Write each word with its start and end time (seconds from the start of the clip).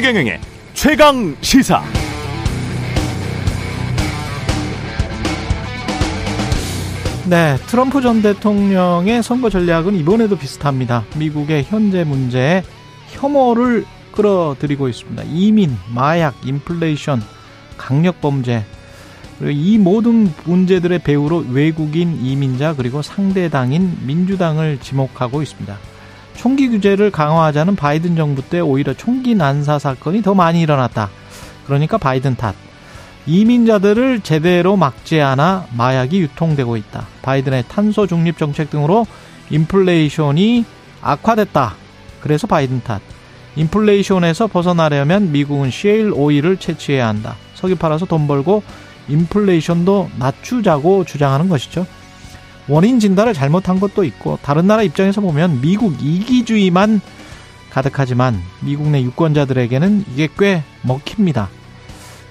최경영의 0.00 0.40
최강 0.72 1.36
시사. 1.42 1.82
네, 7.28 7.58
트럼프 7.66 8.00
전 8.00 8.22
대통령의 8.22 9.22
선거 9.22 9.50
전략은 9.50 9.96
이번에도 9.96 10.38
비슷합니다. 10.38 11.04
미국의 11.18 11.64
현재 11.64 12.04
문제에 12.04 12.62
혐오를 13.08 13.84
끌어들이고 14.12 14.88
있습니다. 14.88 15.22
이민, 15.24 15.76
마약, 15.94 16.34
인플레이션, 16.46 17.22
강력 17.76 18.22
범죄. 18.22 18.64
그리고 19.38 19.52
이 19.52 19.76
모든 19.76 20.32
문제들의 20.44 21.00
배후로 21.00 21.44
외국인 21.50 22.24
이민자 22.24 22.74
그리고 22.74 23.02
상대당인 23.02 23.98
민주당을 24.06 24.78
지목하고 24.80 25.42
있습니다. 25.42 25.89
총기 26.40 26.70
규제를 26.70 27.10
강화하자는 27.10 27.76
바이든 27.76 28.16
정부 28.16 28.40
때 28.40 28.60
오히려 28.60 28.94
총기 28.94 29.34
난사 29.34 29.78
사건이 29.78 30.22
더 30.22 30.32
많이 30.32 30.62
일어났다. 30.62 31.10
그러니까 31.66 31.98
바이든 31.98 32.36
탓. 32.36 32.54
이민자들을 33.26 34.20
제대로 34.20 34.74
막지 34.78 35.20
않아 35.20 35.66
마약이 35.76 36.18
유통되고 36.18 36.78
있다. 36.78 37.06
바이든의 37.20 37.64
탄소 37.68 38.06
중립 38.06 38.38
정책 38.38 38.70
등으로 38.70 39.06
인플레이션이 39.50 40.64
악화됐다. 41.02 41.74
그래서 42.22 42.46
바이든 42.46 42.84
탓. 42.84 43.02
인플레이션에서 43.56 44.46
벗어나려면 44.46 45.32
미국은 45.32 45.70
셰일 45.70 46.10
오일을 46.14 46.56
채취해야 46.56 47.06
한다. 47.06 47.36
석유 47.52 47.76
팔아서 47.76 48.06
돈 48.06 48.26
벌고 48.26 48.62
인플레이션도 49.08 50.12
낮추자고 50.18 51.04
주장하는 51.04 51.50
것이죠. 51.50 51.84
원인 52.70 53.00
진단을 53.00 53.34
잘못한 53.34 53.80
것도 53.80 54.04
있고 54.04 54.38
다른 54.42 54.68
나라 54.68 54.84
입장에서 54.84 55.20
보면 55.20 55.60
미국 55.60 56.00
이기주의만 56.00 57.00
가득하지만 57.68 58.40
미국 58.60 58.88
내 58.88 59.02
유권자들에게는 59.02 60.04
이게 60.12 60.28
꽤 60.38 60.62
먹힙니다. 60.82 61.48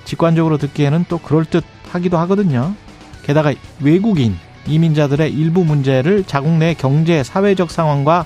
직관적으로 0.05 0.57
듣기에는 0.57 1.05
또 1.09 1.17
그럴듯 1.17 1.65
하기도 1.91 2.17
하거든요. 2.19 2.73
게다가 3.23 3.53
외국인 3.81 4.37
이민자들의 4.65 5.33
일부 5.33 5.65
문제를 5.65 6.23
자국 6.23 6.51
내 6.53 6.73
경제 6.73 7.21
사회적 7.21 7.69
상황과 7.69 8.25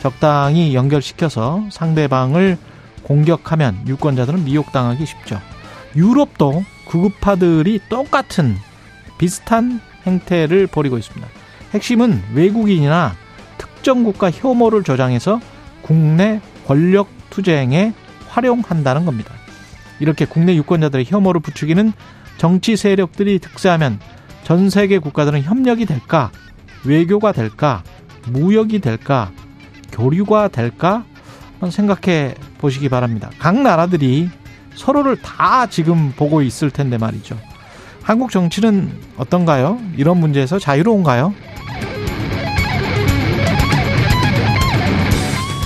적당히 0.00 0.74
연결시켜서 0.74 1.64
상대방을 1.70 2.56
공격하면 3.02 3.86
유권자들은 3.86 4.44
미혹당하기 4.44 5.04
쉽죠. 5.04 5.38
유럽도 5.94 6.64
구급파들이 6.86 7.80
똑같은 7.90 8.56
비슷한 9.18 9.80
행태를 10.06 10.66
벌이고 10.66 10.96
있습니다. 10.96 11.39
핵심은 11.72 12.22
외국인이나 12.34 13.14
특정 13.58 14.02
국가 14.02 14.30
혐오를 14.30 14.82
조장해서 14.82 15.40
국내 15.82 16.40
권력 16.66 17.08
투쟁에 17.30 17.92
활용한다는 18.28 19.04
겁니다. 19.06 19.32
이렇게 19.98 20.24
국내 20.24 20.54
유권자들의 20.56 21.06
혐오를 21.08 21.40
부추기는 21.40 21.92
정치 22.38 22.76
세력들이 22.76 23.38
득세하면 23.38 24.00
전 24.44 24.70
세계 24.70 24.98
국가들은 24.98 25.42
협력이 25.42 25.86
될까? 25.86 26.30
외교가 26.84 27.32
될까? 27.32 27.82
무역이 28.26 28.80
될까? 28.80 29.30
교류가 29.92 30.48
될까? 30.48 31.04
생각해 31.70 32.34
보시기 32.58 32.88
바랍니다. 32.88 33.30
각 33.38 33.60
나라들이 33.60 34.30
서로를 34.74 35.20
다 35.20 35.66
지금 35.66 36.12
보고 36.16 36.40
있을 36.40 36.70
텐데 36.70 36.96
말이죠. 36.96 37.36
한국 38.02 38.30
정치는 38.30 38.90
어떤가요? 39.18 39.78
이런 39.96 40.18
문제에서 40.18 40.58
자유로운가요? 40.58 41.34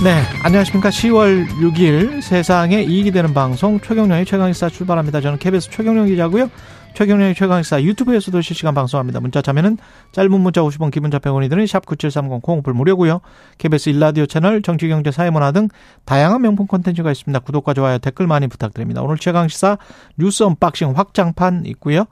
네, 0.05 0.21
안녕하십니까. 0.43 0.89
10월 0.89 1.47
6일 1.47 2.21
세상에 2.21 2.83
이익이 2.83 3.09
되는 3.09 3.33
방송 3.33 3.79
최경령의 3.79 4.25
최강의사 4.25 4.69
출발합니다. 4.69 5.19
저는 5.19 5.39
KBS 5.39 5.71
최경령 5.71 6.05
기자고요. 6.05 6.51
최경령의 6.93 7.33
최강의사 7.33 7.81
유튜브에서도 7.81 8.39
실시간 8.41 8.75
방송합니다. 8.75 9.19
문자 9.19 9.41
참여는 9.41 9.79
짧은 10.11 10.39
문자 10.39 10.61
50원, 10.61 10.91
기본 10.91 11.09
자평원이 11.09 11.49
드는 11.49 11.65
샵9730 11.65 12.43
콩오플 12.43 12.71
무료고요. 12.71 13.21
KBS 13.57 13.89
일라디오 13.89 14.27
채널 14.27 14.61
정치경제 14.61 15.09
사회문화 15.09 15.51
등 15.53 15.69
다양한 16.05 16.39
명품 16.43 16.67
콘텐츠가 16.67 17.11
있습니다. 17.11 17.39
구독과 17.39 17.73
좋아요, 17.73 17.97
댓글 17.97 18.27
많이 18.27 18.45
부탁드립니다. 18.45 19.01
오늘 19.01 19.17
최강시사 19.17 19.79
뉴스 20.19 20.43
unboxing 20.43 20.91
확장판 20.95 21.63
있고요. 21.65 22.05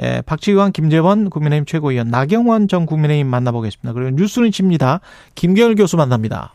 예, 0.00 0.22
박지원, 0.24 0.70
김재원 0.70 1.28
국민의힘 1.28 1.66
최고위원, 1.66 2.06
나경원 2.06 2.68
전 2.68 2.86
국민의힘 2.86 3.26
만나보겠습니다. 3.26 3.94
그리고 3.94 4.10
뉴스는 4.10 4.52
칩니다. 4.52 5.00
김경일 5.34 5.74
교수 5.74 5.96
만납니다. 5.96 6.52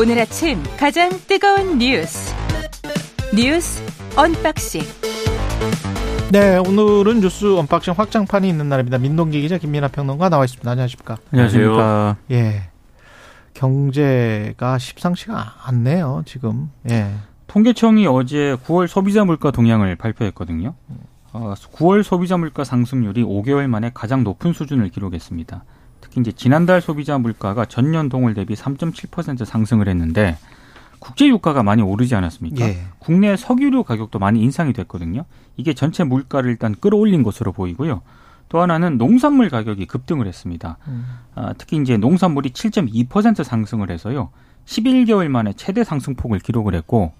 오늘 0.00 0.16
아침 0.20 0.62
가장 0.78 1.10
뜨거운 1.26 1.76
뉴스 1.78 2.32
뉴스 3.34 3.82
unboxing 4.16 4.80
네, 6.30 6.56
오늘은 6.56 7.20
뉴스 7.20 7.56
unboxing 7.56 7.94
확장판이 7.96 8.48
있는 8.48 8.68
날입니다. 8.68 8.98
민동기 8.98 9.40
기자 9.40 9.58
김민아 9.58 9.88
평론가 9.88 10.28
나와 10.28 10.44
있습니다. 10.44 10.70
안녕하십니까? 10.70 11.16
안녕하십니까? 11.32 12.16
예. 12.30 12.68
경제가 13.54 14.78
심상치가 14.78 15.54
않네요, 15.64 16.22
지금. 16.26 16.70
예. 16.88 17.10
통계청이 17.48 18.06
어제 18.06 18.56
9월 18.66 18.86
소비자 18.86 19.24
물가 19.24 19.50
동향을 19.50 19.96
발표했거든요. 19.96 20.74
9월 21.32 22.00
어, 22.00 22.02
소비자 22.04 22.36
물가 22.36 22.62
상승률이 22.62 23.24
5개월 23.24 23.66
만에 23.66 23.90
가장 23.92 24.22
높은 24.22 24.52
수준을 24.52 24.90
기록했습니다. 24.90 25.64
특히 26.18 26.20
이제 26.20 26.32
지난달 26.32 26.80
소비자 26.80 27.18
물가가 27.18 27.64
전년 27.64 28.08
동월 28.08 28.34
대비 28.34 28.54
3.7% 28.54 29.44
상승을 29.44 29.88
했는데 29.88 30.36
국제 30.98 31.28
유가가 31.28 31.62
많이 31.62 31.82
오르지 31.82 32.14
않았습니까? 32.14 32.64
예. 32.66 32.78
국내 32.98 33.36
석유류 33.36 33.84
가격도 33.84 34.18
많이 34.18 34.42
인상이 34.42 34.72
됐거든요. 34.72 35.24
이게 35.56 35.74
전체 35.74 36.04
물가를 36.04 36.50
일단 36.50 36.74
끌어올린 36.74 37.22
것으로 37.22 37.52
보이고요. 37.52 38.02
또 38.48 38.60
하나는 38.60 38.98
농산물 38.98 39.50
가격이 39.50 39.86
급등을 39.86 40.26
했습니다. 40.26 40.78
음. 40.88 41.06
아, 41.34 41.54
특히 41.56 41.76
이제 41.76 41.96
농산물이 41.96 42.50
7.2% 42.50 43.44
상승을 43.44 43.90
해서요. 43.90 44.30
11개월 44.64 45.28
만에 45.28 45.52
최대 45.54 45.84
상승폭을 45.84 46.40
기록을 46.40 46.74
했고 46.74 47.12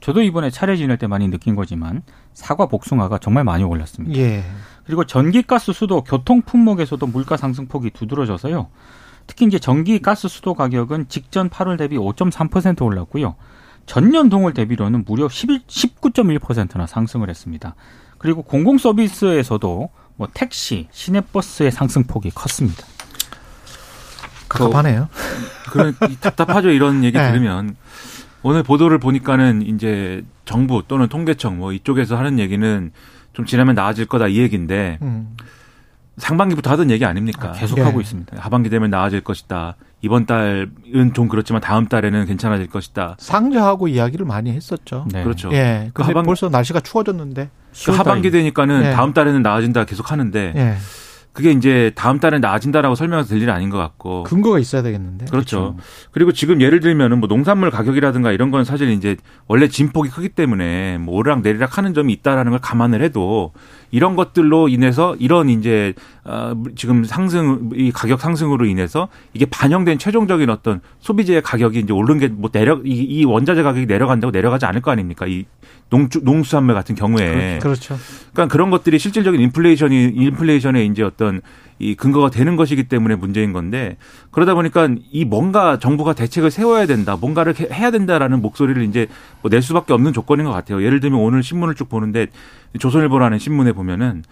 저도 0.00 0.22
이번에 0.22 0.50
차례 0.50 0.76
지낼 0.76 0.96
때 0.96 1.06
많이 1.06 1.28
느낀 1.28 1.54
거지만 1.54 2.02
사과 2.38 2.66
복숭아가 2.66 3.18
정말 3.18 3.42
많이 3.42 3.64
올랐습니다. 3.64 4.16
예. 4.16 4.44
그리고 4.86 5.04
전기가스 5.04 5.72
수도 5.72 6.02
교통 6.04 6.40
품목에서도 6.42 7.04
물가 7.08 7.36
상승폭이 7.36 7.90
두드러져서요. 7.90 8.68
특히 9.26 9.44
이제 9.44 9.58
전기 9.58 9.98
가스 10.00 10.28
수도 10.28 10.54
가격은 10.54 11.08
직전 11.08 11.50
8월 11.50 11.76
대비 11.76 11.98
5.3% 11.98 12.80
올랐고요. 12.82 13.34
전년 13.86 14.28
동월 14.28 14.54
대비로는 14.54 15.04
무려 15.04 15.28
11, 15.28 15.62
19.1%나 15.66 16.86
상승을 16.86 17.28
했습니다. 17.28 17.74
그리고 18.18 18.42
공공 18.42 18.78
서비스에서도 18.78 19.90
뭐 20.16 20.28
택시, 20.32 20.86
시내버스의 20.92 21.72
상승폭이 21.72 22.30
컸습니다. 22.30 22.86
갑갑하네요. 24.48 25.08
그런 25.70 25.94
답답하죠. 26.20 26.70
이런 26.70 27.02
얘기 27.04 27.18
네. 27.18 27.30
들으면 27.30 27.76
오늘 28.42 28.62
보도를 28.62 28.98
보니까는 28.98 29.62
이제 29.62 30.24
정부 30.44 30.82
또는 30.86 31.08
통계청 31.08 31.58
뭐 31.58 31.72
이쪽에서 31.72 32.16
하는 32.16 32.38
얘기는 32.38 32.90
좀 33.32 33.44
지나면 33.44 33.74
나아질 33.74 34.06
거다 34.06 34.28
이 34.28 34.38
얘기인데 34.38 34.98
음. 35.02 35.36
상반기부터 36.16 36.70
하던 36.72 36.90
얘기 36.90 37.04
아닙니까? 37.04 37.50
아, 37.50 37.52
계속 37.52 37.78
예. 37.78 37.82
하고 37.82 38.00
있습니다. 38.00 38.36
하반기 38.40 38.68
되면 38.68 38.90
나아질 38.90 39.20
것이다. 39.22 39.76
이번 40.00 40.26
달은 40.26 41.12
좀 41.14 41.28
그렇지만 41.28 41.60
다음 41.60 41.86
달에는 41.86 42.26
괜찮아질 42.26 42.68
것이다. 42.68 43.16
상저하고 43.18 43.88
이야기를 43.88 44.26
많이 44.26 44.52
했었죠. 44.52 45.06
네. 45.12 45.22
그렇죠. 45.22 45.50
예. 45.52 45.90
그 45.94 46.02
하반... 46.02 46.24
벌써 46.24 46.48
날씨가 46.48 46.80
추워졌는데. 46.80 47.50
그 47.84 47.92
하반기 47.92 48.30
되니까는 48.30 48.84
예. 48.86 48.92
다음 48.92 49.12
달에는 49.12 49.42
나아진다 49.42 49.84
계속 49.84 50.10
하는데 50.10 50.52
예. 50.56 50.76
그게 51.38 51.52
이제 51.52 51.92
다음 51.94 52.18
달에 52.18 52.40
나아진다라고 52.40 52.96
설명해서 52.96 53.28
될 53.28 53.40
일은 53.40 53.54
아닌 53.54 53.70
것 53.70 53.78
같고 53.78 54.24
근거가 54.24 54.58
있어야 54.58 54.82
되겠는데 54.82 55.26
그렇죠. 55.26 55.74
그렇죠. 55.74 55.76
그리고 56.10 56.32
지금 56.32 56.60
예를 56.60 56.80
들면은 56.80 57.20
뭐 57.20 57.28
농산물 57.28 57.70
가격이라든가 57.70 58.32
이런 58.32 58.50
건 58.50 58.64
사실 58.64 58.88
이제 58.90 59.14
원래 59.46 59.68
진폭이 59.68 60.10
크기 60.10 60.30
때문에 60.30 60.98
뭐 60.98 61.14
오르락 61.14 61.42
내리락 61.42 61.78
하는 61.78 61.94
점이 61.94 62.12
있다라는 62.12 62.50
걸 62.50 62.58
감안을 62.60 63.02
해도 63.02 63.52
이런 63.90 64.16
것들로 64.16 64.68
인해서 64.68 65.16
이런 65.18 65.48
이제 65.48 65.94
어 66.24 66.54
지금 66.76 67.04
상승 67.04 67.70
이 67.74 67.90
가격 67.90 68.20
상승으로 68.20 68.64
인해서 68.66 69.08
이게 69.34 69.46
반영된 69.46 69.98
최종적인 69.98 70.50
어떤 70.50 70.80
소비재의 71.00 71.42
가격이 71.42 71.80
이제 71.80 71.92
오른 71.92 72.18
게 72.18 72.28
뭐 72.38 72.50
내려 72.50 72.80
이, 72.84 72.90
이 72.90 73.24
원자재 73.24 73.62
가격이 73.62 73.86
내려간다고 73.86 74.30
내려가지 74.30 74.66
않을 74.66 74.80
거 74.80 74.90
아닙니까? 74.90 75.26
이 75.26 75.44
농주, 75.90 76.20
농수산물 76.22 76.74
같은 76.74 76.94
경우에 76.94 77.58
그렇죠. 77.60 77.96
그러니까 78.32 78.52
그런 78.52 78.70
것들이 78.70 78.98
실질적인 78.98 79.40
인플레이션이 79.40 80.12
인플레이션에 80.14 80.84
이제 80.84 81.02
어떤 81.02 81.40
이 81.78 81.94
근거가 81.94 82.30
되는 82.30 82.56
것이기 82.56 82.84
때문에 82.84 83.14
문제인 83.14 83.52
건데 83.52 83.96
그러다 84.30 84.54
보니까 84.54 84.88
이 85.12 85.24
뭔가 85.24 85.78
정부가 85.78 86.12
대책을 86.12 86.50
세워야 86.50 86.86
된다, 86.86 87.16
뭔가를 87.16 87.54
해야 87.72 87.90
된다라는 87.90 88.42
목소리를 88.42 88.82
이제 88.84 89.06
뭐 89.42 89.50
낼 89.50 89.62
수밖에 89.62 89.92
없는 89.92 90.12
조건인 90.12 90.44
것 90.44 90.52
같아요. 90.52 90.82
예를 90.82 91.00
들면 91.00 91.20
오늘 91.20 91.42
신문을 91.42 91.74
쭉 91.74 91.88
보는데 91.88 92.26
조선일보라는 92.78 93.38
신문에 93.38 93.72
보면은 93.72 94.22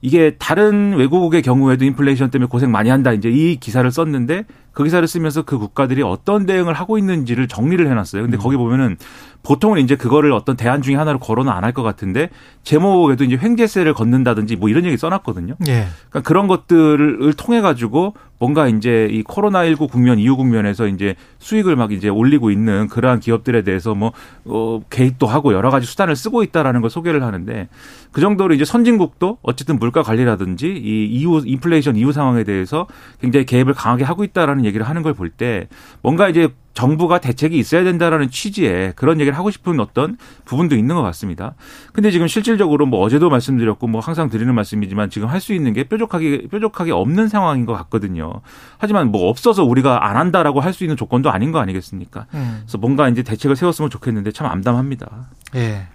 이게 0.00 0.34
다른 0.38 0.94
외국의 0.94 1.42
경우에도 1.42 1.84
인플레이션 1.84 2.30
때문에 2.30 2.48
고생 2.48 2.70
많이 2.72 2.90
한다. 2.90 3.12
이제 3.12 3.30
이 3.30 3.56
기사를 3.56 3.88
썼는데 3.90 4.44
그 4.72 4.84
기사를 4.84 5.06
쓰면서 5.06 5.42
그 5.42 5.58
국가들이 5.58 6.02
어떤 6.02 6.46
대응을 6.46 6.74
하고 6.74 6.98
있는지를 6.98 7.48
정리를 7.48 7.86
해놨어요. 7.90 8.22
근데 8.22 8.36
음. 8.36 8.40
거기 8.40 8.56
보면은 8.56 8.96
보통은 9.42 9.80
이제 9.80 9.96
그거를 9.96 10.32
어떤 10.32 10.56
대안 10.56 10.82
중에 10.82 10.94
하나로 10.94 11.18
거론은 11.18 11.50
안 11.52 11.62
할 11.64 11.72
것 11.72 11.82
같은데 11.82 12.28
제목에도 12.64 13.24
이제 13.24 13.36
횡재세를 13.40 13.94
걷는다든지 13.94 14.56
뭐 14.56 14.68
이런 14.68 14.84
얘기 14.84 14.96
써놨거든요. 14.96 15.54
예. 15.68 15.86
그러니까 16.10 16.20
그런 16.26 16.46
것들을 16.48 17.32
통해 17.34 17.60
가지고 17.60 18.14
뭔가 18.38 18.66
이제 18.66 19.08
이 19.10 19.22
코로나 19.22 19.64
19 19.64 19.86
국면 19.86 20.18
이후 20.18 20.36
국면에서 20.36 20.88
이제 20.88 21.14
수익을 21.38 21.76
막 21.76 21.92
이제 21.92 22.08
올리고 22.08 22.50
있는 22.50 22.88
그러한 22.88 23.20
기업들에 23.20 23.62
대해서 23.62 23.94
뭐, 23.94 24.12
어, 24.44 24.80
개입도 24.90 25.28
하고 25.28 25.52
여러 25.52 25.70
가지 25.70 25.86
수단을 25.86 26.16
쓰고 26.16 26.42
있다라는 26.42 26.80
걸 26.80 26.90
소개를 26.90 27.22
하는데 27.22 27.68
그 28.10 28.20
정도로 28.20 28.54
이제 28.54 28.64
선진국도 28.64 29.38
어쨌든 29.42 29.78
물가 29.78 30.02
관리라든지 30.02 30.66
이 30.66 31.06
이후 31.06 31.42
인플레이션 31.44 31.94
이후 31.96 32.12
상황에 32.12 32.42
대해서 32.42 32.88
굉장히 33.20 33.46
개입을 33.46 33.74
강하게 33.74 34.02
하고 34.02 34.24
있다라는 34.24 34.61
얘기를 34.64 34.88
하는 34.88 35.02
걸 35.02 35.14
볼 35.14 35.30
때 35.30 35.68
뭔가 36.02 36.28
이제 36.28 36.48
정부가 36.74 37.20
대책이 37.20 37.58
있어야 37.58 37.84
된다라는 37.84 38.30
취지에 38.30 38.94
그런 38.96 39.20
얘기를 39.20 39.36
하고 39.36 39.50
싶은 39.50 39.78
어떤 39.78 40.16
부분도 40.46 40.74
있는 40.74 40.94
것 40.94 41.02
같습니다. 41.02 41.54
근데 41.92 42.10
지금 42.10 42.26
실질적으로 42.28 42.86
뭐 42.86 43.00
어제도 43.00 43.28
말씀드렸고 43.28 43.86
뭐 43.88 44.00
항상 44.00 44.30
드리는 44.30 44.54
말씀이지만 44.54 45.10
지금 45.10 45.28
할 45.28 45.38
수 45.42 45.52
있는 45.52 45.74
게 45.74 45.84
뾰족하게 45.84 46.46
뾰족하게 46.50 46.92
없는 46.92 47.28
상황인 47.28 47.66
것 47.66 47.74
같거든요. 47.74 48.32
하지만 48.78 49.10
뭐 49.12 49.28
없어서 49.28 49.64
우리가 49.64 50.08
안 50.08 50.16
한다라고 50.16 50.60
할 50.60 50.72
수 50.72 50.84
있는 50.84 50.96
조건도 50.96 51.30
아닌 51.30 51.52
거 51.52 51.58
아니겠습니까? 51.58 52.26
음. 52.32 52.60
그래서 52.62 52.78
뭔가 52.78 53.08
이제 53.10 53.22
대책을 53.22 53.54
세웠으면 53.56 53.90
좋겠는데 53.90 54.32
참 54.32 54.46
암담합니다. 54.46 55.10
예. 55.56 55.88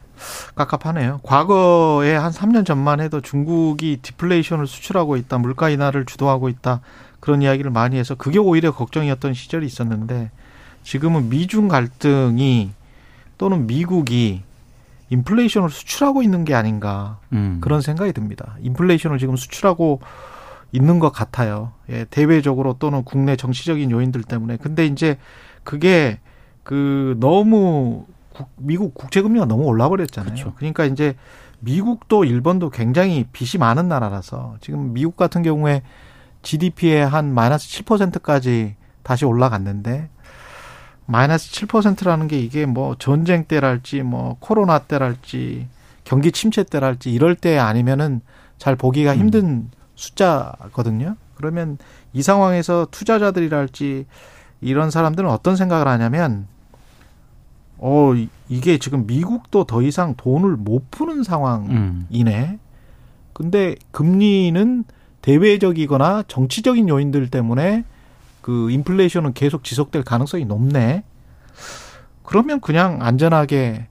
깝깝하네요. 0.56 1.20
과거에 1.24 2.16
한 2.16 2.32
3년 2.32 2.66
전만 2.66 3.00
해도 3.00 3.22
중국이 3.22 3.98
디플레이션을 4.02 4.66
수출하고 4.68 5.16
있다, 5.18 5.38
물가 5.38 5.70
인하를 5.70 6.06
주도하고 6.06 6.50
있다 6.50 6.82
그런 7.20 7.42
이야기를 7.42 7.72
많이 7.72 7.98
해서 7.98 8.16
그게 8.16 8.40
오히려 8.40 8.72
걱정이었던 8.72 9.34
시절이 9.34 9.66
있었는데 9.66 10.32
지금은 10.84 11.30
미중 11.30 11.68
갈등이 11.68 12.72
또는 13.38 13.68
미국이 13.68 14.44
인플레이션을 15.10 15.70
수출하고 15.70 16.22
있는 16.22 16.46
게 16.46 16.54
아닌가 16.54 17.20
음. 17.34 17.60
그런 17.62 17.82
생각이 17.82 18.14
듭니다. 18.14 18.56
인플레이션을 18.62 19.20
지금 19.20 19.36
수출하고 19.36 20.02
있는 20.72 21.00
것 21.00 21.12
같아요. 21.12 21.72
예, 21.90 22.06
대외적으로 22.10 22.76
또는 22.78 23.04
국내 23.04 23.36
정치적인 23.36 23.90
요인들 23.90 24.24
때문에. 24.24 24.58
근데 24.58 24.86
이제 24.86 25.18
그게 25.64 26.20
그 26.64 27.16
너무 27.20 28.06
국, 28.34 28.50
미국 28.58 28.94
국채 28.94 29.22
금리가 29.22 29.46
너무 29.46 29.64
올라 29.64 29.88
버렸잖아요. 29.88 30.34
그렇죠. 30.34 30.54
그러니까 30.56 30.86
이제 30.86 31.16
미국도 31.60 32.26
일본도 32.26 32.70
굉장히 32.70 33.26
빚이 33.32 33.58
많은 33.58 33.88
나라라서 33.88 34.58
지금 34.62 34.94
미국 34.94 35.16
같은 35.16 35.42
경우에 35.42 35.82
GDP의 36.48 37.06
한 37.06 37.34
마이너스 37.34 37.68
7%까지 37.84 38.76
다시 39.04 39.26
올라갔는데 39.26 40.08
마이너스 41.06 41.52
7%라는 41.52 42.30
게 42.30 42.40
이게 42.40 42.66
뭐 42.66 42.96
전쟁 42.98 43.44
때랄지 43.44 44.04
뭐 44.04 44.38
코로나 44.40 44.80
때랄지 44.80 45.68
경기 46.06 46.32
침체 46.32 46.64
때랄지 46.64 47.12
이럴 47.12 47.36
때 47.36 47.58
아니면은 47.58 48.22
잘 48.58 48.78
보기가 48.78 49.14
음. 49.14 49.20
힘든 49.20 49.46
음. 49.46 49.72
숫자거든요. 49.96 51.18
그러면 51.36 51.78
이 52.14 52.22
상황에서 52.22 52.88
투자자들이랄지 52.92 54.06
이런 54.62 54.90
사람들은 54.90 55.30
어떤 55.30 55.58
생각을 55.58 55.86
하냐면 55.88 56.48
어 57.78 58.14
이게 58.48 58.78
지금 58.78 59.06
미국도 59.06 59.66
더 59.66 59.82
이상 59.82 60.16
돈을 60.16 60.56
못 60.56 60.90
푸는 60.92 61.24
상황이네. 61.24 62.50
음. 62.52 62.60
근데 63.34 63.76
금리는 63.92 64.86
대외적이거나 65.28 66.24
정치적인 66.30 66.88
요인들 66.88 67.28
때문에 67.30 67.84
그 68.40 68.72
인플레이션은 68.72 69.34
계속 69.34 69.66
지속될 69.66 70.04
가능성이 70.04 70.46
높네. 70.46 71.04
그러면 72.24 72.62
그냥 72.62 73.00
안전하게 73.02 73.88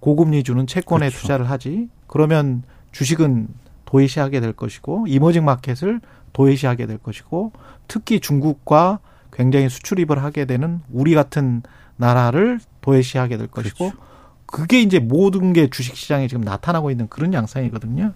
고금리 0.00 0.42
주는 0.42 0.66
채권에 0.66 1.08
그렇죠. 1.08 1.22
투자를 1.22 1.48
하지. 1.48 1.88
그러면 2.06 2.64
주식은 2.92 3.48
도외시하게 3.86 4.40
될 4.40 4.52
것이고 4.52 5.06
이머징 5.08 5.46
마켓을 5.46 6.02
도외시하게 6.34 6.84
될 6.84 6.98
것이고 6.98 7.52
특히 7.88 8.20
중국과 8.20 8.98
굉장히 9.32 9.70
수출입을 9.70 10.22
하게 10.22 10.44
되는 10.44 10.82
우리 10.92 11.14
같은 11.14 11.62
나라를 11.96 12.60
도외시하게 12.82 13.38
될 13.38 13.46
것이고 13.46 13.90
그렇죠. 13.90 13.96
그게 14.44 14.82
이제 14.82 14.98
모든 14.98 15.54
게 15.54 15.70
주식 15.70 15.96
시장에 15.96 16.28
지금 16.28 16.42
나타나고 16.42 16.90
있는 16.90 17.08
그런 17.08 17.32
양상이거든요. 17.32 18.12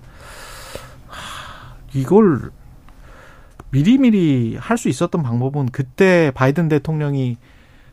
이걸 1.95 2.51
미리미리 3.71 4.57
할 4.59 4.77
수 4.79 4.89
있었던 4.89 5.23
방법은 5.23 5.67
그때 5.73 6.31
바이든 6.35 6.69
대통령이 6.69 7.37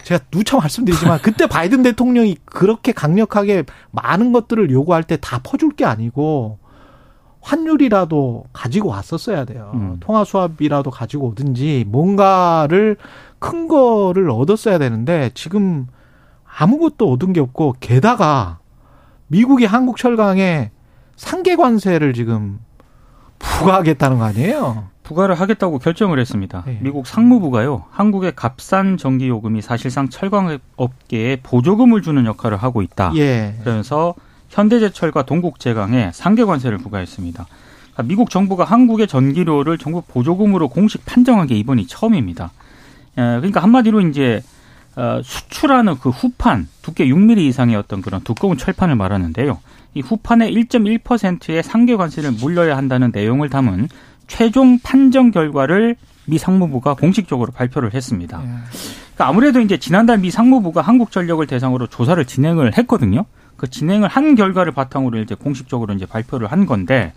제가 0.03 0.23
누차 0.31 0.57
말씀드리지만 0.57 1.19
그때 1.23 1.47
바이든 1.47 1.83
대통령이 1.83 2.37
그렇게 2.45 2.91
강력하게 2.91 3.63
많은 3.91 4.31
것들을 4.31 4.69
요구할 4.71 5.03
때 5.03 5.17
다 5.17 5.39
퍼줄 5.43 5.71
게 5.71 5.83
아니고 5.85 6.59
환율이라도 7.41 8.45
가지고 8.53 8.89
왔었어야 8.89 9.45
돼요. 9.45 9.71
음. 9.75 9.97
통화 9.99 10.23
수합이라도 10.23 10.89
가지고 10.91 11.27
오든지 11.27 11.85
뭔가를 11.87 12.97
큰 13.39 13.67
거를 13.67 14.29
얻었어야 14.31 14.77
되는데 14.79 15.29
지금 15.35 15.87
아무것도 16.57 17.11
얻은 17.11 17.33
게 17.33 17.39
없고 17.41 17.75
게다가 17.79 18.59
미국이 19.27 19.65
한국 19.65 19.97
철강에 19.97 20.71
상계 21.15 21.55
관세를 21.55 22.13
지금 22.13 22.59
부과하겠다는 23.39 24.17
거 24.19 24.23
아니에요? 24.25 24.89
부과를 25.05 25.35
하겠다고 25.35 25.79
결정을 25.79 26.19
했습니다. 26.19 26.63
네. 26.65 26.79
미국 26.81 27.07
상무부가요. 27.07 27.85
한국의 27.91 28.33
값싼 28.35 28.97
전기 28.97 29.27
요금이 29.27 29.61
사실상 29.61 30.09
철강 30.09 30.57
업계에 30.75 31.37
보조금을 31.43 32.01
주는 32.01 32.25
역할을 32.25 32.57
하고 32.57 32.81
있다. 32.81 33.11
예. 33.15 33.55
그러면서 33.61 34.15
현대제철과 34.49 35.23
동국제강에 35.23 36.11
상계 36.13 36.43
관세를 36.43 36.79
부과했습니다. 36.79 37.45
그러니까 37.45 38.03
미국 38.03 38.29
정부가 38.31 38.63
한국의 38.63 39.07
전기료를 39.07 39.77
정부 39.77 40.01
보조금으로 40.01 40.69
공식 40.69 41.05
판정한 41.05 41.45
게 41.47 41.55
이번이 41.55 41.85
처음입니다. 41.87 42.51
예, 43.17 43.21
그러니까 43.21 43.61
한마디로 43.61 44.01
이제 44.01 44.41
어, 44.95 45.21
수출하는 45.23 45.99
그 45.99 46.09
후판 46.09 46.67
두께 46.81 47.05
6mm 47.07 47.39
이상의 47.39 47.75
어떤 47.75 48.01
그런 48.01 48.21
두꺼운 48.21 48.57
철판을 48.57 48.95
말하는데요. 48.95 49.59
이 49.93 50.01
후판의 50.01 50.53
1.1%의 50.53 51.63
상계 51.63 51.95
관세를 51.95 52.31
물려야 52.31 52.75
한다는 52.75 53.11
내용을 53.13 53.49
담은 53.49 53.87
최종 54.27 54.79
판정 54.79 55.31
결과를 55.31 55.95
미 56.25 56.37
상무부가 56.37 56.95
공식적으로 56.95 57.51
발표를 57.51 57.93
했습니다. 57.93 58.41
예. 58.43 58.47
그러니까 58.47 59.27
아무래도 59.27 59.61
이제 59.61 59.77
지난달 59.77 60.17
미 60.17 60.31
상무부가 60.31 60.81
한국전력을 60.81 61.45
대상으로 61.47 61.87
조사를 61.87 62.23
진행을 62.25 62.77
했거든요. 62.77 63.25
그 63.57 63.69
진행을 63.69 64.09
한 64.09 64.35
결과를 64.35 64.73
바탕으로 64.73 65.19
이제 65.19 65.35
공식적으로 65.35 65.93
이제 65.93 66.05
발표를 66.05 66.51
한 66.51 66.65
건데 66.65 67.13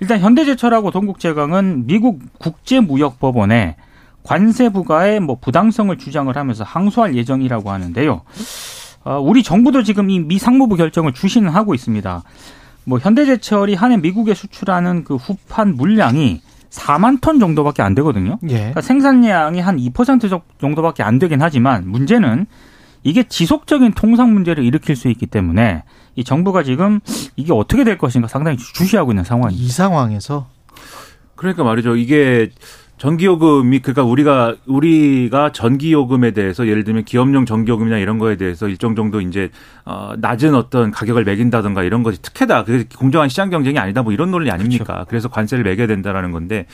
일단 0.00 0.20
현대제철하고 0.20 0.90
동국제강은 0.90 1.86
미국 1.86 2.20
국제무역법원에 2.38 3.76
관세 4.22 4.70
부과의 4.70 5.20
뭐 5.20 5.36
부당성을 5.38 5.96
주장을 5.98 6.34
하면서 6.34 6.64
항소할 6.64 7.14
예정이라고 7.14 7.70
하는데요. 7.70 8.22
어, 9.04 9.20
우리 9.20 9.42
정부도 9.42 9.82
지금 9.82 10.08
이 10.08 10.18
미 10.18 10.38
상무부 10.38 10.76
결정을 10.76 11.12
주시는 11.12 11.50
하고 11.50 11.74
있습니다. 11.74 12.22
뭐 12.84 12.98
현대제철이 12.98 13.74
한해 13.74 13.98
미국에 13.98 14.34
수출하는 14.34 15.04
그 15.04 15.16
후판 15.16 15.74
물량이 15.74 16.42
4만 16.70 17.20
톤 17.20 17.38
정도밖에 17.38 17.82
안 17.82 17.94
되거든요. 17.94 18.38
예. 18.48 18.56
그러니까 18.56 18.80
생산량이 18.80 19.60
한 19.60 19.76
2% 19.76 20.42
정도밖에 20.60 21.02
안 21.02 21.18
되긴 21.18 21.40
하지만 21.40 21.88
문제는 21.88 22.46
이게 23.04 23.22
지속적인 23.22 23.92
통상 23.92 24.32
문제를 24.32 24.64
일으킬 24.64 24.96
수 24.96 25.08
있기 25.08 25.26
때문에 25.26 25.84
이 26.16 26.24
정부가 26.24 26.62
지금 26.62 27.00
이게 27.36 27.52
어떻게 27.52 27.84
될 27.84 27.98
것인가 27.98 28.28
상당히 28.28 28.56
주시하고 28.56 29.12
있는 29.12 29.24
상황입니다. 29.24 29.64
이 29.64 29.68
상황에서 29.68 30.48
그러니까 31.36 31.64
말이죠. 31.64 31.96
이게 31.96 32.50
전기요금이 33.04 33.80
그러니까 33.80 34.02
우리가 34.02 34.54
우리가 34.64 35.52
전기요금에 35.52 36.30
대해서 36.30 36.66
예를 36.66 36.84
들면 36.84 37.04
기업용 37.04 37.44
전기요금이나 37.44 37.98
이런 37.98 38.16
거에 38.16 38.36
대해서 38.36 38.66
일정 38.66 38.96
정도 38.96 39.20
이제 39.20 39.50
어 39.84 40.14
낮은 40.16 40.54
어떤 40.54 40.90
가격을 40.90 41.24
매긴다든가 41.24 41.82
이런 41.82 42.02
것이 42.02 42.22
특혜다. 42.22 42.64
그게 42.64 42.86
공정한 42.96 43.28
시장 43.28 43.50
경쟁이 43.50 43.78
아니다. 43.78 44.02
뭐 44.02 44.14
이런 44.14 44.30
논리 44.30 44.50
아닙니까? 44.50 44.84
그렇죠. 44.84 45.06
그래서 45.06 45.28
관세를 45.28 45.64
매겨야 45.64 45.86
된다라는 45.86 46.32
건데 46.32 46.64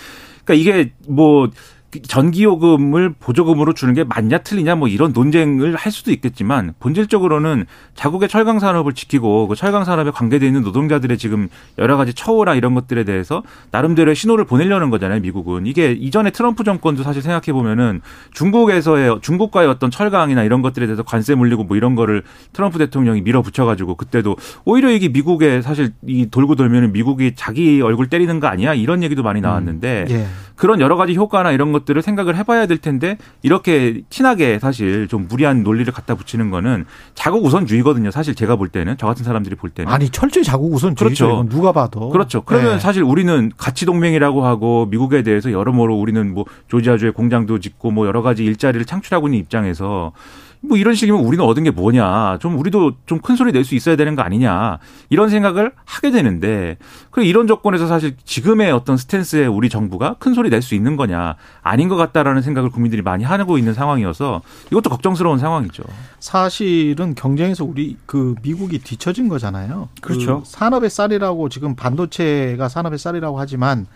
그러니까 0.44 0.54
이게 0.54 0.92
뭐 1.08 1.50
전기요금을 1.98 3.14
보조금으로 3.18 3.72
주는 3.72 3.94
게 3.94 4.04
맞냐 4.04 4.38
틀리냐 4.38 4.76
뭐 4.76 4.86
이런 4.86 5.12
논쟁을 5.12 5.74
할 5.74 5.90
수도 5.90 6.12
있겠지만 6.12 6.72
본질적으로는 6.78 7.66
자국의 7.94 8.28
철강 8.28 8.60
산업을 8.60 8.92
지키고 8.92 9.48
그 9.48 9.56
철강 9.56 9.84
산업에 9.84 10.10
관계되어 10.10 10.46
있는 10.46 10.62
노동자들의 10.62 11.18
지금 11.18 11.48
여러 11.78 11.96
가지 11.96 12.14
처우나 12.14 12.54
이런 12.54 12.74
것들에 12.74 13.02
대해서 13.04 13.42
나름대로의 13.72 14.14
신호를 14.14 14.44
보내려는 14.44 14.90
거잖아요, 14.90 15.20
미국은. 15.20 15.66
이게 15.66 15.92
이전에 15.92 16.30
트럼프 16.30 16.62
정권도 16.62 17.02
사실 17.02 17.22
생각해 17.22 17.52
보면은 17.52 18.00
중국에서의 18.34 19.18
중국과의 19.20 19.68
어떤 19.68 19.90
철강이나 19.90 20.44
이런 20.44 20.62
것들에 20.62 20.86
대해서 20.86 21.02
관세 21.02 21.34
물리고 21.34 21.64
뭐 21.64 21.76
이런 21.76 21.96
거를 21.96 22.22
트럼프 22.52 22.78
대통령이 22.78 23.22
밀어붙여 23.22 23.64
가지고 23.64 23.96
그때도 23.96 24.36
오히려 24.64 24.90
이게 24.90 25.08
미국에 25.08 25.60
사실 25.60 25.92
이 26.06 26.26
돌고 26.30 26.54
돌면은 26.54 26.92
미국이 26.92 27.32
자기 27.34 27.80
얼굴 27.82 28.08
때리는 28.08 28.38
거 28.38 28.46
아니야? 28.46 28.74
이런 28.74 29.02
얘기도 29.02 29.22
많이 29.22 29.40
나왔는데 29.40 30.06
음. 30.08 30.14
예. 30.14 30.26
그런 30.60 30.80
여러 30.80 30.96
가지 30.96 31.14
효과나 31.14 31.52
이런 31.52 31.72
것 31.72 31.79
들을 31.84 32.02
생각을 32.02 32.36
해봐야 32.36 32.66
될 32.66 32.78
텐데 32.78 33.18
이렇게 33.42 34.02
티나게 34.10 34.58
사실 34.58 35.08
좀 35.08 35.26
무리한 35.28 35.62
논리를 35.62 35.90
갖다 35.92 36.14
붙이는 36.14 36.50
거는 36.50 36.84
자국 37.14 37.44
우선주의거든요. 37.44 38.10
사실 38.10 38.34
제가 38.34 38.56
볼 38.56 38.68
때는 38.68 38.96
저 38.98 39.06
같은 39.06 39.24
사람들이 39.24 39.56
볼 39.56 39.70
때는 39.70 39.92
아니 39.92 40.08
철저히 40.10 40.44
자국 40.44 40.72
우선주의죠. 40.72 41.26
그렇죠. 41.26 41.48
누가 41.48 41.72
봐도. 41.72 42.10
그렇죠. 42.10 42.42
그러면 42.42 42.74
예. 42.74 42.78
사실 42.78 43.02
우리는 43.02 43.52
가치 43.56 43.86
동맹이라고 43.86 44.44
하고 44.44 44.86
미국에 44.86 45.22
대해서 45.22 45.52
여러모로 45.52 45.96
우리는 45.98 46.32
뭐 46.32 46.44
조지아주에 46.68 47.10
공장도 47.10 47.58
짓고 47.60 47.90
뭐 47.90 48.06
여러 48.06 48.22
가지 48.22 48.44
일자리를 48.44 48.84
창출하고 48.84 49.28
있는 49.28 49.38
입장에서 49.40 50.12
뭐 50.62 50.76
이런 50.76 50.94
식이면 50.94 51.22
우리는 51.22 51.42
얻은 51.44 51.64
게 51.64 51.70
뭐냐. 51.70 52.38
좀 52.38 52.58
우리도 52.58 52.92
좀 53.06 53.20
큰 53.20 53.36
소리 53.36 53.52
낼 53.52 53.64
수 53.64 53.74
있어야 53.74 53.96
되는 53.96 54.14
거 54.14 54.22
아니냐. 54.22 54.78
이런 55.08 55.28
생각을 55.30 55.72
하게 55.84 56.10
되는데 56.10 56.76
그 57.10 57.22
이런 57.22 57.46
조건에서 57.46 57.86
사실 57.86 58.16
지금의 58.24 58.70
어떤 58.72 58.96
스탠스에 58.96 59.46
우리 59.46 59.68
정부가 59.68 60.16
큰 60.18 60.34
소리 60.34 60.50
낼 60.50 60.60
수 60.62 60.74
있는 60.74 60.96
거냐. 60.96 61.36
아닌 61.62 61.88
것 61.88 61.96
같다라는 61.96 62.42
생각을 62.42 62.70
국민들이 62.70 63.02
많이 63.02 63.24
하고 63.24 63.56
있는 63.56 63.72
상황이어서 63.72 64.42
이것도 64.70 64.90
걱정스러운 64.90 65.38
상황이죠. 65.38 65.82
사실은 66.18 67.14
경쟁에서 67.14 67.64
우리 67.64 67.96
그 68.06 68.34
미국이 68.42 68.78
뒤처진 68.78 69.28
거잖아요. 69.28 69.88
그렇죠. 70.02 70.40
그 70.40 70.48
산업의 70.48 70.90
쌀이라고 70.90 71.48
지금 71.48 71.74
반도체가 71.74 72.68
산업의 72.68 72.98
쌀이라고 72.98 73.38
하지만 73.40 73.86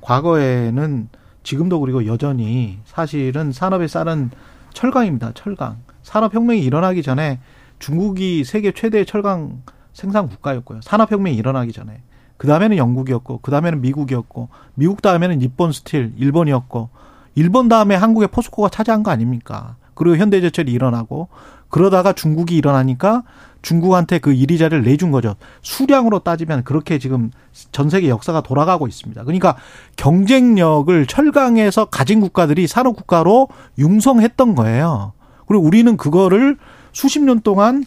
과거에는 0.00 1.08
지금도 1.42 1.80
그리고 1.80 2.06
여전히 2.06 2.78
사실은 2.84 3.52
산업의 3.52 3.88
쌀은 3.88 4.30
철강입니다. 4.74 5.32
철강. 5.34 5.76
산업혁명이 6.02 6.60
일어나기 6.62 7.02
전에 7.02 7.40
중국이 7.78 8.44
세계 8.44 8.72
최대의 8.72 9.06
철강 9.06 9.62
생산 9.92 10.28
국가였고요. 10.28 10.80
산업혁명이 10.82 11.36
일어나기 11.36 11.72
전에. 11.72 12.02
그 12.36 12.46
다음에는 12.46 12.76
영국이었고, 12.76 13.40
그 13.42 13.50
다음에는 13.50 13.80
미국이었고, 13.80 14.48
미국 14.74 15.02
다음에는 15.02 15.38
Nippon 15.40 15.72
Steel, 15.72 16.14
일본이었고, 16.16 16.88
일본 17.34 17.68
다음에 17.68 17.94
한국의 17.94 18.28
포스코가 18.28 18.70
차지한 18.70 19.02
거 19.02 19.10
아닙니까? 19.10 19.76
그리고 19.94 20.16
현대제철이 20.16 20.72
일어나고, 20.72 21.28
그러다가 21.68 22.12
중국이 22.12 22.56
일어나니까 22.56 23.22
중국한테 23.62 24.18
그 24.18 24.32
1위 24.32 24.46
자리를 24.46 24.82
내준 24.82 25.10
거죠. 25.10 25.36
수량으로 25.62 26.20
따지면 26.20 26.64
그렇게 26.64 26.98
지금 26.98 27.30
전 27.72 27.90
세계 27.90 28.08
역사가 28.08 28.42
돌아가고 28.42 28.86
있습니다. 28.86 29.22
그러니까 29.24 29.56
경쟁력을 29.96 31.06
철강에서 31.06 31.86
가진 31.86 32.20
국가들이 32.20 32.66
산업 32.66 32.96
국가로 32.96 33.48
융성했던 33.78 34.54
거예요. 34.54 35.12
그리고 35.50 35.64
우리는 35.64 35.96
그거를 35.96 36.56
수십 36.92 37.20
년 37.24 37.40
동안 37.40 37.84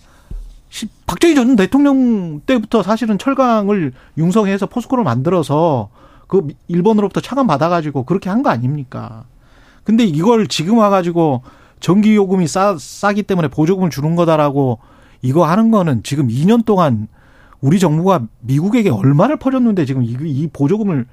시- 0.70 0.90
박정희 1.08 1.34
전 1.34 1.56
대통령 1.56 2.42
때부터 2.42 2.84
사실은 2.84 3.18
철강을 3.18 3.94
융성해서 4.18 4.66
포스코를 4.66 5.06
만들어서 5.06 5.88
그 6.28 6.46
일본으로부터 6.68 7.22
차관 7.22 7.48
받아가지고 7.48 8.04
그렇게 8.04 8.30
한 8.30 8.44
거 8.44 8.50
아닙니까? 8.50 9.24
근데 9.86 10.04
이걸 10.04 10.48
지금 10.48 10.78
와가지고 10.80 11.42
전기 11.80 12.16
요금이 12.16 12.48
싸, 12.48 12.76
싸기 12.78 13.24
때문에 13.24 13.48
보조금을 13.48 13.90
주는 13.90 14.14
거다라고 14.18 14.80
이거 15.22 15.46
하는 15.46 15.72
거는 15.72 16.04
지금 16.04 16.28
2년 16.28 16.66
동안 16.66 17.08
우리 17.62 17.80
정부가 17.80 18.26
미국에게 18.42 18.90
얼마를 18.90 19.38
퍼줬는데 19.38 19.86
지금 19.86 20.04
이, 20.04 20.18
이 20.22 20.50
보조금을 20.52 21.06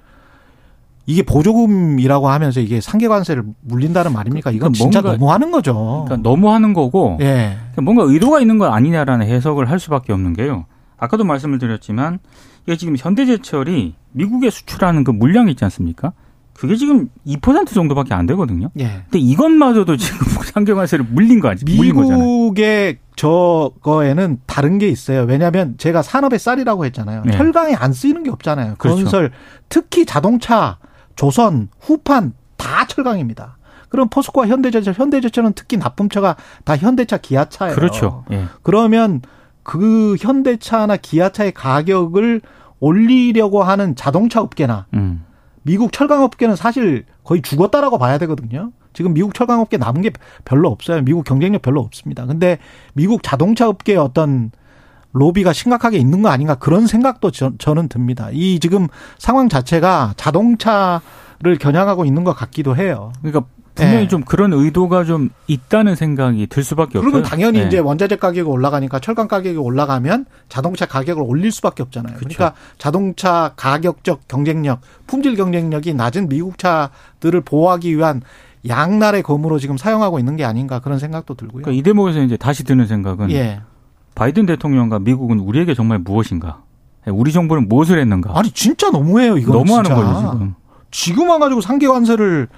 이게 1.11 1.23
보조금이라고 1.23 2.29
하면서 2.29 2.61
이게 2.61 2.81
상계관세를 2.81 3.43
물린다는 3.62 4.12
말입니까? 4.12 4.52
이건 4.52 4.71
그러니까 4.73 4.79
진짜 4.85 5.00
뭔가- 5.00 5.19
너무하는 5.19 5.50
거죠. 5.50 6.05
그러니까 6.07 6.29
너무 6.29 6.52
하는 6.52 6.73
거고 6.73 7.19
예. 7.21 7.57
뭔가 7.83 8.05
의도가 8.05 8.40
있는 8.40 8.59
건 8.59 8.73
아니냐라는 8.73 9.26
해석을 9.26 9.69
할 9.69 9.81
수밖에 9.81 10.12
없는 10.12 10.35
게요. 10.35 10.67
아까도 10.99 11.25
말씀을 11.25 11.59
드렸지만 11.59 12.21
이게 12.67 12.76
지금 12.76 12.95
현대제철이 12.97 13.95
미국에 14.12 14.50
수출하는 14.50 15.02
그 15.02 15.11
물량이 15.11 15.50
있지 15.50 15.64
않습니까? 15.64 16.12
그게 16.52 16.76
지금 16.76 17.09
2% 17.26 17.73
정도밖에 17.73 18.12
안 18.14 18.26
되거든요. 18.26 18.69
예. 18.79 18.85
근데 19.05 19.19
이것마저도 19.19 19.97
지금 19.97 20.19
상경관세를 20.52 21.07
물린 21.11 21.40
거 21.40 21.49
아니 21.49 21.59
물린 21.64 21.95
거잖아요. 21.95 22.19
미국의 22.23 22.99
저거에는 23.17 24.40
다른 24.47 24.79
게 24.79 24.88
있어요. 24.88 25.23
왜냐하면 25.23 25.75
제가 25.79 26.02
산업의 26.02 26.38
쌀이라고 26.38 26.85
했잖아요. 26.87 27.23
네. 27.25 27.33
철강에 27.33 27.75
안 27.75 27.93
쓰이는 27.93 28.23
게 28.23 28.31
없잖아요. 28.31 28.75
그렇죠. 28.79 28.97
건설, 29.02 29.31
특히 29.71 30.05
자동차, 30.05 30.76
조선, 31.21 31.69
후판 31.81 32.33
다 32.57 32.87
철강입니다. 32.87 33.59
그럼 33.91 34.09
포스코와 34.09 34.47
현대제철, 34.47 34.95
현대제철은 34.95 35.53
특히 35.53 35.77
납품처가 35.77 36.37
다 36.65 36.77
현대차, 36.79 37.19
기아차예요. 37.19 37.75
그렇죠. 37.75 38.25
예. 38.31 38.47
그러면 38.62 39.21
그 39.62 40.17
현대차나 40.19 40.97
기아차의 40.97 41.53
가격을 41.53 42.41
올리려고 42.79 43.62
하는 43.62 43.95
자동차 43.97 44.41
업계나 44.41 44.87
음. 44.95 45.27
미국 45.61 45.93
철강 45.93 46.23
업계는 46.23 46.57
사실 46.57 47.05
거의 47.23 47.43
죽었다라고 47.43 47.99
봐야 47.99 48.17
되거든요. 48.17 48.73
지금 48.95 49.12
미국 49.12 49.35
철강 49.35 49.61
업계 49.61 49.77
남은 49.77 50.00
게 50.00 50.12
별로 50.47 50.71
없어요. 50.71 51.03
미국 51.03 51.25
경쟁력 51.25 51.61
별로 51.61 51.83
없습니다. 51.83 52.25
근데 52.25 52.57
미국 52.95 53.23
자동차 53.23 53.69
업계의 53.69 53.99
어떤 53.99 54.53
로비가 55.12 55.52
심각하게 55.52 55.99
있는 55.99 56.23
거 56.23 56.29
아닌가 56.29 56.55
그런 56.55 56.87
생각도 56.87 57.31
저, 57.31 57.52
저는 57.59 57.88
듭니다. 57.88 58.29
이 58.33 58.59
지금 58.61 58.88
상황 59.19 59.49
자체가 59.49 60.14
자동차를 60.17 61.59
겨냥하고 61.59 62.05
있는 62.05 62.25
것 62.25 62.33
같기도 62.33 62.76
해요. 62.76 63.12
그러니까 63.21 63.45
분명히 63.75 64.05
예. 64.05 64.09
좀 64.09 64.23
그런 64.23 64.52
의도가 64.52 65.05
좀 65.05 65.31
있다는 65.47 65.95
생각이 65.95 66.47
들 66.49 66.62
수밖에 66.62 66.99
없어요. 66.99 67.11
그러면 67.11 67.23
당연히 67.23 67.61
예. 67.61 67.67
이제 67.67 67.79
원자재 67.79 68.17
가격이 68.17 68.49
올라가니까 68.49 68.99
철강 68.99 69.29
가격이 69.29 69.57
올라가면 69.57 70.26
자동차 70.49 70.87
가격을 70.87 71.23
올릴 71.26 71.50
수밖에 71.50 71.83
없잖아요. 71.83 72.17
그러니까 72.17 72.52
자동차 72.79 73.52
가격적 73.57 74.29
경쟁력, 74.29 74.81
품질 75.07 75.37
경쟁력이 75.37 75.95
낮은 75.95 76.29
미국 76.29 76.59
차들을 76.59 77.40
보호하기 77.43 77.97
위한 77.97 78.23
양날의 78.69 79.23
검으로 79.23 79.59
지금 79.59 79.79
사용하고 79.79 80.19
있는 80.19 80.37
게 80.37 80.45
아닌가 80.45 80.81
그런 80.81 80.99
생각도 80.99 81.35
들고요. 81.35 81.62
그러니까 81.62 81.79
이 81.79 81.83
대목에서 81.83 82.21
이제 82.21 82.37
다시 82.37 82.64
드는 82.64 82.87
생각은 82.87 83.31
예. 83.31 83.61
바이든 84.21 84.45
대통령과 84.45 84.99
미국은 84.99 85.39
우리에게 85.39 85.73
정말 85.73 85.99
무엇인가? 85.99 86.61
예, 87.07 87.11
우리 87.11 87.33
정부는 87.33 87.71
무엇을 87.71 87.99
했는가? 87.99 88.39
아니 88.39 88.50
진짜 88.50 88.91
너무해요 88.91 89.39
이거. 89.39 89.55
너무하는 89.55 89.85
진짜. 89.89 89.95
거죠 89.95 90.31
지금. 90.33 90.55
지금 90.91 91.31
와가지고 91.31 91.62
상계 91.62 91.89
관세를 91.89 92.49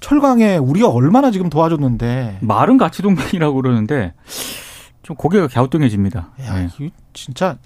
철강에 0.00 0.56
우리가 0.56 0.88
얼마나 0.88 1.30
지금 1.30 1.48
도와줬는데. 1.48 2.38
말은 2.40 2.76
가치 2.76 3.02
동맹이라고 3.02 3.54
그러는데 3.62 4.14
좀 5.04 5.14
고개가 5.14 5.46
갸우뚱해집니다. 5.46 6.30
야, 6.44 6.60
예. 6.60 6.68
이거 6.80 6.92
진짜 7.12 7.56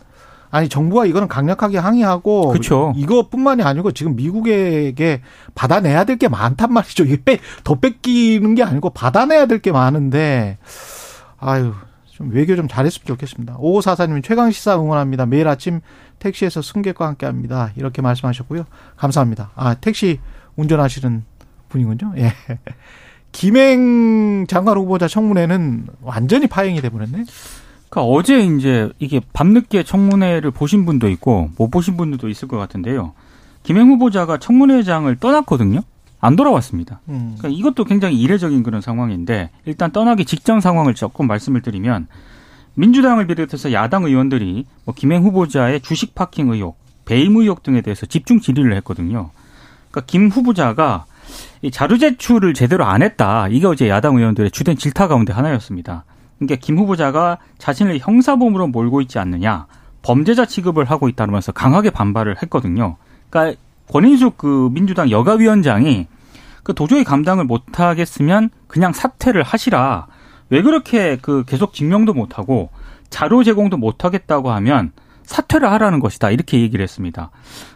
아니 0.50 0.68
정부가 0.68 1.06
이거는 1.06 1.26
강력하게 1.26 1.78
항의하고 1.78 2.48
그쵸. 2.50 2.92
이것뿐만이 2.94 3.62
아니고 3.62 3.92
지금 3.92 4.16
미국에게 4.16 5.22
받아내야 5.54 6.04
될 6.04 6.18
게 6.18 6.28
많단 6.28 6.74
말이죠. 6.74 7.04
이게 7.04 7.22
빼, 7.24 7.38
더 7.64 7.76
뺏기는 7.76 8.54
게 8.54 8.62
아니고 8.62 8.90
받아내야 8.90 9.46
될 9.46 9.60
게 9.60 9.72
많은데 9.72 10.58
아유 11.38 11.72
좀 12.16 12.30
외교 12.30 12.56
좀 12.56 12.66
잘했으면 12.66 13.06
좋겠습니다. 13.06 13.58
5544님 13.58 14.24
최강 14.24 14.50
시사 14.50 14.76
응원합니다. 14.76 15.26
매일 15.26 15.48
아침 15.48 15.80
택시에서 16.18 16.62
승객과 16.62 17.06
함께 17.06 17.26
합니다. 17.26 17.72
이렇게 17.76 18.00
말씀하셨고요. 18.00 18.64
감사합니다. 18.96 19.50
아 19.54 19.74
택시 19.74 20.18
운전하시는 20.56 21.24
분이군요. 21.68 22.14
예. 22.16 22.32
김행 23.32 24.46
장관 24.48 24.78
후보자 24.78 25.08
청문회는 25.08 25.88
완전히 26.00 26.46
파행이 26.46 26.80
돼버렸네. 26.80 27.24
그러니까 27.90 28.02
어제 28.10 28.40
이제 28.40 28.90
이게 28.98 29.20
밤늦게 29.34 29.82
청문회를 29.82 30.52
보신 30.52 30.86
분도 30.86 31.10
있고 31.10 31.50
못 31.58 31.68
보신 31.70 31.98
분들도 31.98 32.30
있을 32.30 32.48
것 32.48 32.56
같은데요. 32.56 33.12
김행 33.62 33.90
후보자가 33.90 34.38
청문회장을 34.38 35.14
떠났거든요. 35.16 35.82
안 36.26 36.34
돌아왔습니다. 36.34 37.00
음. 37.08 37.36
그러니까 37.38 37.48
이것도 37.48 37.84
굉장히 37.84 38.20
이례적인 38.20 38.64
그런 38.64 38.80
상황인데 38.80 39.50
일단 39.64 39.92
떠나기 39.92 40.24
직전 40.24 40.60
상황을 40.60 40.94
조금 40.94 41.28
말씀을 41.28 41.62
드리면 41.62 42.08
민주당을 42.74 43.28
비롯해서 43.28 43.72
야당 43.72 44.04
의원들이 44.04 44.66
뭐 44.84 44.94
김행 44.94 45.22
후보자의 45.22 45.80
주식 45.82 46.14
파킹 46.14 46.50
의혹, 46.50 46.78
배임 47.04 47.36
의혹 47.36 47.62
등에 47.62 47.80
대해서 47.80 48.06
집중 48.06 48.40
질의를 48.40 48.74
했거든요. 48.78 49.30
그러니까 49.90 50.06
김 50.06 50.28
후보자가 50.28 51.06
이 51.62 51.70
자료 51.70 51.96
제출을 51.96 52.54
제대로 52.54 52.84
안 52.84 53.02
했다. 53.02 53.46
이게 53.48 53.66
어제 53.66 53.88
야당 53.88 54.16
의원들의 54.16 54.50
주된 54.50 54.76
질타 54.76 55.06
가운데 55.06 55.32
하나였습니다. 55.32 56.04
그러니까 56.38 56.56
김 56.60 56.76
후보자가 56.78 57.38
자신을 57.58 58.00
형사범으로 58.00 58.66
몰고 58.66 59.00
있지 59.00 59.18
않느냐, 59.20 59.66
범죄자 60.02 60.44
취급을 60.44 60.84
하고 60.84 61.08
있다면서 61.08 61.52
강하게 61.52 61.90
반발을 61.90 62.42
했거든요. 62.42 62.96
그러니까 63.30 63.58
권인숙 63.90 64.36
그 64.36 64.68
민주당 64.72 65.10
여가위원장이 65.10 66.08
그 66.66 66.74
도저히 66.74 67.04
감당을 67.04 67.44
못 67.44 67.78
하겠으면 67.78 68.50
그냥 68.66 68.92
사퇴를 68.92 69.44
하시라. 69.44 70.08
왜 70.50 70.62
그렇게 70.62 71.16
그 71.22 71.44
계속 71.46 71.72
증명도 71.72 72.12
못 72.12 72.38
하고 72.38 72.70
자료 73.08 73.44
제공도 73.44 73.76
못 73.76 74.04
하겠다고 74.04 74.50
하면 74.50 74.90
사퇴를 75.22 75.70
하라는 75.70 76.00
것이다. 76.00 76.32
이렇게 76.32 76.60
얘기를 76.60 76.82
했습니다. 76.82 77.30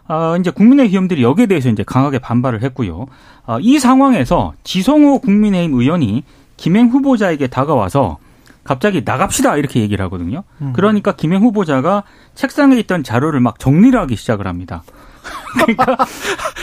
아, 0.08 0.36
이제 0.40 0.50
국민의힘 0.50 0.92
의원들이 0.92 1.22
여기에 1.22 1.46
대해서 1.46 1.68
이제 1.68 1.84
강하게 1.84 2.18
반발을 2.18 2.64
했고요. 2.64 3.06
아, 3.46 3.58
이 3.60 3.78
상황에서 3.78 4.54
지성호 4.64 5.20
국민의힘 5.20 5.78
의원이 5.78 6.24
김행 6.56 6.88
후보자에게 6.88 7.46
다가와서 7.46 8.18
갑자기 8.64 9.02
나갑시다 9.04 9.56
이렇게 9.56 9.82
얘기를 9.82 10.04
하거든요. 10.06 10.42
음. 10.62 10.72
그러니까 10.72 11.12
김행 11.12 11.42
후보자가 11.42 12.02
책상에 12.34 12.76
있던 12.80 13.04
자료를 13.04 13.38
막 13.38 13.60
정리를 13.60 13.96
하기 14.00 14.16
시작을 14.16 14.48
합니다. 14.48 14.82
그러니까 15.54 15.96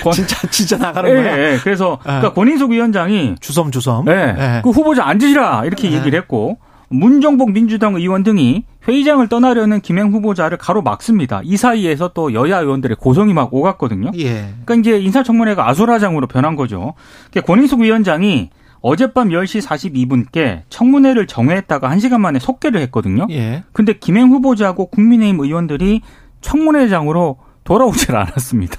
권- 0.03 0.13
진짜 0.13 0.47
진짜 0.49 0.77
나가는 0.77 1.09
예, 1.09 1.13
거야. 1.15 1.37
예. 1.53 1.57
그래서 1.63 1.99
그러니까 2.03 2.33
권인숙 2.33 2.71
위원장이 2.71 3.35
주섬 3.39 3.71
주섬. 3.71 4.05
예, 4.07 4.11
예. 4.37 4.61
그 4.63 4.69
후보자 4.69 5.05
앉으시라 5.05 5.65
이렇게 5.65 5.89
네. 5.89 5.97
얘기를 5.97 6.17
했고 6.19 6.57
문정복 6.89 7.51
민주당 7.51 7.95
의원 7.95 8.23
등이 8.23 8.63
회의장을 8.87 9.27
떠나려는 9.27 9.81
김행 9.81 10.11
후보자를 10.13 10.57
가로막습니다. 10.57 11.41
이 11.43 11.57
사이에서 11.57 12.11
또 12.13 12.33
여야 12.33 12.59
의원들의 12.59 12.95
고성이 12.99 13.33
막 13.33 13.53
오갔거든요. 13.53 14.11
예. 14.17 14.53
그러니까 14.65 14.75
이제 14.75 14.97
인사청문회가 14.99 15.67
아수라장으로 15.69 16.27
변한 16.27 16.55
거죠. 16.55 16.93
그러니까 17.29 17.53
권인숙 17.53 17.81
위원장이 17.81 18.49
어젯밤 18.79 19.29
10시 19.29 19.65
42분께 19.67 20.61
청문회를 20.69 21.27
정회했다가 21.27 21.89
1시간 21.89 22.19
만에 22.21 22.39
속개를 22.39 22.79
했거든요. 22.83 23.27
예. 23.31 23.63
근데 23.73 23.91
김행 23.91 24.29
후보자하고 24.29 24.85
국민의힘 24.85 25.41
의원들이 25.41 26.01
청문회장으로 26.39 27.37
돌아오질 27.67 28.15
않았습니다. 28.15 28.77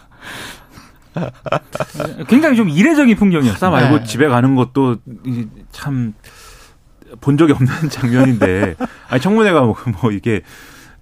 굉장히 2.28 2.57
좀 2.57 2.68
이례적인 2.71 3.16
풍경이었어요. 3.16 3.71
말고 3.71 3.99
네. 3.99 4.04
집에 4.04 4.28
가는 4.28 4.54
것도 4.54 4.97
이참본 5.25 6.14
적이 7.38 7.52
없는 7.52 7.68
장면인데 7.90 8.76
아니 9.09 9.21
청문회가 9.21 9.62
뭐, 9.62 9.76
뭐 10.00 10.11
이게 10.11 10.40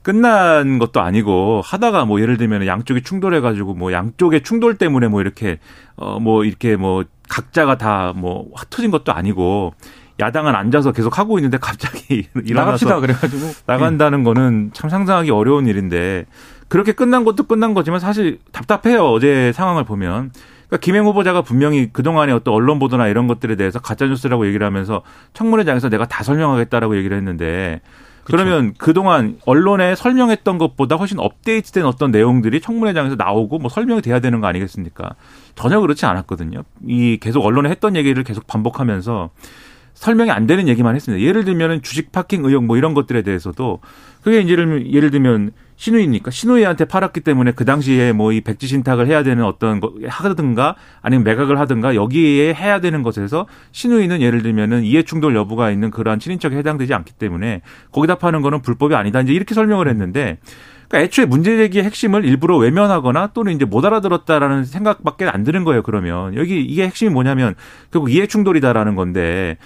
끝난 0.02 0.78
것도 0.78 1.00
아니고 1.00 1.62
하다가 1.64 2.04
뭐 2.06 2.20
예를 2.20 2.36
들면 2.38 2.66
양쪽이 2.66 3.02
충돌해 3.02 3.40
가지고 3.40 3.74
뭐 3.74 3.92
양쪽의 3.92 4.42
충돌 4.42 4.78
때문에 4.78 5.08
뭐 5.08 5.20
이렇게 5.20 5.58
어 5.96 6.18
뭐 6.18 6.44
이렇게 6.44 6.76
뭐 6.76 7.04
각자가 7.28 7.76
다뭐 7.78 8.48
흩어진 8.56 8.90
것도 8.90 9.12
아니고 9.12 9.74
야당은 10.18 10.54
앉아서 10.54 10.92
계속 10.92 11.18
하고 11.18 11.38
있는데 11.38 11.58
갑자기 11.58 12.28
일어나서 12.44 12.86
나갑시다 12.86 13.00
그래가지고 13.00 13.52
나간다는 13.66 14.24
거는 14.24 14.70
참 14.72 14.88
상상하기 14.88 15.30
어려운 15.30 15.66
일인데 15.66 16.24
그렇게 16.68 16.92
끝난 16.92 17.24
것도 17.24 17.44
끝난 17.44 17.74
거지만 17.74 18.00
사실 18.00 18.38
답답해요. 18.52 19.04
어제 19.06 19.52
상황을 19.52 19.84
보면. 19.84 20.32
그러니까 20.68 20.78
김행 20.78 21.04
후보자가 21.04 21.42
분명히 21.42 21.90
그동안의 21.92 22.34
어떤 22.34 22.54
언론 22.54 22.78
보도나 22.78 23.06
이런 23.06 23.28
것들에 23.28 23.54
대해서 23.56 23.78
가짜 23.78 24.06
뉴스라고 24.06 24.46
얘기를 24.46 24.66
하면서 24.66 25.02
청문회장에서 25.32 25.88
내가 25.88 26.06
다 26.06 26.24
설명하겠다라고 26.24 26.96
얘기를 26.96 27.16
했는데 27.16 27.80
그러면 28.24 28.74
그동안 28.76 29.36
언론에 29.46 29.94
설명했던 29.94 30.58
것보다 30.58 30.96
훨씬 30.96 31.20
업데이트된 31.20 31.84
어떤 31.84 32.10
내용들이 32.10 32.60
청문회장에서 32.60 33.14
나오고 33.14 33.58
뭐 33.58 33.70
설명이 33.70 34.02
돼야 34.02 34.18
되는 34.18 34.40
거 34.40 34.48
아니겠습니까? 34.48 35.14
전혀 35.54 35.78
그렇지 35.78 36.04
않았거든요. 36.06 36.64
이 36.88 37.18
계속 37.20 37.44
언론에 37.44 37.70
했던 37.70 37.94
얘기를 37.94 38.24
계속 38.24 38.48
반복하면서 38.48 39.30
설명이 39.94 40.32
안 40.32 40.48
되는 40.48 40.66
얘기만 40.66 40.96
했습니다. 40.96 41.24
예를 41.24 41.44
들면은 41.44 41.82
주식 41.82 42.10
파킹 42.10 42.44
의혹 42.44 42.64
뭐 42.64 42.76
이런 42.76 42.94
것들에 42.94 43.22
대해서도 43.22 43.78
그게 44.22 44.40
이제 44.40 44.50
예를, 44.50 44.92
예를 44.92 45.12
들면 45.12 45.52
신우이니까 45.76 46.30
신우이한테 46.30 46.84
팔았기 46.86 47.20
때문에 47.20 47.52
그 47.52 47.64
당시에 47.64 48.12
뭐 48.12 48.36
이 48.36 48.40
백지 48.40 48.66
신탁을 48.66 49.06
해야 49.06 49.22
되는 49.22 49.44
어떤 49.44 49.80
거 49.80 49.92
하든가 50.06 50.76
아니면 51.00 51.24
매각을 51.24 51.58
하든가 51.58 51.94
여기에 51.94 52.54
해야 52.54 52.80
되는 52.80 53.02
것에서 53.02 53.46
신우이는 53.72 54.20
예를 54.20 54.42
들면은 54.42 54.82
이해 54.82 55.02
충돌 55.02 55.34
여부가 55.34 55.70
있는 55.70 55.90
그러한 55.90 56.18
친인척에 56.18 56.56
해당되지 56.56 56.92
않기 56.92 57.14
때문에 57.14 57.62
거기다 57.92 58.16
파는 58.16 58.42
거는 58.42 58.62
불법이 58.62 58.94
아니다. 58.94 59.20
이제 59.20 59.32
이렇게 59.32 59.54
설명을 59.54 59.88
했는데 59.88 60.38
그러니까 60.88 61.06
애초에 61.06 61.24
문제 61.24 61.56
제기의 61.56 61.84
핵심을 61.84 62.24
일부러 62.24 62.56
외면하거나 62.58 63.28
또는 63.34 63.52
이제 63.54 63.64
못 63.64 63.84
알아들었다라는 63.84 64.64
생각밖에 64.64 65.24
안 65.26 65.42
드는 65.42 65.64
거예요. 65.64 65.82
그러면 65.82 66.36
여기 66.36 66.60
이게 66.62 66.84
핵심이 66.84 67.10
뭐냐면 67.10 67.54
결국 67.90 68.10
이해 68.10 68.26
충돌이다라는 68.26 68.94
건데 68.94 69.56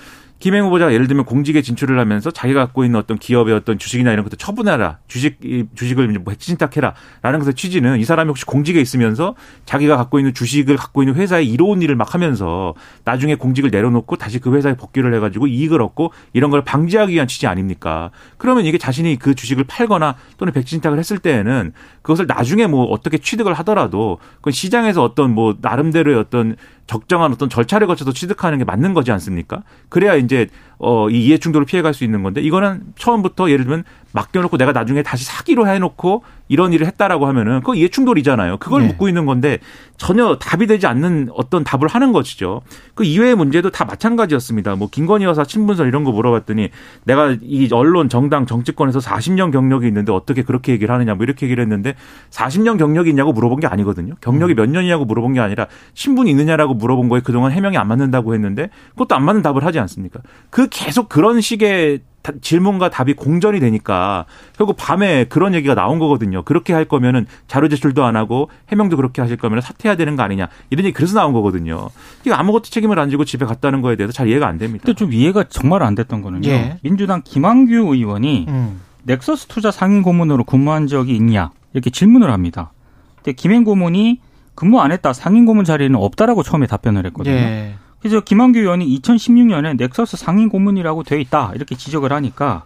김행 0.40 0.64
후보자가 0.64 0.94
예를 0.94 1.06
들면 1.06 1.26
공직에 1.26 1.60
진출을 1.60 1.98
하면서 1.98 2.30
자기가 2.30 2.60
갖고 2.64 2.84
있는 2.84 2.98
어떤 2.98 3.18
기업의 3.18 3.54
어떤 3.54 3.78
주식이나 3.78 4.10
이런 4.10 4.24
것도 4.24 4.36
처분해라. 4.36 4.98
주식, 5.06 5.36
이 5.44 5.66
주식을 5.74 6.08
뭐 6.20 6.32
핵신탁해라. 6.32 6.94
라는 7.20 7.40
것의 7.40 7.54
취지는 7.54 8.00
이 8.00 8.04
사람이 8.04 8.28
혹시 8.28 8.46
공직에 8.46 8.80
있으면서 8.80 9.34
자기가 9.66 9.98
갖고 9.98 10.18
있는 10.18 10.32
주식을 10.32 10.76
갖고 10.76 11.02
있는 11.02 11.14
회사에 11.14 11.42
이로운 11.42 11.82
일을 11.82 11.94
막 11.94 12.14
하면서 12.14 12.74
나중에 13.04 13.34
공직을 13.34 13.70
내려놓고 13.70 14.16
다시 14.16 14.38
그 14.38 14.54
회사에 14.54 14.76
복귀를 14.76 15.14
해가지고 15.14 15.46
이익을 15.46 15.82
얻고 15.82 16.12
이런 16.32 16.50
걸 16.50 16.64
방지하기 16.64 17.12
위한 17.12 17.28
취지 17.28 17.46
아닙니까? 17.46 18.10
그러면 18.38 18.64
이게 18.64 18.78
자신이 18.78 19.18
그 19.18 19.34
주식을 19.34 19.64
팔거나 19.64 20.16
또는 20.38 20.54
백신탁을 20.54 20.98
했을 20.98 21.18
때에는 21.18 21.74
그것을 22.00 22.26
나중에 22.26 22.66
뭐 22.66 22.86
어떻게 22.86 23.18
취득을 23.18 23.52
하더라도 23.52 24.18
그 24.40 24.50
시장에서 24.50 25.04
어떤 25.04 25.34
뭐 25.34 25.56
나름대로의 25.60 26.16
어떤 26.16 26.56
적정한 26.90 27.30
어떤 27.32 27.48
절차를 27.48 27.86
거쳐서 27.86 28.12
취득하는 28.12 28.58
게 28.58 28.64
맞는 28.64 28.94
거지 28.94 29.12
않습니까? 29.12 29.62
그래야 29.88 30.16
이제 30.16 30.48
어 30.78 31.08
이 31.08 31.24
이해 31.26 31.38
충돌을 31.38 31.64
피해 31.66 31.82
갈 31.82 31.94
수 31.94 32.02
있는 32.04 32.22
건데 32.24 32.40
이거는 32.40 32.82
처음부터 32.96 33.50
예를 33.50 33.64
들면 33.64 33.84
맡겨놓고 34.12 34.56
내가 34.56 34.72
나중에 34.72 35.02
다시 35.02 35.24
사기로 35.24 35.68
해놓고 35.68 36.22
이런 36.48 36.72
일을 36.72 36.86
했다라고 36.88 37.26
하면은 37.28 37.60
그거 37.60 37.76
이해 37.76 37.88
충돌이잖아요. 37.88 38.56
그걸 38.56 38.82
네. 38.82 38.88
묻고 38.88 39.06
있는 39.06 39.24
건데 39.24 39.58
전혀 39.96 40.36
답이 40.36 40.66
되지 40.66 40.88
않는 40.88 41.28
어떤 41.34 41.62
답을 41.62 41.86
하는 41.86 42.10
것이죠. 42.12 42.62
그 42.94 43.04
이외의 43.04 43.36
문제도 43.36 43.70
다 43.70 43.84
마찬가지였습니다. 43.84 44.74
뭐 44.74 44.88
김건희 44.90 45.24
여사 45.24 45.44
친분설 45.44 45.86
이런 45.86 46.02
거 46.02 46.10
물어봤더니 46.10 46.70
내가 47.04 47.36
이 47.40 47.68
언론 47.72 48.08
정당 48.08 48.46
정치권에서 48.46 48.98
40년 48.98 49.52
경력이 49.52 49.86
있는데 49.86 50.10
어떻게 50.12 50.42
그렇게 50.42 50.72
얘기를 50.72 50.92
하느냐 50.92 51.14
뭐 51.14 51.22
이렇게 51.22 51.46
얘기를 51.46 51.62
했는데 51.62 51.94
40년 52.30 52.78
경력이 52.78 53.10
있냐고 53.10 53.32
물어본 53.32 53.60
게 53.60 53.68
아니거든요. 53.68 54.14
경력이 54.20 54.54
몇 54.54 54.68
년이냐고 54.68 55.04
물어본 55.04 55.34
게 55.34 55.40
아니라 55.40 55.68
신분이 55.94 56.30
있느냐라고 56.30 56.74
물어본 56.74 57.08
거에 57.08 57.20
그동안 57.20 57.52
해명이 57.52 57.76
안 57.76 57.86
맞는다고 57.86 58.34
했는데 58.34 58.70
그것도 58.94 59.14
안 59.14 59.24
맞는 59.24 59.42
답을 59.42 59.64
하지 59.64 59.78
않습니까? 59.78 60.18
그 60.50 60.66
계속 60.68 61.08
그런 61.08 61.40
식의 61.40 62.00
다- 62.00 62.04
질문과 62.42 62.90
답이 62.90 63.14
공전이 63.14 63.60
되니까 63.60 64.26
결국 64.56 64.76
밤에 64.76 65.24
그런 65.24 65.54
얘기가 65.54 65.74
나온 65.74 65.98
거거든요. 65.98 66.42
그렇게 66.42 66.72
할 66.72 66.84
거면은 66.84 67.26
자료 67.48 67.68
제출도 67.68 68.04
안 68.04 68.16
하고 68.16 68.50
해명도 68.68 68.96
그렇게 68.96 69.22
하실 69.22 69.36
거면 69.36 69.60
사퇴해야 69.60 69.96
되는 69.96 70.16
거 70.16 70.22
아니냐 70.22 70.48
이런 70.70 70.84
얘기 70.84 70.92
그래서 70.92 71.14
나온 71.14 71.32
거거든요. 71.32 71.88
이거 72.24 72.34
아무것도 72.34 72.64
책임을 72.64 72.98
안 72.98 73.10
지고 73.10 73.24
집에 73.24 73.46
갔다는 73.46 73.80
거에 73.80 73.96
대해서 73.96 74.12
잘 74.12 74.28
이해가 74.28 74.46
안 74.46 74.58
됩니다. 74.58 74.84
근데 74.84 74.96
좀 74.96 75.12
이해가 75.12 75.44
정말 75.44 75.82
안 75.82 75.94
됐던 75.94 76.22
거는요. 76.22 76.48
예. 76.48 76.78
민주당 76.82 77.22
김한규 77.24 77.94
의원이 77.94 78.46
음. 78.48 78.80
넥서스 79.04 79.46
투자 79.46 79.70
상임 79.70 80.02
고문으로 80.02 80.44
근무한 80.44 80.86
적이 80.86 81.16
있냐 81.16 81.50
이렇게 81.72 81.90
질문을 81.90 82.30
합니다. 82.30 82.72
근데 83.16 83.32
김행 83.32 83.64
고문이 83.64 84.20
근무 84.54 84.80
안 84.80 84.92
했다 84.92 85.14
상임 85.14 85.46
고문 85.46 85.64
자리는 85.64 85.94
없다라고 85.94 86.42
처음에 86.42 86.66
답변을 86.66 87.06
했거든요. 87.06 87.34
예. 87.34 87.74
그래서 88.00 88.20
김한규 88.20 88.58
의원이 88.60 88.98
2016년에 89.00 89.76
넥서스 89.76 90.16
상임 90.16 90.48
고문이라고 90.48 91.02
돼 91.02 91.20
있다 91.20 91.52
이렇게 91.54 91.74
지적을 91.76 92.12
하니까 92.12 92.64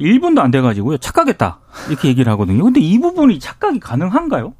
1분도 0.00 0.40
안 0.40 0.50
돼가지고요 0.50 0.98
착각했다 0.98 1.58
이렇게 1.88 2.08
얘기를 2.08 2.30
하거든요. 2.32 2.64
근데 2.64 2.80
이 2.80 2.98
부분이 2.98 3.38
착각이 3.38 3.78
가능한가요? 3.80 4.54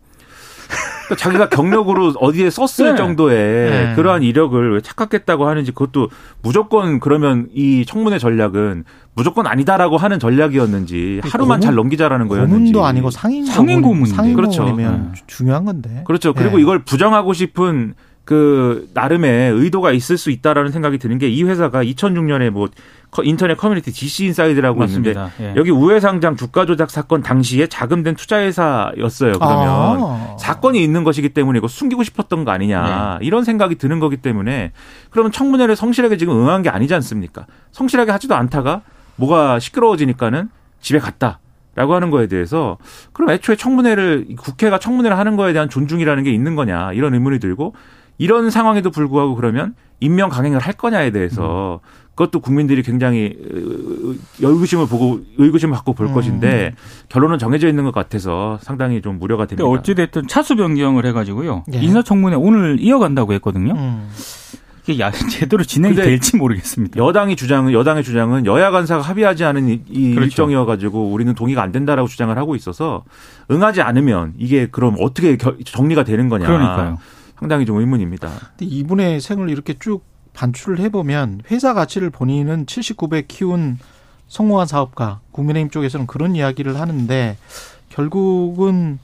그러니까 1.07 1.17
자기가 1.23 1.49
경력으로 1.51 2.15
어디에 2.21 2.49
썼을 2.49 2.93
네. 2.93 2.97
정도의 2.97 3.71
네. 3.71 3.95
그러한 3.95 4.23
이력을 4.23 4.75
왜 4.75 4.81
착각했다고 4.81 5.47
하는지 5.47 5.73
그것도 5.73 6.09
무조건 6.43 6.99
그러면 7.01 7.49
이 7.53 7.85
청문회 7.87 8.19
전략은 8.19 8.85
무조건 9.15 9.47
아니다라고 9.47 9.97
하는 9.99 10.19
전략이었는지 10.19 11.21
하루만 11.25 11.59
고문- 11.59 11.61
잘 11.61 11.75
넘기자라는 11.75 12.29
거였는지 12.29 12.73
고문도 12.73 12.85
아니고 12.87 13.11
상임 13.11 13.45
상임 13.45 13.83
고문. 13.83 14.07
상임 14.07 14.35
그렇죠. 14.35 14.63
고문이면 14.65 15.13
네. 15.15 15.23
중요한 15.27 15.65
건데. 15.65 16.05
그렇죠. 16.07 16.33
그리고 16.33 16.59
예. 16.59 16.63
이걸 16.63 16.85
부정하고 16.85 17.35
싶은 17.35 17.95
그 18.25 18.89
나름의 18.95 19.53
의도가 19.53 19.93
있을 19.93 20.17
수 20.17 20.31
있다라는 20.31 20.71
생각이 20.73 20.99
드는 20.99 21.19
게 21.19 21.29
이 21.29 21.43
회사가 21.43 21.83
2006년에 21.85 22.51
뭐 22.51 22.69
커- 23.11 23.23
인터넷 23.23 23.57
커뮤니티 23.57 23.93
DC 23.93 24.25
Inside라고 24.27 24.83
있는데. 24.85 25.15
예. 25.41 25.55
여기 25.57 25.71
우회 25.71 26.01
상장 26.01 26.37
주가 26.37 26.65
조작 26.67 26.91
사건 26.91 27.23
당시에 27.23 27.67
자금 27.67 27.95
댄 27.95 28.15
투자 28.17 28.39
회사였어요. 28.41 29.33
그러면 29.33 30.03
아. 30.03 30.37
사건이 30.39 30.83
있는 30.83 31.05
것이기 31.05 31.29
때문에 31.31 31.59
이거 31.59 31.69
숨기고 31.69 32.03
싶었던 32.03 32.45
거 32.45 32.51
아니냐 32.51 33.19
네. 33.21 33.27
이런 33.27 33.45
생각이 33.45 33.75
드는 33.77 34.01
거기 34.01 34.17
때문에 34.17 34.73
그러면 35.11 35.31
청문회를 35.33 35.77
성실하게 35.77 36.17
지금 36.17 36.35
응한 36.41 36.63
게 36.63 36.71
아니지 36.71 36.95
않습니까? 36.95 37.47
성실하게 37.73 38.11
하지도 38.13 38.35
않다가 38.35 38.83
뭐가 39.17 39.59
시끄러워지니까는 39.61 40.49
집에 40.81 40.99
갔다. 40.99 41.39
라고 41.77 41.93
하는 41.97 42.11
거에 42.11 42.29
대해서 42.29 42.79
그럼 43.13 43.31
애초에 43.31 43.57
청문회를 43.57 44.29
국회가 44.39 44.79
청문회를 44.79 45.19
하는 45.19 45.35
거에 45.35 45.53
대한 45.53 45.69
존중이라는 45.69 46.23
게 46.23 46.31
있는 46.33 46.55
거냐 46.55 46.93
이런 46.93 47.15
의문이 47.15 47.41
들고 47.41 47.75
이런 48.19 48.51
상황에도 48.51 48.91
불구하고 48.91 49.35
그러면 49.35 49.75
임명 50.01 50.29
강행을 50.29 50.59
할 50.59 50.75
거냐에 50.75 51.11
대해서 51.11 51.81
그것도 52.15 52.41
국민들이 52.41 52.83
굉장히 52.83 53.35
어, 53.37 54.15
의구심을 54.41 54.87
보고 54.87 55.21
의구심을 55.37 55.75
갖고 55.75 55.95
볼 55.95 56.07
음. 56.07 56.15
것인데 56.15 56.75
결론은 57.09 57.39
정해져 57.39 57.69
있는 57.69 57.85
것 57.85 57.93
같아서 57.93 58.59
상당히 58.63 59.03
좀 59.03 59.19
우려가 59.21 59.47
됩니다. 59.47 59.65
근데 59.65 59.79
어찌 59.79 59.95
됐든 59.95 60.29
차수 60.29 60.55
변경을 60.57 61.07
해가지고요 61.07 61.65
예. 61.75 61.79
인사청문회 61.79 62.37
오늘 62.37 62.79
이어간다고 62.81 63.33
했거든요. 63.35 63.73
음. 63.73 64.09
이게 64.87 65.01
야, 65.03 65.11
제대로 65.31 65.65
진행이 65.65 65.95
될지 65.97 66.37
모르겠습니다. 66.37 66.99
여당이 67.03 67.37
주장은 67.37 67.73
여당의 67.73 68.05
주장은 68.05 68.47
여야 68.47 68.71
간사가 68.71 69.03
합의하지 69.03 69.43
않은 69.45 69.69
이, 69.69 69.81
이 69.89 70.11
그렇죠. 70.15 70.25
일정이어 70.27 70.67
가지고 70.67 71.11
우리는 71.11 71.35
동의가 71.35 71.63
안 71.63 71.73
된다라고 71.73 72.07
주장을 72.07 72.37
하고 72.37 72.55
있어서 72.55 73.03
응하지 73.51 73.81
않으면 73.83 74.35
이게 74.37 74.69
그럼 74.71 74.97
어떻게 75.01 75.37
겨- 75.37 75.57
정리가 75.65 76.05
되는 76.05 76.29
거냐. 76.29 76.47
그러니까요. 76.47 76.99
상당히 77.39 77.67
좀 77.67 77.79
의문입니다. 77.79 78.31
근데 78.57 78.67
이분의 78.67 79.21
생을 79.21 79.51
이렇게 79.51 79.75
쭉 79.79 80.03
반출을 80.33 80.79
해보면 80.81 81.43
회사 81.51 81.75
가치를 81.75 82.11
본인은 82.11 82.67
79배 82.67 83.25
키운 83.29 83.79
성공한 84.29 84.67
사업가 84.67 85.21
국민의힘 85.33 85.71
쪽에서는 85.71 86.07
그런 86.07 86.35
이야기를 86.35 86.81
하는데 86.81 87.37
결국은 87.89 88.99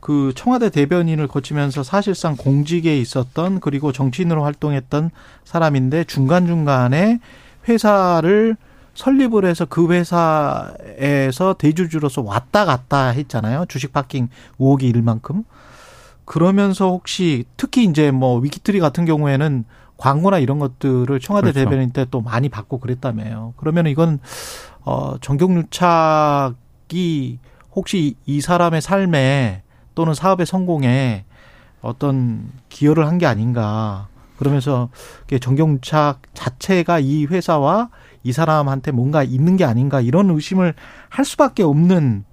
그 0.00 0.32
청와대 0.36 0.70
대변인을 0.70 1.26
거치면서 1.26 1.82
사실상 1.82 2.36
공직에 2.36 2.98
있었던 2.98 3.60
그리고 3.60 3.90
정치인으로 3.90 4.44
활동했던 4.44 5.10
사람인데 5.44 6.04
중간중간에 6.04 7.18
회사를 7.68 8.56
설립을 8.94 9.44
해서 9.44 9.64
그 9.64 9.92
회사에서 9.92 11.54
대주주로서 11.58 12.22
왔다 12.22 12.64
갔다 12.64 13.08
했잖아요. 13.08 13.66
주식 13.68 13.92
파킹 13.92 14.28
의혹이 14.58 14.88
일만큼. 14.88 15.44
그러면서 16.28 16.90
혹시 16.90 17.44
특히 17.56 17.84
이제 17.84 18.10
뭐 18.10 18.38
위키트리 18.38 18.80
같은 18.80 19.06
경우에는 19.06 19.64
광고나 19.96 20.38
이런 20.38 20.58
것들을 20.58 21.18
청와대 21.20 21.52
그렇죠. 21.52 21.64
대변인 21.64 21.90
때 21.90 22.04
또 22.10 22.20
많이 22.20 22.50
받고 22.50 22.78
그랬다며요. 22.80 23.54
그러면 23.56 23.86
이건 23.86 24.20
어 24.84 25.16
정경유착이 25.22 26.54
혹시 27.74 28.14
이 28.26 28.40
사람의 28.42 28.82
삶에 28.82 29.62
또는 29.94 30.12
사업의 30.14 30.44
성공에 30.46 31.24
어떤 31.80 32.50
기여를 32.68 33.06
한 33.06 33.18
게 33.18 33.24
아닌가. 33.26 34.08
그러면서 34.36 34.90
정경유착 35.40 36.20
자체가 36.34 37.00
이 37.00 37.24
회사와 37.24 37.88
이 38.22 38.32
사람한테 38.32 38.92
뭔가 38.92 39.22
있는 39.24 39.56
게 39.56 39.64
아닌가 39.64 40.00
이런 40.00 40.30
의심을 40.30 40.74
할 41.08 41.24
수밖에 41.24 41.62
없는 41.62 42.24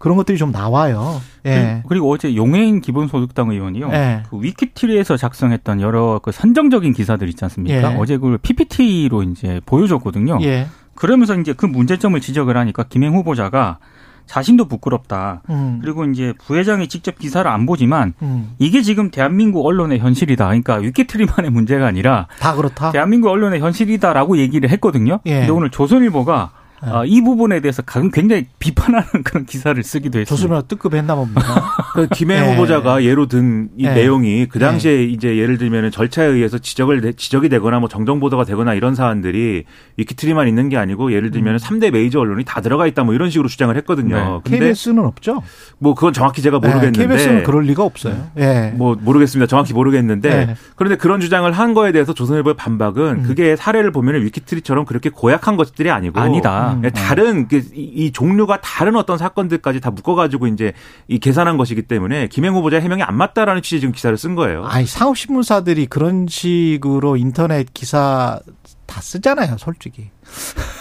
그런 0.00 0.16
것들이 0.16 0.38
좀 0.38 0.50
나와요. 0.50 1.20
예. 1.44 1.82
그리고 1.86 2.10
어제 2.10 2.34
용해인 2.34 2.80
기본소득당 2.80 3.50
의원이요. 3.50 3.90
예. 3.92 4.22
그 4.30 4.42
위키트리에서 4.42 5.18
작성했던 5.18 5.82
여러 5.82 6.20
그 6.22 6.32
선정적인 6.32 6.94
기사들 6.94 7.28
있지 7.28 7.44
않습니까? 7.44 7.92
예. 7.92 7.96
어제 7.98 8.16
그 8.16 8.38
PPT로 8.40 9.22
이제 9.24 9.60
보여줬거든요. 9.66 10.38
예. 10.40 10.68
그러면서 10.94 11.38
이제 11.38 11.52
그 11.52 11.66
문제점을 11.66 12.18
지적을 12.18 12.56
하니까 12.56 12.84
김행 12.84 13.14
후보자가 13.14 13.78
자신도 14.24 14.68
부끄럽다. 14.68 15.42
음. 15.50 15.80
그리고 15.82 16.04
이제 16.06 16.32
부회장이 16.46 16.88
직접 16.88 17.18
기사를 17.18 17.50
안 17.50 17.66
보지만 17.66 18.14
음. 18.22 18.54
이게 18.58 18.80
지금 18.80 19.10
대한민국 19.10 19.66
언론의 19.66 19.98
현실이다. 19.98 20.46
그러니까 20.46 20.76
위키트리만의 20.76 21.50
문제가 21.50 21.86
아니라 21.86 22.26
다 22.38 22.54
그렇다. 22.54 22.92
대한민국 22.92 23.28
언론의 23.28 23.60
현실이다라고 23.60 24.38
얘기를 24.38 24.70
했거든요. 24.70 25.20
예. 25.26 25.40
근데 25.40 25.50
오늘 25.50 25.68
조선일보가 25.70 26.52
예. 26.54 26.59
어, 26.82 27.04
이 27.04 27.20
부분에 27.22 27.60
대해서 27.60 27.82
가- 27.82 28.00
굉장히 28.12 28.46
비판하는 28.58 29.06
그런 29.24 29.44
기사를 29.46 29.82
쓰기도 29.82 30.18
했습니다. 30.18 30.28
조선일보 30.28 30.68
뜻급했나 30.68 31.14
봅니다. 31.14 31.42
그 31.94 32.06
김행 32.08 32.44
예. 32.46 32.52
후보자가 32.52 33.02
예로 33.04 33.26
든이 33.26 33.68
예. 33.80 33.94
내용이 33.94 34.46
그 34.46 34.58
당시에 34.58 35.04
이제 35.04 35.36
예를 35.36 35.58
들면 35.58 35.90
절차에 35.90 36.26
의해서 36.26 36.58
지적을 36.58 37.00
내- 37.00 37.12
지적이 37.12 37.48
되거나 37.48 37.80
뭐 37.80 37.88
정정 37.88 38.20
보도가 38.20 38.44
되거나 38.44 38.74
이런 38.74 38.94
사안들이 38.94 39.64
위키트리만 39.96 40.48
있는 40.48 40.68
게 40.68 40.76
아니고 40.76 41.12
예를 41.12 41.30
들면 41.30 41.58
삼 41.58 41.70
3대 41.80 41.90
메이저 41.92 42.20
언론이 42.20 42.44
다 42.44 42.60
들어가 42.60 42.86
있다 42.86 43.04
뭐 43.04 43.14
이런 43.14 43.30
식으로 43.30 43.48
주장을 43.48 43.74
했거든요. 43.76 44.14
네. 44.16 44.40
근데 44.44 44.58
KBS는 44.66 45.04
없죠. 45.04 45.42
뭐 45.78 45.94
그건 45.94 46.12
정확히 46.12 46.42
제가 46.42 46.58
모르겠는데 46.58 47.06
KBS는 47.06 47.42
그럴 47.44 47.62
리가 47.64 47.82
없어요. 47.84 48.28
예. 48.38 48.72
뭐 48.76 48.96
모르겠습니다. 49.00 49.46
정확히 49.46 49.72
모르겠는데 49.72 50.46
네. 50.46 50.54
그런데 50.76 50.96
그런 50.96 51.20
주장을 51.20 51.50
한 51.50 51.74
거에 51.74 51.92
대해서 51.92 52.12
조선일보의 52.12 52.56
반박은 52.56 53.02
음. 53.02 53.22
그게 53.22 53.56
사례를 53.56 53.92
보면 53.92 54.22
위키트리처럼 54.24 54.84
그렇게 54.84 55.10
고약한 55.10 55.56
것들이 55.56 55.90
아니고 55.90 56.18
아니다. 56.20 56.69
음. 56.74 56.84
예, 56.84 56.90
다른 56.90 57.48
그 57.48 57.56
이, 57.74 57.82
이 57.82 58.12
종류가 58.12 58.60
다른 58.60 58.96
어떤 58.96 59.18
사건들까지 59.18 59.80
다 59.80 59.90
묶어가지고 59.90 60.46
이제 60.48 60.72
이 61.08 61.18
계산한 61.18 61.56
것이기 61.56 61.82
때문에 61.82 62.28
김행 62.28 62.54
후보자 62.54 62.78
해명이 62.78 63.02
안 63.02 63.16
맞다라는 63.16 63.62
취지 63.62 63.76
의 63.76 63.80
지금 63.80 63.92
기사를 63.92 64.16
쓴 64.16 64.34
거예요. 64.34 64.64
아니 64.64 64.86
상업 64.86 65.16
신문사들이 65.16 65.86
그런 65.86 66.26
식으로 66.28 67.16
인터넷 67.16 67.72
기사 67.72 68.40
다 68.86 69.00
쓰잖아요, 69.00 69.56
솔직히. 69.58 70.10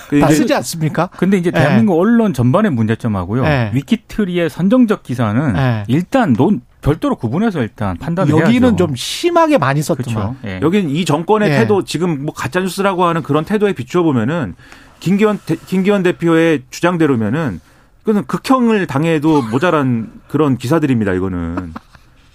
그다 0.09 0.29
쓰지 0.31 0.53
않습니까? 0.55 1.07
근데 1.17 1.37
이제 1.37 1.51
대한민국 1.51 1.99
언론 1.99 2.33
전반의 2.33 2.71
문제점하고요. 2.71 3.45
예. 3.45 3.71
위키트리의 3.73 4.49
선정적 4.49 5.03
기사는 5.03 5.55
예. 5.55 5.83
일단 5.87 6.33
논 6.33 6.61
별도로 6.89 7.15
구분해서 7.15 7.61
일단 7.61 7.97
판단을 7.97 8.35
여기는 8.35 8.69
해야죠. 8.69 8.75
좀 8.75 8.95
심하게 8.95 9.59
많이 9.59 9.81
썼더만. 9.81 10.13
그렇죠. 10.13 10.35
예. 10.45 10.59
여긴 10.63 10.89
이 10.89 11.05
정권의 11.05 11.51
예. 11.51 11.57
태도 11.59 11.83
지금 11.83 12.25
뭐 12.25 12.33
가짜 12.33 12.59
뉴스라고 12.59 13.05
하는 13.05 13.21
그런 13.21 13.45
태도에 13.45 13.73
비추어 13.73 14.01
보면은 14.01 14.55
김기현 14.99 15.39
대, 15.45 15.55
김기현 15.55 16.01
대표의 16.01 16.63
주장대로면은 16.71 17.61
그는 18.03 18.25
극형을 18.25 18.87
당해도 18.87 19.43
모자란 19.43 20.11
그런 20.27 20.57
기사들입니다. 20.57 21.13
이거는 21.13 21.73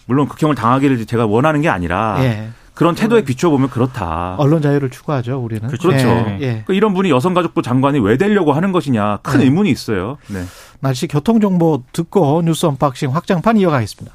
물론 0.06 0.28
극형을 0.28 0.54
당하기를 0.54 1.04
제가 1.06 1.26
원하는 1.26 1.60
게 1.60 1.68
아니라 1.68 2.16
예. 2.20 2.50
그런 2.74 2.94
태도에 2.94 3.24
비추어 3.24 3.50
보면 3.50 3.70
그렇다. 3.70 4.36
언론 4.38 4.62
자유를 4.62 4.90
추구하죠, 4.90 5.38
우리는. 5.40 5.66
그렇죠. 5.68 6.08
예. 6.08 6.38
예. 6.40 6.46
그러니까 6.46 6.74
이런 6.74 6.94
분이 6.94 7.10
여성가족부 7.10 7.62
장관이 7.62 7.98
왜 7.98 8.16
되려고 8.16 8.52
하는 8.52 8.70
것이냐 8.70 9.18
큰 9.22 9.40
네. 9.40 9.46
의문이 9.46 9.70
있어요. 9.70 10.18
네. 10.28 10.44
날씨 10.78 11.08
교통 11.08 11.40
정보 11.40 11.82
듣고 11.92 12.42
뉴스 12.42 12.66
unboxing 12.66 13.14
확장판 13.14 13.56
이어가겠습니다. 13.56 14.14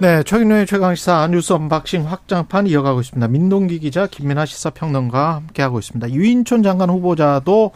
네, 0.00 0.22
최경영의 0.24 0.66
최강시사 0.66 1.28
뉴스 1.28 1.52
unboxing 1.52 2.10
확장판 2.10 2.66
이어가고 2.66 3.00
있습니다. 3.00 3.28
민동기 3.28 3.78
기자, 3.78 4.06
김민아 4.08 4.46
시사평론가 4.46 5.36
함께하고 5.36 5.78
있습니다. 5.78 6.10
유인촌 6.10 6.64
장관 6.64 6.90
후보자도 6.90 7.70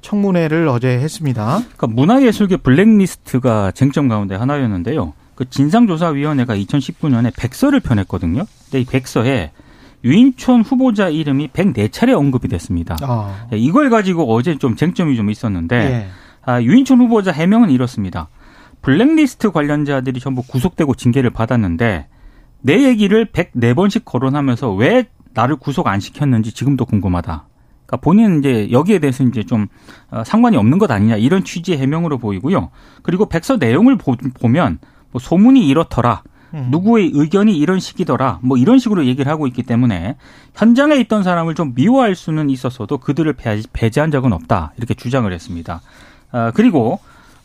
청문회를 0.00 0.68
어제 0.68 0.88
했습니다. 0.88 1.58
그러니까 1.76 1.86
문화예술계 1.88 2.58
블랙리스트가 2.58 3.72
쟁점 3.72 4.08
가운데 4.08 4.34
하나였는데요. 4.36 5.12
그 5.34 5.50
진상조사위원회가 5.50 6.56
2019년에 6.56 7.32
백서를 7.36 7.80
펴냈거든요. 7.80 8.46
근데 8.64 8.80
이 8.80 8.84
백서에 8.86 9.50
유인촌 10.02 10.62
후보자 10.62 11.08
이름이 11.08 11.48
104차례 11.48 12.16
언급이 12.16 12.48
됐습니다. 12.48 12.96
아, 13.02 13.46
예, 13.52 13.58
이걸 13.58 13.90
가지고 13.90 14.32
어제 14.32 14.56
좀 14.56 14.76
쟁점이 14.76 15.16
좀 15.16 15.30
있었는데 15.30 15.76
예. 15.76 16.06
아, 16.44 16.62
유인촌 16.62 17.00
후보자 17.00 17.32
해명은 17.32 17.70
이렇습니다. 17.70 18.28
블랙리스트 18.86 19.50
관련자들이 19.50 20.20
전부 20.20 20.42
구속되고 20.42 20.94
징계를 20.94 21.30
받았는데 21.30 22.06
내 22.60 22.84
얘기를 22.84 23.26
104번씩 23.26 24.04
거론하면서 24.04 24.74
왜 24.74 25.06
나를 25.34 25.56
구속 25.56 25.88
안 25.88 25.98
시켰는지 25.98 26.52
지금도 26.52 26.84
궁금하다. 26.86 27.48
그러니까 27.84 27.96
본인은 27.96 28.38
이제 28.38 28.68
여기에 28.70 29.00
대해서 29.00 29.24
이제 29.24 29.42
좀 29.42 29.66
어, 30.12 30.22
상관이 30.24 30.56
없는 30.56 30.78
것 30.78 30.88
아니냐 30.88 31.16
이런 31.16 31.42
취지의 31.42 31.78
해명으로 31.78 32.18
보이고요. 32.18 32.70
그리고 33.02 33.26
백서 33.28 33.56
내용을 33.56 33.98
보, 33.98 34.14
보면 34.40 34.78
뭐 35.10 35.20
소문이 35.20 35.66
이렇더라. 35.66 36.22
음. 36.54 36.68
누구의 36.70 37.10
의견이 37.12 37.58
이런 37.58 37.80
식이더라. 37.80 38.38
뭐 38.42 38.56
이런 38.56 38.78
식으로 38.78 39.04
얘기를 39.06 39.30
하고 39.30 39.48
있기 39.48 39.64
때문에 39.64 40.16
현장에 40.54 40.94
있던 41.00 41.24
사람을 41.24 41.56
좀 41.56 41.74
미워할 41.74 42.14
수는 42.14 42.50
있었어도 42.50 42.98
그들을 42.98 43.32
배- 43.32 43.62
배제한 43.72 44.12
적은 44.12 44.32
없다. 44.32 44.74
이렇게 44.76 44.94
주장을 44.94 45.30
했습니다. 45.32 45.80
아, 46.30 46.52
그리고 46.54 47.00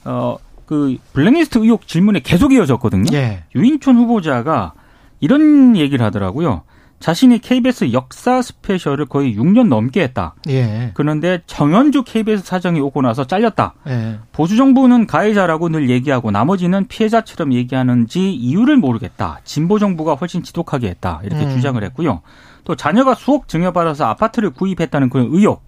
어, 0.05 0.37
그 0.71 0.95
블랙리스트 1.11 1.57
의혹 1.57 1.85
질문에 1.85 2.21
계속 2.21 2.53
이어졌거든요. 2.53 3.07
예. 3.11 3.43
유인촌 3.53 3.97
후보자가 3.97 4.71
이런 5.19 5.75
얘기를 5.75 6.05
하더라고요. 6.05 6.61
자신이 7.01 7.39
KBS 7.39 7.91
역사 7.91 8.41
스페셜을 8.41 9.07
거의 9.07 9.35
6년 9.35 9.67
넘게 9.67 10.01
했다. 10.01 10.33
예. 10.47 10.91
그런데 10.93 11.41
정현주 11.45 12.03
KBS 12.05 12.45
사장이 12.45 12.79
오고 12.79 13.01
나서 13.01 13.25
잘렸다. 13.27 13.73
예. 13.89 14.19
보수 14.31 14.55
정부는 14.55 15.07
가해자라고 15.07 15.67
늘 15.67 15.89
얘기하고 15.89 16.31
나머지는 16.31 16.87
피해자처럼 16.87 17.51
얘기하는지 17.51 18.31
이유를 18.31 18.77
모르겠다. 18.77 19.41
진보 19.43 19.77
정부가 19.77 20.13
훨씬 20.13 20.41
지독하게 20.41 20.87
했다. 20.87 21.19
이렇게 21.25 21.43
음. 21.43 21.49
주장을 21.49 21.83
했고요. 21.83 22.21
또 22.63 22.75
자녀가 22.77 23.13
수억 23.13 23.49
증여받아서 23.49 24.05
아파트를 24.05 24.51
구입했다는 24.51 25.09
그런 25.09 25.27
의혹. 25.31 25.63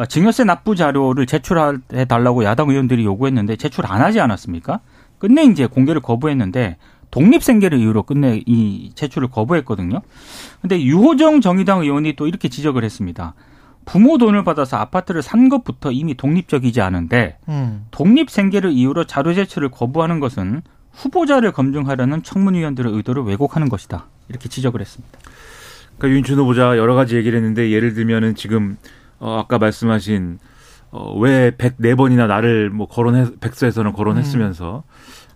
어, 0.00 0.06
증여세 0.06 0.44
납부 0.44 0.74
자료를 0.74 1.26
제출해 1.26 2.06
달라고 2.08 2.42
야당 2.44 2.70
의원들이 2.70 3.04
요구했는데 3.04 3.56
제출 3.56 3.84
안 3.86 4.00
하지 4.00 4.18
않았습니까? 4.18 4.80
끝내 5.18 5.44
이제 5.44 5.66
공개를 5.66 6.00
거부했는데 6.00 6.78
독립생계를 7.10 7.78
이유로 7.78 8.04
끝내 8.04 8.40
이 8.46 8.92
제출을 8.94 9.28
거부했거든요. 9.28 10.00
근데 10.62 10.80
유호정 10.80 11.42
정의당 11.42 11.82
의원이 11.82 12.16
또 12.16 12.26
이렇게 12.26 12.48
지적을 12.48 12.82
했습니다. 12.82 13.34
부모 13.84 14.16
돈을 14.16 14.42
받아서 14.42 14.78
아파트를 14.78 15.20
산 15.20 15.50
것부터 15.50 15.92
이미 15.92 16.14
독립적이지 16.14 16.80
않은데 16.80 17.36
음. 17.48 17.84
독립 17.90 18.30
생계를 18.30 18.72
이유로 18.72 19.04
자료 19.04 19.34
제출을 19.34 19.68
거부하는 19.68 20.18
것은 20.18 20.62
후보자를 20.92 21.52
검증하려는 21.52 22.22
청문위원들의 22.22 22.90
의도를 22.90 23.24
왜곡하는 23.24 23.68
것이다. 23.68 24.06
이렇게 24.30 24.48
지적을 24.48 24.80
했습니다. 24.80 25.18
그러니까 25.98 26.14
유인춘 26.14 26.38
후보자 26.38 26.78
여러 26.78 26.94
가지 26.94 27.16
얘기를 27.16 27.36
했는데 27.36 27.70
예를 27.70 27.92
들면은 27.92 28.34
지금 28.34 28.78
어 29.20 29.38
아까 29.38 29.58
말씀하신 29.58 30.38
어 30.92 31.14
왜 31.20 31.52
104번이나 31.52 32.26
나를 32.26 32.70
뭐 32.70 32.88
거론해 32.88 33.26
백서에서는 33.40 33.92
거론했으면서 33.92 34.82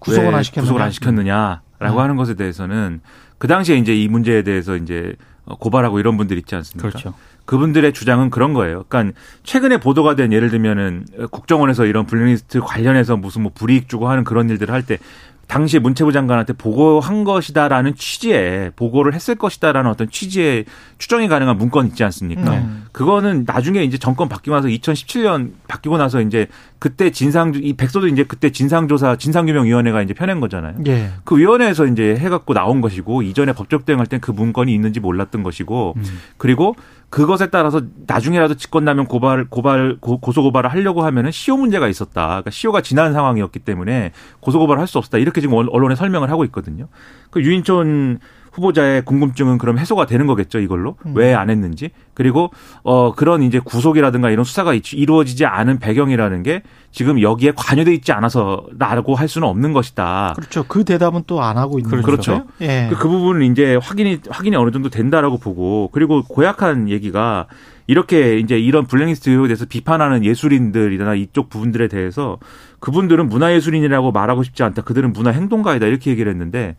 구속을 0.00 0.30
왜안 0.30 0.42
시켰느냐? 0.42 0.62
구속을 0.64 0.82
안 0.82 0.90
시켰느냐라고 0.90 1.62
음. 1.80 1.98
하는 1.98 2.16
것에 2.16 2.34
대해서는 2.34 3.00
그 3.38 3.46
당시에 3.46 3.76
이제 3.76 3.94
이 3.94 4.08
문제에 4.08 4.42
대해서 4.42 4.76
이제 4.76 5.14
어, 5.44 5.56
고발하고 5.56 6.00
이런 6.00 6.16
분들 6.16 6.36
있지 6.38 6.54
않습니까? 6.56 6.88
그렇죠. 6.88 7.14
그분들의 7.44 7.92
주장은 7.92 8.30
그런 8.30 8.54
거예요. 8.54 8.84
그러니까 8.88 9.16
최근에 9.42 9.76
보도가 9.76 10.16
된 10.16 10.32
예를 10.32 10.48
들면은 10.50 11.04
국정원에서 11.30 11.84
이런 11.84 12.06
블랙리스트 12.06 12.60
관련해서 12.60 13.16
무슨 13.18 13.42
뭐 13.42 13.52
불이익 13.54 13.88
주고 13.88 14.08
하는 14.08 14.24
그런 14.24 14.48
일들을 14.50 14.72
할 14.72 14.82
때 14.82 14.98
당시 15.46 15.78
문체부 15.78 16.10
장관한테 16.12 16.54
보고한 16.54 17.22
것이다라는 17.24 17.94
취지에 17.96 18.70
보고를 18.76 19.12
했을 19.12 19.34
것이다라는 19.34 19.90
어떤 19.90 20.08
취지의 20.08 20.64
추정이 20.96 21.28
가능한 21.28 21.58
문건 21.58 21.86
있지 21.88 22.02
않습니까? 22.02 22.54
음. 22.54 22.83
그거는 22.94 23.42
나중에 23.44 23.82
이제 23.82 23.98
정권 23.98 24.28
바뀌고 24.28 24.54
나서 24.54 24.68
2017년 24.68 25.50
바뀌고 25.66 25.96
나서 25.98 26.20
이제 26.20 26.46
그때 26.78 27.10
진상 27.10 27.52
이 27.56 27.72
백서도 27.72 28.06
이제 28.06 28.22
그때 28.22 28.50
진상조사 28.50 29.16
진상규명위원회가 29.16 30.00
이제 30.00 30.14
펴낸 30.14 30.38
거잖아요. 30.38 30.76
예. 30.86 31.10
그 31.24 31.36
위원회에서 31.36 31.86
이제 31.86 32.14
해갖고 32.16 32.54
나온 32.54 32.80
것이고 32.80 33.22
이전에 33.22 33.52
법적 33.52 33.84
대응할 33.84 34.06
땐 34.06 34.20
그 34.20 34.30
문건이 34.30 34.72
있는지 34.72 35.00
몰랐던 35.00 35.42
것이고 35.42 35.94
음. 35.96 36.02
그리고 36.36 36.76
그것에 37.10 37.50
따라서 37.50 37.82
나중에라도 38.06 38.54
직권남용 38.54 39.06
고발 39.06 39.46
고발 39.48 39.96
고, 40.00 40.18
고소 40.18 40.42
고발을 40.44 40.70
하려고 40.70 41.02
하면은 41.04 41.32
시효 41.32 41.56
문제가 41.56 41.88
있었다. 41.88 42.26
그러니까 42.28 42.50
시효가 42.52 42.80
지난 42.82 43.12
상황이었기 43.12 43.58
때문에 43.58 44.12
고소 44.38 44.60
고발을 44.60 44.80
할 44.80 44.86
수 44.86 44.98
없었다. 44.98 45.18
이렇게 45.18 45.40
지금 45.40 45.56
언- 45.56 45.68
언론에 45.68 45.96
설명을 45.96 46.30
하고 46.30 46.44
있거든요. 46.44 46.86
그 47.32 47.42
유인촌 47.42 48.20
후보자의 48.54 49.04
궁금증은 49.04 49.58
그럼 49.58 49.78
해소가 49.78 50.06
되는 50.06 50.26
거겠죠, 50.26 50.60
이걸로? 50.60 50.96
왜안 51.14 51.50
했는지. 51.50 51.90
그리고 52.14 52.50
어 52.84 53.12
그런 53.12 53.42
이제 53.42 53.58
구속이라든가 53.58 54.30
이런 54.30 54.44
수사가 54.44 54.74
이- 54.74 54.80
이루어지지 54.92 55.44
않은 55.46 55.80
배경이라는 55.80 56.42
게 56.44 56.62
지금 56.92 57.20
여기에 57.20 57.52
관여돼 57.56 57.92
있지 57.94 58.12
않아서라고 58.12 59.16
할 59.16 59.26
수는 59.26 59.48
없는 59.48 59.72
것이다. 59.72 60.34
그렇죠. 60.36 60.64
그 60.68 60.84
대답은 60.84 61.24
또 61.26 61.40
안 61.42 61.58
하고 61.58 61.78
있는 61.78 61.90
그렇죠. 62.00 62.16
거죠. 62.16 62.44
예. 62.60 62.86
그, 62.88 62.96
그 62.96 63.08
부분은 63.08 63.50
이제 63.50 63.76
확인이 63.82 64.20
확인이 64.30 64.54
어느 64.56 64.70
정도 64.70 64.88
된다라고 64.88 65.38
보고 65.38 65.90
그리고 65.92 66.22
고약한 66.22 66.88
얘기가 66.88 67.46
이렇게 67.86 68.38
이제 68.38 68.58
이런 68.58 68.86
블랙리스트에 68.86 69.36
대해서 69.42 69.66
비판하는 69.66 70.24
예술인들이나 70.24 71.16
이쪽 71.16 71.50
부분들에 71.50 71.88
대해서 71.88 72.38
그분들은 72.80 73.28
문화예술인이라고 73.28 74.10
말하고 74.12 74.42
싶지 74.42 74.62
않다. 74.62 74.82
그들은 74.82 75.12
문화행동가이다. 75.12 75.86
이렇게 75.86 76.10
얘기를 76.10 76.30
했는데 76.32 76.76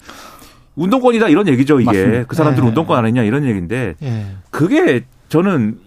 운동권이다 0.76 1.30
이런 1.30 1.48
얘기죠 1.48 1.80
이게 1.80 1.86
맞습니다. 1.86 2.24
그 2.28 2.36
사람들은 2.36 2.66
네. 2.66 2.70
운동권 2.70 2.98
안 2.98 3.06
했냐 3.06 3.24
이런 3.24 3.46
얘기인데 3.46 3.96
예. 4.02 4.26
그게 4.50 5.06
저는 5.30 5.80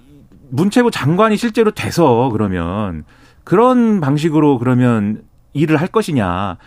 문체부 0.51 0.91
장관이 0.91 1.37
실제로 1.37 1.71
돼서 1.71 2.31
그러면 2.33 3.05
그런 3.45 4.01
방식으로 4.01 4.59
그러면 4.59 5.23
일을 5.53 5.77
할 5.77 5.89
것이냐. 5.89 6.59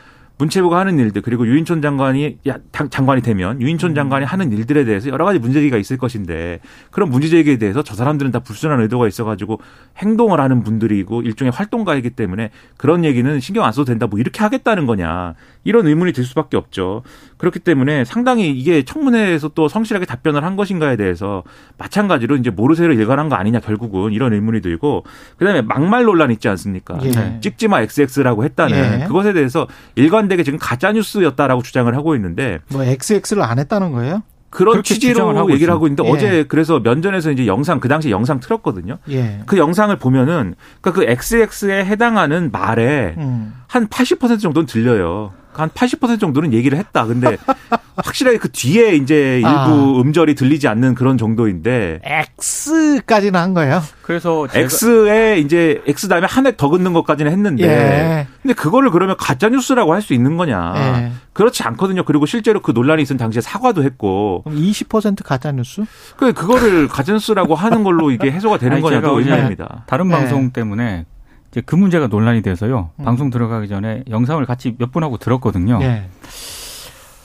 문체부가 0.42 0.80
하는 0.80 0.98
일들 0.98 1.22
그리고 1.22 1.46
유인촌 1.46 1.84
장관이 1.84 2.40
야, 2.48 2.58
장관이 2.72 3.22
되면 3.22 3.62
유인촌 3.62 3.94
장관이 3.94 4.26
하는 4.26 4.52
일들에 4.52 4.86
대해서 4.86 5.10
여러 5.10 5.24
가지 5.24 5.38
문제제기가 5.38 5.78
있을 5.78 5.98
것인데 5.98 6.60
그런 6.90 7.12
문제제기에 7.12 7.58
대해서 7.58 7.84
저 7.84 7.94
사람들은 7.94 8.32
다 8.32 8.40
불순한 8.40 8.82
의도가 8.82 9.08
있어가지고 9.08 9.60
행동을 9.98 10.40
하는 10.40 10.64
분들이고 10.64 11.22
일종의 11.22 11.52
활동가이기 11.52 12.12
때문에 12.12 12.50
그런 12.78 13.06
얘기는 13.06 13.40
신경 13.40 13.66
안 13.66 13.72
써도 13.72 13.86
된다 13.86 14.08
뭐 14.08 14.20
이렇게 14.20 14.42
하겠다는 14.42 14.88
거냐 14.88 15.36
이런 15.64 15.86
의문이 15.86 16.12
들 16.12 16.24
수밖에 16.24 16.58
없죠 16.58 17.04
그렇기 17.42 17.58
때문에 17.58 18.06
상당히 18.06 18.52
이게 18.52 18.84
청문회에서 18.84 19.50
또 19.56 19.68
성실하게 19.68 20.06
답변을 20.06 20.44
한 20.44 20.56
것인가에 20.56 20.96
대해서 20.96 21.42
마찬가지로 21.80 22.36
이제 22.36 22.52
모르쇠로 22.52 22.94
일관한 22.94 23.30
거 23.30 23.36
아니냐 23.36 23.62
결국은 23.62 24.14
이런 24.14 24.32
의문이 24.32 24.62
들고 24.62 25.06
그다음에 25.38 25.64
막말 25.64 26.04
논란 26.04 26.30
있지 26.30 26.48
않습니까 26.50 27.00
예. 27.04 27.40
찍지 27.42 27.68
마 27.68 27.82
XX라고 27.82 28.44
했다는 28.44 29.02
예. 29.02 29.06
그것에 29.08 29.34
대해서 29.34 29.66
일관되게 29.96 30.44
지금 30.44 30.60
가짜 30.60 30.92
뉴스였다라고 30.92 31.64
주장을 31.64 31.92
하고 31.96 32.14
있는데 32.14 32.60
뭐 32.68 32.84
XX를 32.84 33.42
안 33.42 33.58
했다는 33.58 33.92
거예요? 33.92 34.22
그런 34.52 34.84
취지로 34.84 35.30
하고 35.30 35.52
얘기를 35.52 35.74
있습니다. 35.74 35.74
하고 35.74 35.88
있는데 35.88 36.06
예. 36.06 36.12
어제 36.12 36.46
그래서 36.48 36.80
면전에서 36.80 37.32
이제 37.32 37.48
영상 37.48 37.80
그 37.80 37.88
당시 37.88 38.12
영상 38.12 38.40
틀었거든요. 38.40 39.00
예. 39.10 39.40
그 39.48 39.58
영상을 39.58 39.96
보면은 39.96 40.54
그러니까 40.80 40.92
그 40.92 41.10
XX에 41.10 41.86
해당하는 41.86 42.52
말에 42.52 43.16
음. 43.18 43.56
한80% 43.68 44.40
정도는 44.40 44.68
들려요. 44.68 45.32
한 45.54 45.70
80% 45.70 46.20
정도는 46.20 46.54
얘기를 46.54 46.78
했다. 46.78 47.06
근데 47.06 47.38
확실하게 47.98 48.38
그 48.38 48.50
뒤에 48.52 48.96
이제 48.96 49.36
일부 49.36 49.48
아. 49.48 50.02
음절이 50.02 50.36
들리지 50.36 50.68
않는 50.68 50.96
그런 50.96 51.18
정도인데 51.18 52.00
X까지는 52.04 53.40
한 53.40 53.54
거예요. 53.54 53.82
그래서 54.02 54.48
X에 54.54 55.40
이제 55.40 55.82
X 55.88 56.08
다음에 56.08 56.26
한 56.30 56.46
획 56.46 56.58
더 56.58 56.70
긋는 56.70 56.94
것까지는 56.94 57.32
했는데 57.32 57.64
예. 57.64 58.28
근데 58.42 58.54
그거를 58.54 58.92
그러면 58.92 59.16
가짜 59.18 59.50
뉴스라고 59.50 59.94
할 59.94 60.02
수 60.02 60.14
있는 60.14 60.36
거냐? 60.38 60.74
예. 60.76 61.12
그렇지 61.34 61.62
않거든요. 61.64 62.04
그리고 62.04 62.26
실제로 62.26 62.60
그 62.62 62.72
논란이 62.72 63.02
있은 63.04 63.16
당시에 63.18 63.42
사과도 63.42 63.84
했고 63.84 64.42
그럼 64.44 64.58
20% 64.60 65.24
가짜 65.24 65.52
뉴스? 65.52 65.84
그 66.18 66.34
그거를 66.34 66.88
가짜 66.88 67.14
뉴스라고 67.14 67.56
하는 67.56 67.84
걸로 67.84 68.10
이게 68.12 68.32
해소가 68.32 68.58
되는 68.58 68.74
아니, 68.74 68.82
거냐 68.82 68.98
제가 68.98 69.08
또 69.08 69.16
어제 69.16 69.30
의문입니다. 69.30 69.84
다른 69.88 70.08
네. 70.08 70.16
방송 70.16 70.52
때문에 70.52 71.06
이제 71.52 71.62
그 71.62 71.76
문제가 71.76 72.08
논란이 72.08 72.42
돼서요. 72.42 72.90
음. 72.96 73.06
방송 73.06 73.30
들어가기 73.30 73.68
전에 73.68 74.04
영상을 74.10 74.44
같이 74.46 74.76
몇 74.78 74.92
분하고 74.92 75.18
들었거든요. 75.18 75.80
예. 75.82 76.10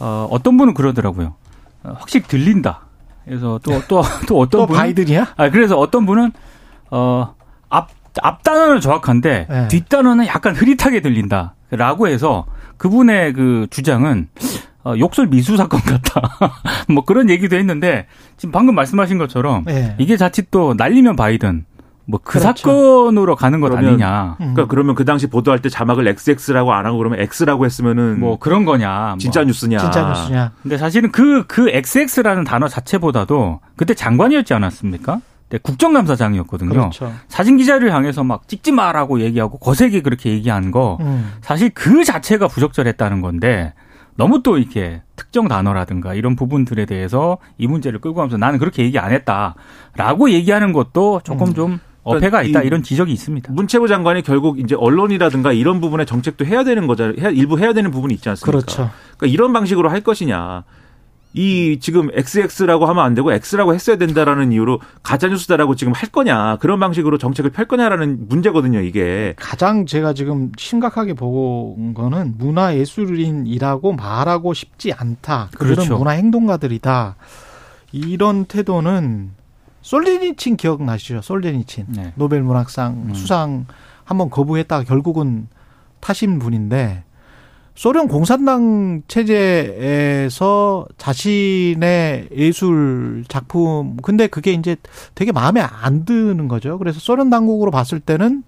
어, 0.00 0.28
어떤 0.30 0.56
분은 0.56 0.74
그러더라고요. 0.74 1.34
어, 1.84 1.94
확실히 1.96 2.26
들린다. 2.26 2.80
그래서 3.24 3.58
또또 3.62 4.02
또 4.26 4.38
어떤 4.38 4.60
또 4.60 4.66
분은 4.66 4.78
바이든이야? 4.78 5.34
아 5.36 5.50
그래서 5.50 5.76
어떤 5.76 6.06
분은 6.06 6.32
어앞 6.90 7.88
앞 8.22 8.42
단어는 8.42 8.80
정확한데 8.80 9.46
네. 9.48 9.68
뒷 9.68 9.88
단어는 9.88 10.26
약간 10.26 10.54
흐릿하게 10.54 11.00
들린다라고 11.00 12.08
해서 12.08 12.46
그분의 12.76 13.32
그 13.32 13.66
주장은 13.70 14.28
어, 14.84 14.94
욕설 14.98 15.26
미수 15.26 15.56
사건 15.56 15.80
같다. 15.80 16.38
뭐 16.88 17.04
그런 17.04 17.28
얘기도 17.28 17.56
했는데 17.56 18.06
지금 18.36 18.52
방금 18.52 18.76
말씀하신 18.76 19.18
것처럼 19.18 19.64
예. 19.68 19.96
이게 19.98 20.16
자칫 20.16 20.50
또 20.52 20.74
날리면 20.74 21.16
바이든 21.16 21.64
뭐그 22.06 22.38
그렇죠. 22.38 22.68
사건으로 22.68 23.36
가는 23.36 23.60
것 23.60 23.70
그러면 23.70 23.90
아니냐. 23.90 24.36
음. 24.40 24.54
그러니까 24.54 24.66
그러면 24.66 24.94
그 24.94 25.04
당시 25.04 25.26
보도할 25.26 25.60
때 25.60 25.68
자막을 25.68 26.06
XX라고 26.06 26.72
안 26.72 26.86
하고 26.86 26.98
그러면 26.98 27.18
X라고 27.20 27.64
했으면은 27.64 28.20
뭐 28.20 28.38
그런 28.38 28.64
거냐. 28.64 29.08
뭐. 29.10 29.18
진짜 29.18 29.42
뉴스냐? 29.44 29.78
진짜 29.78 30.08
뉴스냐? 30.08 30.52
근데 30.62 30.78
사실은 30.78 31.10
그, 31.10 31.44
그 31.46 31.68
XX라는 31.68 32.44
단어 32.44 32.68
자체보다도 32.68 33.60
그때 33.76 33.94
장관이었지 33.94 34.54
않았습니까? 34.54 35.20
그때 35.48 35.58
국정감사장이었거든요. 35.62 36.70
그렇죠. 36.70 37.12
사진 37.28 37.56
기자를 37.56 37.92
향해서 37.92 38.24
막 38.24 38.48
찍지 38.48 38.72
마라고 38.72 39.20
얘기하고 39.20 39.58
거세게 39.58 40.02
그렇게 40.02 40.30
얘기한 40.30 40.70
거 40.70 40.98
음. 41.00 41.32
사실 41.40 41.70
그 41.70 42.04
자체가 42.04 42.48
부적절했다는 42.48 43.20
건데 43.20 43.74
너무 44.16 44.42
또 44.42 44.58
이렇게 44.58 45.02
특정 45.14 45.46
단어라든가 45.46 46.14
이런 46.14 46.36
부분들에 46.36 46.86
대해서 46.86 47.38
이 47.58 47.66
문제를 47.66 48.00
끌고 48.00 48.16
가면서 48.16 48.38
나는 48.38 48.58
그렇게 48.58 48.82
얘기 48.82 48.98
안 48.98 49.12
했다라고 49.12 50.30
얘기하는 50.30 50.72
것도 50.72 51.20
조금 51.22 51.48
음. 51.48 51.54
좀 51.54 51.80
어폐가 52.06 52.42
있다 52.42 52.62
이 52.62 52.66
이런 52.66 52.82
지적이 52.82 53.12
있습니다. 53.12 53.52
문체부 53.52 53.88
장관이 53.88 54.22
결국 54.22 54.60
이제 54.60 54.74
언론이라든가 54.74 55.52
이런 55.52 55.80
부분에 55.80 56.04
정책도 56.04 56.46
해야 56.46 56.64
되는 56.64 56.86
거잖아요. 56.86 57.30
일부 57.30 57.58
해야 57.58 57.72
되는 57.72 57.90
부분이 57.90 58.14
있지 58.14 58.28
않습니까? 58.28 58.50
그렇죠. 58.50 58.90
그러니까 59.16 59.26
이런 59.26 59.52
방식으로 59.52 59.90
할 59.90 60.00
것이냐. 60.00 60.64
이 61.34 61.78
지금 61.80 62.08
XX라고 62.14 62.86
하면 62.86 63.04
안 63.04 63.14
되고 63.14 63.30
X라고 63.30 63.74
했어야 63.74 63.96
된다라는 63.96 64.52
이유로 64.52 64.80
가짜 65.02 65.28
뉴스다라고 65.28 65.74
지금 65.76 65.92
할 65.92 66.08
거냐. 66.08 66.56
그런 66.60 66.80
방식으로 66.80 67.18
정책을 67.18 67.50
펼 67.50 67.66
거냐라는 67.66 68.26
문제거든요, 68.28 68.80
이게. 68.80 69.34
가장 69.36 69.84
제가 69.84 70.14
지금 70.14 70.50
심각하게 70.56 71.12
본 71.12 71.92
거는 71.92 72.36
문화예술인이라고 72.38 73.92
말하고 73.92 74.54
싶지 74.54 74.94
않다. 74.94 75.50
그들은 75.52 75.74
그렇죠. 75.74 75.98
문화행동가들이다. 75.98 77.16
이런 77.92 78.46
태도는 78.46 79.32
솔제니친 79.86 80.56
기억나시죠? 80.56 81.22
솔제니친. 81.22 81.86
네. 81.90 82.12
노벨 82.16 82.42
문학상 82.42 83.04
음. 83.10 83.14
수상 83.14 83.66
한번 84.02 84.30
거부했다가 84.30 84.82
결국은 84.82 85.46
타신 86.00 86.40
분인데 86.40 87.04
소련 87.76 88.08
공산당 88.08 89.02
체제에서 89.06 90.88
자신의 90.98 92.30
예술 92.32 93.24
작품 93.28 93.96
근데 93.98 94.26
그게 94.26 94.54
이제 94.54 94.74
되게 95.14 95.30
마음에 95.30 95.60
안 95.60 96.04
드는 96.04 96.48
거죠. 96.48 96.78
그래서 96.78 96.98
소련 96.98 97.30
당국으로 97.30 97.70
봤을 97.70 98.00
때는 98.00 98.42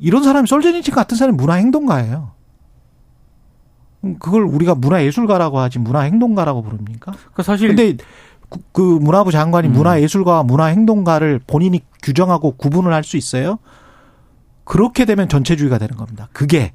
이런 0.00 0.24
사람이 0.24 0.48
솔제니친 0.48 0.92
같은 0.92 1.16
사람이 1.16 1.36
문화 1.36 1.54
행동가예요. 1.54 2.32
그걸 4.18 4.42
우리가 4.42 4.74
문화 4.74 5.04
예술가라고 5.04 5.60
하지 5.60 5.78
문화 5.78 6.00
행동가라고 6.00 6.62
부릅니까? 6.62 7.12
그 7.32 7.42
사실 7.44 7.68
근데 7.68 7.96
그, 8.48 8.58
그 8.72 8.80
문화부 8.80 9.32
장관이 9.32 9.68
음. 9.68 9.72
문화예술가와 9.72 10.42
문화행동가를 10.44 11.40
본인이 11.46 11.80
규정하고 12.02 12.52
구분을 12.56 12.92
할 12.92 13.02
수 13.04 13.16
있어요? 13.16 13.58
그렇게 14.64 15.04
되면 15.04 15.28
전체주의가 15.28 15.78
되는 15.78 15.96
겁니다. 15.96 16.28
그게 16.32 16.72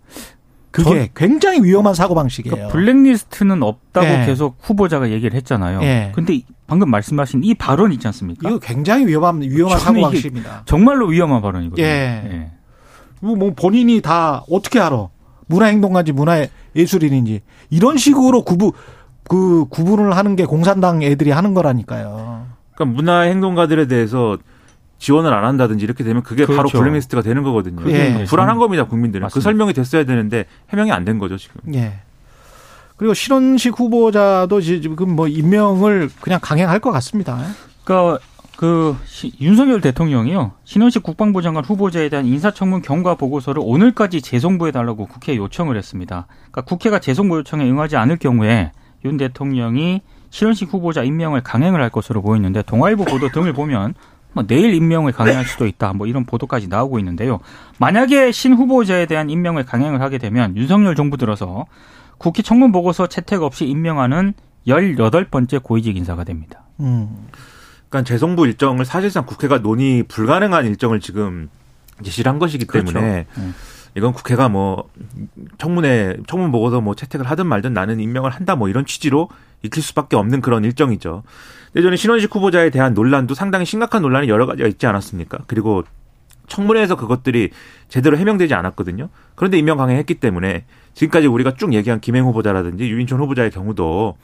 그게 0.71 1.09
굉장히 1.13 1.61
위험한 1.61 1.93
사고 1.93 2.15
방식이에요. 2.15 2.55
그러니까 2.55 2.71
블랙리스트는 2.73 3.61
없다고 3.61 4.07
예. 4.07 4.25
계속 4.25 4.55
후보자가 4.61 5.09
얘기를 5.11 5.35
했잖아요. 5.35 5.81
예. 5.83 6.11
근데 6.15 6.39
방금 6.67 6.89
말씀하신 6.89 7.43
이 7.43 7.53
발언 7.53 7.91
있지 7.91 8.07
않습니까? 8.07 8.47
이거 8.47 8.59
굉장히 8.59 9.05
위험한 9.07 9.41
위험한 9.41 9.77
사고 9.79 9.99
방식입니다. 10.01 10.63
정말로 10.65 11.07
위험한 11.07 11.41
발언이거든요. 11.41 11.85
예. 11.85 12.51
뭐, 13.19 13.35
뭐 13.35 13.53
본인이 13.53 13.99
다 14.01 14.43
어떻게 14.49 14.79
알아? 14.79 15.09
문화행동가인지 15.47 16.13
문화예술인인지 16.13 17.41
이런 17.69 17.97
식으로 17.97 18.43
구분 18.45 18.71
그 19.31 19.63
구분을 19.69 20.17
하는 20.17 20.35
게 20.35 20.43
공산당 20.43 21.01
애들이 21.03 21.31
하는 21.31 21.53
거라니까요. 21.53 22.47
그러니까 22.75 22.97
문화 22.97 23.21
행동가들에 23.21 23.87
대해서 23.87 24.37
지원을 24.99 25.33
안 25.33 25.45
한다든지 25.45 25.85
이렇게 25.85 26.03
되면 26.03 26.21
그게 26.21 26.45
바로 26.45 26.57
그렇죠. 26.63 26.79
블랙리스트가 26.79 27.21
되는 27.21 27.41
거거든요. 27.41 27.89
예. 27.89 28.25
불안한 28.25 28.57
겁니다, 28.57 28.83
국민들은. 28.87 29.21
그 29.21 29.25
맞습니다. 29.27 29.43
설명이 29.45 29.71
됐어야 29.73 30.03
되는데 30.03 30.47
해명이 30.71 30.91
안 30.91 31.05
된 31.05 31.17
거죠, 31.17 31.37
지금. 31.37 31.61
예. 31.73 31.93
그리고 32.97 33.13
신원식 33.13 33.79
후보자도 33.79 34.59
지금 34.59 35.15
뭐 35.15 35.29
임명을 35.29 36.09
그냥 36.19 36.39
강행할 36.41 36.79
것 36.79 36.91
같습니다. 36.91 37.39
그러니까 37.85 38.19
그 38.57 38.97
시- 39.05 39.31
윤석열 39.39 39.79
대통령이요 39.79 40.51
신원식 40.65 41.03
국방부 41.03 41.41
장관 41.41 41.63
후보자에 41.63 42.09
대한 42.09 42.25
인사청문 42.25 42.81
경과 42.81 43.15
보고서를 43.15 43.61
오늘까지 43.65 44.21
재송부해 44.21 44.73
달라고 44.73 45.05
국회에 45.07 45.37
요청을 45.37 45.77
했습니다. 45.77 46.27
그러니까 46.51 46.61
국회가 46.63 46.99
재송부 46.99 47.37
요청에 47.37 47.63
응하지 47.63 47.95
않을 47.95 48.17
경우에 48.17 48.71
윤 49.05 49.17
대통령이 49.17 50.01
신원식 50.29 50.73
후보자 50.73 51.03
임명을 51.03 51.41
강행을 51.41 51.81
할 51.81 51.89
것으로 51.89 52.21
보이는데 52.21 52.61
동아일보 52.63 53.05
보도 53.05 53.29
등을 53.29 53.53
보면 53.53 53.93
뭐 54.33 54.45
내일 54.47 54.73
임명을 54.73 55.11
강행할 55.11 55.45
수도 55.45 55.67
있다 55.67 55.93
뭐 55.93 56.07
이런 56.07 56.25
보도까지 56.25 56.67
나오고 56.67 56.99
있는데요. 56.99 57.39
만약에 57.79 58.31
신 58.31 58.53
후보자에 58.53 59.05
대한 59.05 59.29
임명을 59.29 59.65
강행을 59.65 60.01
하게 60.01 60.17
되면 60.17 60.55
윤석열 60.55 60.95
정부 60.95 61.17
들어서 61.17 61.65
국회 62.17 62.41
청문 62.41 62.71
보고서 62.71 63.07
채택 63.07 63.41
없이 63.41 63.65
임명하는 63.65 64.33
18번째 64.67 65.63
고위직 65.63 65.97
인사가 65.97 66.23
됩니다. 66.23 66.63
음. 66.79 67.27
그러니까 67.89 68.07
재송부 68.07 68.45
일정을 68.47 68.85
사실상 68.85 69.25
국회가 69.25 69.57
논의 69.57 70.03
불가능한 70.03 70.65
일정을 70.65 71.01
지금 71.01 71.49
제시를 72.03 72.31
한 72.31 72.39
것이기 72.39 72.65
그렇죠. 72.65 72.93
때문에 72.93 73.25
음. 73.37 73.53
이건 73.95 74.13
국회가 74.13 74.49
뭐 74.49 74.89
청문회 75.57 76.17
청문 76.27 76.51
보고서 76.51 76.81
뭐 76.81 76.95
채택을 76.95 77.29
하든 77.29 77.47
말든 77.47 77.73
나는 77.73 77.99
임명을 77.99 78.29
한다 78.31 78.55
뭐 78.55 78.69
이런 78.69 78.85
취지로 78.85 79.29
익힐 79.63 79.83
수밖에 79.83 80.15
없는 80.15 80.41
그런 80.41 80.63
일정이죠. 80.63 81.23
저는 81.75 81.97
신원식 81.97 82.33
후보자에 82.33 82.69
대한 82.69 82.93
논란도 82.93 83.33
상당히 83.33 83.65
심각한 83.65 84.01
논란이 84.01 84.27
여러 84.29 84.45
가지가 84.45 84.67
있지 84.67 84.87
않았습니까? 84.87 85.39
그리고 85.47 85.83
청문회에서 86.47 86.95
그것들이 86.95 87.49
제대로 87.87 88.17
해명되지 88.17 88.53
않았거든요. 88.53 89.09
그런데 89.35 89.57
임명 89.57 89.77
강행했기 89.77 90.15
때문에 90.15 90.65
지금까지 90.93 91.27
우리가 91.27 91.55
쭉 91.55 91.73
얘기한 91.73 92.01
김행 92.01 92.25
후보자라든지 92.25 92.89
유인촌 92.89 93.19
후보자의 93.19 93.51
경우도 93.51 94.17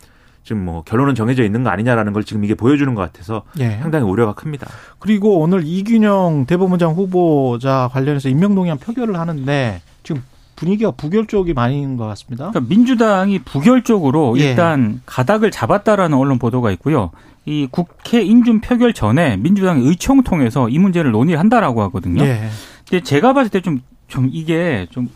지금 0.48 0.64
뭐 0.64 0.82
결론은 0.82 1.14
정해져 1.14 1.44
있는 1.44 1.62
거 1.64 1.70
아니냐라는 1.72 2.14
걸 2.14 2.24
지금 2.24 2.46
이게 2.46 2.56
보여주는 2.56 2.96
것 2.96 3.02
같아서 3.02 3.44
예. 3.60 3.72
상당히 3.82 4.06
우려가 4.06 4.32
큽니다. 4.32 4.66
그리고 4.98 5.40
오늘 5.40 5.64
이균영 5.66 6.46
대법원장 6.48 6.94
후보자 6.94 7.90
관련해서 7.92 8.30
임명동의안 8.30 8.78
표결을 8.78 9.20
하는데 9.20 9.82
지금 10.04 10.24
분위기가 10.56 10.92
부결적이 10.92 11.54
많은 11.54 11.98
것 11.98 12.08
같습니다. 12.08 12.52
그러니까 12.52 12.74
민주당이 12.74 13.40
부결적으로 13.40 14.40
예. 14.40 14.52
일단 14.52 15.02
가닥을 15.06 15.52
잡았다라는 15.52 16.18
언론 16.18 16.40
보도가 16.40 16.72
있고요. 16.72 17.12
이 17.44 17.68
국회 17.70 18.22
인준 18.22 18.62
표결 18.62 18.94
전에 18.94 19.36
민주당이 19.36 19.86
의총 19.86 20.24
통해서 20.24 20.70
이 20.70 20.80
문제를 20.80 21.12
논의를 21.12 21.42
한다라고 21.42 21.82
하거든요. 21.84 22.24
예. 22.24 22.48
근데 22.90 23.04
제가 23.04 23.34
봤을 23.34 23.50
때 23.50 23.60
좀좀 23.60 24.30
이게 24.32 24.88
좀 24.92 25.10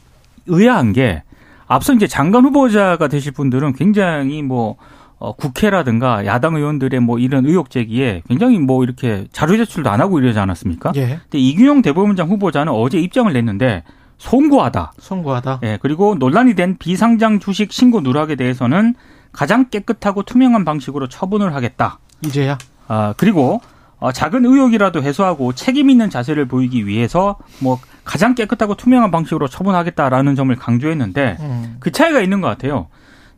의아한 0.48 0.92
게 0.92 1.24
앞서 1.68 1.94
이제 1.94 2.06
장관 2.06 2.44
후보자가 2.44 3.08
되실 3.08 3.32
분들은 3.32 3.76
굉장히 3.76 4.42
뭐 4.42 4.76
어, 5.22 5.34
국회라든가 5.34 6.26
야당 6.26 6.56
의원들의 6.56 7.00
뭐 7.00 7.20
이런 7.20 7.46
의혹 7.46 7.70
제기에 7.70 8.24
굉장히 8.28 8.58
뭐 8.58 8.84
이렇게 8.84 9.28
자료 9.32 9.56
제출도 9.56 9.88
안 9.88 10.02
하고 10.02 10.20
이러지 10.20 10.40
않았습니까? 10.40 10.94
예. 10.96 11.20
근데 11.22 11.38
이균용 11.38 11.84
대법원장 11.84 12.28
후보자는 12.28 12.74
어제 12.74 13.00
입장을 13.00 13.32
냈는데 13.32 13.84
송구하다. 14.18 14.94
선고하다. 14.98 15.60
예, 15.62 15.78
그리고 15.80 16.16
논란이 16.16 16.56
된 16.56 16.76
비상장 16.78 17.40
주식 17.40 17.72
신고 17.72 18.02
누락에 18.02 18.36
대해서는 18.36 18.96
가장 19.32 19.70
깨끗하고 19.70 20.24
투명한 20.24 20.66
방식으로 20.66 21.08
처분을 21.08 21.54
하겠다. 21.54 22.00
이제야. 22.26 22.58
아, 22.88 23.14
그리고 23.16 23.62
어, 24.00 24.12
작은 24.12 24.44
의혹이라도 24.44 25.04
해소하고 25.04 25.54
책임 25.54 25.92
있는 25.92 26.10
자세를 26.10 26.46
보이기 26.46 26.88
위해서 26.88 27.38
뭐 27.60 27.80
가장 28.04 28.34
깨끗하고 28.34 28.74
투명한 28.74 29.12
방식으로 29.12 29.48
처분하겠다라는 29.48 30.34
점을 30.34 30.56
강조했는데 30.56 31.38
음. 31.42 31.76
그 31.80 31.92
차이가 31.92 32.22
있는 32.22 32.42
것 32.42 32.48
같아요. 32.48 32.88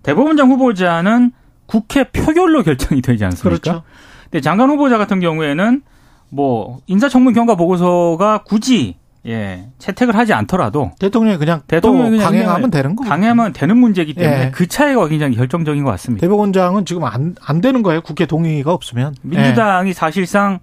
대법원장 0.04 0.50
후보자는 0.50 1.34
국회 1.74 2.04
표결로 2.04 2.62
결정이 2.62 3.02
되지 3.02 3.26
않습니까? 3.26 3.50
그렇죠. 3.50 3.84
근데 4.26 4.42
장관 4.42 4.70
후보자 4.70 5.00
같은 5.00 5.20
경우에는 5.20 5.82
뭐 6.30 6.78
인사청문 6.86 7.34
경과 7.34 7.56
보고서가 7.56 8.44
굳이 8.44 8.98
예, 9.26 9.70
채택을 9.80 10.16
하지 10.16 10.34
않더라도 10.34 10.92
대통령이 11.00 11.38
그냥 11.38 11.62
대통령이 11.66 12.04
또 12.04 12.12
그냥 12.18 12.26
강행하면 12.26 12.70
되는 12.70 12.96
거고. 12.96 13.10
강행하면 13.10 13.54
되는 13.54 13.78
문제이기 13.78 14.14
때문에 14.14 14.46
예. 14.46 14.52
그 14.52 14.68
차이가 14.68 15.08
굉장히 15.08 15.36
결정적인 15.36 15.84
것 15.84 15.90
같습니다. 15.92 16.22
대법원장은 16.22 16.86
지금 16.86 17.06
안, 17.06 17.36
안 17.44 17.60
되는 17.60 17.82
거예요. 17.82 18.02
국회 18.02 18.28
동의가 18.28 18.72
없으면. 18.72 19.16
민주당이 19.24 19.94
사실상 19.94 20.60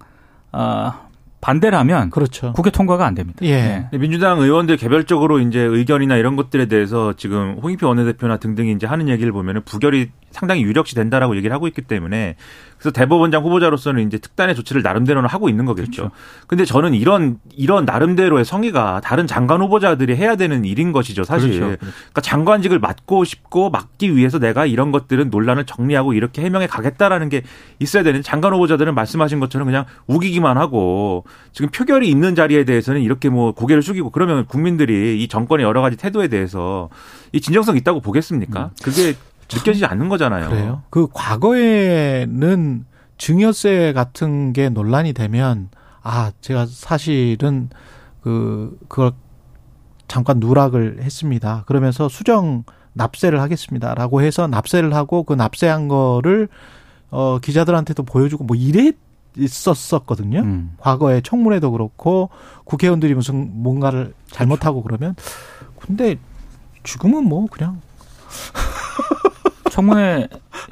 어, 0.53 0.93
반대를 1.41 1.77
하면 1.79 2.05
예. 2.05 2.09
그렇죠. 2.09 2.53
국회 2.53 2.69
통과가 2.69 3.05
안 3.05 3.15
됩니다. 3.15 3.39
예. 3.43 3.87
근데 3.89 3.97
민주당 3.97 4.39
의원들 4.39 4.77
개별적으로 4.77 5.39
이제 5.39 5.59
의견이나 5.59 6.15
이런 6.15 6.37
것들에 6.37 6.67
대해서 6.67 7.13
지금 7.17 7.57
홍익표 7.61 7.85
원내대표나 7.85 8.37
등등이 8.37 8.71
이제 8.71 8.87
하는 8.87 9.09
얘기를 9.09 9.33
보면은 9.33 9.63
부결이 9.65 10.11
상당히 10.31 10.63
유력시 10.63 10.95
된다라고 10.95 11.35
얘기를 11.35 11.53
하고 11.53 11.67
있기 11.67 11.81
때문에 11.81 12.35
그래서 12.81 12.91
대법원장 12.93 13.43
후보자로서는 13.43 14.07
이제 14.07 14.17
특단의 14.17 14.55
조치를 14.55 14.81
나름대로는 14.81 15.29
하고 15.29 15.49
있는 15.49 15.65
거겠죠. 15.65 16.09
그렇죠. 16.09 16.11
근데 16.47 16.65
저는 16.65 16.95
이런 16.95 17.37
이런 17.55 17.85
나름대로의 17.85 18.43
성의가 18.43 19.01
다른 19.03 19.27
장관 19.27 19.61
후보자들이 19.61 20.15
해야 20.15 20.35
되는 20.35 20.65
일인 20.65 20.91
것이죠, 20.91 21.23
사실. 21.23 21.51
그렇죠. 21.51 21.77
그러니까 21.77 22.21
장관직을 22.21 22.79
맡고 22.79 23.23
싶고 23.23 23.69
맡기 23.69 24.15
위해서 24.15 24.39
내가 24.39 24.65
이런 24.65 24.91
것들은 24.91 25.29
논란을 25.29 25.65
정리하고 25.65 26.13
이렇게 26.13 26.41
해명해 26.41 26.65
가겠다라는 26.65 27.29
게 27.29 27.43
있어야 27.77 28.01
되는데 28.01 28.23
장관 28.23 28.53
후보자들은 28.53 28.95
말씀하신 28.95 29.39
것처럼 29.39 29.67
그냥 29.67 29.85
우기기만 30.07 30.57
하고 30.57 31.23
지금 31.51 31.69
표결이 31.69 32.09
있는 32.09 32.33
자리에 32.33 32.63
대해서는 32.63 33.01
이렇게 33.01 33.29
뭐 33.29 33.51
고개를 33.51 33.83
숙이고 33.83 34.09
그러면 34.09 34.45
국민들이 34.47 35.21
이 35.21 35.27
정권의 35.27 35.63
여러 35.63 35.81
가지 35.81 35.97
태도에 35.97 36.29
대해서 36.29 36.89
이 37.31 37.41
진정성 37.41 37.77
있다고 37.77 38.01
보겠습니까? 38.01 38.71
그게 38.81 39.13
느껴지지 39.53 39.85
않는 39.85 40.09
거잖아요. 40.09 40.49
그래요. 40.49 40.83
그 40.89 41.07
과거에는 41.13 42.85
증여세 43.17 43.93
같은 43.93 44.53
게 44.53 44.69
논란이 44.69 45.13
되면 45.13 45.69
아 46.01 46.31
제가 46.41 46.65
사실은 46.65 47.69
그 48.21 48.77
그걸 48.87 49.11
잠깐 50.07 50.39
누락을 50.39 50.99
했습니다. 51.01 51.63
그러면서 51.67 52.09
수정 52.09 52.63
납세를 52.93 53.39
하겠습니다라고 53.39 54.21
해서 54.21 54.47
납세를 54.47 54.93
하고 54.93 55.23
그 55.23 55.33
납세한 55.33 55.87
거를 55.87 56.49
어 57.09 57.39
기자들한테도 57.39 58.03
보여주고 58.03 58.43
뭐 58.43 58.55
이래 58.55 58.91
있었었거든요. 59.37 60.39
음. 60.39 60.73
과거에 60.77 61.21
청문회도 61.21 61.71
그렇고 61.71 62.29
국회의원들이 62.65 63.13
무슨 63.13 63.63
뭔가를 63.63 64.13
잘못하고 64.29 64.83
그러면 64.83 65.15
근데 65.79 66.17
지금은 66.83 67.25
뭐 67.25 67.47
그냥 67.49 67.79
청문회 69.71 70.27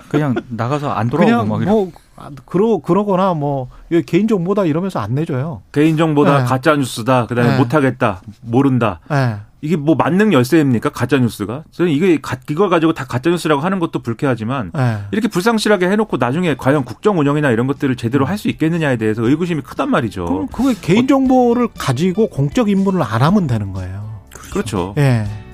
그냥 0.09 0.35
나가서 0.49 0.91
안 0.91 1.09
돌아오고 1.09 1.31
그냥 1.31 1.47
막 1.49 1.61
이런. 1.61 1.73
뭐 1.73 1.91
아, 2.17 2.29
그러 2.45 2.79
그러거나 2.79 3.33
뭐 3.33 3.69
이거 3.89 4.01
개인 4.05 4.27
정보다 4.27 4.65
이러면서 4.65 4.99
안 4.99 5.15
내줘요. 5.15 5.61
개인 5.71 5.95
정보다 5.97 6.39
네. 6.39 6.43
가짜 6.45 6.75
뉴스다. 6.75 7.27
그다음에 7.27 7.51
네. 7.53 7.57
못하겠다. 7.57 8.21
모른다. 8.41 8.99
예. 9.11 9.37
이게 9.61 9.75
뭐 9.75 9.95
만능 9.95 10.31
열쇠입니까? 10.33 10.89
가짜 10.89 11.17
뉴스가? 11.17 11.63
저는 11.71 11.91
이게 11.91 12.17
가- 12.21 12.37
이걸 12.49 12.69
가지고 12.69 12.93
다 12.93 13.05
가짜 13.05 13.29
뉴스라고 13.29 13.61
하는 13.61 13.79
것도 13.79 13.99
불쾌하지만 13.99 14.71
예. 14.77 14.97
이렇게 15.11 15.27
불상실하게 15.29 15.89
해놓고 15.89 16.17
나중에 16.17 16.55
과연 16.55 16.83
국정 16.85 17.19
운영이나 17.19 17.51
이런 17.51 17.67
것들을 17.67 17.95
제대로 17.95 18.25
할 18.25 18.37
수 18.37 18.47
있겠느냐에 18.49 18.95
대해서 18.97 19.21
의구심이 19.23 19.61
크단 19.61 19.89
말이죠. 19.91 20.25
그럼 20.25 20.47
그게 20.47 20.73
개인 20.81 21.07
정보를 21.07 21.69
가지고 21.77 22.27
공적 22.29 22.69
임무를 22.69 23.01
안 23.03 23.21
하면 23.21 23.47
되는 23.47 23.71
거예요. 23.73 24.21
그렇죠. 24.51 24.93
예. 24.97 25.25
그 25.25 25.48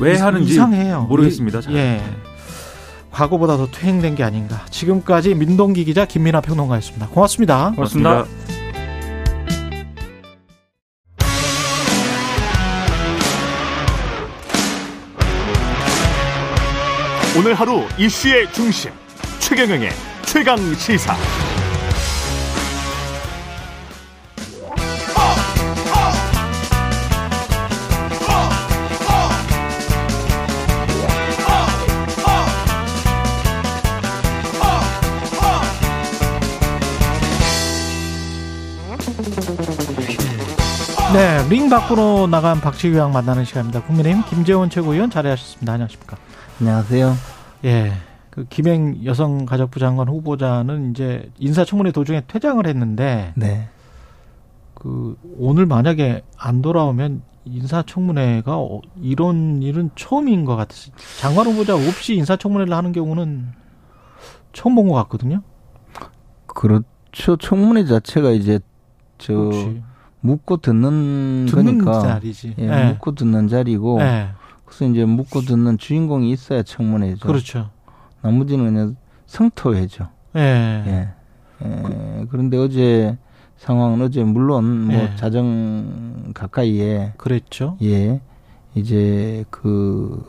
왜 0.00 0.14
이- 0.14 0.16
하는지 0.16 0.52
이상해요. 0.52 1.02
모르겠습니다. 1.08 1.58
이- 1.58 1.62
잘. 1.62 1.74
예. 1.74 2.02
과거보다 3.10 3.56
더 3.58 3.66
퇴행된 3.70 4.14
게 4.14 4.24
아닌가. 4.24 4.64
지금까지 4.70 5.34
민동기 5.34 5.84
기자 5.84 6.06
김민아 6.06 6.40
평론가였습니다. 6.40 7.08
고맙습니다. 7.08 7.72
고맙습니다. 7.74 8.24
오늘 17.38 17.54
하루 17.54 17.82
이슈의 17.98 18.52
중심 18.52 18.90
최경영의 19.40 19.90
최강 20.26 20.56
시사. 20.74 21.14
네, 41.12 41.46
링 41.50 41.68
밖으로 41.68 42.26
나간 42.26 42.60
박지규양 42.60 43.12
만나는 43.12 43.44
시간입니다. 43.44 43.82
국민의힘 43.82 44.24
김재원 44.24 44.70
최고위원 44.70 45.10
자리하셨습니다. 45.10 45.72
안녕하십니까? 45.74 46.16
안녕하세요. 46.60 47.12
예. 47.64 47.92
그 48.30 48.46
김행 48.48 49.04
여성가족부 49.04 49.78
장관 49.78 50.08
후보자는 50.08 50.92
이제 50.92 51.30
인사청문회 51.38 51.92
도중에 51.92 52.22
퇴장을 52.28 52.66
했는데 52.66 53.34
네. 53.36 53.68
그 54.74 55.18
오늘 55.36 55.66
만약에 55.66 56.22
안 56.38 56.62
돌아오면 56.62 57.22
인사청문회가 57.44 58.56
어- 58.58 58.80
이런 59.02 59.60
일은 59.62 59.90
처음인 59.96 60.46
것 60.46 60.56
같아요. 60.56 60.78
장관 61.20 61.46
후보자 61.46 61.74
없이 61.74 62.14
인사청문회를 62.14 62.72
하는 62.74 62.92
경우는 62.92 63.48
처음 64.54 64.74
본 64.76 64.88
것 64.88 64.94
같거든요. 64.94 65.42
그렇죠. 66.46 67.36
청문회 67.36 67.84
자체가 67.84 68.30
이제 68.30 68.60
저 69.18 69.34
혹시 69.34 69.82
묻고 70.22 70.58
듣는, 70.58 71.46
듣는 71.46 71.78
거니까 71.78 72.00
자리지. 72.00 72.54
예, 72.58 72.64
예. 72.64 72.88
묻고 72.92 73.14
듣는 73.14 73.48
자리고 73.48 74.00
예. 74.00 74.28
그래서 74.64 74.86
이제 74.86 75.04
묻고 75.04 75.42
듣는 75.42 75.76
주인공이 75.78 76.30
있어야 76.30 76.62
청문회죠. 76.62 77.26
그렇죠. 77.26 77.70
나머지는 78.22 78.64
그냥 78.64 78.96
성토회죠. 79.26 80.08
예. 80.36 80.40
예. 80.40 81.08
예. 81.64 82.26
그런데 82.30 82.56
어제 82.56 83.18
상황은 83.58 84.00
어제 84.00 84.24
물론 84.24 84.86
뭐 84.86 84.94
예. 84.94 85.16
자정 85.16 86.32
가까이에 86.34 87.14
그랬죠. 87.16 87.76
예 87.82 88.20
이제 88.74 89.44
그 89.50 90.24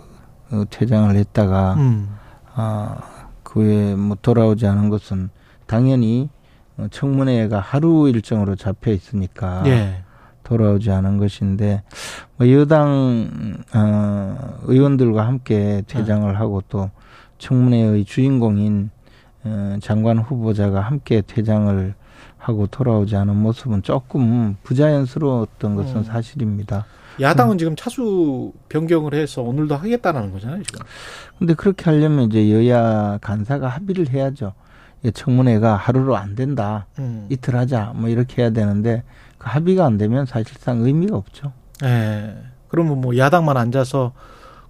어, 0.52 0.64
퇴장을 0.70 1.16
했다가 1.16 1.76
음. 1.76 2.10
아 2.54 2.98
그에 3.44 3.96
뭐 3.96 4.18
돌아오지 4.22 4.68
않은 4.68 4.90
것은 4.90 5.30
당연히 5.66 6.30
어, 6.30 6.43
청문회가 6.90 7.60
하루 7.60 8.10
일정으로 8.10 8.56
잡혀 8.56 8.92
있으니까 8.92 9.64
예. 9.68 10.04
돌아오지 10.44 10.92
않은 10.92 11.18
것인데 11.18 11.84
뭐 12.38 12.52
여당 12.52 13.58
어, 13.74 14.60
의원들과 14.64 15.26
함께 15.26 15.84
퇴장을 15.88 16.40
하고 16.40 16.62
또 16.70 16.90
청문회의 17.38 18.06
주인공인 18.06 18.90
어, 19.44 19.78
장관 19.82 20.20
후보자가 20.20 20.82
함께 20.82 21.22
퇴장을 21.26 21.94
하고 22.38 22.68
돌아오지 22.68 23.16
않은 23.16 23.36
모습은 23.38 23.84
조금 23.84 24.58
부자연스러웠던 24.64 25.76
것은 25.76 25.98
음. 25.98 26.04
사실입니다. 26.04 26.86
야당은 27.22 27.58
지금 27.58 27.76
차수 27.76 28.52
변경을 28.70 29.14
해서 29.14 29.42
오늘도 29.42 29.76
하겠다는 29.76 30.32
거잖아요, 30.32 30.64
지금. 30.64 30.86
근데 31.38 31.54
그렇게 31.54 31.86
하려면 31.86 32.32
이제 32.32 32.52
여야 32.52 33.18
간사가 33.22 33.68
합의를 33.68 34.10
해야죠. 34.10 34.54
이 35.04 35.12
청문회가 35.12 35.76
하루로 35.76 36.16
안 36.16 36.36
된다. 36.36 36.88
음. 37.00 37.28
이틀 37.30 37.56
하자. 37.56 37.94
뭐 37.96 38.10
이렇게 38.10 38.42
해야 38.42 38.50
되는데 38.52 39.04
그 39.38 39.48
합의가 39.50 39.86
안 39.86 39.98
되면 39.98 40.26
사실상 40.26 40.82
의미가 40.82 41.16
없죠. 41.16 41.52
예. 41.84 42.36
그러면 42.70 43.02
뭐 43.02 43.18
야당만 43.18 43.58
앉아서 43.58 44.14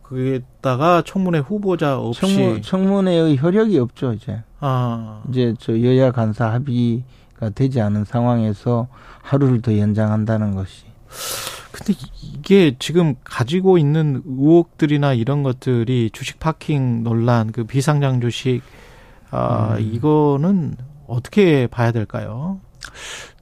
거기에다가 0.03 1.03
청문회 1.05 1.39
후보자 1.39 1.99
없이 1.99 2.21
청문, 2.21 2.61
청문 2.61 3.07
회의 3.07 3.37
효력이 3.39 3.77
없죠, 3.79 4.13
이제. 4.13 4.43
아. 4.59 5.23
이제 5.29 5.53
저 5.59 5.79
여야 5.81 6.11
간사 6.11 6.51
합의가 6.51 7.49
되지 7.55 7.81
않은 7.81 8.05
상황에서 8.05 8.87
하루를 9.21 9.61
더 9.61 9.77
연장한다는 9.77 10.55
것이 10.55 10.83
근데 11.71 11.93
이게 12.21 12.75
지금 12.77 13.15
가지고 13.23 13.77
있는 13.77 14.21
의혹들이나 14.25 15.13
이런 15.13 15.41
것들이 15.41 16.11
주식 16.13 16.39
파킹 16.39 17.03
논란, 17.03 17.51
그 17.51 17.63
비상장 17.63 18.21
주식 18.21 18.61
아, 19.35 19.75
음. 19.77 19.81
이거는 19.81 20.75
어떻게 21.07 21.65
봐야 21.67 21.91
될까요? 21.91 22.59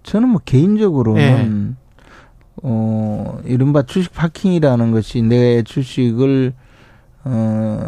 저는 0.04 0.30
뭐 0.30 0.42
개인적으로는 0.46 1.76
어 2.64 3.40
이른바 3.46 3.84
주식 3.84 4.14
파킹이라는 4.14 4.92
것이 4.92 5.22
내 5.22 5.64
주식을 5.64 6.54
어 7.26 7.80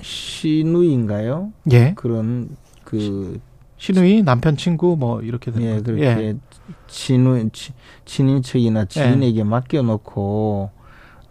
시누인가요? 0.00 1.52
예. 1.72 1.92
그런 1.96 2.48
그 2.84 3.40
신우이 3.76 4.22
남편 4.22 4.56
친구 4.56 4.96
뭐 4.96 5.20
이렇게 5.22 5.50
되는 5.50 5.76
예. 5.78 5.80
그렇게 5.82 6.36
친우, 6.86 7.50
치- 7.50 7.72
친인척이나 8.04 8.86
지인에게 8.86 9.44
맡겨 9.44 9.82
놓고, 9.82 10.70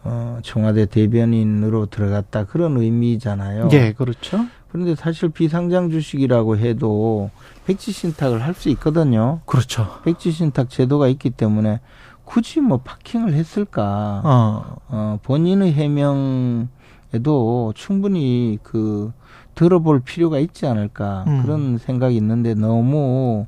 어, 0.04 0.40
청와대 0.44 0.86
대변인으로 0.86 1.88
들어갔다. 1.88 2.46
그런 2.46 2.78
의미잖아요. 2.78 3.70
예, 3.72 3.94
그렇죠. 3.94 4.46
그런데 4.74 4.96
사실 4.96 5.30
비상장 5.30 5.92
주식이라고 5.92 6.58
해도 6.58 7.30
백지 7.68 7.92
신탁을 7.92 8.42
할 8.42 8.56
수 8.56 8.70
있거든요. 8.70 9.40
그렇죠. 9.46 9.88
백지 10.04 10.32
신탁 10.32 10.72
제도가 10.72 11.08
있기 11.10 11.30
때문에 11.30 11.80
굳이 12.26 12.60
뭐 12.60 12.80
파킹을 12.80 13.34
했을까. 13.34 14.22
어. 14.26 14.76
어, 14.90 15.20
본인의 15.22 15.74
해명에도 15.74 17.74
충분히 17.76 18.58
그 18.64 19.12
들어볼 19.54 20.00
필요가 20.00 20.40
있지 20.40 20.66
않을까 20.66 21.26
음. 21.28 21.44
그런 21.44 21.78
생각이 21.78 22.16
있는데 22.16 22.56
너무 22.56 23.46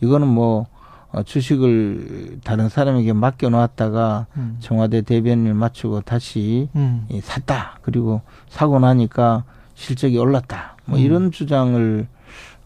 이거는 0.00 0.26
뭐 0.26 0.68
어, 1.12 1.22
주식을 1.22 2.38
다른 2.44 2.70
사람에게 2.70 3.12
맡겨놓았다가 3.12 4.26
음. 4.38 4.56
청와대 4.60 5.02
대변인을 5.02 5.52
맞추고 5.52 6.00
다시 6.00 6.70
음. 6.76 7.04
이 7.10 7.20
샀다 7.20 7.78
그리고 7.82 8.22
사고 8.48 8.78
나니까 8.78 9.44
실적이 9.82 10.18
올랐다 10.18 10.76
뭐 10.84 10.98
음. 10.98 11.02
이런 11.04 11.30
주장을 11.32 12.06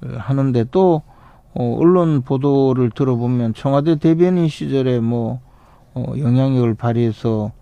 어, 0.05 0.09
하는데 0.19 0.65
또 0.71 1.03
어, 1.55 1.77
언론 1.81 2.23
보도를 2.23 2.91
들어보면 2.91 3.55
청와대 3.55 3.97
대변인 3.97 4.49
시절에 4.49 5.01
뭐 5.01 5.41
어, 5.95 6.13
영향력을 6.19 6.75
발휘해서 6.75 7.53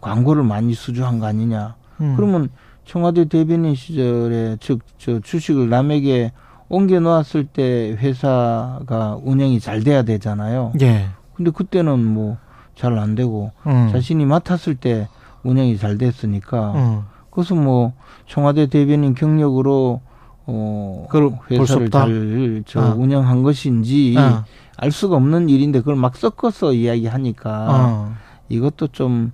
광고를 0.00 0.42
많이 0.42 0.72
수주한 0.74 1.18
거 1.20 1.26
아니냐 1.26 1.76
음. 2.00 2.14
그러면 2.16 2.48
청와대 2.86 3.26
대변인 3.26 3.74
시절에 3.74 4.56
즉 4.60 4.80
저 4.98 5.20
주식을 5.20 5.68
남에게 5.68 6.32
옮겨 6.68 6.98
놓았을 7.00 7.44
때 7.46 7.94
회사가 8.00 9.18
운영이 9.22 9.60
잘 9.60 9.84
돼야 9.84 10.02
되잖아요. 10.02 10.72
예. 10.80 11.06
근데 11.34 11.50
그때는 11.50 12.02
뭐 12.04 12.38
잘 12.74 12.98
안 12.98 13.14
되고 13.14 13.52
음. 13.66 13.90
자신이 13.92 14.24
맡았을 14.24 14.76
때 14.76 15.06
운영이 15.42 15.76
잘 15.76 15.98
됐으니까 15.98 16.72
음. 16.72 17.02
그것은 17.28 17.62
뭐 17.62 17.92
청와대 18.32 18.66
대변인 18.66 19.14
경력으로 19.14 20.00
어 20.46 21.06
회사를? 21.50 21.90
잘저 21.90 22.80
아. 22.80 22.94
운영한 22.94 23.42
것인지 23.42 24.14
아. 24.16 24.46
알 24.78 24.90
수가 24.90 25.16
없는 25.16 25.50
일인데 25.50 25.80
그걸 25.80 25.96
막 25.96 26.16
섞어서 26.16 26.72
이야기하니까 26.72 27.66
어. 27.68 28.14
이것도 28.48 28.88
좀 28.88 29.32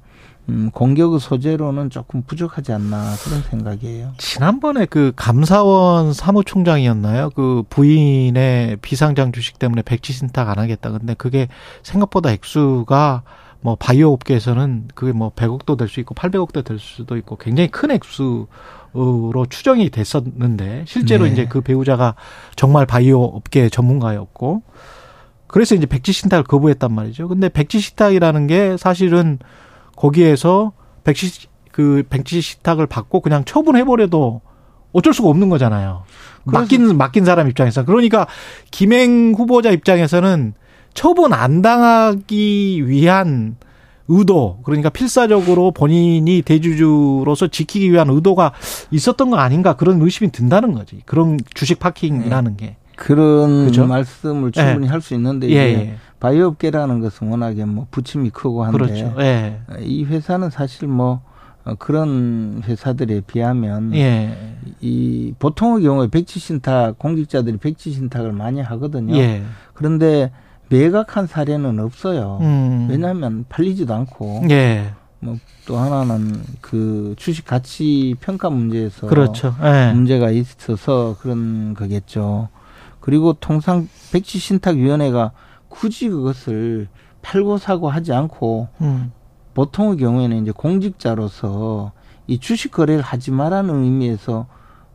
음, 0.48 0.70
공격의 0.72 1.20
소재로는 1.20 1.90
조금 1.90 2.22
부족하지 2.22 2.72
않나 2.72 3.14
그런 3.22 3.40
생각이에요. 3.42 4.14
지난번에 4.18 4.86
그 4.86 5.12
감사원 5.14 6.12
사무총장이었나요? 6.12 7.30
그 7.36 7.62
부인의 7.70 8.78
비상장 8.82 9.30
주식 9.30 9.60
때문에 9.60 9.82
백지 9.82 10.12
신탁 10.12 10.48
안 10.48 10.58
하겠다. 10.58 10.90
근데 10.90 11.14
그게 11.14 11.46
생각보다 11.84 12.32
액수가 12.32 13.22
뭐 13.60 13.76
바이오 13.76 14.12
업계에서는 14.12 14.88
그게 14.94 15.12
뭐 15.12 15.30
100억도 15.34 15.76
될 15.76 15.88
수 15.88 16.00
있고 16.00 16.14
800억도 16.14 16.64
될 16.64 16.78
수도 16.78 17.16
있고 17.16 17.36
굉장히 17.36 17.70
큰 17.70 17.90
액수 17.90 18.46
로 18.98 19.46
추정이 19.48 19.90
됐었는데 19.90 20.84
실제로 20.86 21.24
네. 21.24 21.32
이제 21.32 21.46
그 21.46 21.60
배우자가 21.60 22.14
정말 22.56 22.86
바이오 22.86 23.22
업계 23.22 23.68
전문가였고 23.68 24.62
그래서 25.46 25.74
이제 25.74 25.86
백지 25.86 26.12
신탁을 26.12 26.44
거부했단 26.44 26.92
말이죠. 26.92 27.28
근데 27.28 27.48
백지 27.48 27.80
신탁이라는 27.80 28.46
게 28.46 28.76
사실은 28.76 29.38
거기에서 29.96 30.72
백지 31.04 31.48
그 31.72 32.02
백지 32.10 32.40
신탁을 32.40 32.86
받고 32.86 33.20
그냥 33.20 33.44
처분해 33.44 33.84
버려도 33.84 34.40
어쩔 34.92 35.14
수가 35.14 35.28
없는 35.28 35.48
거잖아요. 35.48 36.02
맡긴 36.44 36.96
맡긴 36.96 37.24
사람 37.24 37.48
입장에서 37.48 37.84
그러니까 37.84 38.26
김행 38.70 39.34
후보자 39.36 39.70
입장에서는 39.70 40.54
처분 40.94 41.32
안 41.32 41.62
당하기 41.62 42.88
위한 42.88 43.56
의도 44.08 44.60
그러니까 44.64 44.88
필사적으로 44.88 45.70
본인이 45.70 46.42
대주주로서 46.42 47.48
지키기 47.48 47.92
위한 47.92 48.08
의도가 48.08 48.52
있었던 48.90 49.30
거 49.30 49.36
아닌가 49.36 49.76
그런 49.76 50.00
의심이 50.00 50.32
든다는 50.32 50.72
거지. 50.74 51.02
그런 51.04 51.38
주식 51.54 51.78
파킹이라는 51.78 52.56
게. 52.56 52.76
그런 52.96 53.66
그죠? 53.66 53.86
말씀을 53.86 54.50
충분히 54.50 54.88
할수 54.88 55.14
있는데 55.14 55.48
예, 55.50 55.70
이게 55.70 55.80
예. 55.80 55.94
바이오업계라는 56.18 57.00
것은 57.00 57.28
워낙에 57.28 57.64
뭐 57.64 57.86
부침이 57.92 58.30
크고 58.30 58.64
한데 58.64 58.76
그렇죠. 58.76 59.14
예. 59.20 59.60
이 59.80 60.04
회사는 60.04 60.50
사실 60.50 60.88
뭐 60.88 61.20
어, 61.64 61.74
그런 61.78 62.62
회사들에 62.64 63.20
비하면 63.20 63.94
예. 63.94 64.56
이 64.80 65.32
보통의 65.38 65.84
경우에 65.84 66.08
백지 66.08 66.40
신탁 66.40 66.98
공직자들이 66.98 67.58
백지 67.58 67.92
신탁을 67.92 68.32
많이 68.32 68.60
하거든요. 68.60 69.16
예. 69.16 69.42
그런데 69.74 70.32
매각한 70.68 71.26
사례는 71.26 71.78
없어요. 71.80 72.38
음. 72.40 72.88
왜냐하면 72.90 73.44
팔리지도 73.48 73.92
않고 73.94 74.44
예. 74.50 74.92
뭐또 75.20 75.76
하나는 75.76 76.42
그 76.60 77.14
주식 77.16 77.44
가치 77.44 78.14
평가 78.20 78.50
문제에서 78.50 79.06
그렇죠. 79.06 79.54
예. 79.62 79.92
문제가 79.92 80.30
있어서 80.30 81.16
그런 81.20 81.74
거겠죠. 81.74 82.48
그리고 83.00 83.32
통상 83.32 83.88
백지 84.12 84.38
신탁 84.38 84.76
위원회가 84.76 85.32
굳이 85.68 86.08
그것을 86.08 86.88
팔고 87.22 87.58
사고 87.58 87.88
하지 87.88 88.12
않고 88.12 88.68
음. 88.80 89.12
보통의 89.54 89.96
경우에는 89.96 90.42
이제 90.42 90.52
공직자로서 90.52 91.92
이 92.26 92.38
주식 92.38 92.70
거래를 92.70 93.02
하지 93.02 93.30
말라는 93.30 93.82
의미에서 93.82 94.46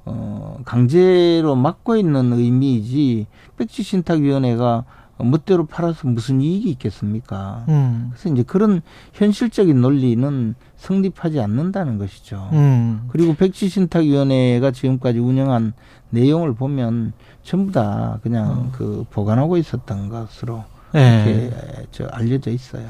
어, 0.05 0.59
강제로 0.65 1.55
막고 1.55 1.95
있는 1.95 2.33
의미이지 2.33 3.27
백지 3.57 3.83
신탁 3.83 4.19
위원회가 4.19 4.85
멋대로 5.19 5.65
팔아서 5.65 6.07
무슨 6.07 6.41
이익이 6.41 6.69
있겠습니까? 6.71 7.65
음. 7.69 8.09
그래서 8.11 8.29
이제 8.33 8.43
그런 8.43 8.81
현실적인 9.13 9.79
논리는 9.79 10.55
성립하지 10.77 11.39
않는다는 11.39 11.97
것이죠. 11.97 12.49
음. 12.53 13.07
그리고 13.09 13.35
백지신탁위원회가 13.35 14.71
지금까지 14.71 15.19
운영한 15.19 15.73
내용을 16.09 16.53
보면 16.53 17.13
전부 17.43 17.71
다 17.71 18.19
그냥 18.23 18.71
그 18.73 19.05
보관하고 19.11 19.57
있었던 19.57 20.09
것으로 20.09 20.63
예. 20.95 21.23
이렇게 21.25 21.51
저 21.91 22.05
알려져 22.11 22.51
있어요. 22.51 22.85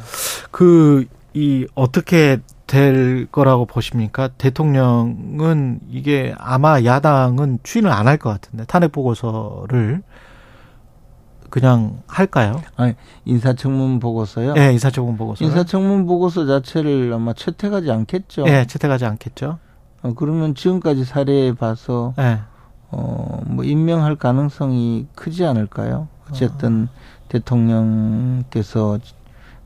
그, 0.51 1.05
이, 1.34 1.65
어떻게 1.74 2.39
될 2.67 3.28
거라고 3.32 3.65
보십니까? 3.65 4.28
대통령은 4.38 5.80
이게 5.89 6.34
아마 6.38 6.84
야당은 6.84 7.59
추인을 7.63 7.91
안 7.91 8.07
할 8.07 8.17
것 8.17 8.30
같은데, 8.30 8.65
탄핵 8.65 8.91
보고서를 8.91 10.01
그냥 11.54 12.01
할까요? 12.08 12.64
아니, 12.78 12.95
인사청문 13.26 13.99
보고서요. 13.99 14.56
예, 14.58 14.72
인사청문 14.72 15.18
보고서. 15.18 15.45
인사청문 15.45 16.08
보고서 16.08 16.47
자체를 16.47 17.14
아마 17.14 17.34
채택하지 17.34 17.91
않겠죠. 17.91 18.45
예, 18.47 18.66
채택하지 18.66 19.06
않겠죠? 19.06 19.60
어, 20.01 20.14
그러면 20.16 20.56
지금까지 20.56 21.04
사례에 21.04 21.54
봐서 21.54 22.16
예. 22.18 22.39
어, 22.89 23.43
뭐 23.45 23.64
임명할 23.64 24.16
가능성이 24.16 25.06
크지 25.14 25.45
않을까요? 25.45 26.08
어쨌든 26.28 26.88
대통령께서 27.30 28.97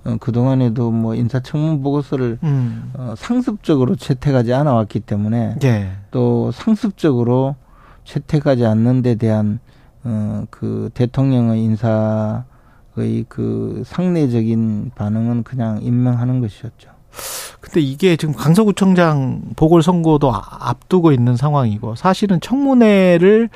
어, 0.04 0.18
그동안에도 0.20 0.92
뭐 0.92 1.16
인사청문 1.16 1.82
보고서를 1.84 2.38
음. 2.44 2.92
어, 2.96 3.14
상습적으로 3.16 3.96
채택하지 3.96 4.54
않아 4.54 4.74
왔기 4.74 5.00
때문에 5.00 5.56
예. 5.64 5.92
또 6.12 6.52
상습적으로 6.52 7.56
채택하지 8.04 8.66
않는 8.66 9.04
데 9.04 9.16
대한 9.16 9.62
어, 10.10 10.46
그 10.50 10.90
대통령의 10.94 11.62
인사의 11.64 13.26
그 13.28 13.84
상례적인 13.86 14.92
반응은 14.96 15.44
그냥 15.44 15.82
임명하는 15.82 16.40
것이었죠. 16.40 16.92
근데 17.60 17.82
이게 17.82 18.16
지금 18.16 18.34
강서구청장 18.34 19.42
보궐선거도 19.58 20.34
아- 20.34 20.42
앞두고 20.70 21.12
있는 21.12 21.36
상황이고 21.36 21.96
사실은 21.96 22.40
청문회를 22.40 23.50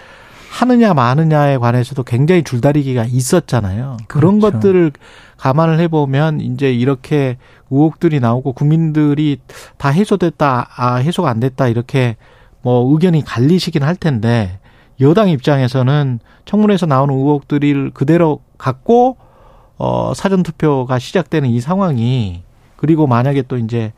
하느냐 0.52 0.94
마느냐에 0.94 1.58
관해서도 1.58 2.04
굉장히 2.04 2.44
줄다리기가 2.44 3.06
있었잖아요. 3.06 3.96
그런 4.08 4.40
그렇죠. 4.40 4.58
것들을 4.58 4.92
감안을 5.38 5.80
해보면 5.80 6.42
이제 6.42 6.74
이렇게 6.74 7.38
의혹들이 7.70 8.20
나오고 8.20 8.52
국민들이 8.52 9.40
다 9.78 9.88
해소됐다, 9.88 10.68
아, 10.76 10.96
해소가 10.96 11.30
안 11.30 11.40
됐다 11.40 11.70
이렇게 11.70 12.18
뭐 12.62 12.92
의견이 12.92 13.24
갈리시긴 13.24 13.84
할 13.84 13.96
텐데 13.96 14.60
여당 15.02 15.30
입장에서는 15.30 16.20
청문회에서 16.46 16.86
나오는 16.86 17.14
의혹들을 17.16 17.92
그대로 17.94 18.42
갖고 18.58 19.18
어, 19.78 20.14
사전 20.16 20.44
투표가 20.44 21.00
시작되는 21.00 21.50
이 21.50 21.60
상황이 21.60 22.44
그리고 22.76 23.08
만약에 23.08 23.44
또 23.44 23.58
이제 23.58 23.94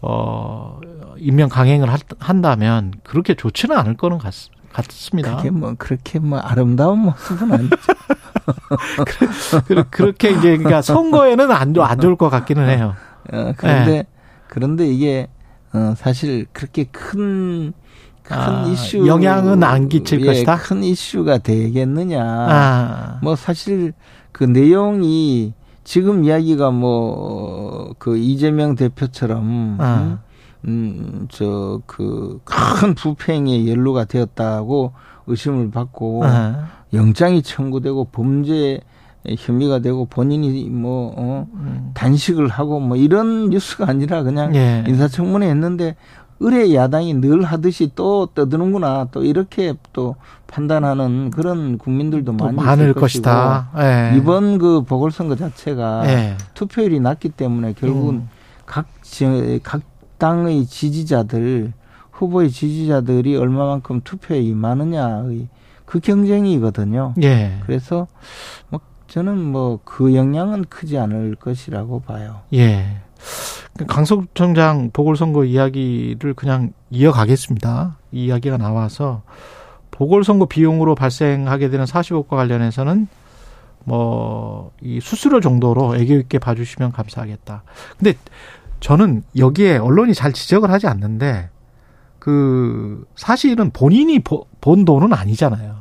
어 0.00 0.78
임명 1.18 1.48
강행을 1.48 1.90
할- 1.90 1.98
한다면 2.20 2.92
그렇게 3.02 3.34
좋지는 3.34 3.76
않을 3.76 3.96
거는 3.96 4.18
같, 4.18 4.32
같습니다. 4.72 5.36
그게 5.36 5.50
뭐 5.50 5.74
그렇게 5.76 6.20
뭐 6.20 6.38
아름다운 6.38 7.00
모습은 7.00 7.52
아니죠. 7.52 7.76
그, 9.66 9.84
그렇게 9.90 10.30
이제 10.30 10.56
그러니까 10.56 10.82
선거에는 10.82 11.50
안, 11.50 11.74
좋- 11.74 11.82
안 11.82 11.98
좋을 12.00 12.14
것 12.16 12.30
같기는 12.30 12.68
해요. 12.68 12.94
어, 13.32 13.52
그런데 13.56 13.90
네. 13.90 14.06
그런데 14.46 14.86
이게 14.88 15.26
어, 15.72 15.94
사실 15.96 16.46
그렇게 16.52 16.84
큰 16.84 17.72
큰 18.28 18.36
아, 18.38 18.66
이슈 18.68 19.06
영향은 19.06 19.62
안 19.62 19.88
끼칠 19.88 20.20
예, 20.20 20.26
것이다? 20.26 20.56
큰 20.56 20.82
이슈가 20.84 21.38
되겠느냐? 21.38 22.22
아, 22.22 23.18
뭐 23.22 23.34
사실 23.36 23.92
그 24.32 24.44
내용이 24.44 25.54
지금 25.84 26.24
이야기가 26.24 26.70
뭐 26.70 27.94
그 27.98 28.16
이재명 28.18 28.74
대표처럼 28.76 29.76
아. 29.80 30.18
음, 30.66 31.26
저 31.30 31.80
그 31.86 32.38
큰 32.44 32.94
부패행에 32.94 33.66
연루가 33.68 34.04
되었다고 34.04 34.92
의심을 35.26 35.70
받고 35.70 36.22
아, 36.24 36.68
영장이 36.92 37.42
청구되고 37.42 38.06
범죄 38.12 38.80
혐의가 39.38 39.80
되고 39.80 40.04
본인이 40.06 40.64
뭐 40.70 41.12
어, 41.16 41.46
음. 41.54 41.90
단식을 41.94 42.48
하고 42.48 42.78
뭐 42.80 42.96
이런 42.96 43.50
뉴스가 43.50 43.88
아니라 43.88 44.22
그냥 44.22 44.54
예. 44.54 44.84
인사청문회 44.86 45.48
했는데 45.48 45.96
의뢰 46.40 46.72
야당이 46.74 47.14
늘 47.14 47.42
하듯이 47.42 47.90
또 47.94 48.26
떠드는구나 48.34 49.08
또 49.10 49.24
이렇게 49.24 49.74
또 49.92 50.14
판단하는 50.46 51.30
그런 51.30 51.78
국민들도 51.78 52.36
또 52.36 52.44
많이 52.44 52.56
많을 52.56 52.94
것이다. 52.94 53.70
예. 53.78 54.16
이번 54.16 54.58
그 54.58 54.82
보궐선거 54.82 55.34
자체가 55.36 56.02
예. 56.08 56.36
투표율이 56.54 57.00
낮기 57.00 57.30
때문에 57.30 57.72
결국은 57.74 58.14
음. 58.14 58.28
각, 58.66 58.86
지- 59.02 59.60
각 59.62 59.82
당의 60.18 60.66
지지자들 60.66 61.72
후보의 62.12 62.50
지지자들이 62.50 63.36
얼마만큼 63.36 64.00
투표에 64.04 64.40
임하느냐의 64.40 65.48
그 65.84 66.00
경쟁이거든요. 66.00 67.14
예. 67.22 67.58
그래서 67.66 68.06
뭐 68.68 68.80
저는 69.08 69.38
뭐 69.38 69.80
그 69.84 70.14
영향은 70.14 70.66
크지 70.68 70.98
않을 70.98 71.34
것이라고 71.36 72.00
봐요. 72.00 72.40
예. 72.54 72.98
강서구청장 73.86 74.90
보궐선거 74.92 75.44
이야기를 75.44 76.34
그냥 76.34 76.72
이어가겠습니다. 76.90 77.96
이 78.12 78.26
이야기가 78.26 78.56
나와서 78.56 79.22
보궐선거 79.90 80.46
비용으로 80.46 80.94
발생하게 80.94 81.70
되는 81.70 81.84
40억과 81.84 82.28
관련해서는 82.30 83.08
뭐 83.84 84.70
이 84.80 85.00
수수료 85.00 85.40
정도로 85.40 85.96
애교 85.96 86.14
있게 86.14 86.38
봐주시면 86.38 86.92
감사하겠다. 86.92 87.62
근데 87.98 88.14
저는 88.80 89.22
여기에 89.36 89.78
언론이 89.78 90.14
잘 90.14 90.32
지적을 90.32 90.70
하지 90.70 90.86
않는데 90.86 91.50
그 92.18 93.04
사실은 93.16 93.70
본인이 93.70 94.18
보- 94.20 94.46
본 94.60 94.84
돈은 94.84 95.12
아니잖아요. 95.12 95.76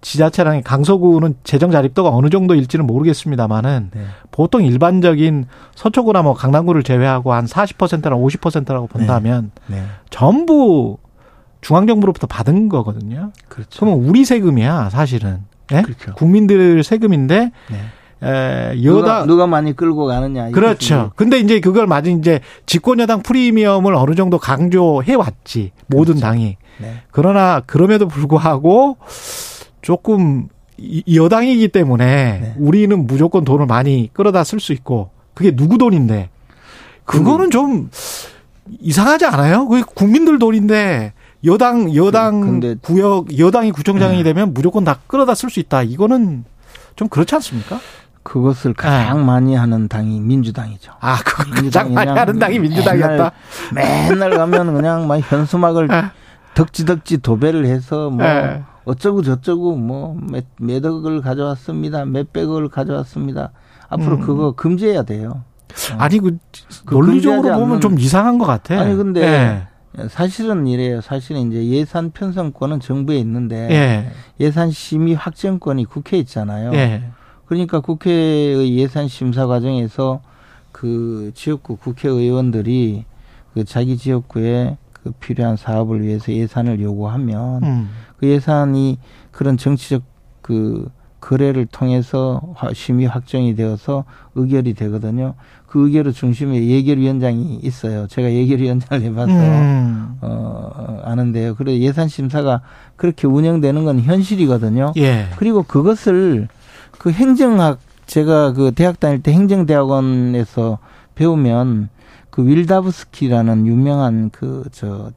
지자체랑 0.00 0.62
강서구는 0.64 1.34
재정 1.44 1.70
자립도가 1.70 2.10
어느 2.10 2.30
정도일지는 2.30 2.86
모르겠습니다만은 2.86 3.90
네. 3.94 4.04
보통 4.30 4.64
일반적인 4.64 5.46
서초구나 5.74 6.22
뭐 6.22 6.34
강남구를 6.34 6.82
제외하고 6.82 7.32
한 7.32 7.44
40%나 7.44 8.16
50%라고 8.16 8.86
본다면 8.86 9.50
네. 9.66 9.84
전부 10.08 10.98
중앙정부로부터 11.60 12.26
받은 12.26 12.68
거거든요. 12.68 13.32
그렇죠. 13.48 13.80
그러면 13.80 14.04
우리 14.04 14.24
세금이야 14.24 14.90
사실은. 14.90 15.40
예? 15.72 15.82
그렇죠. 15.82 16.14
국민들 16.14 16.82
세금인데 16.82 17.52
네. 17.70 17.78
에, 18.22 18.74
누가, 18.76 19.00
여당 19.00 19.26
누가 19.26 19.46
많이 19.46 19.74
끌고 19.74 20.06
가느냐. 20.06 20.50
그렇죠. 20.50 21.12
근데 21.16 21.38
이제 21.38 21.60
그걸 21.60 21.86
맞은 21.86 22.18
이제 22.18 22.40
집권 22.66 23.00
여당 23.00 23.22
프리미엄을 23.22 23.94
어느 23.94 24.14
정도 24.14 24.38
강조해 24.38 25.14
왔지 25.14 25.72
모든 25.86 26.14
그렇죠. 26.14 26.26
당이. 26.26 26.56
네. 26.80 27.02
그러나 27.10 27.60
그럼에도 27.66 28.08
불구하고 28.08 28.96
조금 29.82 30.48
여당이기 31.12 31.68
때문에 31.68 32.04
네. 32.06 32.54
우리는 32.58 33.06
무조건 33.06 33.44
돈을 33.44 33.66
많이 33.66 34.10
끌어다 34.12 34.44
쓸 34.44 34.60
수 34.60 34.72
있고 34.72 35.10
그게 35.34 35.54
누구 35.54 35.78
돈인데 35.78 36.30
그거는 37.04 37.50
좀 37.50 37.90
이상하지 38.80 39.26
않아요? 39.26 39.66
그게 39.66 39.82
국민들 39.82 40.38
돈인데 40.38 41.12
여당 41.44 41.94
여당 41.94 42.60
그- 42.60 42.76
구역 42.80 43.38
여당이 43.38 43.72
구청장이 43.72 44.18
네. 44.18 44.22
되면 44.22 44.54
무조건 44.54 44.84
다 44.84 44.98
끌어다 45.06 45.34
쓸 45.34 45.50
수 45.50 45.60
있다. 45.60 45.82
이거는 45.82 46.44
좀 46.96 47.08
그렇지 47.08 47.34
않습니까? 47.36 47.80
그것을 48.22 48.74
가장 48.74 49.24
많이 49.24 49.54
하는 49.54 49.88
당이 49.88 50.20
민주당이죠. 50.20 50.92
아, 51.00 51.18
그걸 51.24 51.46
가장 51.46 51.62
민주당이 51.62 51.94
많이 51.94 52.10
하는 52.10 52.38
당이 52.38 52.58
민주당이었다. 52.58 53.32
맨날, 53.74 54.08
맨날 54.10 54.30
가면 54.36 54.74
그냥 54.74 55.08
막 55.08 55.16
현수막을 55.16 55.90
아. 55.90 56.12
덕지덕지 56.54 57.18
도배를 57.18 57.64
해서 57.66 58.10
뭐 58.10 58.24
예. 58.26 58.62
어쩌고 58.90 59.22
저쩌고 59.22 59.76
뭐몇 59.76 60.44
몇 60.60 60.84
억을 60.84 61.20
가져왔습니다. 61.20 62.04
몇백억을 62.04 62.68
가져왔습니다. 62.68 63.52
앞으로 63.88 64.16
음. 64.16 64.20
그거 64.20 64.52
금지해야 64.52 65.02
돼요. 65.04 65.42
아니 65.98 66.18
그 66.18 66.38
그 66.84 66.94
논리적으로 66.94 67.54
보면 67.58 67.78
않는- 67.78 67.80
좀 67.82 67.98
이상한 67.98 68.38
것 68.38 68.46
같아. 68.46 68.80
아니, 68.80 68.94
근데 68.96 69.22
예. 69.98 70.08
사실은 70.08 70.66
이래요. 70.66 71.00
사실은 71.00 71.50
이제 71.50 71.64
예산 71.66 72.10
편성권은 72.10 72.80
정부에 72.80 73.18
있는데 73.18 73.68
예. 73.70 74.10
예산 74.44 74.70
심의 74.70 75.14
확정권이 75.14 75.84
국회에 75.84 76.18
있잖아요. 76.20 76.72
예. 76.74 77.04
그러니까 77.46 77.80
국회의 77.80 78.76
예산 78.78 79.06
심사 79.08 79.46
과정에서 79.46 80.20
그 80.72 81.30
지역구 81.34 81.76
국회의원들이 81.76 83.04
그 83.54 83.64
자기 83.64 83.96
지역구에 83.96 84.76
그 84.92 85.12
필요한 85.12 85.56
사업을 85.56 86.02
위해서 86.02 86.32
예산을 86.32 86.80
요구하면 86.80 87.62
음. 87.64 87.90
그 88.20 88.26
예산이 88.26 88.98
그런 89.30 89.56
정치적 89.56 90.02
그 90.42 90.90
거래를 91.20 91.66
통해서 91.66 92.42
심의 92.74 93.06
확정이 93.06 93.54
되어서 93.54 94.04
의결이 94.34 94.74
되거든요. 94.74 95.34
그 95.66 95.86
의결의 95.86 96.12
중심에 96.12 96.66
예결위원장이 96.66 97.60
있어요. 97.62 98.06
제가 98.08 98.30
예결위원장을 98.30 99.02
해봐서 99.04 99.32
음. 99.32 100.18
어, 100.20 101.00
아는데요. 101.04 101.54
그래 101.54 101.78
예산 101.78 102.08
심사가 102.08 102.60
그렇게 102.96 103.26
운영되는 103.26 103.84
건 103.84 104.00
현실이거든요. 104.00 104.92
예. 104.98 105.28
그리고 105.36 105.62
그것을 105.62 106.48
그 106.98 107.10
행정학 107.10 107.78
제가 108.04 108.52
그 108.52 108.72
대학 108.72 109.00
다닐 109.00 109.22
때 109.22 109.32
행정대학원에서 109.32 110.78
배우면 111.14 111.88
그 112.28 112.46
윌다브스키라는 112.46 113.66
유명한 113.66 114.28
그 114.30 114.64
저 114.72 115.10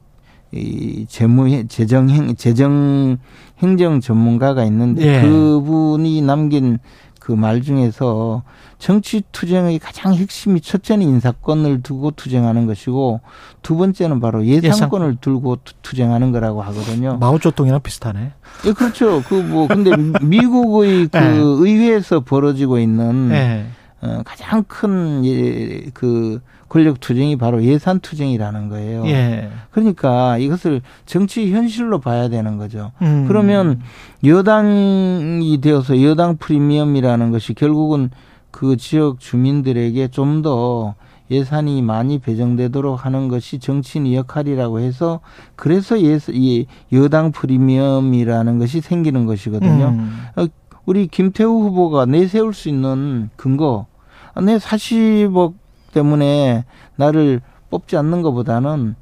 이 0.54 1.06
재무 1.08 1.66
재정 1.68 2.08
행 2.10 2.34
재정 2.36 3.18
행정 3.58 4.00
전문가가 4.00 4.64
있는데 4.64 5.02
예. 5.18 5.22
그분이 5.22 6.22
남긴 6.22 6.78
그 7.20 7.32
말 7.32 7.62
중에서 7.62 8.42
정치 8.78 9.22
투쟁의 9.32 9.78
가장 9.78 10.12
핵심이 10.14 10.60
첫째는 10.60 11.06
인사권을 11.06 11.82
두고 11.82 12.10
투쟁하는 12.10 12.66
것이고 12.66 13.20
두 13.62 13.76
번째는 13.78 14.20
바로 14.20 14.44
예산권을 14.44 15.16
두고 15.22 15.56
투- 15.64 15.72
투쟁하는 15.80 16.32
거라고 16.32 16.60
하거든요. 16.60 17.16
마오쩌둥이랑 17.16 17.80
비슷하네. 17.80 18.32
예, 18.66 18.72
그렇죠. 18.72 19.22
그 19.22 19.36
뭐 19.42 19.66
근데 19.68 19.90
미국의 20.22 21.08
그 21.12 21.16
네. 21.16 21.36
의회에서 21.38 22.20
벌어지고 22.20 22.78
있는 22.78 23.30
예. 23.32 23.64
어, 24.02 24.20
가장 24.26 24.62
큰그 24.64 26.42
권력 26.74 26.98
투쟁이 26.98 27.36
바로 27.36 27.62
예산 27.62 28.00
투쟁이라는 28.00 28.68
거예요. 28.68 29.06
예. 29.06 29.48
그러니까 29.70 30.38
이것을 30.38 30.82
정치 31.06 31.52
현실로 31.52 32.00
봐야 32.00 32.28
되는 32.28 32.58
거죠. 32.58 32.90
음. 33.00 33.26
그러면 33.28 33.80
여당이 34.24 35.60
되어서 35.60 36.02
여당 36.02 36.36
프리미엄이라는 36.36 37.30
것이 37.30 37.54
결국은 37.54 38.10
그 38.50 38.76
지역 38.76 39.20
주민들에게 39.20 40.08
좀 40.08 40.42
더 40.42 40.96
예산이 41.30 41.80
많이 41.80 42.18
배정되도록 42.18 43.06
하는 43.06 43.28
것이 43.28 43.58
정치인의 43.60 44.16
역할이라고 44.16 44.80
해서 44.80 45.20
그래서 45.56 45.98
예, 46.02 46.18
이 46.32 46.66
여당 46.92 47.30
프리미엄이라는 47.30 48.58
것이 48.58 48.80
생기는 48.80 49.24
것이거든요. 49.24 49.86
음. 49.90 50.48
우리 50.84 51.06
김태우 51.06 51.62
후보가 51.62 52.04
내세울 52.06 52.52
수 52.52 52.68
있는 52.68 53.30
근거, 53.36 53.86
아, 54.34 54.42
내 54.42 54.58
40억 54.58 55.54
때문에 55.94 56.64
나를 56.96 57.40
뽑지 57.70 57.96
않는 57.96 58.20
것보다는 58.22 58.96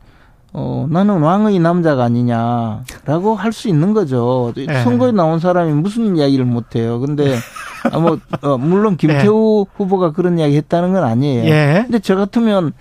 어, 0.55 0.87
나는 0.91 1.21
왕의 1.23 1.59
남자가 1.61 2.05
아니냐라고 2.05 3.35
할 3.37 3.53
수 3.53 3.69
있는 3.69 3.95
거죠. 3.95 4.53
예. 4.59 4.83
선거에 4.85 5.11
나온 5.11 5.39
사람이 5.41 5.73
무슨 5.73 6.17
이야기를 6.17 6.45
못 6.45 6.77
해요. 6.77 7.01
근데, 7.01 7.37
아, 7.91 7.99
뭐, 7.99 8.19
어, 8.43 8.59
물론 8.59 8.99
김태우 8.99 9.65
후보가 9.77 10.13
그런 10.13 10.39
이야기 10.39 10.57
했다는 10.57 10.93
건 10.93 11.05
아니에요. 11.05 11.45
예. 11.47 11.81
근데 11.85 11.99
저 12.01 12.17
같으면 12.17 12.73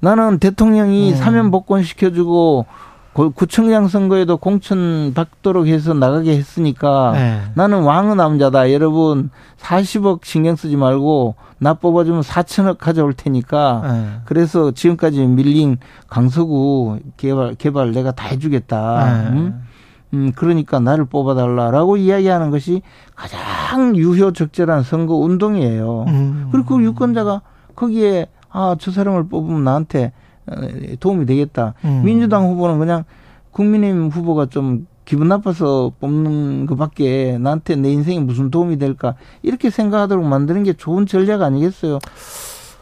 나는 0.00 0.38
대통령이 0.38 1.12
음. 1.12 1.16
사면 1.16 1.50
복권 1.50 1.82
시켜주고 1.82 2.64
고- 2.64 2.66
구청장 3.14 3.86
선거에도 3.86 4.36
공천 4.36 5.12
받도록 5.14 5.68
해서 5.68 5.94
나가게 5.94 6.36
했으니까 6.36 7.12
예. 7.16 7.40
나는 7.54 7.82
왕의 7.82 8.16
남자다. 8.16 8.72
여러분 8.72 9.30
40억 9.60 10.24
신경 10.24 10.56
쓰지 10.56 10.76
말고 10.76 11.36
나 11.58 11.74
뽑아주면 11.74 12.22
4천억 12.22 12.78
가져올 12.78 13.14
테니까 13.14 13.82
예. 13.84 14.20
그래서 14.24 14.72
지금까지 14.72 15.24
밀린 15.26 15.78
강서구 16.08 16.98
개발 17.16 17.54
개발 17.54 17.92
내가 17.92 18.10
다 18.10 18.26
해주겠다. 18.26 19.26
예. 19.26 19.28
음? 19.30 19.62
음, 20.12 20.32
그러니까 20.34 20.80
나를 20.80 21.04
뽑아달라라고 21.06 21.96
이야기하는 21.96 22.50
것이 22.50 22.82
가장 23.14 23.96
유효 23.96 24.32
적절한 24.32 24.82
선거 24.82 25.14
운동이에요. 25.14 26.04
음. 26.08 26.48
그리고 26.52 26.76
그 26.76 26.82
유권자가 26.84 27.42
거기에 27.76 28.26
아 28.50 28.76
저 28.78 28.90
사람을 28.92 29.28
뽑으면 29.28 29.64
나한테 29.64 30.06
어, 30.06 30.10
도움이 31.00 31.26
되겠다. 31.26 31.74
음. 31.84 32.02
민주당 32.04 32.48
후보는 32.48 32.78
그냥 32.78 33.04
국민의힘 33.52 34.08
후보가 34.08 34.46
좀 34.46 34.86
기분 35.04 35.28
나빠서 35.28 35.92
뽑는 36.00 36.66
것밖에 36.66 37.38
나한테 37.38 37.76
내 37.76 37.90
인생에 37.90 38.20
무슨 38.20 38.50
도움이 38.50 38.78
될까 38.78 39.14
이렇게 39.42 39.70
생각하도록 39.70 40.24
만드는 40.24 40.64
게 40.64 40.72
좋은 40.72 41.06
전략 41.06 41.42
아니겠어요? 41.42 41.98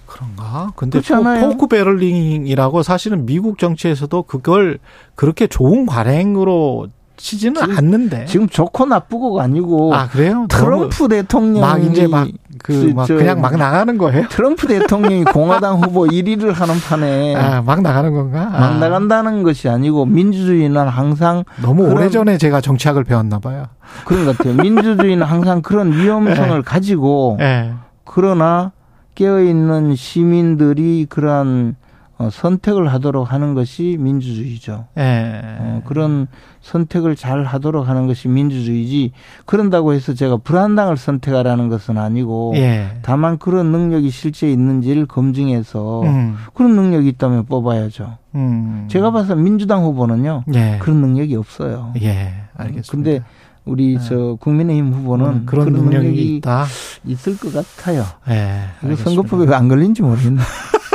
그런가? 0.07 0.73
근데 0.77 1.01
포? 1.01 1.49
pork 1.49 1.67
barreling이라고 1.69 2.83
사실은 2.83 3.27
미국 3.27 3.59
정치에서도 3.59 4.23
그걸 4.25 4.79
그렇게 5.15 5.47
좋은 5.47 5.87
관행으로 5.87 6.89
치지는 7.17 7.61
지금- 7.61 7.77
않는데. 7.79 8.25
지금 8.27 8.49
좋고 8.49 8.87
나쁘고가 8.87 9.45
아니고 9.45 9.95
아 9.95 10.09
그래요? 10.09 10.47
트럼프 10.49 11.09
대통령이 11.09 11.61
막 11.61 11.83
이제 11.83 12.07
막 12.07 12.29
그막 12.63 13.07
저- 13.07 13.15
그냥 13.17 13.41
막 13.41 13.57
나가는 13.57 13.97
거예요? 13.99 14.27
트럼프 14.29 14.67
대통령이 14.67 15.25
공화당 15.25 15.83
후보 15.83 16.03
1위를 16.07 16.53
하는 16.53 16.75
판에 16.81 17.35
아, 17.37 17.63
막 17.63 17.81
나가는 17.83 18.13
건가? 18.13 18.49
막 18.51 18.63
아, 18.63 18.79
나간다는 18.79 19.43
것이 19.43 19.69
아니고 19.69 20.07
민주주의는 20.07 20.89
항상 20.89 21.45
너무 21.61 21.83
그런- 21.85 21.97
오래 21.97 22.09
전에 22.11 22.39
제가 22.39 22.61
정치학을 22.61 23.05
배웠나 23.05 23.39
봐요. 23.39 23.67
그런 24.05 24.25
것 24.25 24.37
같아요. 24.39 24.55
민주주의는 24.55 25.27
항상 25.27 25.61
그런 25.63 25.93
위험성을 25.93 26.63
가지고 26.63 27.37
예. 27.41 27.73
그러나 28.05 28.73
깨어 29.15 29.41
있는 29.43 29.95
시민들이 29.95 31.07
그러한 31.09 31.77
어, 32.23 32.31
선택을 32.31 32.93
하도록 32.93 33.33
하는 33.33 33.55
것이 33.55 33.97
민주주의죠. 33.99 34.87
예. 34.97 35.41
어, 35.59 35.83
그런 35.85 36.29
선택을 36.61 37.17
잘 37.17 37.43
하도록 37.43 37.89
하는 37.89 38.07
것이 38.07 38.29
민주주의지 38.29 39.11
그런다고 39.45 39.93
해서 39.93 40.15
제가 40.15 40.37
불안당을 40.37 40.97
선택하라는 40.97 41.69
것은 41.69 41.99
아니고 41.99 42.53
예. 42.57 42.99
다만 43.03 43.39
그런 43.39 43.73
능력이 43.73 44.11
실제 44.11 44.51
있는지를 44.51 45.07
검증해서 45.07 46.03
음. 46.03 46.37
그런 46.55 46.77
능력이 46.77 47.09
있다면 47.09 47.47
뽑아야죠. 47.47 48.19
음. 48.37 48.87
제가 48.89 49.11
봐서 49.11 49.35
민주당 49.35 49.83
후보는요 49.83 50.45
예. 50.55 50.79
그런 50.81 50.99
능력이 51.01 51.35
없어요. 51.35 51.93
예. 52.01 52.33
알겠습니다. 52.57 52.91
근데 52.91 53.25
우리 53.65 53.97
네. 53.97 54.05
저 54.09 54.37
국민의힘 54.41 54.93
후보는 54.93 55.27
음, 55.27 55.43
그런, 55.47 55.73
능력이, 55.73 56.37
있다. 56.37 56.67
있을 57.05 57.37
것 57.39 57.53
같아요. 57.53 58.05
예. 58.29 58.95
선거법에 58.97 59.47
왜안 59.47 59.69
걸린지 59.69 60.03
모르겠네. 60.03 60.41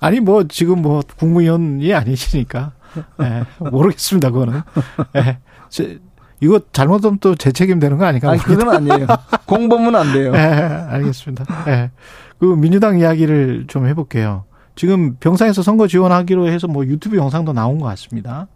아니 0.00 0.20
뭐 0.20 0.44
지금 0.48 0.82
뭐 0.82 1.02
국무위원이 1.18 1.92
아니시니까. 1.92 2.72
예, 3.22 3.44
모르겠습니다 3.70 4.30
그거는. 4.30 4.62
예, 5.16 5.38
제, 5.68 5.98
이거 6.40 6.60
잘못하면 6.72 7.18
또제 7.18 7.52
책임 7.52 7.80
되는 7.80 7.98
거 7.98 8.04
아닌가? 8.04 8.30
아니 8.30 8.40
그건 8.40 8.74
아니에요. 8.74 9.06
공범은 9.46 9.94
안 9.94 10.12
돼요. 10.12 10.32
예, 10.34 10.38
알겠습니다. 10.38 11.44
예. 11.68 11.90
그 12.38 12.44
민주당 12.44 12.98
이야기를 12.98 13.64
좀 13.66 13.86
해볼게요. 13.86 14.44
지금 14.76 15.16
병상에서 15.16 15.62
선거 15.62 15.88
지원하기로 15.88 16.48
해서 16.48 16.68
뭐 16.68 16.86
유튜브 16.86 17.16
영상도 17.16 17.52
나온 17.52 17.78
것 17.78 17.86
같습니다. 17.86 18.46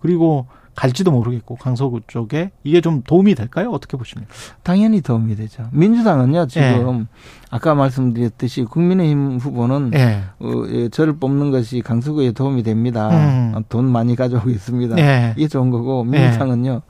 그리고 0.00 0.46
갈지도 0.74 1.10
모르겠고 1.10 1.56
강서구 1.56 2.00
쪽에 2.06 2.50
이게 2.64 2.80
좀 2.80 3.02
도움이 3.02 3.34
될까요 3.34 3.70
어떻게 3.70 3.96
보십니까 3.96 4.32
당연히 4.62 5.00
도움이 5.00 5.36
되죠. 5.36 5.68
민주당은요 5.72 6.46
지금 6.46 7.00
예. 7.00 7.06
아까 7.50 7.74
말씀드렸듯이 7.74 8.64
국민의힘 8.64 9.38
후보는 9.38 9.90
예, 9.94 10.22
어, 10.38 10.50
예, 10.70 10.88
저를 10.88 11.16
뽑는 11.16 11.50
것이 11.50 11.82
강서구에 11.82 12.32
도움이 12.32 12.62
됩니다. 12.62 13.10
음. 13.10 13.52
어, 13.54 13.60
돈 13.68 13.84
많이 13.84 14.16
가져오고 14.16 14.48
있습니다. 14.48 14.98
예, 14.98 15.34
이게 15.36 15.48
좋은 15.48 15.70
거고 15.70 16.04
민주당은요 16.04 16.82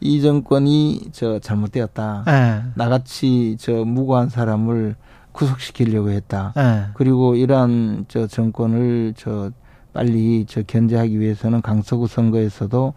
이 0.00 0.20
정권이 0.20 1.08
저 1.12 1.38
잘못되었다. 1.38 2.24
예, 2.28 2.62
나같이 2.74 3.56
저 3.58 3.84
무고한 3.84 4.30
사람을 4.30 4.96
구속시키려고 5.32 6.10
했다. 6.10 6.54
예, 6.56 6.86
그리고 6.94 7.34
이러한 7.34 8.06
저 8.08 8.26
정권을 8.26 9.12
저 9.16 9.50
빨리 9.92 10.44
저 10.46 10.62
견제하기 10.62 11.18
위해서는 11.18 11.62
강서구 11.62 12.06
선거에서도 12.06 12.92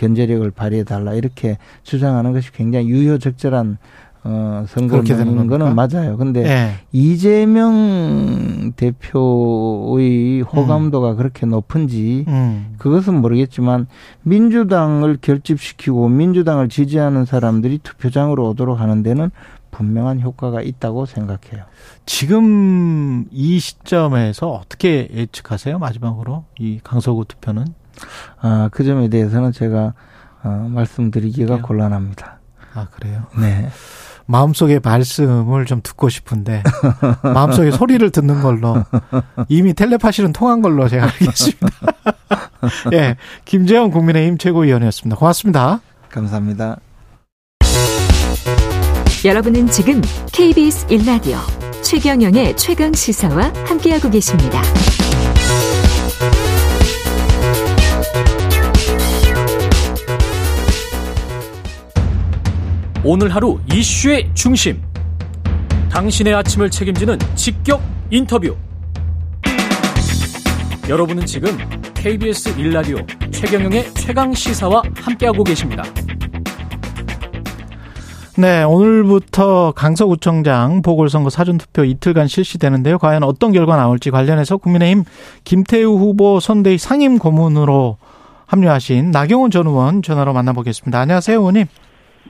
견제력을 0.00 0.50
발휘해 0.50 0.84
달라 0.84 1.12
이렇게 1.12 1.58
주장하는 1.82 2.32
것이 2.32 2.52
굉장히 2.52 2.88
유효적절한 2.88 3.76
어 4.22 4.64
선거인 4.68 5.46
거는 5.46 5.74
맞아요. 5.74 6.18
근데 6.18 6.44
예, 6.44 6.72
이재명 6.92 8.72
대표의 8.76 10.42
호감도가 10.42 11.14
그렇게 11.14 11.46
높은지 11.46 12.26
음, 12.28 12.74
그것은 12.78 13.14
모르겠지만 13.20 13.86
민주당을 14.22 15.18
결집시키고 15.22 16.08
민주당을 16.08 16.68
지지하는 16.68 17.24
사람들이 17.24 17.78
투표장으로 17.78 18.50
오도록 18.50 18.78
하는 18.78 19.02
데는 19.02 19.30
분명한 19.70 20.20
효과가 20.20 20.60
있다고 20.60 21.06
생각해요. 21.06 21.64
지금 22.04 23.24
이 23.30 23.58
시점에서 23.58 24.50
어떻게 24.50 25.08
예측하세요? 25.14 25.78
마지막으로 25.78 26.44
이 26.58 26.80
강서구 26.82 27.24
투표는 27.26 27.79
아, 28.40 28.68
그 28.72 28.84
점에 28.84 29.08
대해서는 29.08 29.52
제가 29.52 29.94
어, 30.42 30.68
말씀드리기가 30.70 31.46
그래요? 31.46 31.62
곤란합니다. 31.62 32.38
아 32.74 32.86
그래요. 32.92 33.26
네. 33.38 33.68
마음속의 34.26 34.80
말씀을 34.84 35.66
좀 35.66 35.80
듣고 35.82 36.08
싶은데 36.08 36.62
마음속의 37.22 37.72
소리를 37.72 38.08
듣는 38.10 38.42
걸로 38.42 38.84
이미 39.48 39.74
텔레파시는 39.74 40.32
통한 40.32 40.62
걸로 40.62 40.88
제가 40.88 41.04
알겠습니다. 41.04 41.68
예, 42.94 43.16
김재영 43.44 43.90
국민의힘 43.90 44.38
최고위원이었습니다. 44.38 45.16
고맙습니다. 45.16 45.80
감사합니다. 46.10 46.78
여러분은 49.24 49.66
지금 49.66 50.00
KBS 50.32 50.86
1라디오 50.86 51.38
최경영의 51.82 52.56
최강 52.56 52.92
시사와 52.92 53.52
함께하고 53.66 54.10
계십니다. 54.10 54.62
오늘 63.02 63.34
하루 63.34 63.58
이슈의 63.72 64.30
중심. 64.34 64.82
당신의 65.90 66.34
아침을 66.34 66.68
책임지는 66.68 67.18
직격 67.34 67.80
인터뷰. 68.10 68.54
여러분은 70.86 71.24
지금 71.24 71.56
KBS 71.94 72.54
1라디오 72.56 73.32
최경영의 73.32 73.94
최강 73.94 74.34
시사와 74.34 74.82
함께하고 74.96 75.42
계십니다. 75.44 75.82
네, 78.36 78.64
오늘부터 78.64 79.72
강서구청장 79.74 80.82
보궐선거 80.82 81.30
사전투표 81.30 81.84
이틀간 81.84 82.28
실시되는데요. 82.28 82.98
과연 82.98 83.22
어떤 83.22 83.52
결과 83.52 83.76
나올지 83.76 84.10
관련해서 84.10 84.58
국민의힘 84.58 85.04
김태우 85.44 85.96
후보 85.96 86.38
선대위 86.38 86.76
상임 86.76 87.18
고문으로 87.18 87.96
합류하신 88.44 89.10
나경원 89.10 89.50
전 89.50 89.66
의원 89.66 90.02
전화로 90.02 90.34
만나보겠습니다. 90.34 91.00
안녕하세요, 91.00 91.38
의원님. 91.38 91.66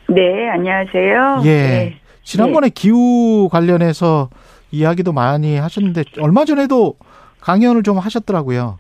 네, 0.09 0.49
안녕하세요. 0.49 1.43
예. 1.45 1.49
네. 1.49 2.01
지난번에 2.23 2.69
기후 2.69 3.49
관련해서 3.51 4.29
이야기도 4.71 5.13
많이 5.13 5.57
하셨는데 5.57 6.05
얼마 6.21 6.45
전에도 6.45 6.97
강연을 7.41 7.83
좀 7.83 7.99
하셨더라고요. 7.99 8.79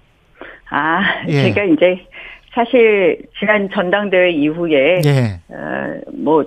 아, 0.70 1.00
예. 1.28 1.42
제가 1.42 1.64
이제 1.64 2.06
사실 2.54 3.22
지난 3.38 3.68
전당대회 3.70 4.30
이후에 4.30 5.00
예. 5.04 5.40
어, 5.48 6.00
뭐 6.12 6.44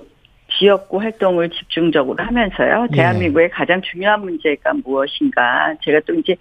지역구 0.58 1.00
활동을 1.00 1.50
집중적으로 1.50 2.22
하면서요. 2.22 2.88
예. 2.92 2.96
대한민국의 2.96 3.50
가장 3.50 3.80
중요한 3.82 4.20
문제가 4.20 4.72
무엇인가. 4.84 5.74
제가 5.82 6.00
또 6.06 6.14
이제 6.14 6.36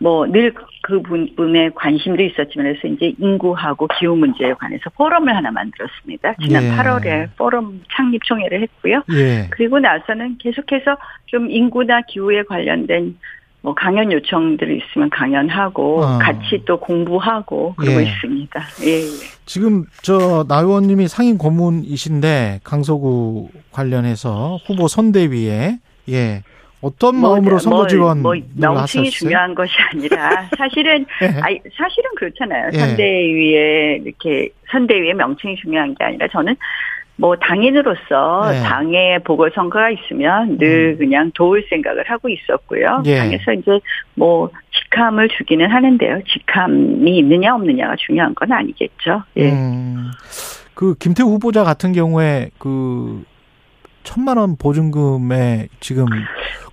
뭐 0.00 0.26
늘 0.26 0.52
그 0.82 1.00
부분에 1.02 1.70
관심도 1.74 2.22
있었지만 2.22 2.66
그래서 2.66 2.88
이제 2.88 3.14
인구하고 3.18 3.86
기후 3.98 4.16
문제에 4.16 4.54
관해서 4.54 4.90
포럼을 4.96 5.36
하나 5.36 5.50
만들었습니다. 5.50 6.34
지난 6.42 6.64
예. 6.64 6.70
8월에 6.70 7.28
포럼 7.36 7.82
창립 7.94 8.24
총회를 8.24 8.62
했고요. 8.62 9.02
예. 9.12 9.46
그리고 9.50 9.78
나서는 9.78 10.38
계속해서 10.38 10.96
좀 11.26 11.50
인구나 11.50 12.00
기후에 12.00 12.42
관련된 12.44 13.18
뭐 13.62 13.74
강연 13.74 14.10
요청들이 14.10 14.78
있으면 14.82 15.10
강연하고 15.10 16.02
어. 16.02 16.18
같이 16.18 16.62
또 16.66 16.80
공부하고 16.80 17.74
그러고 17.76 18.00
예. 18.00 18.06
있습니다. 18.06 18.60
예, 18.84 18.90
예. 19.02 19.06
지금 19.44 19.84
저 20.02 20.44
나 20.48 20.60
의원님이 20.60 21.08
상임 21.08 21.36
고문이신데 21.36 22.60
강서구 22.64 23.50
관련해서 23.70 24.58
후보 24.66 24.88
선대위에 24.88 25.78
예 26.08 26.42
어떤 26.82 27.20
마음으로 27.20 27.58
선거 27.58 27.86
지원을 27.86 28.22
뭐, 28.22 28.34
명칭이 28.56 29.06
하셨어요? 29.06 29.10
중요한 29.10 29.54
것이 29.54 29.72
아니라 29.92 30.48
사실은 30.56 31.04
예. 31.22 31.26
아니, 31.42 31.60
사실은 31.76 32.10
그렇잖아요. 32.16 32.70
예. 32.72 32.78
선대위에 32.78 34.00
이렇게 34.04 34.48
선대위의 34.70 35.14
명칭이 35.14 35.56
중요한 35.56 35.94
게 35.94 36.04
아니라 36.04 36.26
저는 36.28 36.56
뭐 37.16 37.36
당인으로서 37.36 38.50
예. 38.54 38.60
당의 38.60 39.18
보궐선거가 39.24 39.90
있으면 39.90 40.56
늘 40.56 40.96
그냥 40.96 41.30
도울 41.34 41.66
생각을 41.68 42.04
하고 42.06 42.30
있었고요. 42.30 42.86
음. 43.00 43.02
예. 43.04 43.18
당에서 43.18 43.52
이제 43.52 43.78
뭐 44.14 44.48
직함을 44.72 45.28
주기는 45.36 45.70
하는데요. 45.70 46.22
직함이 46.32 47.18
있느냐 47.18 47.54
없느냐가 47.54 47.94
중요한 47.96 48.34
건 48.34 48.50
아니겠죠. 48.52 49.22
예. 49.36 49.50
음, 49.50 50.10
그 50.72 50.94
김태우 50.98 51.28
후보자 51.28 51.62
같은 51.62 51.92
경우에 51.92 52.48
그 52.58 53.22
천만 54.02 54.38
원 54.38 54.56
보증금에 54.56 55.68
지금 55.80 56.06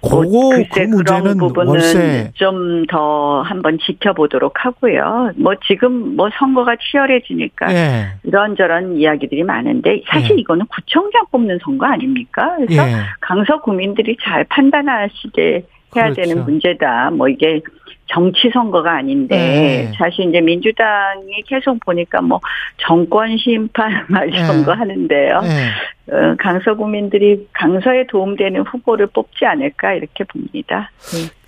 그거 0.02 0.24
뭐, 0.24 0.50
글쎄, 0.50 0.70
그 0.72 0.80
문제는 0.82 1.40
월세 1.56 2.32
좀 2.36 2.78
더 2.88 3.42
한번 3.42 3.78
지켜보도록 3.80 4.66
하고요. 4.66 5.32
뭐 5.36 5.54
지금 5.68 6.16
뭐 6.16 6.30
선거가 6.38 6.76
치열해지니까 6.78 7.74
예. 7.74 8.08
이런저런 8.24 8.98
이야기들이 8.98 9.44
많은데 9.44 10.02
사실 10.08 10.32
예. 10.32 10.42
이거는 10.42 10.66
구청장 10.68 11.26
뽑는 11.32 11.60
선거 11.64 11.86
아닙니까? 11.86 12.56
그래서 12.58 12.88
예. 12.88 12.94
강서 13.22 13.62
구민들이 13.62 14.18
잘 14.22 14.44
판단하시게 14.46 15.66
해야 15.96 16.04
그렇죠. 16.12 16.22
되는 16.22 16.44
문제다. 16.44 17.12
뭐 17.12 17.28
이게 17.28 17.62
정치 18.08 18.50
선거가 18.52 18.98
아닌데 18.98 19.36
네. 19.36 19.92
사실 19.98 20.30
이제 20.30 20.42
민주당이 20.42 21.44
계속 21.46 21.80
보니까 21.82 22.22
뭐 22.22 22.40
정권 22.78 23.38
심판 23.38 24.06
막 24.10 24.24
이런 24.24 24.60
네. 24.60 24.64
거 24.64 24.74
하는데요. 24.74 25.42
예. 25.44 26.14
어, 26.14 26.36
강서 26.40 26.76
구민들이 26.76 27.48
강서에 27.54 28.08
도움되는 28.08 28.62
후보를 28.62 29.08
뽑지 29.08 29.46
않을까 29.46 29.94
이렇게 29.94 30.24
봅니다. 30.24 30.90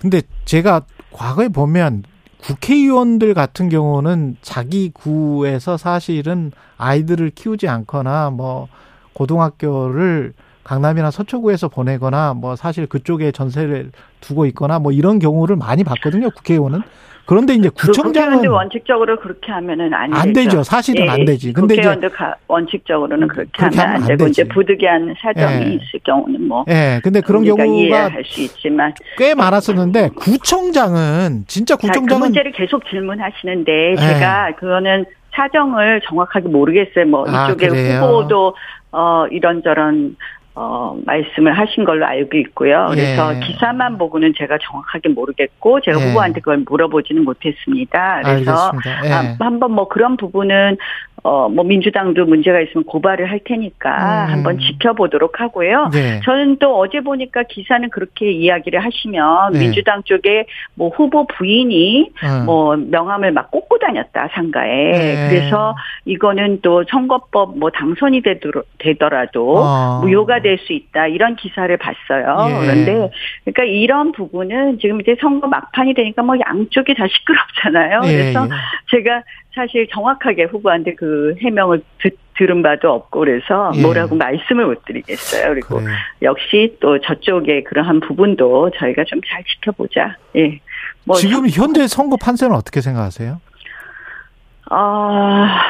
근데 0.00 0.20
제가 0.44 0.82
과거에 1.12 1.48
보면 1.48 2.04
국회의원들 2.42 3.34
같은 3.34 3.68
경우는 3.68 4.36
자기 4.42 4.90
구에서 4.92 5.76
사실은 5.76 6.52
아이들을 6.78 7.30
키우지 7.30 7.68
않거나 7.68 8.30
뭐 8.30 8.68
고등학교를 9.14 10.32
강남이나 10.62 11.10
서초구에서 11.10 11.68
보내거나 11.68 12.34
뭐 12.34 12.54
사실 12.56 12.86
그쪽에 12.86 13.32
전세를 13.32 13.90
두고 14.20 14.46
있거나 14.46 14.78
뭐 14.78 14.92
이런 14.92 15.18
경우를 15.18 15.56
많이 15.56 15.84
봤거든요 15.84 16.30
국회의원은 16.30 16.82
그런데 17.26 17.54
이제 17.54 17.68
구청장은 17.68 18.44
원칙적으로 18.48 19.20
그렇게 19.20 19.52
하면은 19.52 19.94
안, 19.94 20.12
안 20.12 20.32
되죠. 20.32 20.50
되죠 20.50 20.62
사실은 20.64 21.08
안 21.08 21.24
되지 21.24 21.52
근데 21.52 21.74
이제 21.74 21.94
원칙적으로는 22.48 23.28
그렇게, 23.28 23.50
그렇게 23.56 23.76
하면 23.78 23.78
하면 23.78 24.02
안안 24.02 24.08
되고 24.16 24.28
이제. 24.28 24.42
부득이한 24.44 25.14
사정이 25.20 25.54
예. 25.54 25.68
있을 25.74 26.00
경우는 26.04 26.48
뭐 26.48 26.64
예 26.68 27.00
근데 27.04 27.20
그런 27.20 27.44
경우가 27.44 27.64
이해할 27.66 28.24
수 28.24 28.40
있지만 28.40 28.92
꽤 29.16 29.34
많았었는데 29.36 30.10
구청장은 30.16 31.44
진짜 31.46 31.74
자, 31.76 31.80
그 31.80 31.86
구청장은 31.86 32.20
문제를 32.20 32.50
계속 32.52 32.84
질문하시는데 32.88 33.92
예. 33.92 33.96
제가 33.96 34.52
그거는 34.58 35.04
사정을 35.32 36.00
정확하게 36.08 36.48
모르겠어요. 36.48 37.06
뭐 37.06 37.24
아, 37.28 37.46
이쪽에 37.46 37.68
그래요? 37.68 38.00
후보도 38.00 38.56
어 38.90 39.26
이런저런 39.30 40.16
어 40.62 40.94
말씀을 41.06 41.58
하신 41.58 41.84
걸로 41.84 42.04
알고 42.04 42.36
있고요. 42.36 42.88
그래서 42.90 43.34
예. 43.34 43.40
기사만 43.40 43.96
보고는 43.96 44.34
제가 44.36 44.58
정확하게 44.62 45.08
모르겠고 45.08 45.80
제가 45.80 45.98
예. 45.98 46.08
후보한테 46.08 46.40
그걸 46.40 46.64
물어보지는 46.68 47.24
못했습니다. 47.24 48.20
그래서. 48.22 48.70
예. 49.06 49.10
아, 49.10 49.36
한번 49.40 49.72
뭐 49.72 49.88
그런 49.88 50.18
부분은 50.18 50.76
어 51.22 51.50
뭐 51.50 51.64
민주당도 51.64 52.26
문제가 52.26 52.60
있으면 52.60 52.84
고발을 52.84 53.30
할 53.30 53.40
테니까 53.44 54.26
음. 54.26 54.32
한번 54.32 54.58
지켜보도록 54.58 55.40
하고요. 55.40 55.90
예. 55.94 56.20
저는 56.24 56.58
또 56.58 56.78
어제 56.78 57.00
보니까 57.00 57.42
기사는 57.42 57.88
그렇게 57.90 58.30
이야기를 58.30 58.82
하시면 58.84 59.52
네. 59.52 59.58
민주당 59.58 60.02
쪽에 60.04 60.46
뭐 60.74 60.88
후보 60.90 61.26
부인이 61.26 62.10
어. 62.22 62.44
뭐 62.44 62.76
명함을 62.76 63.32
막 63.32 63.50
꽂고 63.50 63.78
다녔다 63.78 64.28
상가에 64.32 64.92
네. 64.92 65.28
그래서 65.28 65.76
이거는 66.04 66.60
또 66.62 66.84
선거법 66.88 67.58
뭐 67.58 67.70
당선이 67.70 68.22
되도록, 68.22 68.66
되더라도 68.78 69.58
어. 69.58 70.00
무효가 70.02 70.40
될 70.40 70.60
수 70.60 70.72
있다 70.74 71.06
이런 71.06 71.36
기사를 71.36 71.74
봤어요. 71.78 72.36
예. 72.50 72.60
그런데 72.60 73.10
그러니까 73.44 73.64
이런 73.64 74.12
부분은 74.12 74.78
지금 74.78 75.00
이제 75.00 75.16
선거 75.20 75.46
막판이 75.46 75.94
되니까 75.94 76.22
뭐 76.22 76.36
양쪽이 76.38 76.94
다 76.94 77.06
시끄럽잖아요. 77.08 78.00
예, 78.04 78.12
그래서 78.12 78.44
예. 78.44 78.48
제가 78.90 79.22
사실 79.54 79.88
정확하게 79.92 80.44
후보한테 80.44 80.94
그 80.94 81.34
해명을 81.42 81.82
듣, 82.00 82.16
들은 82.36 82.62
바도 82.62 82.90
없고 82.92 83.20
그래서 83.20 83.72
예. 83.74 83.82
뭐라고 83.82 84.14
말씀을 84.16 84.66
못 84.66 84.84
드리겠어요. 84.84 85.48
그리고 85.48 85.76
그래요. 85.78 85.90
역시 86.22 86.76
또 86.80 86.98
저쪽에 87.00 87.62
그러한 87.64 88.00
부분도 88.00 88.70
저희가 88.78 89.04
좀 89.04 89.20
잘 89.28 89.42
지켜보자. 89.44 90.16
예. 90.36 90.60
뭐 91.04 91.16
지금 91.16 91.48
현재 91.48 91.86
선거 91.86 92.16
판세는 92.16 92.54
어떻게 92.54 92.80
생각하세요? 92.80 93.40
아, 94.70 95.60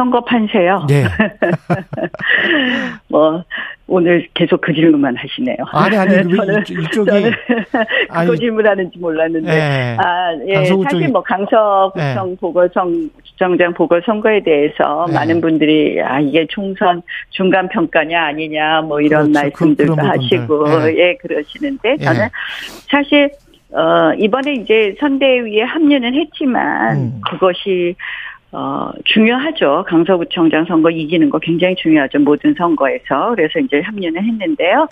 선거 0.00 0.24
판세요. 0.24 0.86
예. 0.88 1.04
뭐 3.08 3.44
오늘 3.86 4.26
계속 4.32 4.60
그 4.62 4.72
질문만 4.72 5.14
하시네요. 5.16 5.56
아니 5.72 5.94
아니 5.96 6.14
왜 6.14 6.22
저는 6.22 6.62
이쪽- 6.62 6.78
이쪽이 6.80 7.10
저는 7.10 7.32
아니, 8.08 8.26
그거 8.26 8.38
질문하는지 8.38 8.98
몰랐는데. 8.98 9.52
예. 9.52 9.96
아, 9.98 10.32
예. 10.46 10.64
사실 10.64 11.08
뭐 11.08 11.22
강서구청 11.22 12.36
보궐선 12.40 13.10
구청장 13.14 13.74
보궐선거에 13.74 14.42
대해서 14.42 15.04
예. 15.10 15.12
많은 15.12 15.40
분들이 15.42 16.00
아 16.02 16.18
이게 16.20 16.46
총선 16.48 17.02
중간 17.28 17.68
평가냐 17.68 18.24
아니냐 18.26 18.80
뭐 18.82 19.02
이런 19.02 19.32
그렇죠. 19.32 19.50
그- 19.54 19.64
말씀들도 19.64 19.96
그런 19.96 20.08
하시고 20.08 20.46
부분들. 20.46 20.98
예, 20.98 21.16
그러시는데 21.16 21.96
예. 22.00 22.04
저는 22.04 22.28
사실 22.90 23.30
어 23.72 24.12
이번에 24.18 24.54
이제 24.54 24.96
선대위에 24.98 25.62
합류는 25.62 26.14
했지만 26.14 26.96
음. 26.96 27.20
그것이 27.30 27.94
어, 28.52 28.90
중요하죠. 29.04 29.84
강서구청장 29.86 30.64
선거 30.66 30.90
이기는 30.90 31.30
거 31.30 31.38
굉장히 31.38 31.76
중요하죠. 31.76 32.18
모든 32.18 32.54
선거에서. 32.54 33.34
그래서 33.36 33.58
이제 33.60 33.80
합류는 33.80 34.22
했는데요. 34.24 34.88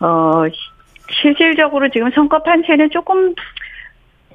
어, 0.00 0.42
시- 0.48 1.12
실질적으로 1.22 1.88
지금 1.90 2.10
선거 2.12 2.40
판세는 2.42 2.90
조금, 2.90 3.34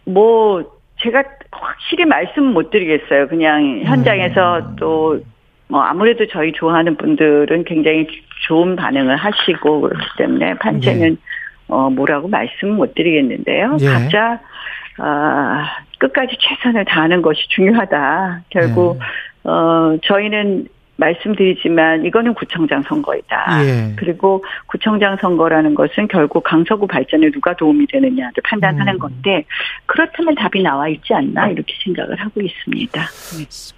뭐, 0.05 0.63
제가 1.01 1.23
확실히 1.51 2.05
말씀 2.05 2.43
못 2.53 2.69
드리겠어요. 2.69 3.27
그냥 3.27 3.81
현장에서 3.83 4.57
음. 4.59 4.75
또, 4.77 5.19
뭐, 5.67 5.81
아무래도 5.81 6.25
저희 6.27 6.51
좋아하는 6.51 6.97
분들은 6.97 7.63
굉장히 7.63 8.07
좋은 8.47 8.75
반응을 8.75 9.15
하시고 9.15 9.81
그렇기 9.81 10.05
때문에 10.17 10.53
판세는 10.55 11.11
예. 11.11 11.15
어 11.67 11.89
뭐라고 11.89 12.27
말씀 12.27 12.75
못 12.75 12.93
드리겠는데요. 12.93 13.77
예. 13.81 13.85
각자 13.87 14.39
아 14.99 15.65
끝까지 15.99 16.37
최선을 16.39 16.85
다하는 16.85 17.21
것이 17.21 17.47
중요하다. 17.49 18.43
결국 18.49 18.99
예. 18.99 19.49
어 19.49 19.97
저희는 20.03 20.67
말씀드리지만 20.97 22.05
이거는 22.05 22.33
구청장 22.33 22.81
선거이다. 22.83 23.65
예. 23.65 23.93
그리고 23.97 24.43
구청장 24.67 25.17
선거라는 25.17 25.75
것은 25.75 26.07
결국 26.07 26.43
강서구 26.43 26.87
발전에 26.87 27.31
누가 27.31 27.55
도움이 27.55 27.87
되느냐를 27.87 28.33
판단하는 28.43 28.93
음. 28.93 28.99
건데 28.99 29.43
그렇다면 29.85 30.35
답이 30.35 30.61
나와 30.63 30.87
있지 30.87 31.13
않나 31.13 31.49
이렇게 31.49 31.73
생각을 31.83 32.15
하고 32.19 32.41
있습니다. 32.41 33.01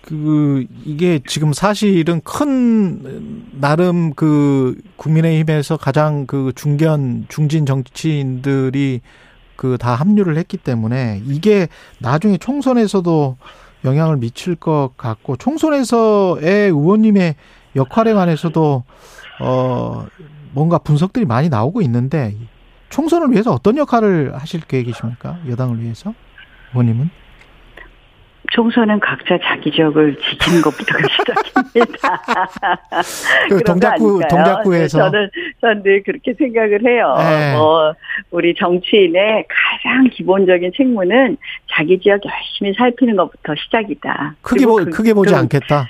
그 0.02 0.66
이게 0.86 1.20
지금 1.26 1.54
사실은 1.54 2.22
큰 2.24 3.02
나름 3.60 4.14
그 4.14 4.76
국민의힘에서 4.98 5.78
가장 5.78 6.28
그 6.28 6.52
중견 6.56 7.26
중진 7.30 7.66
정치인들이 7.66 9.02
그 9.58 9.78
다 9.78 9.94
합류를 9.96 10.38
했기 10.38 10.56
때문에 10.58 11.22
이게 11.26 11.68
나중에 12.00 12.38
총선에서도 12.38 13.38
영향을 13.86 14.18
미칠 14.18 14.56
것 14.56 14.92
같고 14.98 15.36
총선에서의 15.38 16.70
의원님의 16.70 17.36
역할에 17.76 18.14
관해서도 18.14 18.84
어 19.42 20.06
뭔가 20.54 20.78
분석들이 20.78 21.26
많이 21.26 21.50
나오고 21.50 21.82
있는데 21.82 22.36
총선을 22.90 23.32
위해서 23.32 23.52
어떤 23.52 23.78
역할을 23.78 24.36
하실 24.36 24.62
계획이십니까? 24.62 25.38
여당을 25.50 25.82
위해서 25.82 26.14
의원님은? 26.72 27.10
총선은 28.52 29.00
각자 29.00 29.38
자기 29.44 29.72
지역을 29.72 30.16
지키는 30.18 30.62
것부터가 30.62 31.00
시작입니다. 31.74 32.22
그 33.50 33.64
동작구? 33.64 34.22
동작구에서 34.30 34.98
저는 35.00 35.30
저는 35.62 35.84
늘 35.84 36.04
그렇게 36.04 36.34
생각을 36.34 36.86
해요. 36.86 37.16
네. 37.18 37.54
뭐 37.56 37.94
우리 38.32 38.56
정치인의 38.56 39.46
가장 39.50 40.10
기본적인 40.12 40.72
책무는 40.76 41.38
자기 41.72 42.00
지역 42.00 42.22
열심히 42.26 42.74
살피는 42.78 43.16
것부터 43.16 43.54
시작이다. 43.56 44.36
크게 44.42 44.66
보 44.66 44.76
그- 44.76 44.90
크게 44.90 45.14
보지 45.14 45.34
그- 45.34 45.40
않겠다. 45.40 45.88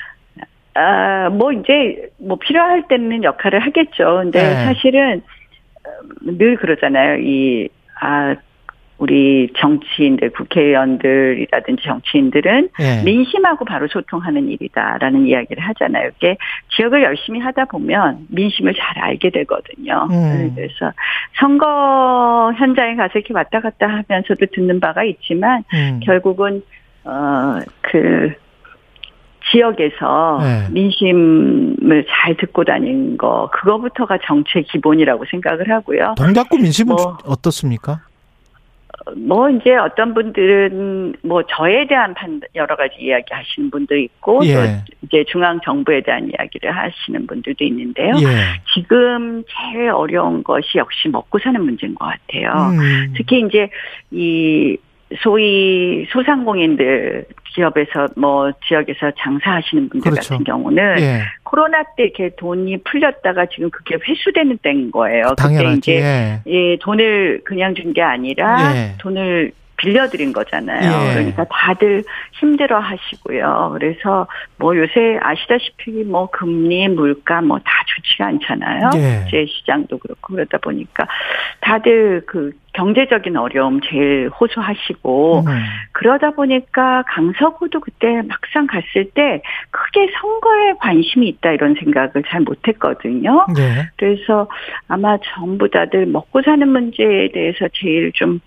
아, 0.73 1.29
뭐 1.29 1.51
이제 1.51 2.09
뭐 2.19 2.37
필요할 2.37 2.87
때는 2.87 3.23
역할을 3.23 3.59
하겠죠. 3.59 4.19
근데 4.21 4.41
네. 4.43 4.65
사실은 4.65 5.21
어, 5.85 5.89
늘 6.21 6.55
그러잖아요. 6.57 7.17
이 7.19 7.69
아, 7.99 8.35
우리 8.97 9.47
정치인들, 9.57 10.31
국회의원들이라든지 10.31 11.83
정치인들은 11.83 12.69
예. 12.79 13.03
민심하고 13.03 13.63
바로 13.65 13.87
소통하는 13.87 14.47
일이다라는 14.49 15.27
이야기를 15.27 15.61
하잖아요. 15.63 16.09
이게 16.17 16.37
지역을 16.75 17.03
열심히 17.03 17.39
하다 17.39 17.65
보면 17.65 18.25
민심을 18.29 18.73
잘 18.73 18.97
알게 19.03 19.29
되거든요. 19.29 20.07
음. 20.09 20.51
그래서 20.55 20.91
선거 21.39 22.51
현장에 22.57 22.95
가서 22.95 23.19
이렇게 23.19 23.33
왔다 23.33 23.59
갔다 23.61 23.87
하면서도 23.87 24.45
듣는 24.53 24.79
바가 24.79 25.03
있지만 25.03 25.63
음. 25.73 25.99
결국은 26.03 26.63
어그 27.03 28.33
지역에서 29.51 30.39
네. 30.41 30.67
민심을 30.73 32.05
잘 32.09 32.35
듣고 32.35 32.63
다니는 32.65 33.17
거 33.17 33.49
그거부터가 33.53 34.17
정치의 34.25 34.63
기본이라고 34.65 35.23
생각을 35.31 35.69
하고요. 35.69 36.15
동작구 36.17 36.57
민심은 36.57 36.95
뭐- 36.95 37.17
주- 37.17 37.31
어떻습니까? 37.31 38.01
뭐 39.15 39.49
이제 39.49 39.75
어떤 39.75 40.13
분들은 40.13 41.15
뭐 41.23 41.43
저에 41.43 41.87
대한 41.87 42.13
판 42.13 42.41
여러 42.55 42.75
가지 42.75 42.95
이야기 42.99 43.25
하시는 43.29 43.69
분도 43.69 43.95
있고 43.95 44.45
예. 44.45 44.53
또 44.53 44.61
이제 45.03 45.23
중앙 45.27 45.59
정부에 45.63 46.01
대한 46.01 46.29
이야기를 46.29 46.75
하시는 46.75 47.27
분들도 47.27 47.63
있는데요. 47.63 48.13
예. 48.21 48.61
지금 48.73 49.43
제일 49.47 49.89
어려운 49.89 50.43
것이 50.43 50.77
역시 50.77 51.07
먹고 51.09 51.39
사는 51.39 51.59
문제인 51.63 51.95
것 51.95 52.05
같아요. 52.05 52.71
음. 52.71 53.13
특히 53.15 53.41
이제 53.41 53.69
이 54.11 54.77
소위 55.19 56.05
소상공인들 56.09 57.25
기업에서 57.55 58.07
뭐 58.15 58.51
지역에서 58.67 59.11
장사하시는 59.17 59.89
분들 59.89 60.11
그렇죠. 60.11 60.29
같은 60.33 60.43
경우는 60.43 60.99
예. 60.99 61.21
코로나 61.43 61.81
때 61.95 62.03
이렇게 62.03 62.29
돈이 62.37 62.83
풀렸다가 62.83 63.45
지금 63.47 63.69
그게 63.69 63.95
회수되는 63.95 64.59
때인 64.61 64.91
거예요. 64.91 65.29
그때 65.29 65.43
당연하지. 65.43 65.77
이제 65.77 65.93
예. 66.01 66.41
예, 66.45 66.77
돈을 66.79 67.41
그냥 67.45 67.73
준 67.73 67.93
게 67.93 68.01
아니라 68.01 68.75
예. 68.75 68.93
돈을 68.99 69.53
빌려드린 69.77 70.33
거잖아요. 70.33 71.09
예. 71.09 71.13
그러니까 71.13 71.45
다들 71.49 72.03
힘들어 72.33 72.79
하시고요. 72.79 73.69
그래서 73.73 74.27
뭐 74.57 74.75
요새 74.75 75.19
아시다시피 75.21 76.03
뭐 76.03 76.29
금리, 76.31 76.87
물가 76.89 77.41
뭐 77.41 77.59
다 77.59 77.71
좋지가 77.85 78.25
않잖아요. 78.27 78.89
예. 78.95 79.19
국제 79.21 79.45
시장도 79.45 79.97
그렇고 79.97 80.33
그러다 80.33 80.57
보니까 80.59 81.07
다들 81.61 82.23
그 82.25 82.51
경제적인 82.73 83.35
어려움 83.35 83.81
제일 83.81 84.29
호소하시고 84.29 85.39
음. 85.39 85.45
그러다 85.93 86.31
보니까 86.31 87.03
강서구도 87.07 87.79
그때 87.79 88.21
막상 88.27 88.67
갔을 88.67 89.09
때 89.15 89.41
크게 89.71 90.07
선거에 90.21 90.73
관심이 90.79 91.27
있다 91.27 91.51
이런 91.53 91.73
생각을 91.73 92.23
잘 92.29 92.41
못했거든요. 92.41 93.47
예. 93.57 93.89
그래서 93.97 94.47
아마 94.87 95.17
전부 95.33 95.69
다들 95.69 96.05
먹고 96.05 96.41
사는 96.43 96.67
문제에 96.67 97.31
대해서 97.33 97.67
제일 97.73 98.11
좀 98.13 98.39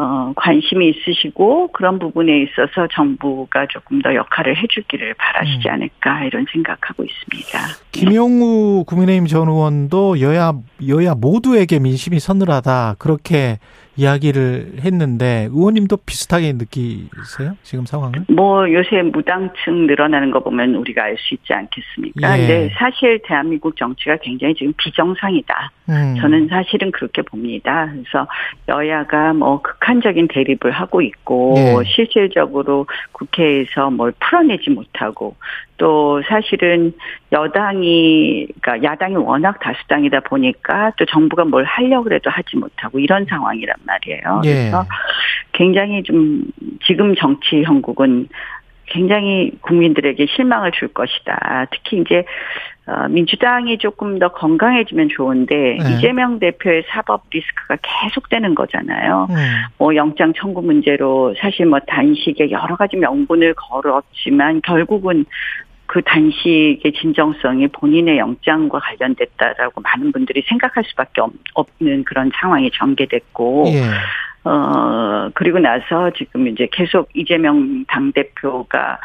어, 0.00 0.32
관심이 0.36 0.90
있으시고 0.90 1.72
그런 1.72 1.98
부분에 1.98 2.42
있어서 2.42 2.86
정부가 2.94 3.66
조금 3.68 4.00
더 4.00 4.14
역할을 4.14 4.56
해주기를 4.56 5.14
바라시지 5.14 5.66
음. 5.66 5.72
않을까 5.74 6.24
이런 6.24 6.46
생각하고 6.52 7.04
있습니다. 7.04 7.58
김용우 7.90 8.84
국민의힘 8.84 9.26
전 9.26 9.48
의원도 9.48 10.20
여야 10.20 10.52
여야 10.86 11.14
모두에게 11.16 11.80
민심이 11.80 12.20
서늘하다 12.20 12.94
그렇게 13.00 13.58
이야기를 13.98 14.74
했는데 14.84 15.48
의원님도 15.50 15.98
비슷하게 16.06 16.52
느끼세요? 16.52 17.56
지금 17.64 17.84
상황을? 17.84 18.24
뭐 18.28 18.72
요새 18.72 19.02
무당층 19.02 19.88
늘어나는 19.88 20.30
거 20.30 20.40
보면 20.40 20.76
우리가 20.76 21.02
알 21.02 21.18
수 21.18 21.34
있지 21.34 21.52
않겠습니까? 21.52 22.38
예. 22.38 22.46
근데 22.46 22.70
사실 22.78 23.20
대한민국 23.24 23.76
정치가 23.76 24.16
굉장히 24.22 24.54
지금 24.54 24.72
비정상이다. 24.76 25.72
음. 25.88 26.16
저는 26.20 26.46
사실은 26.48 26.92
그렇게 26.92 27.22
봅니다. 27.22 27.90
그래서 27.90 28.28
여야가 28.68 29.32
뭐 29.32 29.60
극한적인 29.62 30.28
대립을 30.28 30.70
하고 30.70 31.02
있고 31.02 31.54
예. 31.56 31.74
실질적으로 31.84 32.86
국회에서 33.10 33.90
뭘 33.90 34.12
풀어내지 34.20 34.70
못하고 34.70 35.34
또 35.78 36.20
사실은 36.28 36.92
여당이 37.32 38.48
그러니까 38.60 38.90
야당이 38.90 39.16
워낙 39.16 39.58
다수당이다 39.60 40.20
보니까 40.20 40.92
또 40.98 41.06
정부가 41.06 41.44
뭘 41.44 41.64
하려고 41.64 42.12
해도 42.12 42.30
하지 42.30 42.56
못하고 42.56 42.98
이런 42.98 43.24
상황이란 43.24 43.76
말이에요. 43.84 44.42
예. 44.44 44.52
그래서 44.52 44.84
굉장히 45.52 46.02
좀 46.02 46.42
지금 46.84 47.14
정치 47.14 47.62
형국은 47.62 48.28
굉장히 48.86 49.52
국민들에게 49.60 50.26
실망을 50.26 50.72
줄 50.72 50.88
것이다. 50.88 51.66
특히 51.70 51.98
이제 51.98 52.24
어, 52.86 53.06
민주당이 53.08 53.76
조금 53.78 54.18
더 54.18 54.28
건강해지면 54.28 55.10
좋은데 55.10 55.54
네. 55.54 55.76
이재명 55.76 56.38
대표의 56.38 56.84
사법 56.88 57.24
리스크가 57.30 57.76
계속되는 57.82 58.54
거잖아요. 58.54 59.26
음. 59.28 59.36
뭐 59.76 59.94
영장 59.94 60.32
청구 60.32 60.62
문제로 60.62 61.34
사실 61.38 61.66
뭐 61.66 61.80
단식에 61.80 62.50
여러 62.50 62.76
가지 62.76 62.96
명분을 62.96 63.54
걸었지만 63.54 64.62
결국은 64.62 65.26
그 65.88 66.02
단식의 66.02 66.92
진정성이 67.00 67.66
본인의 67.68 68.18
영장과 68.18 68.78
관련됐다라고 68.78 69.80
많은 69.80 70.12
분들이 70.12 70.42
생각할 70.46 70.84
수밖에 70.84 71.22
없- 71.22 71.32
없는 71.54 72.04
그런 72.04 72.30
상황이 72.38 72.70
전개됐고 72.70 73.64
예. 73.68 73.80
어, 74.44 75.30
그리고 75.34 75.58
나서 75.58 76.10
지금 76.10 76.46
이제 76.46 76.68
계속 76.70 77.08
이재명 77.14 77.84
당대표가, 77.86 78.98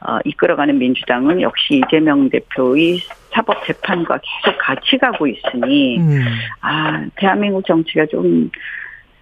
어, 0.00 0.18
이끌어가는 0.24 0.78
민주당은 0.78 1.42
역시 1.42 1.82
이재명 1.86 2.28
대표의 2.30 2.98
사법 3.32 3.64
재판과 3.66 4.18
계속 4.18 4.58
같이 4.58 4.98
가고 4.98 5.26
있으니, 5.26 5.98
음. 6.00 6.22
아, 6.60 7.04
대한민국 7.16 7.64
정치가 7.66 8.04
좀 8.06 8.50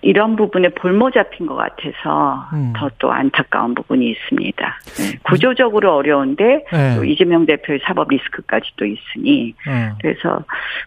이런 0.01 0.37
부분에 0.37 0.69
볼모 0.71 1.11
잡힌 1.11 1.47
것 1.47 1.57
같아서 1.57 2.47
음. 2.53 2.73
더또 2.77 3.11
안타까운 3.11 3.75
부분이 3.75 4.11
있습니다. 4.11 4.81
네, 4.97 5.19
구조적으로 5.25 5.97
어려운데 5.97 6.65
예. 6.73 6.95
또 6.97 7.05
이재명 7.05 7.47
대표의 7.47 7.81
사법 7.85 8.09
리스크까지 8.09 8.71
또 8.77 8.85
있으니 8.85 9.55
어. 9.67 9.97
그래서 10.01 10.45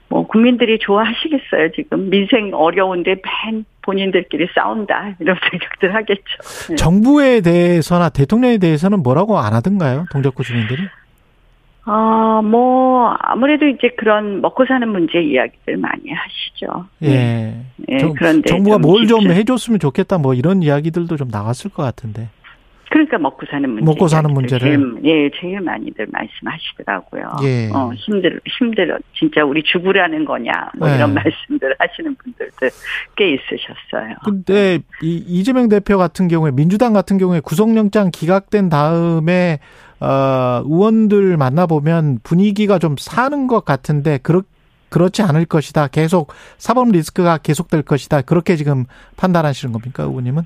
뭐 0.08 0.26
국민들이 0.26 0.80
좋아하시겠어요 0.80 1.72
지금 1.76 2.10
민생 2.10 2.52
어려운데 2.54 3.16
맨 3.16 3.66
본인들끼리 3.82 4.48
싸운다 4.56 5.16
이런 5.20 5.36
생각들 5.52 5.94
하겠죠. 5.94 6.68
네. 6.70 6.76
정부에 6.76 7.42
대해서나 7.42 8.10
대통령에 8.10 8.60
대해서는 8.60 9.04
뭐라고 9.04 9.40
안 9.40 9.54
하던가요? 9.54 10.06
동작구 10.12 10.44
주민들이? 10.44 10.84
아뭐 11.84 13.16
아무래도 13.20 13.68
이제 13.68 13.90
그런 13.98 14.42
먹고 14.42 14.66
사는 14.66 14.88
문제 14.88 15.20
이야기들 15.22 15.78
많이 15.78 16.04
하시죠. 16.12 16.86
네. 17.00 17.10
예. 17.90 17.94
예, 17.94 17.98
정- 17.98 18.14
그런데 18.14 18.50
정부가 18.50 18.78
좀뭘좀 18.78 19.32
해줬으면 19.32 19.80
좋겠다 19.80 20.18
뭐 20.20 20.34
이런 20.34 20.62
이야기들도 20.62 21.18
좀 21.18 21.28
나왔을 21.30 21.72
것 21.72 21.84
같은데. 21.84 22.30
그러니까 22.92 23.18
먹고 23.20 23.46
사는 23.50 23.70
문제. 23.70 23.86
먹고 23.86 24.08
사는 24.10 24.30
문제를. 24.34 24.68
제일, 24.68 24.96
예, 25.06 25.32
제일 25.40 25.62
많이들 25.62 26.08
말씀하시더라고요. 26.12 27.24
예. 27.44 27.70
어, 27.74 27.90
힘들, 27.96 28.42
힘들어. 28.46 28.98
진짜 29.18 29.46
우리 29.46 29.64
죽으라는 29.64 30.26
거냐. 30.26 30.52
뭐 30.78 30.90
네. 30.90 30.98
이런 30.98 31.14
말씀들 31.16 31.74
하시는 31.80 32.14
분들도 32.16 32.68
꽤 33.16 33.32
있으셨어요. 33.36 34.16
근데 34.26 34.80
이 35.02 35.24
이재명 35.26 35.70
대표 35.70 35.98
같은 35.98 36.28
경우에 36.28 36.52
민주당 36.52 36.92
같은 36.92 37.18
경우에 37.18 37.40
구속영장 37.40 38.12
기각된 38.12 38.68
다음에 38.68 39.60
어 40.02 40.64
의원들 40.66 41.38
만나 41.38 41.66
보면 41.68 42.20
분위기가 42.24 42.80
좀 42.80 42.96
사는 42.98 43.48
것 43.48 43.64
같은데 43.64 44.18
그렇 44.18 44.44
그렇지 44.90 45.22
않을 45.22 45.46
것이다. 45.46 45.88
계속 45.88 46.34
사법 46.58 46.90
리스크가 46.92 47.38
계속될 47.38 47.84
것이다. 47.84 48.24
그렇게 48.24 48.58
지금 48.58 48.84
판단하시는 49.16 49.72
겁니까, 49.72 50.04
의원님은? 50.04 50.44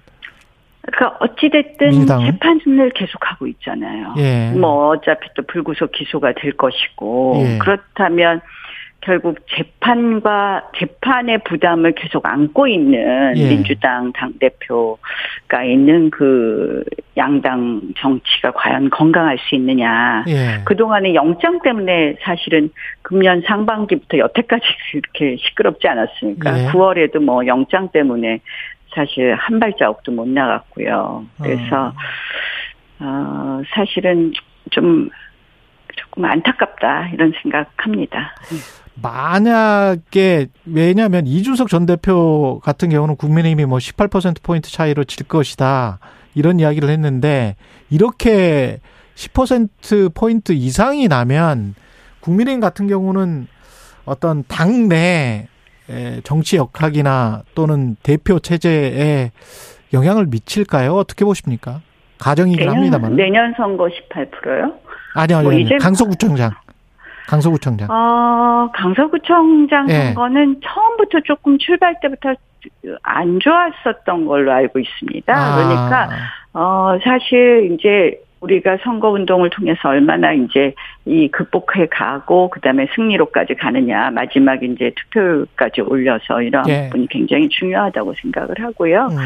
그러니까 0.83 1.17
어찌됐든 1.19 1.89
민주당은? 1.89 2.31
재판을 2.31 2.91
계속하고 2.91 3.47
있잖아요. 3.47 4.13
예. 4.17 4.51
뭐 4.51 4.89
어차피 4.89 5.29
또 5.35 5.41
불구속 5.43 5.91
기소가 5.91 6.33
될 6.33 6.55
것이고 6.55 7.33
예. 7.39 7.57
그렇다면 7.57 8.41
결국 9.05 9.37
재판과 9.55 10.71
재판의 10.79 11.43
부담을 11.43 11.93
계속 11.93 12.25
안고 12.25 12.67
있는 12.67 13.37
예. 13.37 13.49
민주당 13.49 14.11
당 14.13 14.33
대표가 14.39 15.63
있는 15.63 16.09
그 16.09 16.83
양당 17.15 17.81
정치가 17.97 18.51
과연 18.51 18.89
건강할 18.89 19.37
수 19.37 19.53
있느냐. 19.55 20.25
예. 20.27 20.63
그동안에 20.65 21.13
영장 21.13 21.61
때문에 21.61 22.15
사실은 22.23 22.71
금년 23.03 23.43
상반기부터 23.45 24.17
여태까지 24.17 24.65
이렇게 24.95 25.37
시끄럽지 25.37 25.87
않았습니까? 25.87 26.63
예. 26.63 26.67
9월에도 26.69 27.19
뭐 27.19 27.45
영장 27.45 27.89
때문에 27.89 28.39
사실 28.95 29.35
한 29.35 29.59
발자국도 29.59 30.13
못 30.13 30.27
나갔고요. 30.27 31.25
그래서 31.39 31.93
어, 32.99 33.61
사실은 33.69 34.33
좀 34.71 35.09
조금 35.95 36.25
안타깝다 36.25 37.09
이런 37.09 37.33
생각합니다. 37.43 38.33
만약에 39.01 40.47
왜냐하면 40.65 41.27
이준석 41.27 41.67
전 41.69 41.85
대표 41.85 42.59
같은 42.63 42.89
경우는 42.89 43.15
국민의힘이 43.17 43.65
뭐 43.65 43.77
18% 43.77 44.41
포인트 44.41 44.71
차이로 44.71 45.03
질 45.03 45.27
것이다 45.27 45.99
이런 46.33 46.59
이야기를 46.59 46.89
했는데 46.89 47.55
이렇게 47.89 48.79
10% 49.15 50.13
포인트 50.13 50.51
이상이 50.53 51.07
나면 51.07 51.75
국민의힘 52.21 52.59
같은 52.59 52.87
경우는 52.87 53.47
어떤 54.05 54.43
당내 54.47 55.47
정치 56.23 56.57
역학이나 56.57 57.43
또는 57.53 57.95
대표 58.03 58.39
체제에 58.39 59.31
영향을 59.93 60.25
미칠까요? 60.25 60.95
어떻게 60.95 61.23
보십니까? 61.25 61.81
가정이긴 62.17 62.67
합니다만. 62.69 63.15
내년 63.15 63.53
선거 63.55 63.85
18%요? 63.85 64.73
아니요, 65.13 65.37
아니요. 65.37 65.51
뭐. 65.51 65.59
이제- 65.59 65.77
강서구청장. 65.79 66.51
강서구청장. 67.27 67.89
어, 67.89 68.69
강서구청장 68.73 69.89
예. 69.89 69.93
선거는 69.93 70.61
처음부터 70.63 71.21
조금 71.21 71.57
출발 71.57 71.99
때부터 72.01 72.35
안 73.03 73.39
좋았었던 73.39 74.25
걸로 74.25 74.51
알고 74.51 74.79
있습니다. 74.79 75.33
아. 75.33 75.55
그러니까 75.55 76.09
어, 76.53 76.97
사실 77.03 77.71
이제 77.73 78.19
우리가 78.41 78.77
선거 78.83 79.09
운동을 79.09 79.49
통해서 79.49 79.89
얼마나 79.89 80.31
이제 80.33 80.73
이 81.05 81.27
극복해 81.29 81.87
가고 81.89 82.49
그다음에 82.49 82.87
승리로까지 82.95 83.55
가느냐 83.55 84.11
마지막 84.11 84.61
이제 84.63 84.91
투표율까지 84.95 85.81
올려서 85.81 86.41
이런 86.41 86.67
예. 86.69 86.83
부분이 86.85 87.07
굉장히 87.07 87.49
중요하다고 87.49 88.13
생각을 88.21 88.55
하고요. 88.59 89.07
음. 89.11 89.17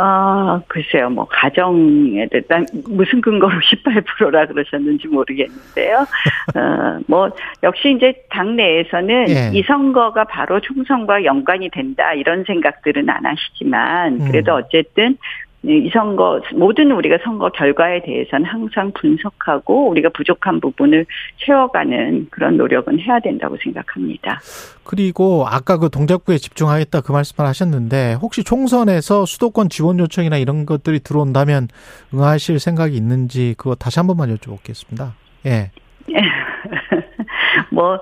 아 0.00 0.60
글쎄요 0.68 1.10
뭐 1.10 1.26
가정에 1.28 2.28
대한 2.48 2.64
무슨 2.88 3.20
근거로 3.20 3.52
18%라 3.58 4.46
그러셨는지 4.46 5.08
모르겠는데요. 5.08 6.06
어 6.54 6.88
뭐 7.08 7.30
역시 7.62 7.92
이제 7.96 8.12
당 8.30 8.56
내에서는 8.56 9.28
예. 9.28 9.50
이 9.52 9.62
선거가 9.62 10.24
바로 10.24 10.60
총선과 10.60 11.24
연관이 11.24 11.68
된다 11.70 12.12
이런 12.12 12.44
생각들은 12.44 13.08
안 13.08 13.24
하시지만 13.24 14.18
그래도 14.26 14.52
음. 14.56 14.62
어쨌든 14.62 15.16
이 15.64 15.90
선거 15.92 16.40
모든 16.54 16.92
우리가 16.92 17.18
선거 17.24 17.50
결과에 17.50 18.00
대해서는 18.02 18.46
항상 18.46 18.92
분석하고 18.92 19.88
우리가 19.90 20.10
부족한 20.10 20.60
부분을 20.60 21.04
채워가는 21.44 22.28
그런 22.30 22.56
노력은 22.56 23.00
해야 23.00 23.18
된다고 23.18 23.56
생각합니다. 23.56 24.38
그리고 24.84 25.46
아까 25.48 25.78
그 25.78 25.90
동작구에 25.90 26.38
집중하겠다 26.38 27.00
그 27.00 27.10
말씀을 27.10 27.48
하셨는데 27.48 28.14
혹시 28.22 28.44
총선에서 28.44 29.26
수도권 29.26 29.68
지원 29.68 29.98
요청이나 29.98 30.38
이런 30.38 30.64
것들이 30.64 31.00
들어온다면 31.00 31.68
응하실 32.14 32.60
생각이 32.60 32.96
있는지 32.96 33.56
그거 33.58 33.74
다시 33.74 33.98
한 33.98 34.06
번만 34.06 34.34
여쭤보겠습니다. 34.36 35.10
예. 35.46 35.70
뭐, 37.70 37.98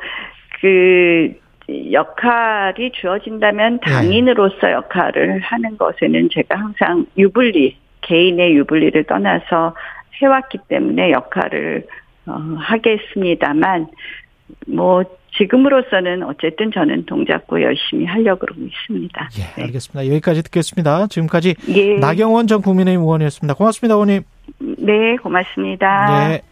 그, 0.60 1.34
역할이 1.68 2.92
주어진다면 2.92 3.80
예. 3.86 3.90
당인으로서 3.90 4.70
역할을 4.70 5.40
하는 5.40 5.76
것에는 5.76 6.28
제가 6.30 6.56
항상 6.56 7.06
유불리, 7.18 7.76
개인의 8.02 8.54
유불리를 8.54 9.04
떠나서 9.04 9.74
해왔기 10.20 10.58
때문에 10.68 11.10
역할을 11.10 11.86
어, 12.26 12.32
하겠습니다만, 12.58 13.88
뭐, 14.68 15.04
지금으로서는 15.38 16.22
어쨌든 16.22 16.70
저는 16.72 17.06
동작구 17.06 17.62
열심히 17.62 18.06
하려고 18.06 18.46
있습니다. 18.56 19.28
예, 19.38 19.62
알겠습니다. 19.62 20.06
여기까지 20.06 20.42
듣겠습니다. 20.42 21.06
지금까지 21.08 21.54
예. 21.68 21.98
나경원 21.98 22.46
전 22.46 22.62
국민의힘 22.62 23.02
의원이었습니다. 23.02 23.54
고맙습니다, 23.54 23.94
의원님. 23.94 24.22
네, 24.58 25.16
고맙습니다. 25.22 26.28
네. 26.28 26.42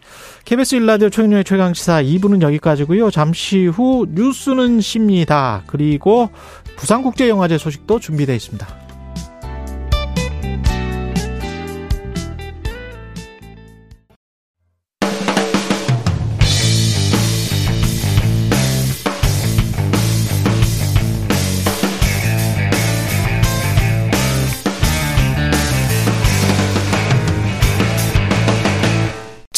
KBS 0.45 0.75
일라디오 0.75 1.09
최경영의 1.09 1.43
최강시사 1.43 2.03
2부는 2.03 2.41
여기까지고요. 2.41 3.09
잠시 3.09 3.65
후 3.65 4.05
뉴스는 4.09 4.79
쉽니다. 4.79 5.63
그리고 5.65 6.29
부산국제영화제 6.77 7.57
소식도 7.57 7.99
준비되어 7.99 8.35
있습니다. 8.35 8.84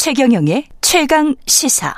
최경영의 0.08 0.64
최강 0.80 1.36
시사. 1.46 1.94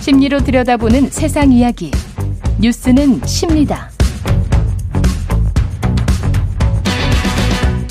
심리로 0.00 0.38
들여다보는 0.44 1.10
세상 1.10 1.50
이야기. 1.50 1.90
뉴스는 2.60 3.26
쉽니다. 3.26 3.90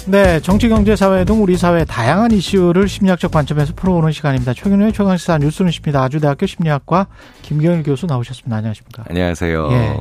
네, 0.05 0.39
정치, 0.39 0.69
경제, 0.69 0.95
사회 0.95 1.25
등 1.25 1.43
우리 1.43 1.57
사회 1.57 1.83
다양한 1.83 2.31
이슈를 2.31 2.87
심리학적 2.87 3.31
관점에서 3.31 3.73
풀어보는 3.75 4.13
시간입니다. 4.13 4.53
최근의 4.53 4.93
최강시사 4.93 5.39
뉴스는 5.39 5.69
십니다. 5.69 6.01
아주대학교 6.03 6.45
심리학과 6.45 7.07
김경일 7.41 7.83
교수 7.83 8.05
나오셨습니다. 8.05 8.55
안녕하십니까? 8.55 9.03
안녕하세요. 9.09 9.69
예. 9.73 9.97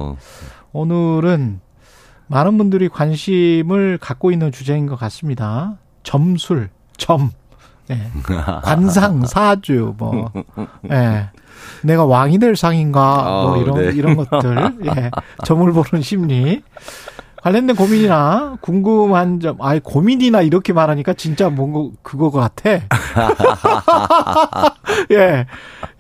오늘은 0.77 1.61
많은 2.27 2.59
분들이 2.59 2.91
관심을 2.91 3.97
갖고 3.99 4.31
있는 4.31 4.53
주제인 4.53 4.87
것 4.87 4.97
같습니다. 4.97 5.79
점술, 6.03 6.69
점, 6.99 7.31
예. 7.91 8.11
관상, 8.63 9.25
사주, 9.25 9.95
뭐, 9.97 10.31
예. 10.91 11.31
내가 11.83 12.05
왕이 12.05 12.39
될 12.39 12.57
상인가, 12.57 13.23
뭐 13.23 13.55
아우, 13.55 13.63
이런 13.63 13.75
네. 13.81 13.93
이런 13.95 14.17
것들, 14.17 14.77
예. 14.85 15.11
점을 15.47 15.73
보는 15.73 16.03
심리. 16.03 16.63
관련된 17.47 17.77
고민이나 17.77 18.59
궁금한 18.61 19.39
점, 19.39 19.57
아예 19.61 19.79
고민이나 19.79 20.43
이렇게 20.43 20.73
말하니까 20.73 21.13
진짜 21.13 21.49
뭔가 21.49 21.97
그거 22.03 22.33
같아. 22.33 22.71
예, 25.13 25.47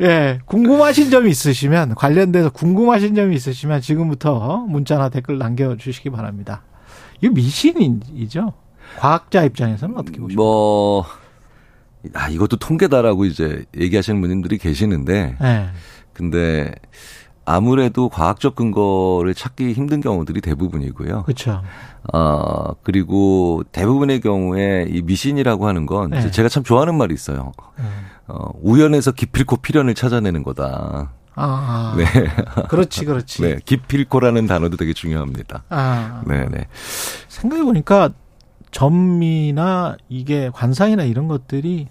예. 0.00 0.40
궁금하신 0.44 1.08
점이 1.08 1.30
있으시면, 1.30 1.94
관련돼서 1.94 2.50
궁금하신 2.50 3.14
점이 3.14 3.36
있으시면 3.36 3.80
지금부터 3.80 4.66
문자나 4.68 5.08
댓글 5.10 5.38
남겨주시기 5.38 6.10
바랍니다. 6.10 6.62
이거 7.20 7.32
미신이죠? 7.32 8.52
과학자 8.98 9.44
입장에서는 9.44 9.94
어떻게 9.96 10.18
보십니까? 10.18 10.42
뭐, 10.42 11.04
아, 12.14 12.28
이것도 12.28 12.56
통계다라고 12.56 13.24
이제 13.24 13.64
얘기하시는 13.78 14.20
분들이 14.20 14.58
계시는데, 14.58 15.36
예. 15.40 15.68
근데 16.12 16.74
아무래도 17.46 18.08
과학적 18.08 18.56
근거를 18.56 19.34
찾기 19.34 19.72
힘든 19.72 20.00
경우들이 20.00 20.40
대부분이고요. 20.40 21.22
그렇죠. 21.22 21.62
어, 22.12 22.72
그리고 22.82 23.62
대부분의 23.72 24.20
경우에 24.20 24.86
이 24.90 25.00
미신이라고 25.02 25.66
하는 25.66 25.86
건 25.86 26.10
네. 26.10 26.30
제가 26.30 26.48
참 26.48 26.64
좋아하는 26.64 26.96
말이 26.96 27.14
있어요. 27.14 27.52
어, 28.26 28.50
우연에서 28.60 29.12
기필코 29.12 29.58
필연을 29.58 29.94
찾아내는 29.94 30.42
거다. 30.42 31.12
아, 31.36 31.94
네. 31.96 32.04
그렇지, 32.68 33.04
그렇지. 33.04 33.42
네. 33.42 33.58
기필코라는 33.64 34.46
단어도 34.46 34.76
되게 34.76 34.92
중요합니다. 34.92 35.62
아, 35.68 36.22
네, 36.26 36.46
네. 36.50 36.66
생각해 37.28 37.62
보니까 37.62 38.10
점이나 38.72 39.96
이게 40.08 40.50
관상이나 40.52 41.04
이런 41.04 41.28
것들이 41.28 41.86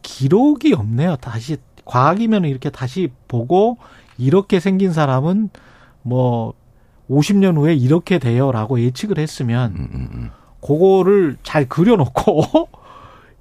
기록이 0.00 0.72
없네요. 0.72 1.16
다시 1.16 1.58
과학이면 1.84 2.46
이렇게 2.46 2.70
다시 2.70 3.10
보고 3.28 3.78
이렇게 4.18 4.60
생긴 4.60 4.92
사람은 4.92 5.50
뭐 6.02 6.54
50년 7.10 7.56
후에 7.56 7.74
이렇게 7.74 8.18
돼요라고 8.18 8.80
예측을 8.80 9.18
했으면 9.18 9.72
음, 9.72 9.88
음, 9.92 10.08
음. 10.14 10.30
그거를 10.60 11.36
잘 11.42 11.68
그려놓고 11.68 12.68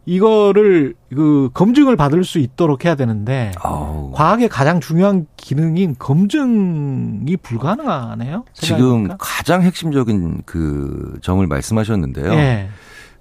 이거를 0.06 0.96
그 1.10 1.50
검증을 1.54 1.96
받을 1.96 2.26
수 2.26 2.40
있도록 2.40 2.84
해야 2.84 2.96
되는데 2.96 3.54
아우. 3.62 4.12
과학의 4.12 4.50
가장 4.50 4.82
중요한 4.82 5.28
기능인 5.38 5.96
검증이 5.98 7.38
불가능하네요. 7.38 8.44
지금 8.54 8.78
생각해보니까. 8.78 9.18
가장 9.18 9.62
핵심적인 9.62 10.42
그 10.46 11.18
점을 11.22 11.46
말씀하셨는데요. 11.48 12.34
예, 12.34 12.70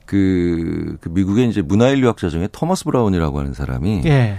그, 0.06 0.96
그 1.00 1.08
미국의 1.08 1.48
이제 1.48 1.62
문화인류학자 1.62 2.28
중에 2.28 2.48
토머스 2.50 2.84
브라운이라고 2.84 3.38
하는 3.38 3.54
사람이 3.54 4.02
예. 4.06 4.38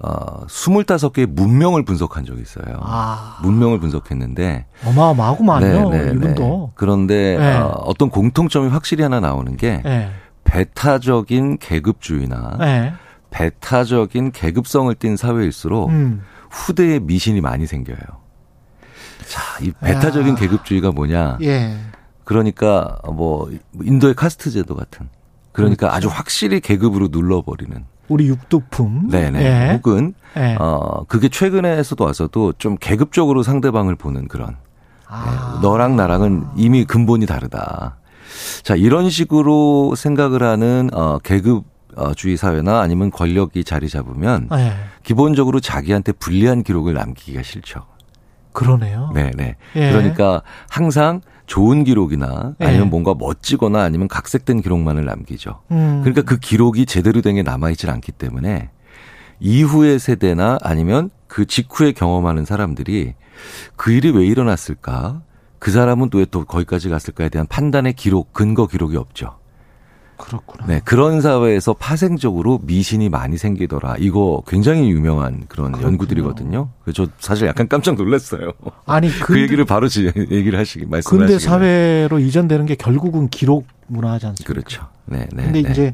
어, 0.00 0.46
25개의 0.46 1.26
문명을 1.26 1.84
분석한 1.84 2.24
적이 2.24 2.42
있어요. 2.42 2.78
아. 2.80 3.38
문명을 3.42 3.80
분석했는데 3.80 4.66
어마어마하구만요. 4.84 6.14
이분도. 6.14 6.72
그런데 6.74 7.36
네. 7.38 7.56
어, 7.56 7.68
어떤 7.84 8.10
공통점이 8.10 8.68
확실히 8.68 9.02
하나 9.02 9.20
나오는 9.20 9.56
게 9.56 9.82
예, 9.86 10.10
배타적인 10.44 11.58
계급주의나 11.58 12.58
예. 12.62 12.94
배타적인 13.30 14.32
계급성을 14.32 14.94
띈 14.96 15.16
사회일수록 15.16 15.90
음. 15.90 16.22
후대에 16.50 17.00
미신이 17.00 17.40
많이 17.40 17.66
생겨요. 17.66 17.98
자, 19.28 19.42
이 19.62 19.72
배타적인 19.80 20.34
야. 20.34 20.36
계급주의가 20.36 20.92
뭐냐? 20.92 21.38
예. 21.42 21.76
그러니까 22.24 22.98
뭐 23.12 23.50
인도의 23.82 24.14
카스트 24.14 24.50
제도 24.50 24.74
같은 24.74 25.08
그러니까 25.52 25.88
그렇죠. 25.88 25.96
아주 25.96 26.08
확실히 26.08 26.60
계급으로 26.60 27.08
눌러버리는 27.10 27.84
우리 28.08 28.28
육두품. 28.28 29.08
네네 29.08 29.40
예. 29.42 29.74
혹은 29.74 30.14
예. 30.36 30.56
어 30.58 31.04
그게 31.08 31.28
최근에서도 31.28 32.04
와서도 32.04 32.54
좀 32.58 32.76
계급적으로 32.78 33.42
상대방을 33.42 33.94
보는 33.96 34.28
그런 34.28 34.56
아. 35.06 35.54
네, 35.54 35.66
너랑 35.66 35.96
나랑은 35.96 36.44
이미 36.56 36.84
근본이 36.84 37.26
다르다. 37.26 37.96
자 38.62 38.74
이런 38.74 39.10
식으로 39.10 39.94
생각을 39.96 40.42
하는 40.42 40.90
어 40.92 41.18
계급 41.18 41.64
어, 41.96 42.12
주의 42.12 42.36
사회나 42.36 42.80
아니면 42.80 43.10
권력이 43.10 43.62
자리 43.62 43.88
잡으면 43.88 44.48
예. 44.52 44.72
기본적으로 45.04 45.60
자기한테 45.60 46.12
불리한 46.12 46.64
기록을 46.64 46.94
남기기가 46.94 47.42
싫죠. 47.42 47.86
그러네요. 48.52 49.10
네 49.14 49.30
네. 49.36 49.56
예. 49.76 49.90
그러니까 49.92 50.42
항상 50.68 51.20
좋은 51.46 51.84
기록이나 51.84 52.54
예. 52.60 52.64
아니면 52.66 52.90
뭔가 52.90 53.14
멋지거나 53.14 53.82
아니면 53.82 54.08
각색된 54.08 54.62
기록만을 54.62 55.04
남기죠. 55.04 55.60
음. 55.70 56.00
그러니까 56.02 56.22
그 56.22 56.38
기록이 56.38 56.86
제대로 56.86 57.20
된 57.20 57.34
게 57.34 57.42
남아있질 57.42 57.90
않기 57.90 58.12
때문에 58.12 58.70
이후의 59.40 59.98
세대나 59.98 60.58
아니면 60.62 61.10
그 61.26 61.46
직후에 61.46 61.92
경험하는 61.92 62.44
사람들이 62.44 63.14
그 63.76 63.90
일이 63.92 64.10
왜 64.10 64.24
일어났을까? 64.24 65.22
그 65.58 65.70
사람은 65.70 66.10
또 66.10 66.18
왜 66.18 66.26
또 66.26 66.44
거기까지 66.44 66.88
갔을까에 66.88 67.28
대한 67.28 67.46
판단의 67.46 67.94
기록, 67.94 68.32
근거 68.32 68.66
기록이 68.66 68.96
없죠. 68.96 69.38
그렇구나. 70.16 70.66
네, 70.66 70.80
그런 70.84 71.20
사회에서 71.20 71.74
파생적으로 71.74 72.60
미신이 72.62 73.08
많이 73.08 73.36
생기더라. 73.36 73.96
이거 73.98 74.42
굉장히 74.46 74.90
유명한 74.90 75.44
그런 75.48 75.72
그렇군요. 75.72 75.86
연구들이거든요. 75.92 76.68
그래서 76.84 77.04
저 77.06 77.10
사실 77.18 77.46
약간 77.48 77.68
깜짝 77.68 77.96
놀랐어요. 77.96 78.52
아니 78.86 79.08
그 79.20 79.26
근대, 79.26 79.42
얘기를 79.42 79.64
바로 79.64 79.88
지- 79.88 80.06
얘기를 80.30 80.58
하시기 80.58 80.86
말씀하시기 80.86 81.18
근대 81.18 81.38
사회로 81.38 82.18
이전되는 82.20 82.66
게 82.66 82.74
결국은 82.74 83.28
기록 83.28 83.66
문화지 83.86 84.26
않습니까? 84.26 84.52
그렇죠. 84.52 84.86
네, 85.06 85.26
네. 85.32 85.44
근데 85.44 85.62
네. 85.62 85.70
이제 85.70 85.92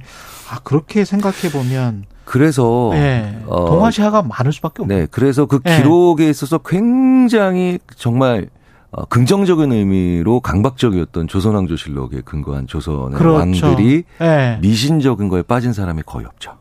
아 0.51 0.59
그렇게 0.63 1.05
생각해 1.05 1.51
보면 1.53 2.05
그래서 2.25 2.91
예. 2.95 3.41
어, 3.47 3.67
동아시아가 3.67 4.23
많을 4.23 4.53
수밖에 4.53 4.83
없네. 4.83 4.95
네, 5.01 5.07
그래서 5.11 5.47
그 5.47 5.59
예. 5.67 5.79
기록에 5.79 6.29
있어서 6.31 6.59
굉장히 6.59 7.79
정말 7.97 8.49
어, 8.93 9.05
긍정적인 9.05 9.71
의미로 9.73 10.41
강박적이었던 10.41 11.29
조선왕조실록에 11.29 12.23
근거한 12.23 12.67
조선의 12.67 13.19
그렇죠. 13.19 13.67
왕들이 13.67 14.05
예. 14.21 14.59
미신적인 14.61 15.29
거에 15.29 15.43
빠진 15.43 15.73
사람이 15.73 16.03
거의 16.05 16.27
없죠. 16.27 16.57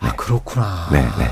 아 0.00 0.12
그렇구나. 0.16 0.88
네, 0.92 1.02
네. 1.02 1.28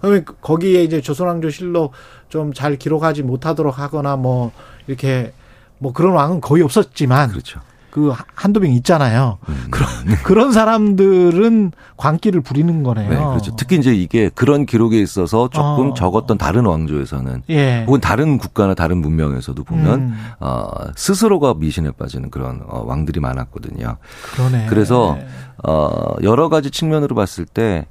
그러면 0.00 0.24
거기에 0.40 0.84
이제 0.84 1.00
조선왕조실록 1.00 1.92
좀 2.28 2.52
잘 2.54 2.76
기록하지 2.76 3.22
못하도록 3.22 3.78
하거나 3.78 4.16
뭐 4.16 4.52
이렇게 4.86 5.32
뭐 5.78 5.92
그런 5.92 6.14
왕은 6.14 6.40
거의 6.40 6.62
없었지만 6.62 7.30
그렇죠. 7.30 7.60
그 7.92 8.12
한두 8.34 8.58
명 8.58 8.72
있잖아요. 8.72 9.38
음. 9.48 9.66
그런 9.70 9.88
그런 10.24 10.52
사람들은 10.52 11.72
광기를 11.96 12.40
부리는 12.40 12.82
거네요. 12.82 13.08
네, 13.08 13.16
그렇죠. 13.16 13.54
특히 13.56 13.76
이제 13.76 13.94
이게 13.94 14.30
그런 14.34 14.66
기록에 14.66 14.98
있어서 14.98 15.48
조금 15.48 15.90
어. 15.90 15.94
적었던 15.94 16.38
다른 16.38 16.64
왕조에서는 16.64 17.42
예. 17.50 17.84
혹은 17.86 18.00
다른 18.00 18.38
국가나 18.38 18.74
다른 18.74 18.98
문명에서도 18.98 19.62
보면 19.62 20.00
음. 20.00 20.26
어, 20.40 20.66
스스로가 20.96 21.54
미신에 21.54 21.90
빠지는 21.92 22.30
그런 22.30 22.62
어, 22.66 22.82
왕들이 22.86 23.20
많았거든요. 23.20 23.98
그러네. 24.34 24.66
그래서 24.68 25.18
어 25.62 26.14
여러 26.22 26.48
가지 26.48 26.70
측면으로 26.70 27.14
봤을 27.14 27.44
때 27.44 27.86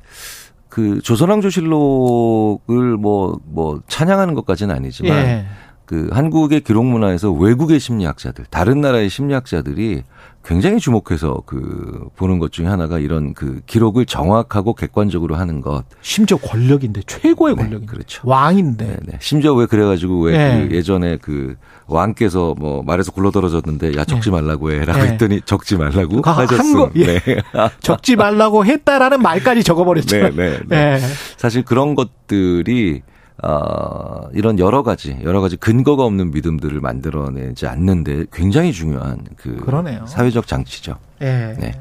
그 0.71 1.01
조선왕조실록을 1.03 2.97
뭐 2.97 3.37
뭐 3.45 3.81
찬양하는 3.87 4.33
것까지는 4.35 4.73
아니지만 4.73 5.17
예. 5.17 5.45
그 5.91 6.07
한국의 6.13 6.61
기록 6.61 6.85
문화에서 6.85 7.33
외국의 7.33 7.81
심리학자들, 7.81 8.45
다른 8.49 8.79
나라의 8.79 9.09
심리학자들이 9.09 10.03
굉장히 10.45 10.79
주목해서 10.79 11.43
그 11.45 12.07
보는 12.15 12.39
것 12.39 12.53
중에 12.53 12.65
하나가 12.65 12.97
이런 12.97 13.33
그 13.33 13.59
기록을 13.65 14.05
정확하고 14.05 14.73
객관적으로 14.73 15.35
하는 15.35 15.59
것. 15.59 15.83
심지어 16.01 16.37
권력인데 16.37 17.01
최고의 17.05 17.55
네, 17.57 17.63
권력인데 17.63 17.91
그렇죠. 17.91 18.21
왕인데 18.25 18.85
네, 18.87 18.97
네. 19.05 19.17
심지어 19.19 19.53
왜 19.53 19.65
그래가지고 19.65 20.21
왜 20.21 20.37
네. 20.37 20.67
그 20.69 20.75
예전에 20.77 21.17
그 21.17 21.57
왕께서 21.87 22.55
뭐 22.57 22.81
말에서 22.83 23.11
굴러떨어졌는데 23.11 23.97
야 23.97 24.05
적지 24.05 24.31
말라고 24.31 24.71
해라고 24.71 24.97
네. 24.97 25.07
했더니 25.09 25.41
적지 25.43 25.75
말라고 25.75 26.21
그한 26.21 26.47
하셨음. 26.47 26.73
거- 26.77 26.91
예. 26.95 27.05
네. 27.19 27.19
적지 27.81 28.15
말라고 28.15 28.65
했다라는 28.65 29.21
말까지 29.21 29.61
적어버렸잖아요. 29.65 30.29
네, 30.37 30.51
네, 30.51 30.59
네. 30.69 30.77
예. 30.93 30.99
사실 31.35 31.63
그런 31.63 31.95
것들이 31.95 33.01
어, 33.43 34.29
이런 34.33 34.59
여러 34.59 34.83
가지 34.83 35.17
여러 35.23 35.41
가지 35.41 35.57
근거가 35.57 36.03
없는 36.03 36.31
믿음들을 36.31 36.79
만들어내지 36.79 37.67
않는데 37.67 38.25
굉장히 38.31 38.71
중요한 38.71 39.19
그 39.35 39.55
그러네요. 39.57 40.05
사회적 40.07 40.47
장치죠. 40.47 40.97
예. 41.21 41.55
네. 41.59 41.71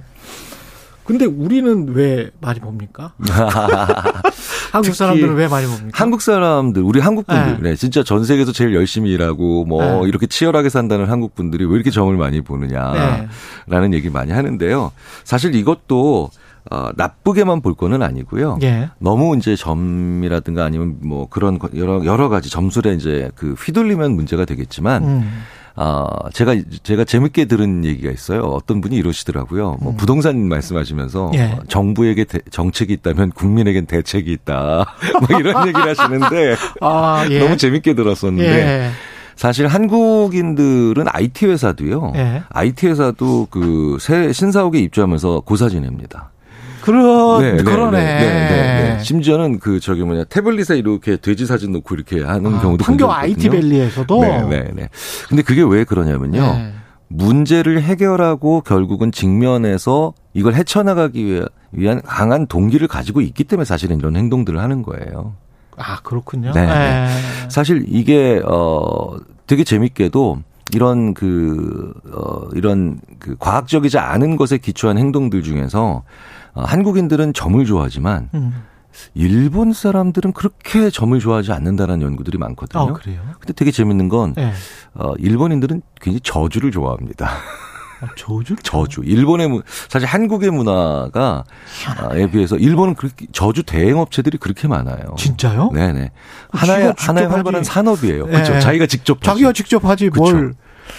근데 1.05 1.25
우리는 1.25 1.89
왜 1.89 2.31
많이 2.41 2.61
봅니까? 2.61 3.13
한국 4.71 4.95
사람들은 4.95 5.35
왜 5.35 5.49
많이 5.49 5.67
봅니까? 5.67 5.91
한국 5.93 6.23
사람들, 6.23 6.83
우리 6.83 7.01
한국 7.01 7.27
분들, 7.27 7.63
네. 7.63 7.71
네. 7.71 7.77
진짜 7.77 8.05
전 8.05 8.25
세계에서 8.25 8.53
제일 8.53 8.75
열심히 8.77 9.11
일하고 9.11 9.65
뭐 9.65 10.03
네. 10.03 10.09
이렇게 10.09 10.29
치열하게 10.29 10.69
산다는 10.69 11.07
한국 11.07 11.35
분들이 11.35 11.65
왜 11.65 11.75
이렇게 11.75 11.91
점을 11.91 12.17
많이 12.17 12.41
보느냐라는 12.43 13.29
네. 13.91 13.97
얘기 13.97 14.09
많이 14.09 14.31
하는데요. 14.31 14.93
사실 15.25 15.57
이것도 15.57 16.31
어, 16.71 16.89
나쁘게만 16.97 17.63
볼 17.63 17.75
거는 17.75 18.03
아니고요. 18.03 18.59
예. 18.63 18.91
너무 18.99 19.37
이제 19.37 19.57
점이라든가 19.57 20.65
아니면 20.65 20.97
뭐 21.01 21.29
그런 21.29 21.59
거- 21.59 21.69
여러 21.77 22.05
여러 22.05 22.29
가지 22.29 22.51
점술에 22.51 22.95
이제 22.95 23.31
그 23.35 23.53
휘둘리면 23.55 24.13
문제가 24.15 24.45
되겠지만 24.45 25.05
음. 25.05 25.43
아, 25.77 26.07
제가, 26.35 26.57
제가 26.83 27.05
재밌게 27.05 27.47
들은 27.47 27.85
얘기가 27.85 28.11
있어요. 28.11 28.43
어떤 28.43 28.81
분이 28.83 28.97
이러시더라고요. 28.97 29.79
뭐 29.81 29.95
부동산 29.97 30.47
말씀하시면서 30.49 31.29
음. 31.29 31.35
예. 31.35 31.43
어, 31.53 31.61
정부에게 31.69 32.25
대- 32.25 32.41
정책이 32.51 32.93
있다면 32.95 33.31
국민에겐 33.31 33.87
대책이 33.87 34.31
있다. 34.33 34.87
뭐 35.29 35.39
이런 35.39 35.67
얘기를 35.69 35.89
하시는데 35.89 36.57
아, 36.83 37.25
예. 37.31 37.39
너무 37.39 37.57
재밌게 37.57 37.95
들었었는데 37.95 38.51
예. 38.51 38.91
사실 39.37 39.67
한국인들은 39.69 41.07
IT 41.09 41.47
회사도요. 41.47 42.13
예. 42.17 42.43
IT 42.51 42.87
회사도 42.89 43.47
그 43.51 43.97
새 44.01 44.33
신사옥에 44.33 44.79
입주하면서 44.81 45.41
고사 45.47 45.69
지냅니다. 45.71 46.31
그러, 46.83 47.39
그러네. 47.65 48.99
심지어는 49.03 49.59
그 49.59 49.81
저기 49.81 50.03
뭐냐 50.03 50.25
태블릿에 50.25 50.79
이렇게 50.79 51.17
돼지 51.17 51.47
사진 51.47 51.73
놓고 51.73 51.95
이렇게 51.95 52.23
하는 52.23 52.55
아, 52.55 52.61
경우도 52.61 52.85
판교 52.85 53.07
있거든요. 53.29 53.51
밸리에서도 53.51 54.21
네, 54.21 54.43
네, 54.43 54.71
네. 54.75 54.89
근데 55.29 55.43
그게 55.43 55.63
왜 55.63 55.85
그러냐면요. 55.85 56.41
네. 56.41 56.73
문제를 57.09 57.83
해결하고 57.83 58.61
결국은 58.61 59.11
직면해서 59.11 60.15
이걸 60.33 60.55
헤쳐나가기 60.55 61.43
위한 61.73 62.03
강한 62.03 62.47
동기를 62.47 62.87
가지고 62.89 63.21
있기 63.21 63.45
때문에 63.45 63.65
사실은 63.65 63.99
이런 63.99 64.17
행동들을 64.17 64.61
하는 64.61 64.83
거예요. 64.83 65.35
아, 65.77 66.01
그렇군요. 66.03 66.53
네, 66.53 66.67
네. 66.67 66.73
네. 66.73 67.09
사실 67.49 67.85
이게 67.89 68.41
어 68.45 69.17
되게 69.47 69.65
재밌게도 69.65 70.43
이런 70.73 71.15
그, 71.15 71.93
어, 72.13 72.49
이런 72.55 73.01
그 73.19 73.37
과학적이지 73.39 73.99
않은 73.99 74.37
것에 74.37 74.59
기초한 74.59 74.99
행동들 74.99 75.43
중에서 75.43 75.81
어, 75.83 76.03
한국인들은 76.55 77.33
점을 77.33 77.65
좋아하지만 77.65 78.29
음. 78.35 78.63
일본 79.15 79.73
사람들은 79.73 80.33
그렇게 80.33 80.91
점을 80.91 81.19
좋아하지 81.19 81.53
않는다는 81.53 82.03
연구들이 82.03 82.39
많거든요. 82.39 82.83
아, 82.83 82.93
그래요? 82.93 83.21
근데 83.39 83.53
되게 83.53 83.71
재밌는 83.71 84.09
건 84.09 84.35
네. 84.35 84.53
어, 84.95 85.13
일본인들은 85.19 85.83
굉장히 86.01 86.21
저주를 86.23 86.71
좋아합니다. 86.73 87.31
아, 88.01 88.07
저주? 88.17 88.57
저주. 88.65 89.03
일본의 89.05 89.49
문, 89.49 89.63
사실 89.89 90.09
한국의 90.09 90.51
문화가 90.51 91.45
에 92.13 92.27
비해서 92.31 92.57
일본은 92.57 92.95
그렇게 92.95 93.27
저주 93.33 93.63
대행 93.63 93.99
업체들이 93.99 94.39
그렇게 94.39 94.67
많아요. 94.67 95.15
진짜요? 95.17 95.71
네네. 95.73 96.11
하나의 96.51 96.81
지가 96.81 96.93
직접 96.95 97.09
하나의 97.09 97.29
활발한 97.29 97.61
하지. 97.61 97.71
산업이에요. 97.71 98.27
네. 98.27 98.33
그렇죠. 98.33 98.59
자기가 98.59 98.87
직접 98.87 99.23
자기가 99.23 99.51
하지. 99.51 99.63
직접 99.63 99.85
하지 99.85 100.09
그쵸. 100.11 100.23
뭘. 100.23 100.55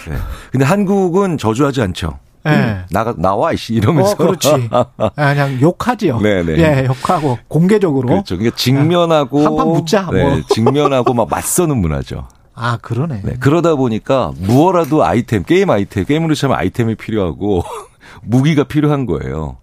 네. 0.08 0.16
근데 0.50 0.64
한국은 0.64 1.36
저주하지 1.38 1.82
않죠. 1.82 2.18
예. 2.46 2.50
음, 2.50 2.84
나가 2.90 3.14
나와 3.16 3.52
이씨 3.52 3.74
이러면서. 3.74 4.12
어, 4.12 4.16
그렇지. 4.16 4.68
아, 4.70 4.84
그냥 5.14 5.60
욕하지요. 5.60 6.18
네네. 6.20 6.58
예, 6.58 6.86
욕하고 6.86 7.38
공개적으로. 7.48 8.08
그렇죠. 8.08 8.36
그러니까 8.36 8.56
직면하고 8.56 9.44
한판 9.44 9.72
붙자, 9.74 10.02
뭐. 10.02 10.14
네, 10.14 10.42
직면하고 10.50 11.14
막 11.14 11.28
맞서는 11.30 11.76
문화죠. 11.76 12.26
아, 12.54 12.78
그러네. 12.82 13.22
네, 13.24 13.34
그러다 13.40 13.76
보니까 13.76 14.32
무어라도 14.38 15.04
아이템, 15.04 15.42
게임 15.44 15.70
아이템, 15.70 16.04
게임으로 16.04 16.34
치면 16.34 16.56
아이템이 16.56 16.96
필요하고 16.96 17.62
무기가 18.22 18.64
필요한 18.64 19.06
거예요. 19.06 19.56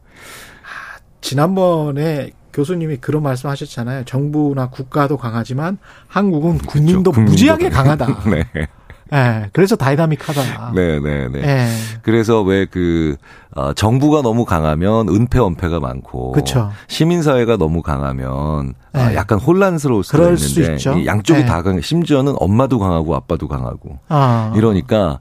지난번에 1.21 2.31
교수님이 2.53 2.97
그런 2.97 3.23
말씀 3.23 3.49
하셨잖아요. 3.49 4.05
정부나 4.05 4.69
국가도 4.69 5.17
강하지만 5.17 5.77
한국은 6.07 6.57
군민도 6.57 7.11
국민도 7.11 7.31
무지하게 7.31 7.69
강해. 7.69 7.95
강하다. 7.95 8.29
네. 8.29 8.67
예, 9.13 9.49
그래서 9.53 9.75
다이나믹하다. 9.75 10.71
네, 10.75 10.99
네, 10.99 11.27
네. 11.29 11.41
예. 11.43 11.67
그래서 12.01 12.41
왜그 12.41 13.15
어, 13.55 13.73
정부가 13.73 14.21
너무 14.21 14.45
강하면 14.45 15.09
은폐 15.09 15.39
은폐가 15.39 15.79
많고 15.79 16.31
그쵸. 16.33 16.71
시민 16.87 17.23
사회가 17.23 17.57
너무 17.57 17.81
강하면 17.81 18.75
아, 18.93 19.09
네. 19.09 19.15
약간 19.15 19.39
혼란스러울 19.39 20.03
수가 20.03 20.35
수 20.37 20.61
있는데. 20.61 21.01
이 21.01 21.05
양쪽이 21.07 21.41
네. 21.41 21.45
다 21.45 21.63
강해. 21.63 21.81
심지어는 21.81 22.35
엄마도 22.39 22.77
강하고 22.79 23.15
아빠도 23.15 23.47
강하고 23.47 23.97
아. 24.09 24.53
이러니까 24.55 25.19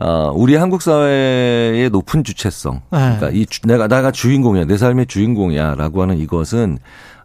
어, 0.00 0.32
우리 0.34 0.54
한국 0.56 0.82
사회의 0.82 1.90
높은 1.90 2.22
주체성. 2.24 2.74
네. 2.74 2.98
그러니까 2.98 3.30
이 3.30 3.46
주- 3.46 3.60
내가 3.66 3.88
내가 3.88 4.10
주인공이야, 4.12 4.64
내 4.66 4.76
삶의 4.76 5.06
주인공이야라고 5.06 6.02
하는 6.02 6.18
이것은 6.18 6.78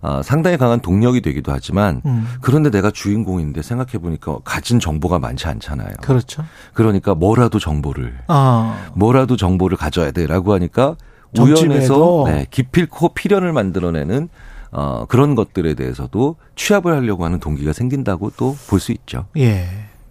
어, 0.03 0.21
상당히 0.21 0.57
강한 0.57 0.79
동력이 0.81 1.21
되기도 1.21 1.51
하지만 1.51 2.01
음. 2.05 2.27
그런데 2.41 2.69
내가 2.69 2.91
주인공인데 2.91 3.61
생각해 3.61 3.93
보니까 3.99 4.37
가진 4.43 4.79
정보가 4.79 5.17
많지 5.17 5.47
않잖아요. 5.47 5.95
그렇죠. 6.01 6.43
그러니까 6.73 7.15
뭐라도 7.15 7.57
정보를 7.57 8.13
아. 8.27 8.89
뭐라도 8.93 9.37
정보를 9.37 9.77
가져야 9.77 10.11
돼라고 10.11 10.53
하니까. 10.53 10.95
우연해서 11.39 12.25
네, 12.27 12.45
기필코 12.51 13.15
필연을 13.15 13.53
만들어내는 13.53 14.29
어, 14.71 15.05
그런 15.07 15.33
것들에 15.33 15.73
대해서도 15.73 16.35
취합을 16.55 16.93
하려고 16.93 17.25
하는 17.25 17.39
동기가 17.39 17.73
생긴다고 17.73 18.31
또 18.37 18.55
볼 18.67 18.79
수 18.79 18.91
있죠. 18.91 19.25
예. 19.37 19.67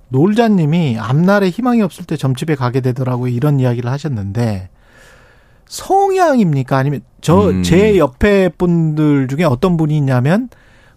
놀자님이 0.09 0.98
앞날에 0.98 1.48
희망이 1.51 1.81
없을 1.82 2.05
때 2.05 2.16
점집에 2.16 2.55
가게 2.56 2.81
되더라고요. 2.81 3.32
이런 3.32 3.60
이야기를 3.60 3.90
하셨는데 3.90 4.69
성향입니까? 5.73 6.77
아니면 6.77 7.01
저 7.23 7.49
음. 7.49 7.62
제 7.62 7.97
옆에 7.97 8.51
분들 8.51 9.27
중에 9.28 9.44
어떤 9.44 9.78
분이 9.78 9.97
있냐면 9.97 10.51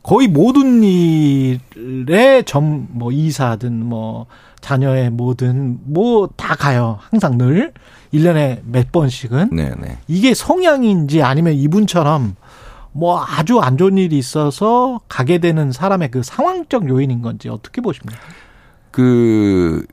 거의 0.04 0.28
모든 0.28 0.84
일에 0.84 2.42
점 2.44 2.88
뭐 2.92 3.12
이사든 3.12 3.86
뭐 3.86 4.26
자녀의 4.60 5.12
뭐든 5.12 5.80
뭐 5.86 6.28
다 6.36 6.56
가요. 6.56 7.00
항상 7.10 7.38
늘 7.38 7.72
1년에 8.14 8.60
몇 8.66 8.92
번씩은 8.92 9.50
네, 9.54 9.72
네. 9.80 9.98
이게 10.10 10.34
성향인지 10.34 11.22
아니면 11.24 11.54
이분처럼 11.54 12.36
뭐 12.92 13.24
아주 13.26 13.60
안 13.60 13.78
좋은 13.78 13.98
일이 13.98 14.18
있어서 14.18 15.00
가게 15.08 15.38
되는 15.38 15.72
사람의 15.72 16.12
그 16.12 16.22
상황적 16.22 16.90
요인인 16.90 17.22
건지 17.22 17.48
어떻게 17.48 17.80
보십니까? 17.82 18.20
그 18.92 19.86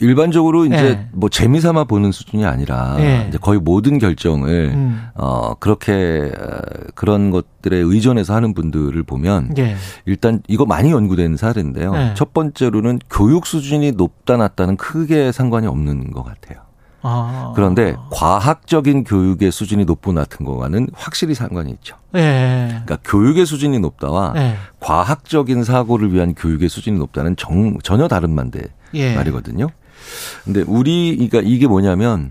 일반적으로 0.00 0.64
이제 0.64 0.76
예. 0.76 1.06
뭐 1.12 1.28
재미삼아 1.28 1.84
보는 1.84 2.10
수준이 2.10 2.44
아니라 2.44 2.96
예. 2.98 3.26
이제 3.28 3.38
거의 3.38 3.60
모든 3.60 3.98
결정을 3.98 4.72
음. 4.74 5.02
어 5.14 5.54
그렇게 5.54 6.32
어, 6.38 6.60
그런 6.94 7.30
것들에 7.30 7.76
의존해서 7.76 8.34
하는 8.34 8.54
분들을 8.54 9.02
보면 9.02 9.54
예. 9.58 9.76
일단 10.06 10.42
이거 10.48 10.64
많이 10.64 10.90
연구된 10.90 11.36
사례인데요. 11.36 11.94
예. 11.94 12.14
첫 12.14 12.32
번째로는 12.32 12.98
교육 13.10 13.46
수준이 13.46 13.92
높다 13.92 14.36
낮다는 14.38 14.76
크게 14.76 15.32
상관이 15.32 15.66
없는 15.66 16.12
것 16.12 16.22
같아요. 16.24 16.60
아. 17.02 17.52
그런데 17.54 17.96
과학적인 18.10 19.04
교육의 19.04 19.52
수준이 19.52 19.84
높고 19.86 20.12
낮은 20.12 20.44
거와는 20.44 20.88
확실히 20.94 21.34
상관이 21.34 21.70
있죠. 21.72 21.96
예. 22.14 22.66
그러니까 22.84 22.98
교육의 23.04 23.46
수준이 23.46 23.78
높다와 23.78 24.34
예. 24.36 24.56
과학적인 24.80 25.64
사고를 25.64 26.12
위한 26.12 26.34
교육의 26.34 26.68
수준이 26.68 26.98
높다는 26.98 27.36
정, 27.36 27.78
전혀 27.82 28.08
다른 28.08 28.34
만대 28.34 28.62
예. 28.94 29.14
말이거든요. 29.14 29.68
근데 30.44 30.62
우리 30.66 31.14
그러니까 31.16 31.40
이게 31.44 31.66
뭐냐면 31.66 32.30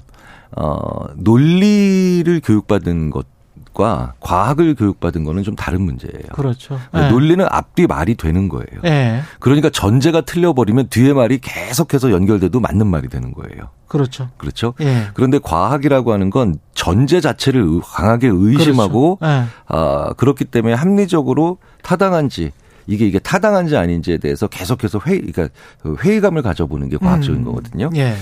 어 0.56 1.06
논리를 1.16 2.42
교육받은 2.44 3.10
것 3.12 3.26
과 3.72 4.14
과학을 4.20 4.76
교육받은 4.76 5.24
거는 5.24 5.44
좀 5.44 5.56
다른 5.56 5.84
문제예요. 5.84 6.34
그렇죠. 6.34 6.78
예. 6.96 7.10
논리는 7.10 7.46
앞뒤 7.50 7.88
말이 7.88 8.16
되는 8.16 8.50
거예요. 8.50 8.66
예. 8.84 9.22
그러니까 9.40 9.70
전제가 9.70 10.22
틀려버리면 10.22 10.88
뒤에 10.90 11.14
말이 11.14 11.38
계속해서 11.40 12.12
연결돼도 12.12 12.60
맞는 12.60 12.88
말이 12.88 13.08
되는 13.08 13.32
거예요. 13.32 13.70
그렇죠. 13.88 14.30
그렇죠? 14.38 14.74
예. 14.82 15.10
그런데 15.14 15.40
과학이라고 15.40 16.12
하는 16.12 16.30
건 16.30 16.56
전제 16.74 17.22
자체를 17.22 17.62
의- 17.62 17.80
강하게 17.86 18.28
의심하고 18.34 19.18
그렇죠. 19.18 19.34
예. 19.34 19.46
아, 19.68 20.14
그렇기 20.18 20.46
때문에 20.46 20.74
합리적으로 20.74 21.60
타당한지 21.84 22.52
이게 22.90 23.06
이게 23.06 23.20
타당한지 23.20 23.78
아닌지에 23.78 24.18
대해서 24.18 24.48
계속해서 24.48 25.00
회의 25.06 25.20
그러니까 25.20 25.50
그 25.80 25.96
회의감을 26.00 26.42
가져보는 26.42 26.90
게 26.90 26.98
과학적인 26.98 27.42
음. 27.42 27.46
거거든요. 27.46 27.92
예. 27.96 28.16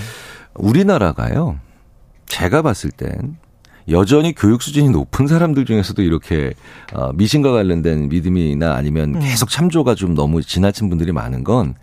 우리나라가요. 0.54 1.58
제가 2.26 2.60
봤을 2.60 2.90
땐 2.90 3.38
여전히 3.88 4.34
교육 4.34 4.60
수준이 4.60 4.90
높은 4.90 5.26
사람들 5.26 5.64
중에서도 5.64 6.02
이렇게 6.02 6.52
어, 6.92 7.12
미신과 7.14 7.50
관련된 7.52 8.10
믿음이나 8.10 8.74
아니면 8.74 9.14
음. 9.14 9.20
계속 9.20 9.48
참조가 9.48 9.94
좀 9.94 10.14
너무 10.14 10.42
지나친 10.42 10.90
분들이 10.90 11.12
많은 11.12 11.44
건 11.44 11.74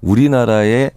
우리나라의 0.00 0.90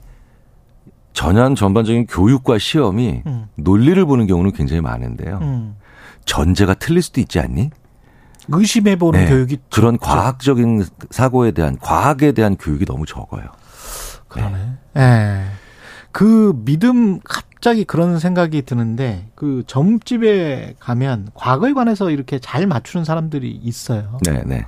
전환 1.13 1.53
전반적인 1.53 2.07
교육과 2.07 2.57
시험이 2.57 3.21
음. 3.27 3.45
논리를 3.55 4.03
보는 4.03 4.25
경우는 4.25 4.53
굉장히 4.53 4.81
많은데요. 4.81 5.37
음. 5.43 5.75
전제가 6.25 6.73
틀릴 6.73 7.03
수도 7.03 7.21
있지 7.21 7.39
않니? 7.39 7.69
의심해보는 8.49 9.19
네, 9.19 9.29
교육이 9.29 9.57
그런 9.71 9.97
과학적인 9.97 10.85
사고에 11.11 11.51
대한 11.51 11.77
과학에 11.79 12.31
대한 12.31 12.55
교육이 12.55 12.85
너무 12.85 13.05
적어요. 13.05 13.43
그러네. 14.27 14.57
예. 14.97 15.43
그 16.11 16.53
믿음 16.65 17.19
갑자기 17.19 17.83
그런 17.83 18.19
생각이 18.19 18.63
드는데 18.63 19.29
그 19.35 19.63
점집에 19.67 20.75
가면 20.79 21.29
과거에 21.33 21.73
관해서 21.73 22.09
이렇게 22.09 22.39
잘 22.39 22.67
맞추는 22.67 23.03
사람들이 23.03 23.49
있어요. 23.51 24.17
네, 24.25 24.43
네. 24.45 24.65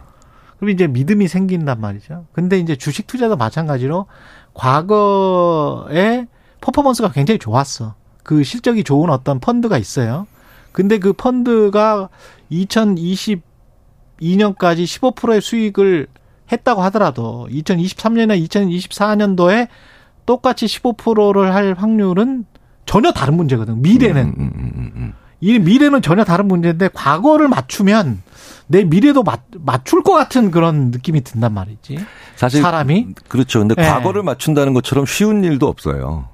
그럼 0.58 0.72
이제 0.72 0.88
믿음이 0.88 1.28
생긴단 1.28 1.80
말이죠. 1.80 2.26
근데 2.34 2.60
이제 2.60 2.76
주식 2.76 3.08
투자도 3.08 3.38
마찬가지로 3.38 4.08
과거에 4.54 6.28
퍼포먼스가 6.62 7.12
굉장히 7.12 7.40
좋았어. 7.40 7.96
그 8.24 8.44
실적이 8.44 8.84
좋은 8.84 9.10
어떤 9.10 9.40
펀드가 9.40 9.78
있어요. 9.78 10.28
근데 10.72 11.00
그 11.00 11.14
펀드가 11.14 12.10
2022년까지 14.22 14.84
15%의 14.84 15.42
수익을 15.42 16.08
했다고 16.52 16.82
하더라도 16.84 17.48
2023년이나 17.52 18.48
2024년도에 18.48 19.68
똑같이 20.26 20.66
15%를 20.66 21.54
할 21.54 21.76
확률은 21.78 22.46
전혀 22.86 23.12
다른 23.12 23.36
문제거든. 23.36 23.82
미래는. 23.82 24.22
음, 24.22 24.34
음, 24.38 24.52
음, 24.56 24.72
음, 24.76 24.92
음. 24.96 25.14
이 25.42 25.58
미래는 25.58 26.02
전혀 26.02 26.24
다른 26.24 26.48
문제인데 26.48 26.90
과거를 26.94 27.48
맞추면 27.48 28.22
내 28.68 28.84
미래도 28.84 29.24
맞, 29.24 29.42
맞출 29.58 30.04
것 30.04 30.14
같은 30.14 30.52
그런 30.52 30.92
느낌이 30.92 31.22
든단 31.24 31.54
말이지. 31.54 32.00
사실 32.36 32.62
사람이 32.62 33.08
그렇죠. 33.28 33.60
근데 33.60 33.76
예. 33.78 33.84
과거를 33.84 34.24
맞춘다는 34.24 34.74
것처럼 34.74 35.06
쉬운 35.06 35.44
일도 35.44 35.68
없어요. 35.68 36.28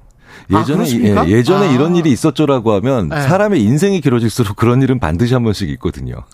아, 0.52 0.60
예전에 0.60 0.78
그렇습니까? 0.78 1.28
예, 1.28 1.42
전에 1.42 1.68
아. 1.68 1.72
이런 1.72 1.96
일이 1.96 2.10
있었죠라고 2.10 2.72
하면 2.74 3.10
예. 3.14 3.20
사람의 3.20 3.62
인생이 3.62 4.00
길어질수록 4.00 4.56
그런 4.56 4.82
일은 4.82 4.98
반드시 4.98 5.34
한 5.34 5.44
번씩 5.44 5.70
있거든요. 5.70 6.24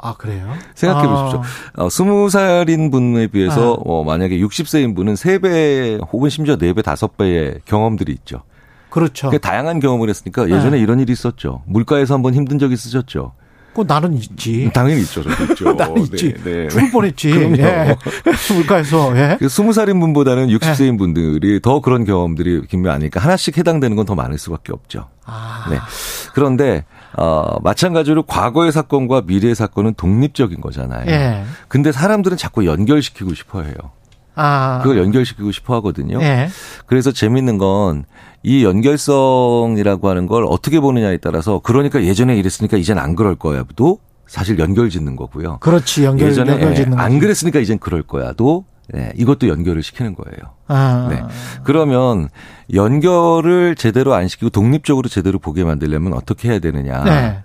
아 0.00 0.14
그래요? 0.14 0.52
생각해 0.74 1.06
아. 1.08 1.10
보십시오. 1.24 1.42
어, 1.76 1.88
20살인 1.88 2.90
분에 2.92 3.26
비해서 3.26 3.72
아. 3.74 3.76
어, 3.84 4.04
만약에 4.04 4.38
60세인 4.38 4.94
분은 4.94 5.14
3배 5.14 6.00
혹은 6.12 6.30
심지어 6.30 6.56
4배, 6.56 6.82
5배의 6.82 7.60
경험들이 7.64 8.12
있죠. 8.12 8.42
그렇죠. 8.90 9.28
그러니까 9.28 9.48
다양한 9.50 9.80
경험을 9.80 10.08
했으니까 10.08 10.44
예전에 10.48 10.70
네. 10.76 10.78
이런 10.78 10.98
일이 11.00 11.12
있었죠. 11.12 11.62
물가에서 11.66 12.14
한번 12.14 12.34
힘든 12.34 12.58
적이 12.58 12.74
있으셨죠. 12.74 13.32
그 13.74 13.84
나는 13.86 14.14
있지. 14.14 14.70
당연히 14.74 15.02
있죠. 15.02 15.22
저도 15.22 15.52
있죠. 15.52 15.72
나는 15.74 16.02
있지. 16.02 16.34
네, 16.42 16.62
네. 16.62 16.68
죽을 16.68 16.90
뻔했지. 16.90 17.30
그럼요. 17.30 17.56
예. 17.58 17.96
물가에서 18.54 19.16
예. 19.16 19.36
그 19.38 19.46
20살인 19.46 20.00
분보다는 20.00 20.46
네. 20.48 20.56
60세인 20.56 20.98
분들이 20.98 21.60
더 21.60 21.80
그런 21.80 22.04
경험들이 22.04 22.66
분명 22.68 22.94
아니니까 22.94 23.20
하나씩 23.20 23.56
해당되는 23.58 23.96
건 23.96 24.06
더 24.06 24.14
많을 24.14 24.38
수밖에 24.38 24.72
없죠. 24.72 25.08
아. 25.26 25.66
네. 25.70 25.76
그런데 26.32 26.86
어 27.18 27.58
마찬가지로 27.62 28.22
과거의 28.24 28.72
사건과 28.72 29.22
미래의 29.26 29.54
사건은 29.54 29.94
독립적인 29.94 30.60
거잖아요. 30.60 31.10
예. 31.10 31.44
근데 31.68 31.92
사람들은 31.92 32.36
자꾸 32.36 32.64
연결시키고 32.66 33.34
싶어 33.34 33.62
해요. 33.62 33.74
아. 34.34 34.80
그걸 34.82 34.98
연결시키고 34.98 35.50
싶어 35.50 35.74
하거든요. 35.76 36.20
예. 36.22 36.48
그래서 36.86 37.12
재밌는 37.12 37.58
건 37.58 38.04
이 38.42 38.64
연결성이라고 38.64 40.08
하는 40.08 40.26
걸 40.26 40.44
어떻게 40.48 40.80
보느냐에 40.80 41.16
따라서 41.18 41.60
그러니까 41.62 42.04
예전에 42.04 42.36
이랬으니까 42.36 42.76
이젠 42.76 42.98
안 42.98 43.16
그럴 43.16 43.34
거야도 43.34 43.98
사실 44.26 44.58
연결 44.58 44.90
짓는 44.90 45.16
거고요. 45.16 45.58
그렇지. 45.60 46.04
연결 46.04 46.28
예전에 46.28 46.52
연결 46.52 46.70
예, 46.70 46.74
짓는 46.76 46.98
안 46.98 47.08
거지. 47.08 47.20
그랬으니까 47.20 47.58
이젠 47.58 47.78
그럴 47.78 48.02
거야도 48.02 48.64
네, 48.92 49.12
이것도 49.16 49.48
연결을 49.48 49.82
시키는 49.82 50.14
거예요. 50.14 50.54
아. 50.66 51.08
네. 51.10 51.22
그러면 51.62 52.28
연결을 52.72 53.76
제대로 53.76 54.14
안 54.14 54.28
시키고 54.28 54.50
독립적으로 54.50 55.08
제대로 55.08 55.38
보게 55.38 55.64
만들려면 55.64 56.14
어떻게 56.14 56.50
해야 56.50 56.58
되느냐? 56.58 57.04
네. 57.04 57.42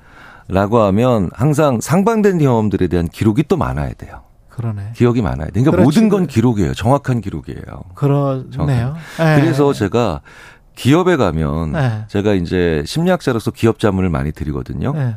라고 0.47 0.81
하면 0.81 1.29
항상 1.33 1.81
상반된 1.81 2.39
경험들에 2.39 2.87
대한 2.87 3.07
기록이 3.07 3.43
또 3.47 3.57
많아야 3.57 3.93
돼요. 3.93 4.21
그러네. 4.49 4.91
기억이 4.95 5.21
많아야 5.21 5.47
돼. 5.47 5.51
그러니까 5.53 5.71
그렇지. 5.71 5.85
모든 5.85 6.09
건 6.09 6.27
기록이에요. 6.27 6.73
정확한 6.73 7.21
기록이에요. 7.21 7.61
그러네요. 7.95 8.95
예. 9.19 9.41
그래서 9.41 9.73
제가 9.73 10.21
기업에 10.75 11.15
가면 11.15 11.71
네. 11.73 12.05
제가 12.07 12.33
이제 12.33 12.83
심리학자로서 12.85 13.51
기업 13.51 13.79
자문을 13.79 14.09
많이 14.09 14.31
드리거든요. 14.31 14.93
예. 14.95 15.15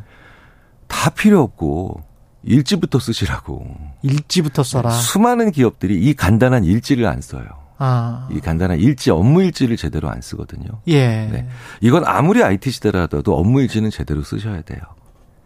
다 0.86 1.10
필요 1.10 1.42
없고 1.42 2.02
일지부터 2.42 2.98
쓰시라고. 2.98 3.66
일지부터 4.02 4.62
써라. 4.62 4.90
수많은 4.90 5.50
기업들이 5.50 6.00
이 6.00 6.14
간단한 6.14 6.64
일지를 6.64 7.06
안 7.06 7.20
써요. 7.20 7.44
아. 7.78 8.28
이 8.32 8.40
간단한 8.40 8.78
일지, 8.78 9.10
업무 9.10 9.42
일지를 9.42 9.76
제대로 9.76 10.08
안 10.08 10.20
쓰거든요. 10.20 10.68
예. 10.88 11.28
네. 11.30 11.48
이건 11.80 12.04
아무리 12.06 12.42
IT 12.42 12.70
시대라도 12.70 13.36
업무 13.36 13.60
일지는 13.60 13.90
제대로 13.90 14.22
쓰셔야 14.22 14.62
돼요. 14.62 14.80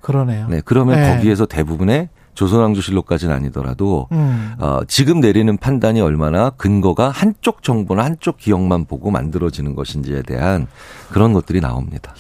그러네요. 0.01 0.49
네. 0.49 0.61
그러면 0.65 1.01
네. 1.01 1.17
거기에서 1.17 1.47
대부분의 1.47 2.09
조선왕조실록까지는 2.35 3.35
아니더라도 3.35 4.09
음. 4.13 4.55
어, 4.59 4.81
지금 4.87 5.21
내리는 5.21 5.57
판단이 5.57 6.01
얼마나 6.01 6.51
근거가 6.51 7.09
한쪽 7.11 7.63
정보나 7.63 8.05
한쪽 8.05 8.39
기억만 8.39 8.85
보고 8.85 9.11
만들어지는 9.11 9.75
것인지에 9.75 10.23
대한 10.23 10.67
그런 11.11 11.33
것들이 11.33 11.61
나옵니다. 11.61 12.15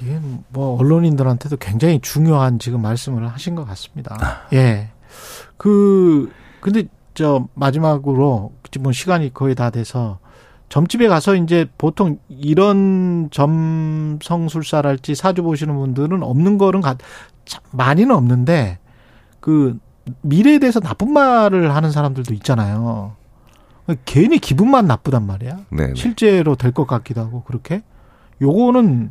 이게 0.00 0.18
뭐 0.48 0.78
언론인들한테도 0.78 1.56
굉장히 1.58 2.00
중요한 2.00 2.58
지금 2.58 2.82
말씀을 2.82 3.28
하신 3.28 3.54
것 3.54 3.64
같습니다. 3.66 4.16
예. 4.52 4.90
그 5.56 6.30
근데 6.60 6.84
저 7.14 7.46
마지막으로 7.54 8.52
지금 8.70 8.84
뭐 8.84 8.92
시간이 8.92 9.32
거의 9.34 9.54
다 9.54 9.70
돼서 9.70 10.18
점집에 10.68 11.06
가서 11.06 11.34
이제 11.36 11.66
보통 11.76 12.18
이런 12.28 13.28
점성술사랄지 13.30 15.14
사주 15.14 15.42
보시는 15.42 15.74
분들은 15.74 16.22
없는 16.22 16.56
거는 16.56 16.80
가, 16.80 16.96
참 17.44 17.62
많이는 17.72 18.14
없는데 18.14 18.78
그 19.42 19.76
미래에 20.22 20.58
대해서 20.60 20.80
나쁜 20.80 21.12
말을 21.12 21.74
하는 21.74 21.90
사람들도 21.90 22.32
있잖아요. 22.34 23.16
괜히 24.04 24.38
기분만 24.38 24.86
나쁘단 24.86 25.26
말이야. 25.26 25.56
네. 25.70 25.88
네. 25.88 25.92
실제로 25.96 26.54
될 26.54 26.72
것 26.72 26.86
같기도 26.86 27.20
하고 27.20 27.42
그렇게 27.42 27.82
요거는 28.40 29.10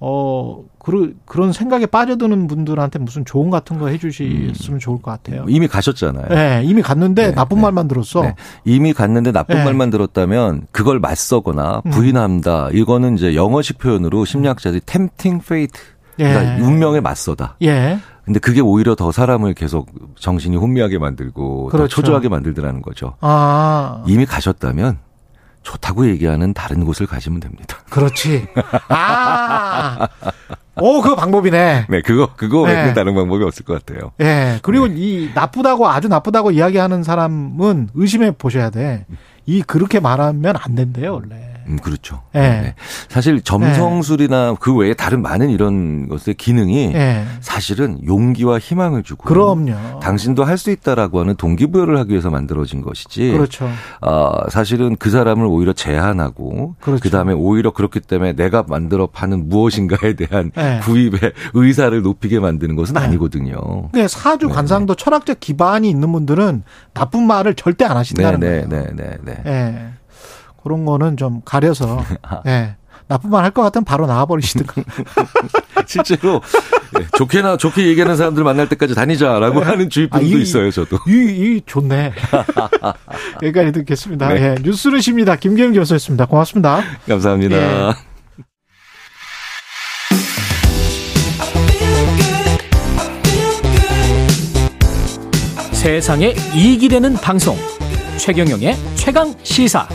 어 0.00 0.62
그런 0.78 1.16
그런 1.24 1.52
생각에 1.52 1.86
빠져드는 1.86 2.46
분들한테 2.46 2.98
무슨 3.00 3.24
조언 3.24 3.50
같은 3.50 3.78
거 3.78 3.88
해주셨으면 3.88 4.78
좋을 4.78 5.02
것 5.02 5.10
같아요. 5.10 5.44
이미 5.48 5.66
가셨잖아요. 5.66 6.26
네, 6.28 6.62
이미 6.64 6.80
갔는데 6.82 7.28
네, 7.28 7.34
나쁜 7.34 7.56
네. 7.56 7.62
말만 7.62 7.88
들었어. 7.88 8.22
네. 8.22 8.34
이미 8.64 8.92
갔는데 8.92 9.32
나쁜 9.32 9.56
네. 9.56 9.64
말만 9.64 9.90
들었다면 9.90 10.68
그걸 10.70 11.00
맞서거나 11.00 11.82
음. 11.84 11.90
부인한다. 11.90 12.68
이거는 12.72 13.16
이제 13.16 13.34
영어식 13.34 13.78
표현으로 13.78 14.24
심리학자들이 14.24 14.80
tempting 14.86 15.42
fate. 15.44 15.80
그러니까 16.16 16.58
예. 16.58 16.62
운명에 16.62 17.00
맞서다. 17.00 17.56
예, 17.62 17.98
근데 18.24 18.38
그게 18.40 18.60
오히려 18.60 18.94
더 18.94 19.12
사람을 19.12 19.54
계속 19.54 19.90
정신이 20.18 20.56
혼미하게 20.56 20.98
만들고 20.98 21.68
더 21.70 21.76
그렇죠. 21.76 21.96
초조하게 21.96 22.28
만들더라는 22.28 22.80
거죠. 22.82 23.16
아, 23.20 24.02
이미 24.06 24.24
가셨다면 24.24 24.98
좋다고 25.62 26.06
얘기하는 26.08 26.54
다른 26.54 26.84
곳을 26.84 27.06
가시면 27.06 27.40
됩니다. 27.40 27.78
그렇지. 27.90 28.46
아, 28.88 30.08
오, 30.80 31.00
그 31.02 31.14
방법이네. 31.14 31.86
네, 31.88 32.02
그거 32.02 32.30
그거 32.34 32.66
네. 32.66 32.74
외에는 32.74 32.94
다른 32.94 33.14
방법이 33.14 33.44
없을 33.44 33.64
것 33.64 33.84
같아요. 33.84 34.12
예, 34.20 34.58
그리고 34.62 34.86
이 34.86 35.30
나쁘다고 35.34 35.88
아주 35.88 36.08
나쁘다고 36.08 36.50
이야기하는 36.50 37.02
사람은 37.02 37.90
의심해 37.94 38.30
보셔야 38.32 38.70
돼. 38.70 39.06
이 39.46 39.62
그렇게 39.62 40.00
말하면 40.00 40.56
안 40.58 40.74
된대요, 40.74 41.14
원래. 41.14 41.53
음, 41.68 41.78
그렇죠. 41.78 42.22
예. 42.34 42.40
네. 42.40 42.74
사실 43.08 43.40
점성술이나 43.42 44.56
그 44.60 44.74
외에 44.74 44.94
다른 44.94 45.22
많은 45.22 45.50
이런 45.50 46.08
것의 46.08 46.34
기능이 46.36 46.92
예. 46.94 47.24
사실은 47.40 48.00
용기와 48.06 48.58
희망을 48.58 49.02
주고 49.02 49.24
그럼요. 49.24 50.00
당신도 50.00 50.42
할 50.44 50.54
수 50.64 50.70
있다라고 50.70 51.20
하는 51.20 51.34
동기부여를 51.34 51.98
하기 51.98 52.12
위해서 52.12 52.30
만들어진 52.30 52.80
것이지. 52.80 53.32
그렇죠. 53.32 53.68
아, 54.00 54.32
사실은 54.48 54.96
그 54.96 55.10
사람을 55.10 55.44
오히려 55.46 55.72
제한하고 55.72 56.76
그렇죠. 56.80 57.02
그 57.02 57.10
다음에 57.10 57.32
오히려 57.32 57.70
그렇기 57.72 58.00
때문에 58.00 58.32
내가 58.34 58.62
만들어 58.66 59.06
파는 59.08 59.48
무엇인가에 59.48 60.14
대한 60.14 60.52
네. 60.56 60.80
구입의 60.82 61.32
의사를 61.54 62.00
높이게 62.02 62.38
만드는 62.40 62.76
것은 62.76 62.96
아니거든요. 62.96 63.90
근데 63.90 64.08
사주 64.08 64.48
관상도 64.48 64.94
철학적 64.94 65.40
기반이 65.40 65.90
있는 65.90 66.12
분들은 66.12 66.62
나쁜 66.94 67.26
말을 67.26 67.54
절대 67.54 67.84
안 67.84 67.96
하신다는 67.96 68.40
네, 68.40 68.46
거예요. 68.46 68.68
네, 68.68 68.90
네, 68.94 69.16
네, 69.24 69.42
네. 69.44 69.88
예. 70.64 70.68
그런 70.68 70.84
거는 70.84 71.16
좀 71.16 71.42
가려서 71.44 72.02
예. 72.46 72.76
나쁜 73.06 73.28
말 73.30 73.44
할 73.44 73.50
것 73.50 73.60
같으면 73.62 73.84
바로 73.84 74.06
나와버리시든가. 74.06 74.82
실제로 75.86 76.40
네, 76.98 77.04
좋게나 77.18 77.58
좋게 77.58 77.86
얘기하는 77.88 78.16
사람들 78.16 78.42
만날 78.44 78.66
때까지 78.70 78.94
다니자라고 78.94 79.60
하는 79.60 79.90
주의품도 79.90 80.24
아, 80.24 80.26
이- 80.26 80.40
있어요, 80.40 80.70
저도. 80.70 80.96
이, 81.06 81.12
이 81.12 81.60
좋네. 81.66 82.12
여기까지 83.42 83.72
듣겠습니다. 83.72 84.28
네. 84.32 84.40
예. 84.42 84.54
뉴스르십니다. 84.62 85.36
김경희 85.36 85.76
교수였습니다. 85.78 86.24
고맙습니다. 86.24 86.80
감사합니다. 87.06 87.56
예. 87.56 87.92
세상에 95.72 96.34
이익이 96.54 96.88
되는 96.88 97.14
방송 97.14 97.56
최경영의 98.18 98.76
최강 98.96 99.34
시사 99.42 99.86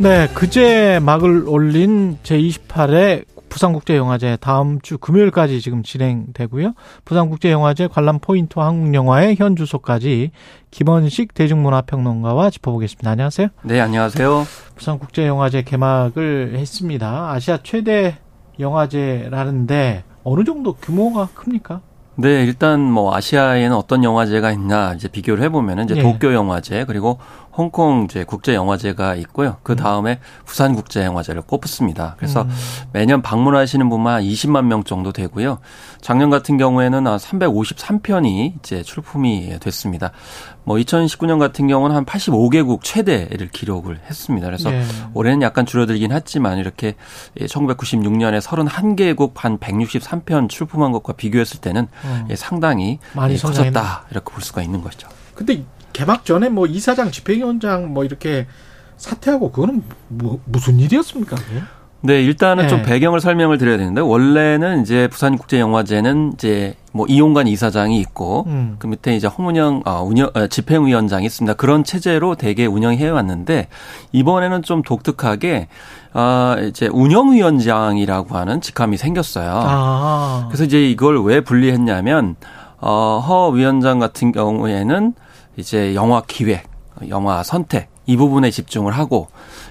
네, 0.00 0.28
그제 0.28 1.00
막을 1.02 1.48
올린 1.48 2.18
제28회 2.22 3.24
부산국제영화제 3.48 4.36
다음 4.40 4.80
주 4.80 4.96
금요일까지 4.96 5.60
지금 5.60 5.82
진행되고요. 5.82 6.74
부산국제영화제 7.04 7.88
관람 7.88 8.20
포인트 8.20 8.60
한국영화의 8.60 9.34
현 9.36 9.56
주소까지 9.56 10.30
김원식 10.70 11.34
대중문화평론가와 11.34 12.50
짚어보겠습니다. 12.50 13.10
안녕하세요. 13.10 13.48
네, 13.62 13.80
안녕하세요. 13.80 14.46
부산국제영화제 14.76 15.62
개막을 15.62 16.52
했습니다. 16.56 17.32
아시아 17.32 17.58
최대 17.64 18.18
영화제라는데 18.60 20.04
어느 20.22 20.44
정도 20.44 20.74
규모가 20.74 21.28
큽니까? 21.34 21.80
네, 22.20 22.42
일단 22.44 22.80
뭐 22.80 23.14
아시아에는 23.14 23.76
어떤 23.76 24.02
영화제가 24.02 24.50
있나 24.50 24.92
이제 24.94 25.06
비교를 25.06 25.44
해보면은 25.44 25.84
이제 25.84 25.96
예. 25.98 26.02
도쿄 26.02 26.34
영화제 26.34 26.84
그리고 26.84 27.18
홍콩 27.58 28.04
이제 28.04 28.22
국제 28.22 28.54
영화제가 28.54 29.16
있고요. 29.16 29.56
그 29.64 29.74
다음에 29.74 30.20
부산 30.44 30.76
국제 30.76 31.04
영화제를 31.04 31.42
꼽습니다. 31.42 32.14
그래서 32.16 32.42
음. 32.42 32.50
매년 32.92 33.20
방문하시는 33.20 33.88
분만 33.90 34.14
한 34.14 34.22
20만 34.22 34.66
명 34.66 34.84
정도 34.84 35.10
되고요. 35.10 35.58
작년 36.00 36.30
같은 36.30 36.56
경우에는 36.56 37.04
한 37.04 37.16
353편이 37.16 38.60
이제 38.60 38.84
출품이 38.84 39.58
됐습니다. 39.58 40.12
뭐 40.62 40.76
2019년 40.76 41.40
같은 41.40 41.66
경우는 41.66 41.96
한 41.96 42.04
85개국 42.04 42.80
최대를 42.82 43.48
기록을 43.48 43.98
했습니다. 44.08 44.46
그래서 44.46 44.72
예. 44.72 44.84
올해는 45.14 45.42
약간 45.42 45.66
줄어들긴 45.66 46.12
했지만 46.12 46.58
이렇게 46.58 46.94
1996년에 47.40 48.40
31개국 48.40 49.32
한 49.34 49.58
163편 49.58 50.48
출품한 50.48 50.92
것과 50.92 51.14
비교했을 51.14 51.60
때는 51.60 51.88
어. 52.04 52.26
예, 52.30 52.36
상당히 52.36 53.00
많이 53.14 53.34
예. 53.34 53.38
커졌다 53.38 54.04
이렇게 54.12 54.32
볼 54.32 54.42
수가 54.42 54.62
있는 54.62 54.80
거죠. 54.80 55.08
근데 55.34 55.64
개막 55.92 56.24
전에 56.24 56.48
뭐 56.48 56.66
이사장 56.66 57.10
집행위원장 57.10 57.92
뭐 57.92 58.04
이렇게 58.04 58.46
사퇴하고 58.96 59.52
그거는 59.52 59.82
뭐, 60.08 60.40
무슨 60.44 60.78
일이었습니까? 60.78 61.36
그게? 61.36 61.62
네, 62.00 62.22
일단은 62.22 62.64
네. 62.64 62.68
좀 62.68 62.82
배경을 62.82 63.20
설명을 63.20 63.58
드려야 63.58 63.76
되는데 63.76 64.00
원래는 64.00 64.82
이제 64.82 65.08
부산국제영화제는 65.08 66.32
이제 66.34 66.76
뭐 66.92 67.06
이용관 67.08 67.48
이사장이 67.48 67.98
있고 68.00 68.44
음. 68.46 68.76
그 68.78 68.86
밑에 68.86 69.16
이제 69.16 69.26
홍운영 69.26 69.82
어, 69.84 70.02
운영 70.04 70.30
어, 70.34 70.46
집행위원장이 70.46 71.26
있습니다. 71.26 71.54
그런 71.54 71.82
체제로 71.82 72.36
대개 72.36 72.66
운영해 72.66 73.08
왔는데 73.08 73.66
이번에는 74.12 74.62
좀 74.62 74.82
독특하게 74.82 75.66
아 76.12 76.56
이제 76.68 76.86
운영위원장이라고 76.86 78.36
하는 78.36 78.60
직함이 78.60 78.96
생겼어요. 78.96 79.50
아. 79.52 80.46
그래서 80.48 80.64
이제 80.64 80.88
이걸 80.88 81.20
왜 81.24 81.40
분리했냐면 81.40 82.36
어, 82.80 83.18
허 83.26 83.48
위원장 83.48 83.98
같은 83.98 84.30
경우에는 84.30 85.14
이제 85.58 85.94
영화 85.94 86.22
기획, 86.26 86.64
영화 87.08 87.42
선택 87.42 87.88
이 88.06 88.16
부분에 88.16 88.50
집중을 88.50 88.92
하고 88.92 89.28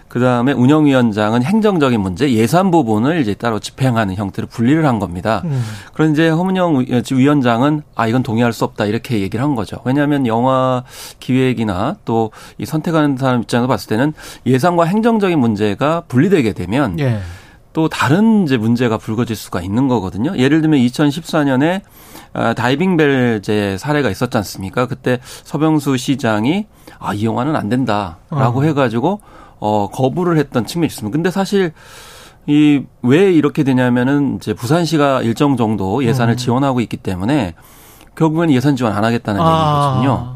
그그 0.08 0.24
다음에 0.24 0.52
운영위원장은 0.52 1.44
행정적인 1.44 2.00
문제, 2.00 2.32
예산 2.32 2.70
부분을 2.72 3.20
이제 3.20 3.34
따로 3.34 3.60
집행하는 3.60 4.16
형태로 4.16 4.48
분리를 4.48 4.86
한 4.86 5.00
겁니다. 5.00 5.42
음. 5.46 5.64
그런데 5.94 6.14
이제 6.14 6.30
허문영 6.30 6.86
위원장은 7.12 7.82
아 7.96 8.08
이건 8.08 8.24
동의할 8.24 8.54
수 8.54 8.64
없다 8.64 8.86
이렇게 8.86 9.20
얘기를 9.22 9.44
한 9.44 9.56
거죠. 9.56 9.78
왜냐하면 9.86 10.28
영화 10.28 10.84
기획이나 11.20 11.96
또 12.06 12.30
이 12.60 12.66
선택하는 12.66 13.18
사람 13.18 13.42
입장에서 13.42 13.68
봤을 13.68 13.88
때는 13.90 14.14
예산과 14.46 14.86
행정적인 14.86 15.38
문제가 15.40 16.04
분리되게 16.08 16.54
되면 16.54 17.00
예. 17.00 17.20
또 17.74 17.90
다른 17.90 18.44
이제 18.44 18.58
문제가 18.58 18.98
불거질 18.98 19.36
수가 19.36 19.62
있는 19.62 19.88
거거든요. 19.88 20.36
예를 20.38 20.62
들면 20.62 20.80
2014년에 20.80 21.82
아, 21.82 21.82
다이빙벨제 22.56 23.78
사례가 23.78 24.10
있었지 24.10 24.38
않습니까? 24.38 24.86
그때 24.88 25.20
서병수 25.44 25.98
시장이 25.98 26.68
아, 27.00 27.14
이 27.14 27.26
영화는 27.26 27.56
안 27.56 27.70
된다라고 27.70 28.60
어. 28.60 28.64
해가지고 28.64 29.22
어, 29.60 29.90
거부를 29.92 30.38
했던 30.38 30.66
측면이 30.66 30.88
있습니다. 30.88 31.16
근데 31.16 31.32
사실 31.32 31.74
이 32.48 32.84
왜 33.02 33.32
이렇게 33.32 33.64
되냐면은 33.64 34.36
이제 34.38 34.54
부산시가 34.54 35.22
일정 35.22 35.58
정도 35.58 36.04
예산을 36.04 36.36
음. 36.36 36.38
지원하고 36.38 36.80
있기 36.82 36.98
때문에 36.98 37.56
결국엔 38.16 38.52
예산 38.52 38.76
지원 38.76 38.94
안 38.94 39.04
하겠다는 39.04 39.42
아. 39.42 40.02
얘기거든요. 40.02 40.36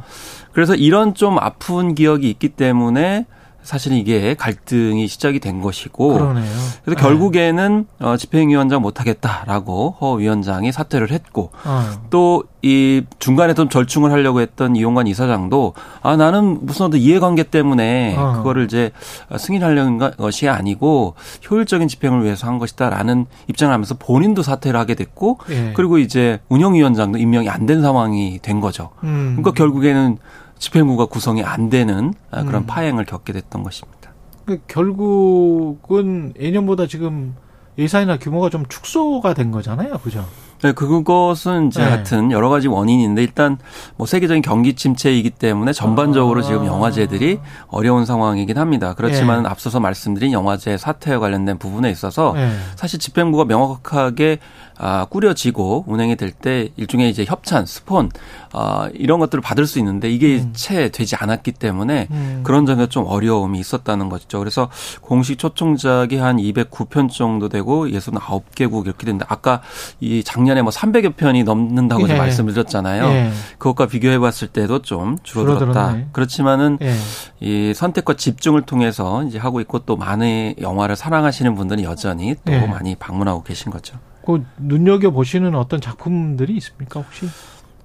그래서 0.54 0.76
이런 0.76 1.14
좀 1.14 1.38
아픈 1.40 1.96
기억이 1.96 2.30
있기 2.30 2.50
때문에 2.50 3.26
사실은 3.64 3.98
이게 3.98 4.36
갈등이 4.36 5.08
시작이 5.08 5.40
된 5.40 5.62
것이고 5.62 6.14
그러네요. 6.14 6.46
그래서 6.84 6.96
네. 6.96 6.96
결국에는 6.96 7.86
어, 8.00 8.18
집행위원장 8.18 8.82
못하겠다라고 8.82 9.96
허 10.02 10.14
위원장이 10.14 10.72
사퇴를 10.72 11.12
했고 11.12 11.52
어. 11.66 11.84
또이 12.10 13.04
중간에 13.20 13.54
좀 13.54 13.70
절충을 13.70 14.12
하려고 14.12 14.42
했던 14.42 14.76
이용관 14.76 15.08
이사장도 15.08 15.74
아 16.02 16.16
나는 16.18 16.60
무슨 16.66 16.88
어떤 16.88 17.00
이해관계 17.00 17.44
때문에 17.44 18.16
어. 18.18 18.34
그거를 18.38 18.66
이제 18.66 18.92
승인하려는 19.38 19.98
것이 20.18 20.50
아니고 20.50 21.16
효율적인 21.50 21.88
집행을 21.88 22.24
위해서 22.24 22.48
한 22.48 22.60
것이다라는 22.60 23.26
입장을 23.48 23.74
하면서 23.74 23.96
본인도 23.96 24.44
사퇴를 24.44 24.80
하게 24.80 24.96
됐고 24.96 25.40
예. 25.50 25.74
그리고 25.76 25.98
이제 25.98 26.40
운영위원장도 26.50 27.18
임명이 27.18 27.50
안 27.50 27.62
된 27.62 27.82
상황이 27.84 28.40
된 28.42 28.60
거죠. 28.60 28.90
음. 29.04 29.38
그러니까 29.38 29.52
결국에는 29.52 30.18
집행부가 30.62 31.08
구성이 31.08 31.44
안 31.44 31.70
되는 31.70 32.14
아, 32.30 32.44
그런 32.44 32.64
음. 32.64 32.66
파행을 32.68 33.06
겪게 33.06 33.34
됐던 33.34 33.64
것입니다. 33.64 34.12
그 34.46 34.60
결국은 34.68 36.34
예년보다 36.40 36.86
지금 36.88 37.36
예산이나 37.78 38.20
규모가 38.20 38.50
좀 38.50 38.66
축소가 38.68 39.34
된 39.34 39.52
거잖아요. 39.52 39.98
그죠? 39.98 40.26
네, 40.62 40.74
그것은 40.74 41.70
이제 41.70 41.84
네. 41.84 41.90
하여튼 41.90 42.32
여러 42.32 42.50
가지 42.50 42.68
원인인데 42.68 43.24
일단 43.24 43.58
뭐 43.98 44.06
세계적인 44.06 44.44
경기 44.44 44.76
침체이기 44.76 45.32
때문에 45.32 45.74
전반적으로 45.74 46.42
아. 46.42 46.44
지금 46.44 46.68
영화제들이 46.68 47.40
어려운 47.68 48.06
상황이긴 48.06 48.60
합니다. 48.60 48.94
그렇지만 48.96 49.46
예. 49.46 49.50
앞서서 49.50 49.80
말씀드린 49.80 50.32
영화제 50.32 50.78
사태와 50.78 51.20
관련된 51.20 51.58
부분에 51.58 51.90
있어서 51.90 52.36
예. 52.38 52.52
사실 52.76 53.00
집행부가 53.00 53.46
명확하게 53.46 54.38
아, 54.84 55.06
꾸려지고 55.06 55.86
운행이 55.88 56.16
될 56.16 56.32
때 56.32 56.70
일종의 56.76 57.10
이제 57.10 57.24
협찬, 57.24 57.66
스폰 57.66 58.10
아, 58.52 58.90
이런 58.94 59.20
것들을 59.20 59.42
받을 59.42 59.68
수 59.68 59.78
있는데 59.80 60.10
이게 60.10 60.44
채 60.54 60.90
되지 60.90 61.16
않았기 61.16 61.52
때문에 61.52 62.08
음. 62.10 62.42
그런 62.44 62.66
점에서 62.66 62.90
좀 62.90 63.06
어려움이 63.06 63.60
있었다는 63.60 64.10
거죠. 64.10 64.40
그래서 64.40 64.70
공식 65.02 65.38
초청작이 65.38 66.18
한 66.18 66.38
209편 66.38 67.12
정도 67.12 67.48
되고 67.48 67.86
69개국 67.86 68.86
이렇게 68.86 69.06
된다. 69.06 69.26
아까 69.30 69.62
이 70.00 70.24
작년에 70.24 70.62
뭐 70.64 70.72
300여 70.72 71.16
편이 71.16 71.44
넘는다고 71.44 72.10
예. 72.10 72.16
말씀을 72.18 72.54
드렸잖아요. 72.54 73.06
예. 73.06 73.32
그것과 73.60 73.86
비교해 73.88 74.18
봤을 74.18 74.48
때도 74.48 74.82
좀 74.82 75.18
줄어들었다. 75.22 75.66
줄어들었네. 75.74 76.08
그렇지만은 76.12 76.78
예. 76.82 76.96
이 77.40 77.74
선택과 77.76 78.16
집중을 78.16 78.64
통해서 78.64 79.24
이제 79.26 79.38
하고 79.38 79.62
있고 79.62 79.80
또 79.80 79.96
많은 79.96 80.56
영화를 80.60 80.96
사랑하시는 80.96 81.54
분들은 81.56 81.84
여전히 81.84 82.36
또 82.46 82.54
예. 82.54 82.66
많이 82.66 82.96
방문하고 82.96 83.44
계신 83.44 83.72
거죠. 83.72 83.98
그 84.26 84.44
눈여겨 84.58 85.12
보시는 85.12 85.56
어떤 85.56 85.82
작품들이 85.82 86.56
있습니까 86.58 87.00
혹시? 87.02 87.28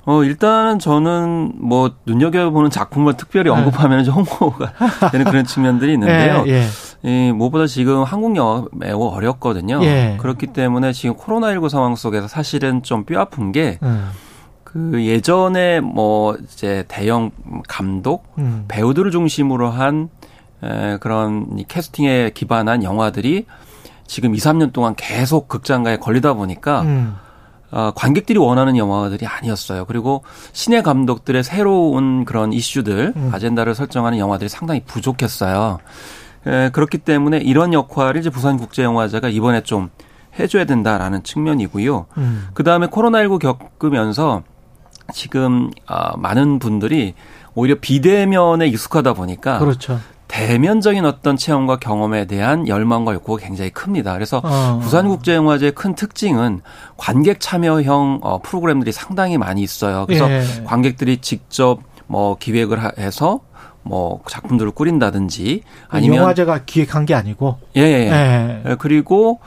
어, 0.05 0.23
일단은 0.23 0.79
저는 0.79 1.55
뭐 1.57 1.91
눈여겨 2.07 2.51
보는 2.51 2.71
작품을 2.71 3.17
특별히 3.17 3.51
네. 3.51 3.57
언급하면 3.57 4.05
좀 4.05 4.15
홍보가 4.23 4.73
되는 5.11 5.25
그런 5.27 5.45
측면들이 5.45 5.95
있는데요. 5.95 6.45
예, 6.47 6.63
이 7.03 7.33
무엇보다 7.33 7.67
지금 7.67 8.05
한국 8.05 8.37
영화 8.37 8.65
매우 8.73 9.03
어렵거든요. 9.09 9.81
예. 9.83 10.17
그렇기 10.21 10.49
때문에 10.49 10.93
지금 10.93 11.17
코로나19 11.17 11.69
상황 11.69 11.97
속에서 11.97 12.29
사실은 12.29 12.83
좀 12.85 13.05
뼈 13.05 13.21
아픈 13.21 13.51
게 13.51 13.79
음. 13.83 14.11
그 14.63 15.05
예전에 15.05 15.81
뭐 15.81 16.37
이제 16.37 16.85
대형 16.87 17.31
감독, 17.67 18.33
음. 18.39 18.65
배우들을 18.69 19.11
중심으로 19.11 19.71
한 19.71 20.09
에, 20.63 20.99
그런 20.99 21.47
이 21.59 21.65
캐스팅에 21.67 22.31
기반한 22.35 22.83
영화들이 22.85 23.47
지금 24.07 24.35
2, 24.35 24.39
3년 24.39 24.73
동안 24.73 24.95
계속 24.97 25.49
극장가에 25.49 25.99
걸리다 25.99 26.35
보니까 26.35 26.83
음. 26.83 27.17
어, 27.71 27.93
관객들이 27.95 28.39
원하는 28.39 28.77
영화들이 28.77 29.27
아니었어요. 29.27 29.85
그리고 29.87 30.23
신의 30.53 30.83
감독들의 30.83 31.43
새로운 31.43 32.25
그런 32.25 32.53
이슈들, 32.53 33.13
음. 33.17 33.31
아젠다를 33.33 33.75
설정하는 33.75 34.19
영화들이 34.19 34.49
상당히 34.49 34.81
부족했어요. 34.85 35.79
에, 36.47 36.71
그렇기 36.71 36.99
때문에 36.99 37.39
이런 37.39 37.73
역할을 37.73 38.21
이제 38.21 38.31
부산국제영화제가 38.31 39.29
이번에 39.29 39.63
좀 39.63 39.91
해줘야 40.39 40.65
된다라는 40.65 41.23
측면이고요. 41.25 42.07
음. 42.19 42.49
그 42.55 42.63
다음에 42.63 42.87
코로나19 42.87 43.41
겪으면서 43.41 44.43
지금 45.13 45.71
아, 45.87 46.17
많은 46.17 46.59
분들이 46.59 47.15
오히려 47.55 47.77
비대면에 47.81 48.67
익숙하다 48.69 49.15
보니까 49.15 49.59
그렇죠. 49.59 49.99
대면적인 50.29 51.05
어떤 51.05 51.37
체험과 51.37 51.77
경험에 51.79 52.27
대한 52.27 52.67
열망과 52.69 53.15
욕구가 53.15 53.45
굉장히 53.45 53.71
큽니다. 53.71 54.13
그래서 54.15 54.41
어. 54.45 54.81
부산국제영화제의 54.83 55.73
큰 55.73 55.95
특징은 55.95 56.61
관객 56.97 57.41
참여형 57.41 58.21
어, 58.23 58.41
프로그램들이 58.43 58.93
상당히 58.93 59.39
많이 59.39 59.63
있어요. 59.63 60.05
그래서 60.07 60.31
예. 60.31 60.43
관객들이 60.65 61.19
직접 61.19 61.79
뭐 62.07 62.37
기획을 62.39 62.83
하- 62.83 62.93
해서 62.99 63.41
뭐 63.83 64.21
작품들을 64.29 64.73
꾸린다든지 64.73 65.63
아니면 65.89 66.19
영화제가 66.19 66.65
기획한 66.67 67.07
게 67.07 67.15
아니고. 67.15 67.59
예, 67.77 67.81
예, 67.83 67.85
예. 68.11 68.63
예. 68.71 68.75
그리고 68.79 69.39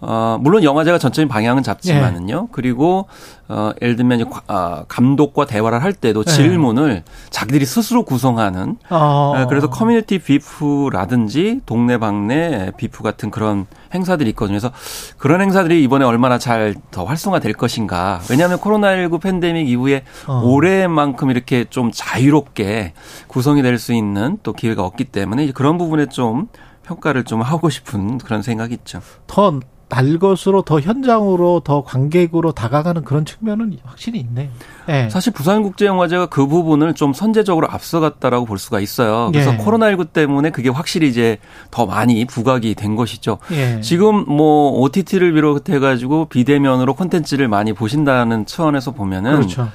어 0.00 0.36
물론 0.40 0.62
영화제가 0.64 0.98
전체적인 0.98 1.28
방향은 1.28 1.62
잡지만은요. 1.62 2.48
그리고 2.52 3.06
어 3.48 3.70
예를 3.80 3.94
들면 3.96 4.20
이제 4.20 4.28
과- 4.30 4.42
아, 4.48 4.84
감독과 4.88 5.46
대화를 5.46 5.82
할 5.82 5.92
때도 5.92 6.24
예. 6.26 6.30
질문을 6.30 7.04
자기들이 7.30 7.64
스스로 7.64 8.04
구성하는 8.04 8.76
어. 8.90 9.34
예, 9.38 9.46
그래서 9.48 9.68
커뮤니티 9.70 10.18
BIFF라든지 10.18 11.60
동네방네 11.66 12.72
BIFF 12.76 13.02
같은 13.02 13.30
그런 13.30 13.66
행사들이 13.94 14.30
있거든요. 14.30 14.58
그래서 14.58 14.72
그런 15.18 15.40
행사들이 15.40 15.82
이번에 15.84 16.04
얼마나 16.04 16.38
잘 16.38 16.74
더 16.90 17.04
활성화될 17.04 17.52
것인가. 17.52 18.20
왜냐하면 18.30 18.58
코로나19 18.58 19.20
팬데믹 19.20 19.68
이후에 19.68 20.02
어. 20.26 20.42
올해만큼 20.44 21.30
이렇게 21.30 21.64
좀 21.70 21.90
자유롭게 21.92 22.92
구성이 23.28 23.62
될 23.62 23.76
수 23.78 23.92
있는 23.92 24.38
또 24.42 24.52
기회가 24.54 24.82
없기 24.84 25.04
때문에 25.04 25.52
그런 25.52 25.76
부분에 25.78 26.06
좀 26.06 26.48
평가를 26.84 27.24
좀 27.24 27.42
하고 27.42 27.68
싶은 27.68 28.16
그런 28.18 28.40
생각이 28.42 28.72
있죠. 28.74 29.00
더 29.26 29.60
날 29.88 30.18
것으로 30.18 30.62
더 30.62 30.80
현장으로 30.80 31.60
더 31.60 31.84
관객으로 31.84 32.52
다가가는 32.52 33.04
그런 33.04 33.24
측면은 33.24 33.78
확실히 33.84 34.18
있네요. 34.20 34.48
예. 34.88 35.08
사실 35.10 35.32
부산국제영화제가 35.32 36.26
그 36.26 36.46
부분을 36.46 36.94
좀 36.94 37.12
선제적으로 37.12 37.68
앞서갔다라고 37.70 38.46
볼 38.46 38.58
수가 38.58 38.80
있어요. 38.80 39.30
그래서 39.32 39.52
예. 39.52 39.58
코로나19 39.58 40.12
때문에 40.12 40.50
그게 40.50 40.70
확실히 40.70 41.08
이제 41.08 41.38
더 41.70 41.86
많이 41.86 42.24
부각이 42.24 42.74
된 42.74 42.96
것이죠. 42.96 43.38
예. 43.52 43.80
지금 43.80 44.24
뭐 44.26 44.72
OTT를 44.80 45.32
비롯해 45.32 45.78
가지고 45.78 46.24
비대면으로 46.26 46.94
콘텐츠를 46.94 47.46
많이 47.46 47.72
보신다는 47.72 48.44
차원에서 48.44 48.90
보면은 48.90 49.36
그렇죠. 49.36 49.68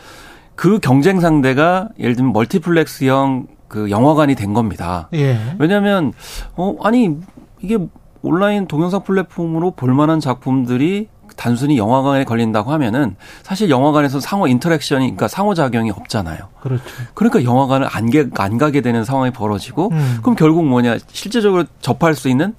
그 0.56 0.80
경쟁 0.80 1.22
상대가 1.22 1.88
예를 1.98 2.16
들면 2.16 2.34
멀티플렉스형 2.34 3.48
그 3.70 3.90
영화관이 3.90 4.36
된 4.36 4.54
겁니다. 4.54 5.08
예. 5.14 5.56
왜냐하면 5.58 6.12
어 6.58 6.76
아니 6.84 7.16
이게 7.62 7.78
온라인 8.22 8.68
동영상 8.68 9.04
플랫폼으로 9.04 9.72
볼 9.72 9.94
만한 9.94 10.20
작품들이 10.20 11.08
단순히 11.36 11.78
영화관에 11.78 12.24
걸린다고 12.24 12.72
하면은 12.72 13.16
사실 13.42 13.70
영화관에서 13.70 14.20
상호 14.20 14.48
interaction이 14.48 15.06
그러니까 15.06 15.28
상호작용이 15.28 15.92
없잖아요. 15.92 16.50
그렇죠. 16.60 16.84
그러니까 17.14 17.44
영화관을 17.44 17.88
안, 17.90 18.10
게, 18.10 18.28
안 18.38 18.58
가게 18.58 18.82
되는 18.82 19.04
상황이 19.04 19.32
벌어지고 19.32 19.90
음. 19.92 20.18
그럼 20.22 20.36
결국 20.36 20.66
뭐냐 20.66 20.98
실제적으로 21.08 21.64
접할 21.80 22.16
수 22.16 22.30
있는 22.30 22.54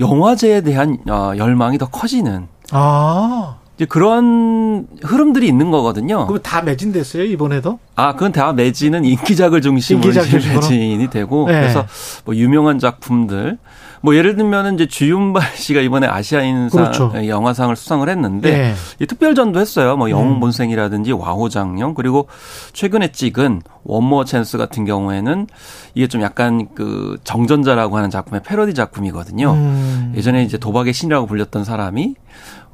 영화제에 0.00 0.60
대한 0.62 0.98
어, 1.08 1.32
열망이 1.36 1.78
더 1.78 1.86
커지는 1.86 2.48
아. 2.70 3.56
이제 3.76 3.84
그런 3.84 4.86
흐름들이 5.02 5.46
있는 5.46 5.70
거거든요. 5.70 6.26
그럼 6.26 6.40
다 6.42 6.62
매진됐어요, 6.62 7.24
이번에도? 7.24 7.78
아, 7.94 8.14
그건 8.14 8.32
다 8.32 8.54
매진은 8.54 9.04
인기작을 9.04 9.60
중심으로 9.60 10.08
인기작? 10.08 10.54
매진이 10.54 11.10
되고 11.10 11.46
네. 11.46 11.60
그래서 11.60 11.84
뭐 12.24 12.34
유명한 12.34 12.78
작품들 12.78 13.58
뭐 14.02 14.14
예를 14.14 14.36
들면은 14.36 14.74
이제 14.74 14.86
주윤발 14.86 15.42
씨가 15.56 15.80
이번에 15.80 16.06
아시아인상 16.06 16.92
그렇죠. 16.92 17.12
영화상을 17.26 17.74
수상을 17.76 18.08
했는데 18.08 18.48
예. 18.50 18.74
이 19.00 19.06
특별전도 19.06 19.60
했어요. 19.60 19.96
뭐 19.96 20.10
영웅 20.10 20.36
음. 20.36 20.40
본생이라든지 20.40 21.12
와호장령 21.12 21.94
그리고 21.94 22.28
최근에 22.72 23.12
찍은 23.12 23.62
원모 23.84 24.24
찬스 24.24 24.58
같은 24.58 24.84
경우에는 24.84 25.46
이게 25.94 26.06
좀 26.06 26.22
약간 26.22 26.68
그 26.74 27.18
정전자라고 27.24 27.96
하는 27.96 28.10
작품의 28.10 28.42
패러디 28.42 28.74
작품이거든요. 28.74 29.52
음. 29.52 30.12
예전에 30.16 30.42
이제 30.42 30.58
도박의 30.58 30.92
신이라고 30.92 31.26
불렸던 31.26 31.64
사람이 31.64 32.14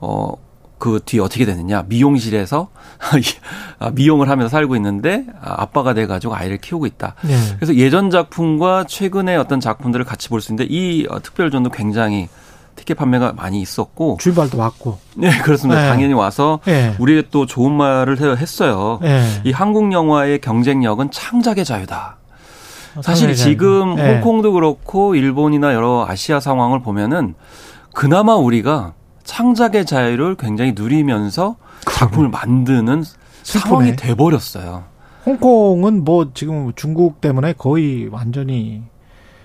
어. 0.00 0.32
그 0.82 0.98
뒤에 1.04 1.20
어떻게 1.20 1.44
되느냐 1.44 1.84
미용실에서 1.86 2.66
아, 3.78 3.90
미용을 3.90 4.28
하면서 4.28 4.48
살고 4.48 4.74
있는데 4.74 5.24
아, 5.40 5.62
아빠가 5.62 5.94
돼 5.94 6.08
가지고 6.08 6.34
아이를 6.34 6.58
키우고 6.58 6.86
있다. 6.86 7.14
네. 7.22 7.36
그래서 7.54 7.76
예전 7.76 8.10
작품과 8.10 8.84
최근의 8.88 9.36
어떤 9.36 9.60
작품들을 9.60 10.04
같이 10.04 10.28
볼 10.28 10.40
수 10.40 10.50
있는데 10.50 10.66
이 10.74 11.06
어, 11.08 11.22
특별전도 11.22 11.70
굉장히 11.70 12.28
티켓 12.74 12.94
판매가 12.94 13.34
많이 13.34 13.60
있었고 13.60 14.16
주발도 14.20 14.58
왔고. 14.58 14.98
네 15.14 15.30
그렇습니다. 15.38 15.82
네. 15.82 15.88
당연히 15.88 16.14
와서 16.14 16.58
예. 16.66 16.96
우리에게 16.98 17.28
또 17.30 17.46
좋은 17.46 17.70
말을 17.72 18.20
해- 18.20 18.36
했어요. 18.36 18.98
예. 19.04 19.22
이 19.44 19.52
한국 19.52 19.92
영화의 19.92 20.40
경쟁력은 20.40 21.12
창작의 21.12 21.64
자유다. 21.64 22.16
사실 23.02 23.28
상당히 23.28 23.36
지금 23.36 23.96
잘- 23.96 24.06
예. 24.06 24.12
홍콩도 24.14 24.52
그렇고 24.54 25.14
일본이나 25.14 25.74
여러 25.74 26.04
아시아 26.08 26.40
상황을 26.40 26.82
보면은 26.82 27.34
그나마 27.94 28.34
우리가 28.34 28.94
창작의 29.24 29.86
자유를 29.86 30.36
굉장히 30.36 30.72
누리면서 30.74 31.56
작품을 31.90 32.28
만드는 32.28 33.04
상황이 33.42 33.96
돼버렸어요. 33.96 34.84
홍콩은 35.24 36.04
뭐 36.04 36.30
지금 36.34 36.72
중국 36.74 37.20
때문에 37.20 37.52
거의 37.52 38.08
완전히 38.10 38.82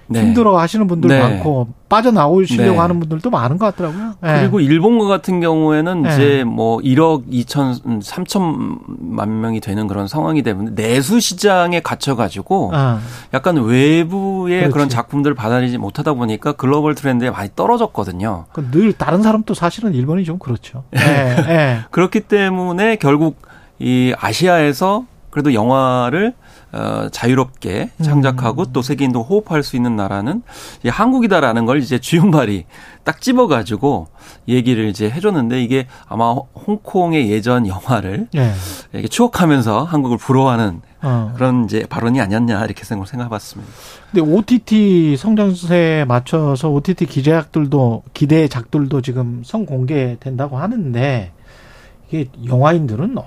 네. 0.07 0.21
힘들어 0.21 0.57
하시는 0.57 0.87
분들 0.87 1.09
네. 1.09 1.19
많고 1.19 1.67
빠져나오시려고 1.89 2.71
네. 2.71 2.77
하는 2.77 2.99
분들도 2.99 3.29
많은 3.29 3.57
것 3.57 3.65
같더라고요. 3.67 4.13
예. 4.25 4.39
그리고 4.41 4.59
일본과 4.59 5.05
같은 5.05 5.39
경우에는 5.39 6.01
네. 6.01 6.13
이제 6.13 6.43
뭐 6.45 6.79
1억 6.79 7.29
2천 7.29 8.01
3천만 8.01 9.27
명이 9.29 9.59
되는 9.59 9.87
그런 9.87 10.07
상황이 10.07 10.43
되면 10.43 10.75
내수 10.75 11.19
시장에 11.19 11.79
갇혀 11.81 12.15
가지고 12.15 12.71
아. 12.73 12.99
약간 13.33 13.57
외부의 13.57 14.59
그렇지. 14.59 14.73
그런 14.73 14.89
작품들을 14.89 15.35
받아들이지 15.35 15.77
못하다 15.77 16.13
보니까 16.13 16.53
글로벌 16.53 16.95
트렌드에 16.95 17.29
많이 17.29 17.49
떨어졌거든요. 17.55 18.45
그늘 18.53 18.93
다른 18.93 19.21
사람도 19.21 19.53
사실은 19.53 19.93
일본이 19.93 20.23
좀 20.23 20.39
그렇죠. 20.39 20.83
예. 20.95 20.99
예. 21.49 21.79
그렇기 21.91 22.21
때문에 22.21 22.95
결국 22.97 23.41
이 23.79 24.13
아시아에서 24.19 25.05
그래도 25.29 25.53
영화를 25.53 26.33
어, 26.73 27.07
자유롭게 27.11 27.91
창작하고 28.01 28.65
또 28.73 28.81
세계인도 28.81 29.23
호흡할 29.23 29.63
수 29.63 29.75
있는 29.77 29.95
나라는 29.95 30.43
이 30.83 30.89
한국이다라는 30.89 31.65
걸 31.65 31.79
이제 31.81 31.97
주윤발이 31.97 32.65
딱 33.05 33.21
집어가지고 33.21 34.07
얘기를 34.49 34.85
이제 34.89 35.09
해줬는데 35.09 35.63
이게 35.63 35.87
아마 36.07 36.31
홍콩의 36.33 37.31
예전 37.31 37.67
영화를 37.67 38.27
예. 38.35 38.51
이렇게 38.91 39.07
추억하면서 39.07 39.85
한국을 39.85 40.17
부러워하는 40.17 40.81
어. 41.01 41.31
그런 41.35 41.63
이제 41.65 41.85
발언이 41.87 42.19
아니었냐 42.19 42.65
이렇게 42.65 42.83
생각을 42.83 43.07
생각해봤습니다. 43.07 43.71
근데 44.11 44.29
OTT 44.29 45.15
성장세에 45.15 46.03
맞춰서 46.05 46.69
OTT 46.69 47.05
기대작들도 47.05 48.03
기대작들도 48.13 49.01
지금 49.01 49.41
성공개된다고 49.45 50.57
하는데 50.57 51.31
이게 52.09 52.29
영화인들은 52.45 53.17
어, 53.17 53.25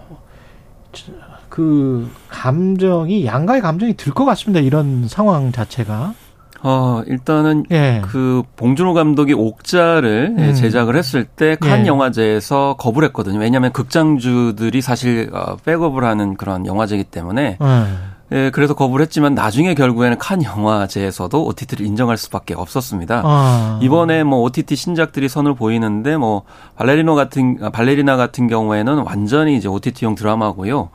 저- 0.92 1.12
그 1.50 2.08
감정이 2.28 3.26
양가의 3.26 3.60
감정이 3.60 3.94
들 3.94 4.14
것 4.14 4.24
같습니다. 4.24 4.60
이런 4.60 5.06
상황 5.08 5.52
자체가. 5.52 6.14
어, 6.62 7.02
일단은 7.06 7.64
예. 7.70 8.02
그 8.04 8.42
봉준호 8.56 8.92
감독이 8.92 9.32
옥자를 9.32 10.34
음. 10.38 10.54
제작을 10.54 10.94
했을 10.96 11.24
때칸 11.24 11.82
예. 11.82 11.86
영화제에서 11.86 12.76
거부를 12.78 13.08
했거든요. 13.08 13.38
왜냐하면 13.38 13.72
극장주들이 13.72 14.82
사실 14.82 15.30
어, 15.32 15.56
백업을 15.64 16.04
하는 16.04 16.36
그런 16.36 16.66
영화제이기 16.66 17.04
때문에 17.04 17.56
예. 17.62 17.86
예, 18.32 18.50
그래서 18.50 18.74
거부를 18.74 19.02
했지만 19.06 19.34
나중에 19.34 19.74
결국에는 19.74 20.16
칸 20.18 20.44
영화제에서도 20.44 21.46
OTT를 21.46 21.84
인정할 21.84 22.16
수밖에 22.16 22.54
없었습니다. 22.54 23.22
아. 23.24 23.80
이번에 23.82 24.22
뭐 24.22 24.42
OTT 24.42 24.76
신작들이 24.76 25.28
선을 25.28 25.54
보이는데 25.56 26.16
뭐 26.16 26.42
발레리노 26.76 27.16
같은 27.16 27.56
아, 27.60 27.70
발레리나 27.70 28.16
같은 28.16 28.46
경우에는 28.46 28.98
완전히 28.98 29.56
이제 29.56 29.66
OTT용 29.66 30.14
드라마고요. 30.14 30.90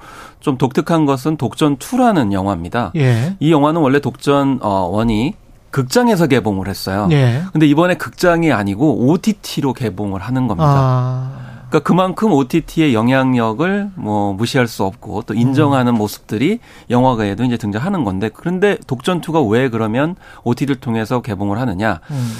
좀 0.45 0.59
독특한 0.59 1.07
것은 1.07 1.37
독전 1.37 1.77
2라는 1.77 2.31
영화입니다. 2.31 2.91
예. 2.97 3.35
이 3.39 3.51
영화는 3.51 3.81
원래 3.81 3.99
독전 3.99 4.59
어, 4.61 4.91
1이 4.91 5.33
극장에서 5.71 6.27
개봉을 6.27 6.67
했어요. 6.67 7.07
예. 7.09 7.41
근데 7.51 7.65
이번에 7.65 7.95
극장이 7.95 8.51
아니고 8.51 9.07
OTT로 9.07 9.73
개봉을 9.73 10.21
하는 10.21 10.47
겁니다. 10.47 10.69
아. 10.69 11.31
그러니까 11.69 11.79
그만큼 11.79 12.31
OTT의 12.31 12.93
영향력을 12.93 13.89
뭐 13.95 14.33
무시할 14.33 14.67
수 14.67 14.83
없고 14.83 15.23
또 15.23 15.33
인정하는 15.33 15.95
모습들이 15.95 16.59
영화계에도 16.91 17.43
이제 17.43 17.57
등장하는 17.57 18.03
건데 18.03 18.29
그런데 18.31 18.77
독전 18.85 19.21
2가 19.21 19.49
왜 19.49 19.69
그러면 19.69 20.15
OTT를 20.43 20.75
통해서 20.75 21.23
개봉을 21.23 21.59
하느냐? 21.59 22.01
음. 22.11 22.33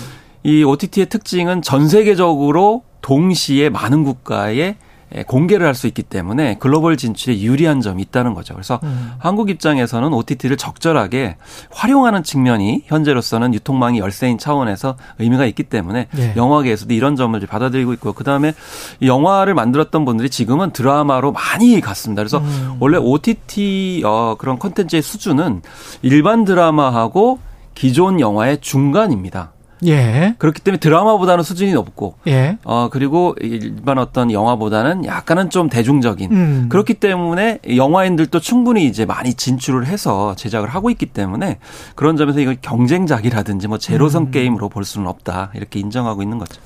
이 0.43 0.63
OTT의 0.63 1.09
특징은 1.09 1.63
전 1.63 1.89
세계적으로 1.89 2.83
동시에 3.01 3.69
많은 3.69 4.03
국가에 4.03 4.61
에, 4.61 4.75
공개를 5.23 5.65
할 5.65 5.75
수 5.75 5.87
있기 5.87 6.03
때문에 6.03 6.55
글로벌 6.59 6.95
진출에 6.97 7.41
유리한 7.41 7.81
점이 7.81 8.01
있다는 8.03 8.33
거죠. 8.33 8.53
그래서 8.53 8.79
음. 8.83 9.11
한국 9.19 9.49
입장에서는 9.49 10.13
OTT를 10.13 10.55
적절하게 10.57 11.35
활용하는 11.69 12.23
측면이 12.23 12.83
현재로서는 12.85 13.53
유통망이 13.53 13.99
열세인 13.99 14.37
차원에서 14.37 14.95
의미가 15.19 15.45
있기 15.47 15.63
때문에 15.63 16.07
예. 16.17 16.33
영화계에서도 16.35 16.93
이런 16.93 17.15
점을 17.17 17.39
받아들이고 17.39 17.91
있고 17.93 18.13
그다음에 18.13 18.53
이 19.01 19.07
영화를 19.07 19.53
만들었던 19.53 20.05
분들이 20.05 20.29
지금은 20.29 20.71
드라마로 20.71 21.33
많이 21.33 21.81
갔습니다. 21.81 22.21
그래서 22.21 22.37
음. 22.39 22.77
원래 22.79 22.97
OTT 22.97 24.03
어 24.05 24.35
그런 24.39 24.57
콘텐츠의 24.57 25.01
수준은 25.01 25.61
일반 26.01 26.45
드라마하고 26.45 27.39
기존 27.75 28.21
영화의 28.21 28.59
중간입니다. 28.61 29.51
예. 29.87 30.35
그렇기 30.37 30.61
때문에 30.61 30.79
드라마보다는 30.79 31.43
수준이 31.43 31.73
높고 31.73 32.15
예. 32.27 32.57
어 32.63 32.89
그리고 32.91 33.35
일반 33.39 33.97
어떤 33.97 34.31
영화보다는 34.31 35.05
약간은 35.05 35.49
좀 35.49 35.69
대중적인 35.69 36.31
음. 36.31 36.65
그렇기 36.69 36.95
때문에 36.95 37.59
영화인들도 37.75 38.39
충분히 38.39 38.85
이제 38.85 39.05
많이 39.05 39.33
진출을 39.33 39.85
해서 39.85 40.35
제작을 40.35 40.69
하고 40.69 40.89
있기 40.89 41.07
때문에 41.07 41.59
그런 41.95 42.17
점에서 42.17 42.39
이걸 42.39 42.57
경쟁작이라든지 42.61 43.67
뭐 43.67 43.77
제로섬 43.77 44.23
음. 44.23 44.31
게임으로 44.31 44.69
볼 44.69 44.85
수는 44.85 45.07
없다 45.07 45.51
이렇게 45.53 45.79
인정하고 45.79 46.21
있는 46.21 46.37
거죠. 46.37 46.61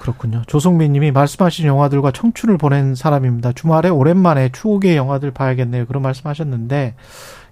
그렇군요. 0.00 0.42
조성민 0.46 0.92
님이 0.92 1.10
말씀하신 1.10 1.66
영화들과 1.66 2.10
청춘을 2.10 2.56
보낸 2.56 2.94
사람입니다. 2.94 3.52
주말에 3.52 3.90
오랜만에 3.90 4.50
추억의 4.50 4.96
영화들 4.96 5.30
봐야겠네요. 5.30 5.84
그런 5.86 6.02
말씀 6.02 6.26
하셨는데, 6.26 6.94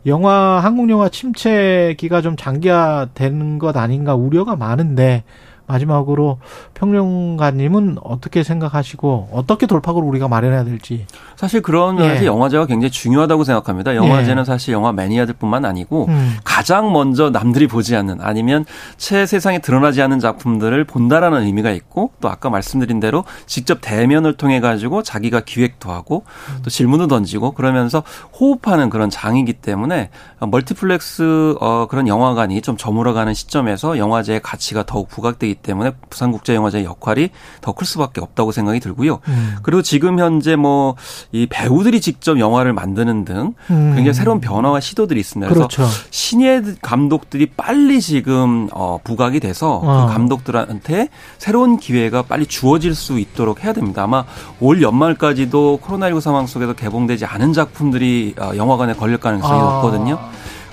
영화, 0.09 0.61
한국 0.63 0.91
영화 0.91 1.09
침체기가 1.09 2.23
좀 2.23 2.37
장기화되는 2.37 3.59
것 3.59 3.77
아닌가 3.77 4.15
우려가 4.15 4.57
많은데, 4.57 5.25
마지막으로 5.69 6.39
평론가님은 6.75 7.99
어떻게 8.03 8.43
생각하시고, 8.43 9.29
어떻게 9.33 9.67
돌파구를 9.67 10.09
우리가 10.09 10.29
마련해야 10.29 10.65
될지. 10.65 11.07
사실 11.37 11.63
그런 11.63 11.95
면에서 11.95 12.23
예. 12.23 12.27
영화제가 12.27 12.67
굉장히 12.67 12.91
중요하다고 12.91 13.45
생각합니다. 13.45 13.95
영화제는 13.95 14.45
사실 14.45 14.75
영화 14.75 14.91
매니아들뿐만 14.93 15.65
아니고 15.65 16.07
음. 16.09 16.37
가장 16.43 16.93
먼저 16.93 17.31
남들이 17.31 17.69
보지 17.69 17.95
않는 17.95 18.19
아니면 18.21 18.65
채 18.97 19.25
세상에 19.25 19.61
드러나지 19.61 20.03
않는 20.03 20.19
작품들을 20.19 20.83
본다라는 20.85 21.43
의미가 21.43 21.71
있고 21.71 22.11
또 22.21 22.29
아까 22.29 22.51
말씀드린 22.51 22.99
대로 22.99 23.25
직접 23.47 23.79
대면을 23.81 24.37
통해 24.37 24.59
가지고 24.59 25.05
자기가 25.05 25.41
기획도 25.41 25.93
하고 25.93 26.25
또 26.65 26.71
질문도 26.71 27.07
던지고 27.07 27.53
그러면서 27.53 28.03
호흡하는 28.41 28.91
그런 28.91 29.09
장이기 29.11 29.53
때문에 29.53 30.11
멀티플렉스 30.41 31.57
어 31.61 31.87
그런 31.89 32.09
영화관이 32.09 32.63
좀 32.63 32.77
저물어가는 32.77 33.35
시점에서 33.35 33.99
영화제의 33.99 34.41
가치가 34.41 34.85
더욱 34.85 35.09
부각되기 35.09 35.57
때문에 35.59 35.93
부산국제영화제의 36.11 36.85
역할이 36.85 37.31
더 37.61 37.73
클 37.73 37.87
수밖에 37.87 38.21
없다고 38.21 38.51
생각이 38.51 38.81
들고요. 38.81 39.21
음. 39.29 39.57
그리고 39.63 39.83
지금 39.83 40.19
현재 40.19 40.57
뭐 40.57 40.97
이 41.33 41.47
배우들이 41.49 42.01
직접 42.01 42.39
영화를 42.39 42.73
만드는 42.73 43.25
등 43.25 43.55
음. 43.71 43.93
굉장히 43.95 44.15
새로운 44.15 44.41
변화와 44.41 44.81
시도들이 44.81 45.21
있습니다. 45.21 45.49
그래서 45.49 45.69
그렇죠. 45.69 45.91
신예 46.11 46.63
감독들이 46.83 47.47
빨리 47.57 48.01
지금 48.01 48.69
어 48.73 48.99
부각이 49.05 49.41
돼서 49.41 49.81
어. 49.83 50.07
그 50.07 50.13
감독들한테 50.15 51.09
새로운 51.39 51.77
기회가 51.77 52.23
빨리 52.23 52.47
주어질 52.47 52.95
수 52.95 53.19
있도록 53.19 53.65
해야 53.65 53.73
됩니다. 53.73 54.05
아마 54.05 54.25
올 54.61 54.81
연말까지도 54.83 55.81
코로나19 55.85 56.21
상황 56.21 56.47
속에서 56.47 56.73
개봉되지 56.73 57.25
않은 57.27 57.53
작품들이 57.53 58.35
어, 58.41 58.53
영화관에 58.57 58.95
걸릴 58.95 59.19
가능성이 59.19 59.61
아. 59.61 59.65
높거든요. 59.65 60.19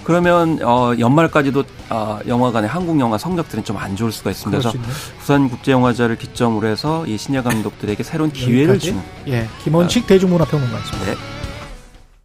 그러면 0.05 0.59
어 0.63 0.93
연말까지도 0.97 1.63
어 1.89 2.19
영화관의 2.27 2.69
한국 2.69 2.99
영화 2.99 3.17
성적들은 3.17 3.63
좀 3.63 3.75
안 3.75 3.95
좋을 3.95 4.11
수가 4.11 4.31
있습니다. 4.31 4.57
그래서 4.57 4.71
수 4.71 4.77
있네요. 4.77 4.91
부산 5.19 5.49
국제영화제를 5.49 6.17
기점으로 6.17 6.67
해서 6.67 7.05
이 7.07 7.17
신예 7.17 7.41
감독들에게 7.41 8.01
새로운 8.03 8.31
기회를 8.31 8.75
여기까지. 8.75 8.87
주는 8.87 9.01
예. 9.27 9.47
김원식 9.63 10.07
대중문화평론가였습니다. 10.07 11.11
네. 11.11 11.17